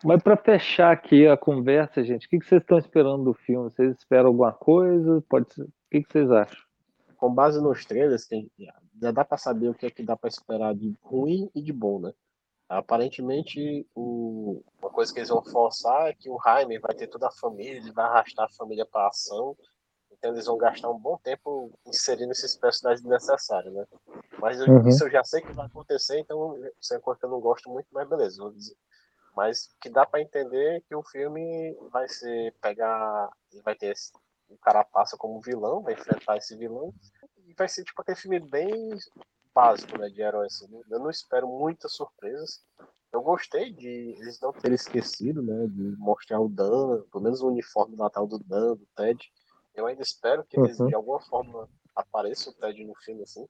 Mas 0.04 0.22
para 0.22 0.36
fechar 0.36 0.92
aqui 0.92 1.26
a 1.26 1.36
conversa, 1.36 2.04
gente, 2.04 2.26
o 2.26 2.30
que 2.30 2.38
que 2.38 2.46
vocês 2.46 2.60
estão 2.60 2.78
esperando 2.78 3.24
do 3.24 3.34
filme? 3.34 3.70
Vocês 3.70 3.96
esperam 3.96 4.28
alguma 4.28 4.52
coisa? 4.52 5.24
Pode 5.28 5.52
ser... 5.54 5.62
O 5.62 5.72
que 5.90 6.02
que 6.02 6.12
vocês 6.12 6.30
acham? 6.30 6.62
Com 7.16 7.34
base 7.34 7.62
nos 7.62 7.84
trailers, 7.84 8.26
tem, 8.26 8.50
já 9.00 9.10
dá 9.10 9.24
pra 9.24 9.38
saber 9.38 9.68
o 9.68 9.74
que 9.74 9.86
é 9.86 9.90
que 9.90 10.02
dá 10.02 10.16
pra 10.16 10.28
esperar 10.28 10.74
de 10.74 10.94
ruim 11.00 11.50
e 11.54 11.62
de 11.62 11.72
bom, 11.72 11.98
né? 11.98 12.12
Aparentemente, 12.68 13.86
o, 13.94 14.62
uma 14.82 14.90
coisa 14.90 15.12
que 15.12 15.20
eles 15.20 15.28
vão 15.28 15.44
forçar 15.44 16.08
é 16.08 16.14
que 16.14 16.28
o 16.28 16.38
Jaime 16.44 16.78
vai 16.78 16.94
ter 16.94 17.06
toda 17.06 17.28
a 17.28 17.32
família, 17.32 17.76
ele 17.76 17.92
vai 17.92 18.04
arrastar 18.06 18.46
a 18.46 18.56
família 18.56 18.84
pra 18.84 19.06
ação. 19.08 19.56
Então 20.10 20.32
eles 20.32 20.46
vão 20.46 20.56
gastar 20.56 20.90
um 20.90 20.98
bom 20.98 21.16
tempo 21.18 21.70
inserindo 21.86 22.32
esses 22.32 22.56
personagens 22.56 23.02
desnecessários, 23.02 23.72
né? 23.72 23.84
Mas 24.40 24.58
eu- 24.60 24.66
Uhum. 24.66 24.88
isso 24.88 25.04
eu 25.04 25.10
já 25.10 25.22
sei 25.22 25.42
que 25.42 25.52
vai 25.52 25.66
acontecer, 25.66 26.18
então 26.18 26.56
isso 26.80 26.92
é 26.92 26.96
uma 26.96 27.02
coisa 27.02 27.20
que 27.20 27.26
eu 27.26 27.30
não 27.30 27.40
gosto 27.40 27.70
muito, 27.70 27.86
mas 27.92 28.08
beleza, 28.08 28.42
vou 28.42 28.52
dizer. 28.52 28.76
Mas 29.36 29.68
que 29.80 29.88
dá 29.90 30.06
pra 30.06 30.20
entender 30.20 30.76
é 30.76 30.80
que 30.80 30.94
o 30.94 31.02
filme 31.04 31.76
vai 31.92 32.08
ser 32.08 32.52
pegar, 32.60 33.28
vai 33.62 33.74
ter 33.76 33.92
esse, 33.92 34.10
o 34.48 34.56
Carapaça 34.58 35.16
como 35.16 35.40
vilão, 35.40 35.82
vai 35.82 35.92
enfrentar 35.92 36.36
esse 36.38 36.56
vilão, 36.56 36.92
e 37.46 37.52
vai 37.54 37.68
ser 37.68 37.84
tipo 37.84 38.00
aquele 38.00 38.16
filme 38.16 38.40
bem 38.40 38.96
básico, 39.60 39.96
né, 39.98 40.10
de 40.10 40.20
herói, 40.20 40.46
assim. 40.46 40.66
Eu 40.90 40.98
não 40.98 41.08
espero 41.08 41.48
muitas 41.48 41.94
surpresas. 41.94 42.62
Eu 43.10 43.22
gostei 43.22 43.72
de 43.72 43.88
eles 44.20 44.38
não 44.38 44.52
terem 44.52 44.74
esquecido, 44.74 45.42
né, 45.42 45.66
de 45.68 45.96
mostrar 45.96 46.38
o 46.40 46.48
Dan, 46.48 47.02
pelo 47.10 47.24
menos 47.24 47.40
o 47.40 47.48
uniforme 47.48 47.96
Natal 47.96 48.26
do 48.26 48.38
Dan, 48.38 48.76
do 48.76 48.86
Ted. 48.94 49.18
Eu 49.74 49.86
ainda 49.86 50.02
espero 50.02 50.44
que 50.44 50.58
eles, 50.58 50.78
Uhum. 50.78 50.88
de 50.88 50.94
alguma 50.94 51.20
forma, 51.20 51.66
apareça 51.94 52.50
o 52.50 52.52
Ted 52.52 52.84
no 52.84 52.94
filme, 52.96 53.22
assim. 53.22 53.48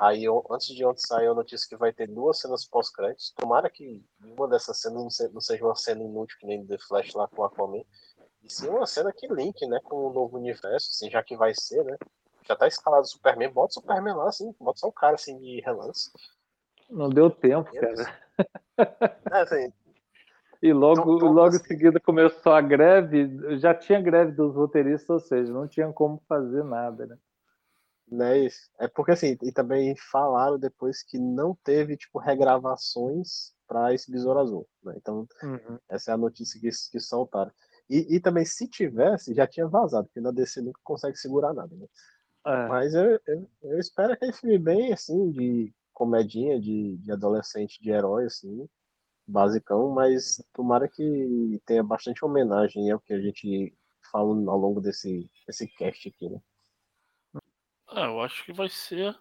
Aí, 0.00 0.24
eu- 0.24 0.44
antes 0.50 0.68
de 0.74 0.84
ontem 0.84 1.00
sair 1.06 1.28
a 1.28 1.34
notícia 1.34 1.68
que 1.68 1.76
vai 1.76 1.92
ter 1.92 2.08
duas 2.08 2.40
cenas 2.40 2.64
pós-créditos. 2.66 3.32
Tomara 3.36 3.70
que 3.70 4.04
uma 4.20 4.48
dessas 4.48 4.80
cenas 4.80 5.02
não 5.02 5.10
se- 5.10 5.28
não 5.28 5.40
seja 5.40 5.64
uma 5.64 5.74
cena 5.76 6.02
inútil, 6.02 6.36
que 6.40 6.46
nem 6.46 6.66
The 6.66 6.78
Flash 6.88 7.14
lá 7.14 7.28
com 7.28 7.42
o 7.42 7.44
Aquaman. 7.44 7.82
E 8.42 8.50
sim 8.50 8.68
uma 8.68 8.86
cena 8.86 9.12
que 9.12 9.26
link, 9.28 9.64
né, 9.66 9.78
com 9.84 9.96
o 10.06 10.12
novo 10.12 10.36
universo, 10.36 10.90
assim, 10.90 11.10
já 11.10 11.22
que 11.22 11.36
vai 11.36 11.52
ser, 11.54 11.84
né? 11.84 11.96
Já 12.48 12.56
tá 12.56 12.66
escalado 12.66 13.02
o 13.02 13.06
Superman, 13.06 13.52
bota 13.52 13.70
o 13.70 13.74
Superman 13.74 14.14
lá, 14.14 14.28
assim, 14.28 14.54
bota 14.58 14.78
só 14.78 14.88
o 14.88 14.92
cara, 14.92 15.16
assim, 15.16 15.38
de 15.38 15.60
relance. 15.60 16.10
Não 16.90 17.10
deu 17.10 17.30
tempo, 17.30 17.70
cara. 17.74 18.18
É, 19.30 19.40
assim, 19.42 19.72
E 20.60 20.72
logo, 20.72 21.02
Tô- 21.02 21.18
tô 21.18 21.32
logo 21.32 21.52
em 21.54 21.56
assim. 21.56 21.68
seguida 21.68 22.00
começou 22.00 22.52
a 22.52 22.60
greve, 22.60 23.58
já 23.58 23.72
tinha 23.72 24.00
greve 24.00 24.32
dos 24.32 24.56
roteiristas, 24.56 25.08
ou 25.08 25.20
seja, 25.20 25.52
não 25.52 25.68
tinha 25.68 25.92
como 25.92 26.20
fazer 26.28 26.64
nada, 26.64 27.06
né? 27.06 27.16
Não 28.10 28.26
é 28.26 28.38
isso. 28.38 28.68
É 28.80 28.88
porque 28.88 29.12
assim, 29.12 29.36
e 29.42 29.52
também 29.52 29.94
falaram 30.10 30.58
depois 30.58 31.02
que 31.02 31.18
não 31.18 31.54
teve, 31.62 31.96
tipo, 31.96 32.18
regravações 32.18 33.52
para 33.68 33.92
esse 33.94 34.10
Besouro 34.10 34.40
Azul. 34.40 34.68
Né? 34.82 34.94
Então, 34.96 35.28
essa 35.88 36.10
é 36.10 36.14
a 36.14 36.16
notícia 36.16 36.60
que, 36.60 36.70
que 36.90 37.00
soltaram. 37.00 37.52
E, 37.88 38.16
e 38.16 38.20
também, 38.20 38.44
se 38.44 38.66
tivesse, 38.66 39.34
já 39.34 39.46
tinha 39.46 39.66
vazado, 39.68 40.06
porque 40.08 40.20
na 40.20 40.30
DC 40.30 40.60
nunca 40.60 40.80
consegue 40.82 41.16
segurar 41.16 41.54
nada, 41.54 41.74
né? 41.76 41.86
É. 42.46 42.68
Mas 42.68 42.94
eu, 42.94 43.20
eu, 43.26 43.50
eu 43.62 43.78
espero 43.78 44.12
aquele 44.12 44.32
filme 44.32 44.58
bem, 44.58 44.92
assim, 44.92 45.30
de 45.30 45.72
comedinha, 45.92 46.60
de, 46.60 46.96
de 46.98 47.12
adolescente, 47.12 47.82
de 47.82 47.90
herói, 47.90 48.26
assim, 48.26 48.68
basicão, 49.26 49.90
mas 49.90 50.42
tomara 50.54 50.88
que 50.88 51.60
tenha 51.66 51.82
bastante 51.82 52.24
homenagem 52.24 52.90
ao 52.90 53.00
que 53.00 53.12
a 53.12 53.20
gente 53.20 53.76
fala 54.10 54.28
ao 54.28 54.58
longo 54.58 54.80
desse, 54.80 55.30
desse 55.46 55.66
cast 55.66 56.08
aqui, 56.08 56.28
né? 56.28 56.40
Ah, 57.88 58.06
eu 58.06 58.20
acho 58.20 58.44
que 58.44 58.52
vai 58.52 58.68
ser. 58.68 59.16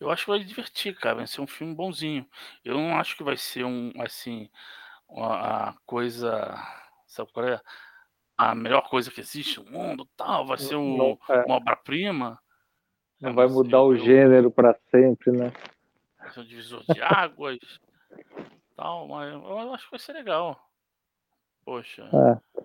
Eu 0.00 0.10
acho 0.10 0.24
que 0.24 0.30
vai 0.30 0.42
divertir, 0.42 0.94
cara. 0.96 1.16
Vai 1.16 1.26
ser 1.26 1.40
um 1.40 1.46
filme 1.46 1.74
bonzinho. 1.74 2.28
Eu 2.64 2.74
não 2.74 2.96
acho 2.96 3.16
que 3.16 3.24
vai 3.24 3.36
ser 3.36 3.64
um, 3.64 3.92
assim, 4.00 4.48
uma, 5.08 5.70
a 5.70 5.74
coisa. 5.84 6.54
Sabe 7.06 7.32
qual 7.32 7.46
é? 7.46 7.60
A 8.36 8.54
melhor 8.54 8.88
coisa 8.88 9.10
que 9.10 9.20
existe 9.20 9.60
no 9.60 9.70
mundo, 9.70 10.08
tal. 10.16 10.46
Vai 10.46 10.58
ser 10.58 10.74
um, 10.76 10.96
Não, 10.96 11.18
é, 11.28 11.44
uma 11.44 11.56
obra-prima. 11.56 12.38
não 13.20 13.30
É, 13.30 13.32
vai 13.32 13.46
mas 13.46 13.54
mudar 13.54 13.82
o 13.82 13.96
gênero 13.96 14.50
para 14.50 14.74
sempre, 14.90 15.30
né? 15.32 15.52
Vai 16.18 16.30
ser 16.32 16.40
um 16.40 16.44
divisor 16.44 16.82
de 16.92 17.00
águas. 17.00 17.58
tal, 18.76 19.06
mas 19.06 19.32
eu 19.32 19.72
acho 19.74 19.84
que 19.84 19.90
vai 19.92 20.00
ser 20.00 20.12
legal. 20.14 20.68
Poxa. 21.64 22.02
É. 22.12 22.64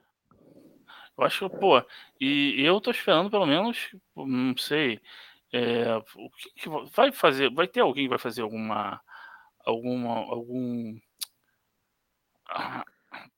Eu 1.18 1.24
acho 1.26 1.50
que, 1.50 1.58
pô, 1.60 1.84
e 2.20 2.62
eu 2.64 2.80
tô 2.82 2.90
esperando 2.92 3.30
pelo 3.30 3.46
menos, 3.46 3.94
não 4.16 4.56
sei, 4.58 5.02
é, 5.52 5.98
o 6.16 6.30
que, 6.32 6.50
que 6.56 6.70
va- 6.70 6.86
vai 6.96 7.12
fazer, 7.12 7.54
vai 7.54 7.68
ter 7.68 7.82
alguém 7.82 8.06
que 8.06 8.10
vai 8.10 8.18
fazer 8.18 8.42
alguma, 8.42 9.02
alguma, 9.66 10.12
algum, 10.16 10.98
ah, 12.48 12.86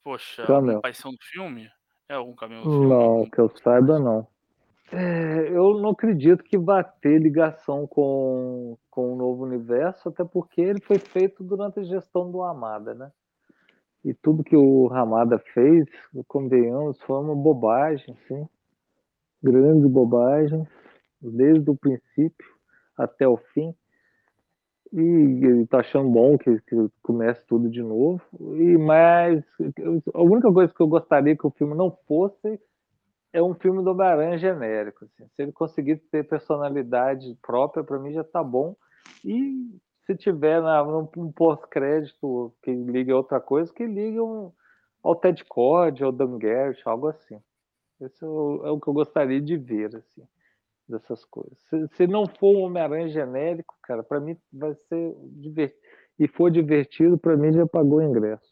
poxa, 0.04 0.44
aparição 0.78 1.12
no 1.12 1.18
filme? 1.22 1.72
É 2.12 2.16
algum 2.16 2.34
caminho? 2.34 2.66
Não, 2.66 3.26
que 3.26 3.40
eu 3.40 3.50
saiba, 3.64 3.98
não. 3.98 4.28
É, 4.92 5.48
eu 5.48 5.80
não 5.80 5.92
acredito 5.92 6.44
que 6.44 6.58
vá 6.58 6.84
ter 6.84 7.18
ligação 7.20 7.88
com, 7.88 8.78
com 8.90 9.14
o 9.14 9.16
novo 9.16 9.46
universo, 9.46 10.10
até 10.10 10.22
porque 10.26 10.60
ele 10.60 10.82
foi 10.82 11.00
feito 11.00 11.42
durante 11.42 11.80
a 11.80 11.84
gestão 11.84 12.30
do 12.30 12.44
Hamada, 12.44 12.94
né? 12.94 13.10
E 14.04 14.14
tudo 14.14 14.44
que 14.44 14.58
o 14.58 14.90
Hamada 14.92 15.40
fez, 15.54 15.88
convenhamos, 16.28 17.00
foi 17.04 17.18
uma 17.18 17.34
bobagem, 17.34 18.14
sim. 18.28 18.46
Grande 19.42 19.88
bobagem, 19.88 20.68
desde 21.22 21.70
o 21.70 21.78
princípio 21.78 22.46
até 22.98 23.26
o 23.26 23.38
fim. 23.38 23.74
E 24.94 25.00
ele 25.00 25.66
tá 25.68 25.80
achando 25.80 26.10
bom 26.10 26.38
que, 26.38 26.60
que 26.62 26.76
comece 27.02 27.46
tudo 27.48 27.70
de 27.70 27.82
novo. 27.82 28.22
E 28.58 28.78
mas 28.78 29.44
a 30.14 30.22
única 30.22 30.52
coisa 30.52 30.74
que 30.74 30.82
eu 30.82 30.88
gostaria 30.88 31.36
que 31.36 31.48
o 31.48 31.52
filme 31.52 31.76
não 31.76 31.92
fosse 32.08 32.60
é 33.34 33.42
um 33.42 33.54
filme 33.54 33.82
do 33.84 33.92
Homem-Aranha 33.92 34.38
genérico. 34.38 35.06
assim. 35.06 35.30
Se 35.36 35.42
ele 35.42 35.52
conseguir 35.54 35.98
ter 36.12 36.28
personalidade 36.28 37.38
própria, 37.42 37.84
para 37.84 38.00
mim 38.00 38.12
já 38.12 38.24
tá 38.24 38.44
bom. 38.44 38.76
E 39.24 39.80
se 40.06 40.16
tiver 40.16 40.62
na, 40.62 40.84
um 40.84 41.32
pós-crédito 41.32 42.54
que 42.62 42.72
ligue 42.72 43.12
a 43.12 43.18
outra 43.18 43.40
coisa, 43.40 43.74
que 43.74 43.86
ligue 43.86 44.20
um, 44.20 44.52
ao 45.02 45.16
Ted 45.16 45.44
Cord, 45.46 46.04
ao 46.04 46.12
Dan 46.12 46.38
Garrett, 46.38 46.82
algo 46.86 47.08
assim. 47.08 47.40
Esse 48.02 48.24
é 48.24 48.28
o, 48.28 48.62
é 48.66 48.72
o 48.72 48.80
que 48.80 48.88
eu 48.88 48.94
gostaria 48.94 49.40
de 49.40 49.56
ver, 49.56 49.96
assim, 49.96 50.24
dessas 50.92 51.26
coisas. 51.26 51.58
Se, 51.70 51.88
se 51.96 52.08
não 52.08 52.26
for 52.40 52.56
um 52.56 52.64
Homem-Aranha 52.64 53.10
genérico, 53.10 53.76
cara, 53.84 54.04
para 54.04 54.20
mim 54.20 54.38
vai 54.54 54.76
ser 54.88 55.16
divertido. 55.34 55.82
E 56.20 56.28
for 56.28 56.52
divertido, 56.52 57.18
para 57.18 57.36
mim 57.36 57.52
já 57.52 57.66
pagou 57.66 57.98
o 57.98 58.04
ingresso. 58.04 58.51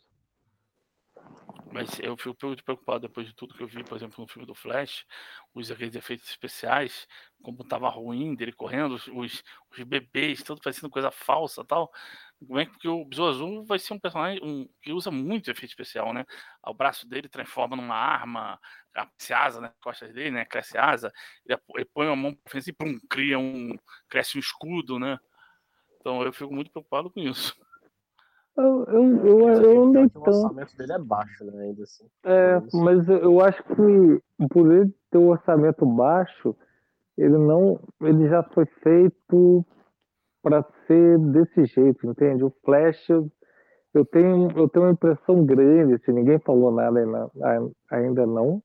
Mas 1.72 2.00
eu 2.00 2.18
fico 2.18 2.36
muito 2.48 2.64
preocupado 2.64 3.02
depois 3.02 3.28
de 3.28 3.34
tudo 3.34 3.54
que 3.54 3.62
eu 3.62 3.68
vi, 3.68 3.84
por 3.84 3.96
exemplo, 3.96 4.16
no 4.20 4.28
filme 4.28 4.46
do 4.46 4.56
Flash, 4.56 5.06
os 5.54 5.70
aqueles 5.70 5.96
efeitos 5.96 6.28
especiais, 6.28 7.08
como 7.44 7.64
tava 7.64 7.88
ruim 7.90 8.34
dele 8.36 8.52
correndo, 8.52 8.96
os, 8.96 9.08
os, 9.08 9.44
bebês, 9.86 10.42
tudo 10.42 10.62
parecendo 10.62 10.90
coisa 10.90 11.12
falsa 11.12 11.64
tal. 11.64 11.92
Como 12.40 12.60
é 12.60 12.66
que 12.66 12.88
o 12.88 13.06
Besouro 13.06 13.32
Azul 13.32 13.66
vai 13.66 13.78
ser 13.78 13.94
um 13.94 14.00
personagem 14.00 14.40
um, 14.44 14.68
que 14.82 14.92
usa 14.92 15.12
muito 15.12 15.52
efeito 15.52 15.72
especial, 15.72 16.14
né? 16.14 16.26
O 16.66 16.74
braço 16.74 17.08
dele 17.08 17.30
transforma 17.30 17.76
numa 17.76 17.96
arma, 17.96 18.60
cresce 18.92 19.34
asa, 19.34 19.62
né? 19.62 19.72
Costas 19.82 20.14
dele, 20.14 20.32
né? 20.32 20.46
Cresce 20.46 20.78
asa, 20.78 21.12
ele, 21.46 21.60
ele 21.76 21.86
põe 21.86 22.08
a 22.08 22.16
mão 22.16 22.34
pra 22.34 22.52
frente 22.52 22.70
e 22.70 22.74
pum, 22.74 22.98
cria 23.10 23.38
um. 23.38 23.78
cresce 24.08 24.38
um 24.38 24.40
escudo, 24.40 24.98
né? 24.98 25.20
Então 26.00 26.24
eu 26.24 26.34
fico 26.34 26.54
muito 26.54 26.72
preocupado 26.72 27.12
com 27.12 27.20
isso. 27.20 27.56
Eu, 28.58 28.84
eu, 28.86 29.26
eu, 29.26 29.50
eu 29.50 29.86
não 29.86 29.90
O 30.06 30.10
tanto. 30.10 30.20
orçamento 30.20 30.76
dele 30.78 30.94
é 30.94 31.00
baixo, 31.00 31.46
né? 31.46 31.64
Ainda 31.64 31.84
assim. 31.84 32.06
É, 32.26 32.62
mas 32.74 33.08
eu 33.08 33.40
acho 33.42 33.64
que 33.64 34.48
por 34.50 34.72
ele 34.72 34.94
ter 35.12 35.18
um 35.18 35.30
orçamento 35.30 35.86
baixo, 35.86 36.56
ele 37.18 37.38
não, 37.38 37.80
ele 38.02 38.28
já 38.28 38.44
foi 38.44 38.66
feito 38.84 39.66
para 40.42 40.64
ser 40.88 41.18
desse 41.32 41.66
jeito, 41.66 42.08
entende? 42.08 42.44
O 42.44 42.54
Flash, 42.64 43.10
eu, 43.10 43.30
eu 43.94 44.06
tenho, 44.06 44.50
eu 44.58 44.70
tenho 44.70 44.86
uma 44.86 44.92
impressão 44.92 45.46
grande, 45.46 45.96
assim, 45.96 46.12
ninguém 46.12 46.40
falou 46.40 46.72
nada 46.72 47.00
ainda, 47.00 47.72
ainda 47.92 48.26
não, 48.26 48.62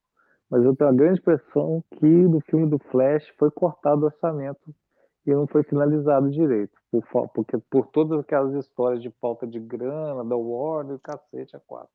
mas 0.49 0.63
eu 0.63 0.75
tenho 0.75 0.89
uma 0.89 0.95
grande 0.95 1.19
impressão 1.19 1.83
que 1.91 2.05
no 2.05 2.39
filme 2.41 2.69
do 2.69 2.79
Flash 2.91 3.27
foi 3.37 3.51
cortado 3.51 4.03
o 4.03 4.05
orçamento 4.05 4.73
e 5.25 5.33
não 5.33 5.47
foi 5.47 5.63
finalizado 5.63 6.29
direito, 6.29 6.77
por, 6.91 7.27
porque 7.29 7.57
por 7.57 7.87
todas 7.87 8.19
aquelas 8.19 8.53
histórias 8.53 9.01
de 9.01 9.09
falta 9.19 9.47
de 9.47 9.59
grana, 9.59 10.23
da 10.23 10.35
Warner, 10.35 10.99
cacete, 10.99 11.55
a 11.55 11.59
quatro. 11.59 11.89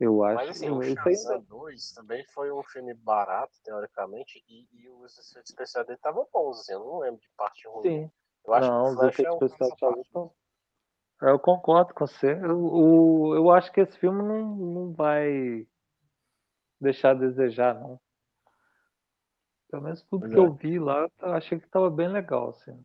Eu 0.00 0.24
acho 0.24 0.34
Mas 0.34 0.48
assim, 0.56 0.70
o 0.70 0.82
isso 0.82 0.98
aí 1.06 1.14
Shazam 1.14 1.40
2 1.42 1.92
também 1.92 2.24
foi 2.34 2.52
um 2.52 2.62
filme 2.64 2.92
barato, 2.94 3.52
teoricamente, 3.62 4.44
e, 4.48 4.66
e 4.72 4.88
os 4.88 5.16
efeitos 5.18 5.50
especiais 5.50 5.86
dele 5.86 5.96
estavam 5.96 6.26
bons, 6.32 6.60
assim, 6.60 6.72
eu 6.72 6.80
não 6.80 6.98
lembro 6.98 7.20
de 7.20 7.30
parte 7.36 7.68
ruim. 7.68 7.82
Sim. 7.82 8.10
Eu 8.44 8.54
acho 8.54 8.68
Não, 8.70 8.82
que 8.82 8.88
o 8.88 8.92
os 8.92 9.02
é 9.02 9.06
efeitos 9.06 9.42
um 9.42 9.46
especiais 9.46 9.80
parte. 9.80 10.00
estão. 10.00 10.32
Eu 11.22 11.38
concordo 11.38 11.94
com 11.94 12.06
você. 12.06 12.32
Eu, 12.42 12.58
o- 12.60 13.34
eu 13.36 13.50
acho 13.50 13.72
que 13.72 13.80
esse 13.80 13.96
filme 13.98 14.20
não, 14.20 14.56
não 14.56 14.92
vai 14.92 15.66
deixar 16.80 17.12
a 17.12 17.14
desejar, 17.14 17.74
não. 17.74 17.98
Pelo 19.74 19.82
menos 19.82 20.02
tudo 20.02 20.20
Pois 20.20 20.30
que 20.32 20.38
é. 20.38 20.40
eu 20.40 20.52
vi 20.52 20.78
lá, 20.78 21.10
eu 21.20 21.32
achei 21.32 21.58
que 21.58 21.66
estava 21.66 21.90
bem 21.90 22.06
legal, 22.06 22.50
assim. 22.50 22.78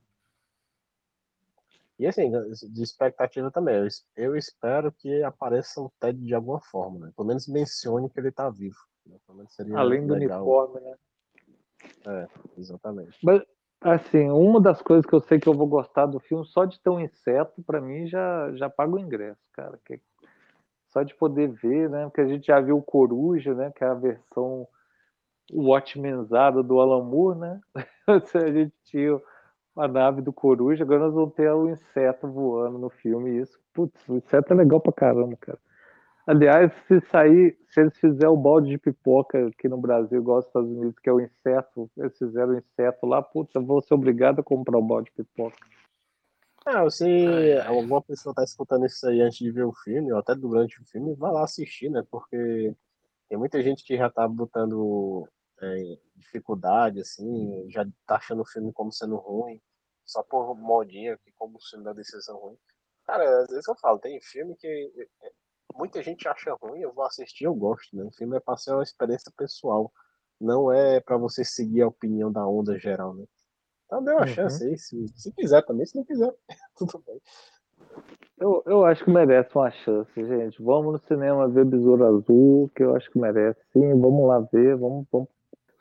E 2.00 2.08
assim, 2.08 2.32
de 2.32 2.82
expectativa 2.82 3.52
também, 3.52 3.76
eu, 3.76 3.86
es- 3.86 4.04
eu 4.16 4.36
espero 4.36 4.92
que 4.92 5.22
apareça 5.22 5.80
o 5.80 5.92
Ted 6.00 6.20
de 6.20 6.34
alguma 6.34 6.60
forma, 6.60 7.06
né? 7.06 7.12
Pelo 7.16 7.28
menos 7.28 7.48
mencione 7.48 8.10
que 8.10 8.20
ele 8.20 8.32
tá 8.32 8.50
vivo. 8.50 8.76
né? 9.06 9.18
Além 9.76 10.08
do 10.08 10.16
legal. 10.16 10.42
uniforme, 10.42 10.80
né? 10.82 12.28
Exatamente. 12.58 13.20
Mas, 13.24 13.44
assim, 13.82 14.28
uma 14.32 14.60
das 14.60 14.82
coisas 14.82 15.06
que 15.06 15.14
eu 15.14 15.22
sei 15.22 15.40
que 15.40 15.48
eu 15.48 15.54
vou 15.54 15.68
gostar 15.68 16.08
do 16.08 16.20
filme, 16.20 16.44
só 16.48 16.66
de 16.66 16.80
ter 16.80 16.90
um 16.90 17.00
inseto, 17.00 17.62
pra 17.62 17.80
mim, 17.80 18.08
já, 18.08 18.52
já 18.54 18.68
paga 18.68 18.96
o 18.96 19.00
ingresso, 19.00 19.42
cara. 19.54 19.80
Que, 19.86 20.02
só 20.88 21.04
de 21.04 21.14
poder 21.14 21.50
ver, 21.50 21.88
né? 21.88 22.06
Porque 22.06 22.22
a 22.22 22.28
gente 22.28 22.48
já 22.48 22.60
viu 22.60 22.78
o 22.78 22.84
Coruja, 22.84 23.54
né? 23.54 23.72
Que 23.76 23.84
é 23.84 23.88
a 23.88 23.94
versão 23.94 24.68
Watchmenzada 25.52 26.62
do 26.64 26.80
Alan 26.80 27.04
Moore, 27.04 27.40
né? 27.40 27.62
a 28.08 28.52
gente 28.52 28.74
tinha 28.86 29.20
a 29.76 29.88
nave 29.88 30.22
do 30.22 30.34
Coruja, 30.34 30.84
agora 30.84 31.06
nós 31.06 31.14
vamos 31.14 31.34
ter 31.34 31.52
o 31.52 31.70
inseto 31.70 32.28
voando 32.28 32.78
no 32.78 32.90
filme. 32.90 33.32
e 33.32 33.42
Isso, 33.42 33.60
putz, 33.74 34.08
o 34.10 34.18
inseto 34.18 34.54
é 34.54 34.56
legal 34.56 34.80
pra 34.80 34.92
caramba, 34.92 35.38
cara. 35.40 35.60
Aliás, 36.28 36.72
se 36.88 37.02
sair, 37.10 37.58
se 37.70 37.82
eles 37.82 37.98
fizerem 37.98 38.30
o 38.30 38.38
balde 38.38 38.70
de 38.70 38.78
pipoca 38.78 39.48
aqui 39.48 39.68
no 39.68 39.78
Brasil, 39.78 40.20
igual 40.20 40.38
aos 40.38 40.46
Estados 40.46 40.70
Unidos, 40.70 41.00
que 41.00 41.10
é 41.10 41.14
o 41.14 41.20
inseto, 41.20 41.90
eles 41.98 42.16
fizeram 42.18 42.54
o 42.54 42.58
inseto 42.58 43.08
lá, 43.08 43.22
putz, 43.22 43.56
eu 43.56 43.66
vou 43.66 43.82
ser 43.82 43.96
obrigado 43.96 44.40
a 44.40 44.44
comprar 44.44 44.78
o 44.78 44.82
balde 44.82 45.10
de 45.10 45.24
pipoca. 45.24 45.58
Ah, 46.66 46.88
se 46.90 47.04
Ai, 47.04 47.54
ai. 47.54 47.68
alguma 47.68 48.02
pessoa 48.02 48.36
tá 48.36 48.44
escutando 48.44 48.86
isso 48.86 49.08
aí 49.08 49.22
antes 49.22 49.40
de 49.40 49.50
ver 49.50 49.64
o 49.64 49.74
filme, 49.74 50.12
ou 50.12 50.20
até 50.20 50.36
durante 50.36 50.80
o 50.80 50.86
filme, 50.86 51.16
vai 51.16 51.32
lá 51.32 51.44
assistir, 51.44 51.90
né? 51.90 52.04
Porque 52.12 52.76
tem 53.28 53.38
muita 53.38 53.62
gente 53.64 53.84
que 53.84 53.98
já 53.98 54.10
tá 54.10 54.28
botando 54.28 55.28
é, 55.62 55.98
dificuldade, 56.16 57.02
assim, 57.02 57.66
já 57.70 57.86
tá 58.06 58.16
achando 58.16 58.42
o 58.42 58.46
filme 58.46 58.72
como 58.74 58.92
sendo 58.92 59.16
ruim, 59.16 59.62
só 60.06 60.24
por 60.24 60.56
modinha, 60.56 61.18
que 61.18 61.32
como 61.34 61.58
o 61.58 61.62
filme 61.70 61.86
da 61.86 61.94
decisão 61.94 62.38
ruim. 62.38 62.58
Cara, 63.06 63.42
às 63.42 63.50
vezes 63.50 63.68
eu 63.68 63.76
falo, 63.76 64.00
tem 64.00 64.20
filme 64.22 64.56
que 64.56 64.68
é, 65.24 65.32
muita 65.76 66.02
gente 66.04 66.28
acha 66.28 66.54
ruim, 66.62 66.82
eu 66.82 66.94
vou 66.94 67.06
assistir, 67.06 67.46
eu 67.46 67.54
gosto, 67.56 67.96
né? 67.96 68.04
O 68.04 68.12
filme 68.12 68.38
é 68.38 68.40
pra 68.40 68.58
ser 68.58 68.72
uma 68.74 68.84
experiência 68.84 69.32
pessoal, 69.38 69.92
não 70.40 70.72
é 70.72 71.00
pra 71.00 71.18
você 71.18 71.44
seguir 71.44 71.82
a 71.82 71.88
opinião 71.88 72.32
da 72.32 72.46
onda 72.48 72.78
geral, 72.78 73.14
né? 73.14 73.26
Então 73.86 74.04
dê 74.04 74.12
uma 74.12 74.22
Uhum. 74.22 74.34
chance 74.36 74.64
aí, 74.64 74.78
se, 74.78 75.08
se 75.16 75.32
quiser 75.34 75.64
também, 75.66 75.86
se 75.86 75.96
não 75.96 76.04
quiser, 76.06 76.34
tudo 76.78 77.04
bem. 77.06 77.20
Eu, 78.40 78.64
eu 78.66 78.86
acho 78.86 79.04
que 79.04 79.12
merece 79.12 79.50
uma 79.54 79.70
chance, 79.70 80.12
gente. 80.16 80.62
Vamos 80.64 80.94
no 80.94 81.08
cinema 81.08 81.48
ver 81.50 81.66
Besouro 81.66 82.06
Azul, 82.06 82.72
que 82.74 82.82
eu 82.84 82.96
acho 82.96 83.12
que 83.12 83.20
merece. 83.20 83.60
Sim, 83.74 84.00
vamos 84.00 84.26
lá 84.28 84.40
ver. 84.40 84.78
Vamos, 84.78 85.06
vamos- 85.12 85.28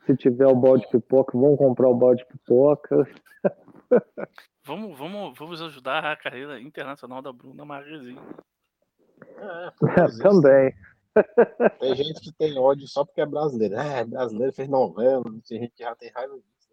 Se 0.09 0.17
tiver 0.17 0.47
o 0.47 0.55
balde 0.55 0.85
de 0.85 0.89
pipoca, 0.91 1.37
vamos 1.37 1.59
comprar 1.59 1.87
o 1.87 1.93
balde 1.93 2.23
de 2.23 2.27
pipoca. 2.29 3.07
Vamos, 4.65 4.97
vamos, 4.99 5.37
vamos 5.37 5.61
ajudar 5.63 6.05
a 6.05 6.15
carreira 6.15 6.59
internacional 6.61 7.21
da 7.23 7.31
Bruna 7.33 7.65
Marquezine. 7.65 8.19
É, 9.37 10.05
isso. 10.05 10.19
Também. 10.21 10.73
Tem 11.79 11.95
gente 11.95 12.21
que 12.21 12.31
tem 12.33 12.57
ódio 12.59 12.87
só 12.87 13.03
porque 13.03 13.19
é 13.21 13.25
brasileiro. 13.25 13.73
É, 13.75 14.05
brasileiro 14.05 14.53
fez 14.53 14.69
novela, 14.69 15.23
tem 15.47 15.59
gente 15.61 15.73
que 15.75 15.83
já 15.83 15.95
tem 15.95 16.11
raiva 16.11 16.35
disso. 16.35 16.69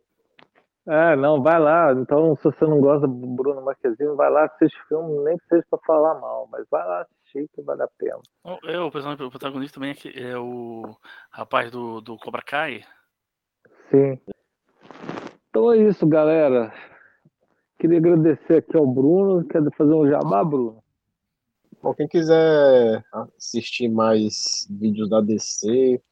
É, 0.86 1.16
não, 1.16 1.42
vai 1.42 1.58
lá. 1.58 1.92
Então, 1.94 2.36
se 2.36 2.44
você 2.44 2.64
não 2.66 2.80
gosta 2.80 3.08
do 3.08 3.14
Bruno 3.14 3.62
Marquezine, 3.62 4.14
vai 4.14 4.30
lá, 4.30 4.44
assiste 4.44 4.78
o 4.82 4.86
filme, 4.88 5.24
nem 5.24 5.38
que 5.38 5.46
seja 5.46 5.64
pra 5.70 5.78
falar 5.86 6.20
mal, 6.20 6.46
mas 6.52 6.66
vai 6.70 6.86
lá 6.86 7.00
assistir 7.00 7.48
que 7.54 7.62
vale 7.62 7.82
a 7.82 7.88
pena. 7.98 8.20
É, 8.64 8.78
o 8.78 8.90
personagem- 8.90 9.26
o 9.26 9.30
protagonista 9.30 9.74
também 9.76 9.92
é, 9.92 9.94
que- 9.94 10.12
é 10.22 10.36
o 10.38 10.82
rapaz 11.30 11.70
do, 11.70 12.00
do 12.02 12.16
Cobra 12.18 12.42
Kai. 12.42 12.84
Sim. 13.90 14.20
Então 15.48 15.72
é 15.72 15.78
isso, 15.78 16.06
galera. 16.06 16.72
Queria 17.78 17.98
agradecer 17.98 18.58
aqui 18.58 18.76
ao 18.76 18.86
Bruno. 18.86 19.46
Quer 19.46 19.62
fazer 19.76 19.94
um 19.94 20.08
jabá, 20.08 20.44
Bruno? 20.44 20.82
Bom, 21.82 21.94
quem 21.94 22.08
quiser 22.08 23.04
assistir 23.36 23.88
mais 23.88 24.66
vídeos 24.70 25.08
da 25.08 25.20
DC 25.20 26.02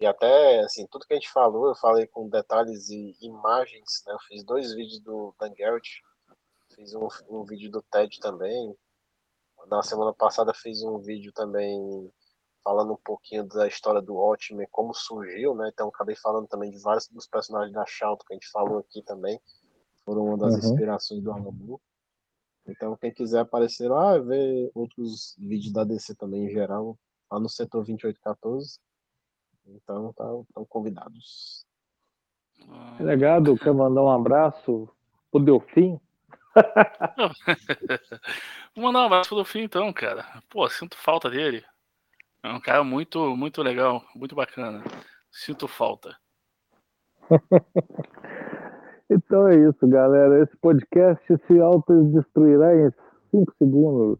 e 0.00 0.06
até 0.06 0.60
assim, 0.60 0.86
tudo 0.86 1.06
que 1.06 1.12
a 1.12 1.16
gente 1.16 1.30
falou, 1.30 1.68
eu 1.68 1.74
falei 1.74 2.06
com 2.06 2.26
detalhes 2.26 2.88
e 2.88 3.14
imagens, 3.20 4.02
né? 4.06 4.14
Eu 4.14 4.18
fiz 4.20 4.42
dois 4.42 4.74
vídeos 4.74 4.98
do 5.00 5.34
Dan 5.38 5.52
Garrett, 5.52 6.02
fiz 6.74 6.94
um, 6.94 7.06
um 7.28 7.44
vídeo 7.44 7.70
do 7.70 7.82
Ted 7.82 8.18
também. 8.18 8.74
Na 9.68 9.82
semana 9.82 10.14
passada 10.14 10.54
fiz 10.54 10.82
um 10.82 10.98
vídeo 10.98 11.32
também 11.32 12.10
falando 12.62 12.92
um 12.92 12.98
pouquinho 13.04 13.44
da 13.46 13.66
história 13.66 14.00
do 14.02 14.14
Watchmen, 14.14 14.66
como 14.70 14.94
surgiu, 14.94 15.54
né? 15.54 15.70
Então 15.72 15.88
acabei 15.88 16.14
falando 16.16 16.46
também 16.46 16.70
de 16.70 16.78
vários 16.78 17.08
dos 17.08 17.26
personagens 17.26 17.72
da 17.72 17.84
Shout 17.86 18.24
que 18.24 18.32
a 18.32 18.36
gente 18.36 18.50
falou 18.50 18.78
aqui 18.78 19.02
também. 19.02 19.40
Foram 20.04 20.26
uma 20.26 20.38
das 20.38 20.54
Uhum. 20.54 20.72
inspirações 20.72 21.22
do 21.22 21.32
Alan 21.32 21.50
Moore. 21.52 21.82
Então, 22.66 22.96
quem 22.96 23.12
quiser 23.12 23.40
aparecer 23.40 23.88
lá, 23.90 24.18
ver 24.18 24.70
outros 24.74 25.34
vídeos 25.38 25.72
da 25.72 25.82
DC 25.82 26.14
também 26.14 26.44
em 26.46 26.50
geral, 26.50 26.96
lá 27.30 27.40
no 27.40 27.48
setor 27.48 27.84
2814. 27.84 28.78
Então, 29.66 30.10
estão 30.10 30.46
convidados. 30.68 31.64
Ah, 32.68 32.96
Delegado, 32.98 33.56
quer 33.58 33.72
mandar 33.72 34.02
um 34.02 34.10
abraço 34.10 34.88
pro 35.30 35.42
Delfim? 35.42 35.98
Vou 38.74 38.84
mandar 38.84 39.02
um 39.02 39.06
abraço 39.06 39.34
pro 39.34 39.44
fim 39.44 39.62
então, 39.62 39.92
cara. 39.92 40.42
Pô, 40.48 40.68
sinto 40.68 40.96
falta 40.96 41.30
dele. 41.30 41.64
É 42.42 42.52
um 42.52 42.60
cara 42.60 42.82
muito, 42.82 43.36
muito 43.36 43.62
legal, 43.62 44.02
muito 44.14 44.34
bacana. 44.34 44.82
Sinto 45.30 45.68
falta. 45.68 46.16
Então 49.12 49.48
é 49.48 49.56
isso, 49.56 49.88
galera. 49.88 50.40
Esse 50.40 50.56
podcast 50.58 51.20
se 51.26 51.60
autodestruirá 51.60 52.76
em 52.76 52.92
5 53.32 53.52
segundos. 53.58 54.18